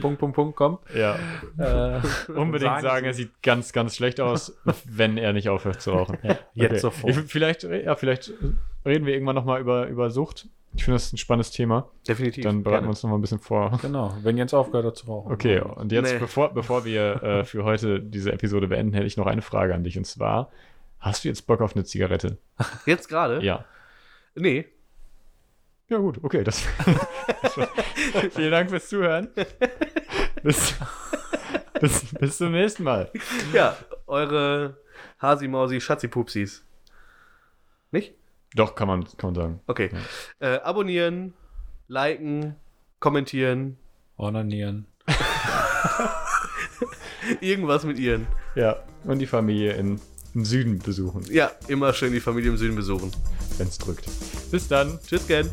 Punkt, 0.00 0.18
Punkt, 0.18 0.34
Punkt 0.36 0.56
kommt, 0.56 0.80
ja. 0.94 1.16
äh, 1.58 2.00
Unbedingt 2.32 2.70
sagen 2.70 2.82
sagen, 2.82 3.06
er 3.06 3.14
sieht 3.14 3.42
ganz, 3.42 3.72
ganz 3.72 3.96
schlecht 3.96 4.20
aus, 4.20 4.56
wenn 4.84 5.18
er 5.18 5.32
nicht 5.32 5.48
aufhört 5.48 5.80
zu 5.80 5.92
rauchen. 5.92 6.18
jetzt 6.54 6.80
sofort. 6.80 7.16
Ich, 7.16 7.18
vielleicht, 7.30 7.64
ja, 7.64 7.94
vielleicht 7.96 8.32
reden 8.84 9.06
wir 9.06 9.14
irgendwann 9.14 9.36
nochmal 9.36 9.60
über, 9.60 9.86
über 9.88 10.10
Sucht. 10.10 10.48
Ich 10.76 10.84
finde 10.84 10.96
das 10.96 11.12
ein 11.12 11.18
spannendes 11.18 11.50
Thema. 11.52 11.88
Definitiv. 12.08 12.42
Dann 12.44 12.62
bereiten 12.62 12.64
wir 12.64 12.78
gerne. 12.80 12.88
uns 12.88 13.02
nochmal 13.02 13.18
ein 13.18 13.22
bisschen 13.22 13.38
vor. 13.38 13.78
Genau, 13.80 14.16
wenn 14.22 14.36
Jens 14.36 14.52
aufgehört 14.52 14.86
hat 14.86 14.96
zu 14.96 15.06
rauchen. 15.06 15.32
Okay, 15.32 15.60
und 15.60 15.92
jetzt, 15.92 16.12
Nee. 16.12 16.18
bevor, 16.18 16.52
bevor 16.52 16.84
wir 16.84 17.22
äh, 17.22 17.44
für 17.44 17.64
heute 17.64 18.00
diese 18.00 18.32
Episode 18.32 18.66
beenden, 18.68 18.92
hätte 18.92 19.06
ich 19.06 19.16
noch 19.16 19.26
eine 19.26 19.42
Frage 19.42 19.74
an 19.74 19.84
dich. 19.84 19.96
Und 19.96 20.04
zwar, 20.04 20.50
hast 20.98 21.24
du 21.24 21.28
jetzt 21.28 21.46
Bock 21.46 21.60
auf 21.60 21.74
eine 21.76 21.84
Zigarette? 21.84 22.38
Jetzt 22.86 23.08
gerade? 23.08 23.42
Ja. 23.44 23.64
Nee. 24.34 24.66
Ja, 25.88 25.98
gut, 25.98 26.18
okay. 26.24 26.42
Das, 26.42 26.60
vielen 28.32 28.50
Dank 28.50 28.70
fürs 28.70 28.88
Zuhören. 28.88 29.28
Bis, 30.42 30.74
bis, 31.80 32.04
bis 32.18 32.38
zum 32.38 32.52
nächsten 32.52 32.82
Mal. 32.84 33.10
Ja, 33.52 33.76
eure 34.06 34.78
Hasi-Mausi 35.20 35.80
Schatzi-Pupsis. 35.80 36.64
Nicht? 37.92 38.14
Doch, 38.54 38.74
kann 38.74 38.88
man, 38.88 39.04
kann 39.16 39.32
man 39.32 39.34
sagen. 39.34 39.60
Okay. 39.66 39.90
Äh, 40.38 40.58
abonnieren, 40.60 41.34
liken, 41.88 42.56
kommentieren, 43.00 43.78
Onanieren. 44.16 44.86
irgendwas 47.40 47.84
mit 47.84 47.98
ihren. 47.98 48.26
Ja, 48.54 48.76
und 49.04 49.18
die 49.18 49.26
Familie 49.26 49.72
in, 49.72 50.00
im 50.34 50.44
Süden 50.44 50.78
besuchen, 50.78 51.24
Ja, 51.30 51.50
immer 51.68 51.92
schön 51.92 52.12
die 52.12 52.20
Familie 52.20 52.50
im 52.50 52.56
Süden 52.56 52.76
besuchen. 52.76 53.10
wenn 53.58 53.68
es 53.68 53.78
drückt. 53.78 54.06
Bis 54.50 54.68
dann. 54.68 54.98
Tschüss, 55.06 55.26
Ken. 55.26 55.48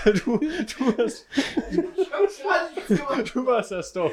Du, 0.24 0.38
du 0.38 0.96
hast, 0.98 1.26
du 3.34 3.46
warst 3.46 3.70
das 3.72 3.92
doch. 3.92 4.10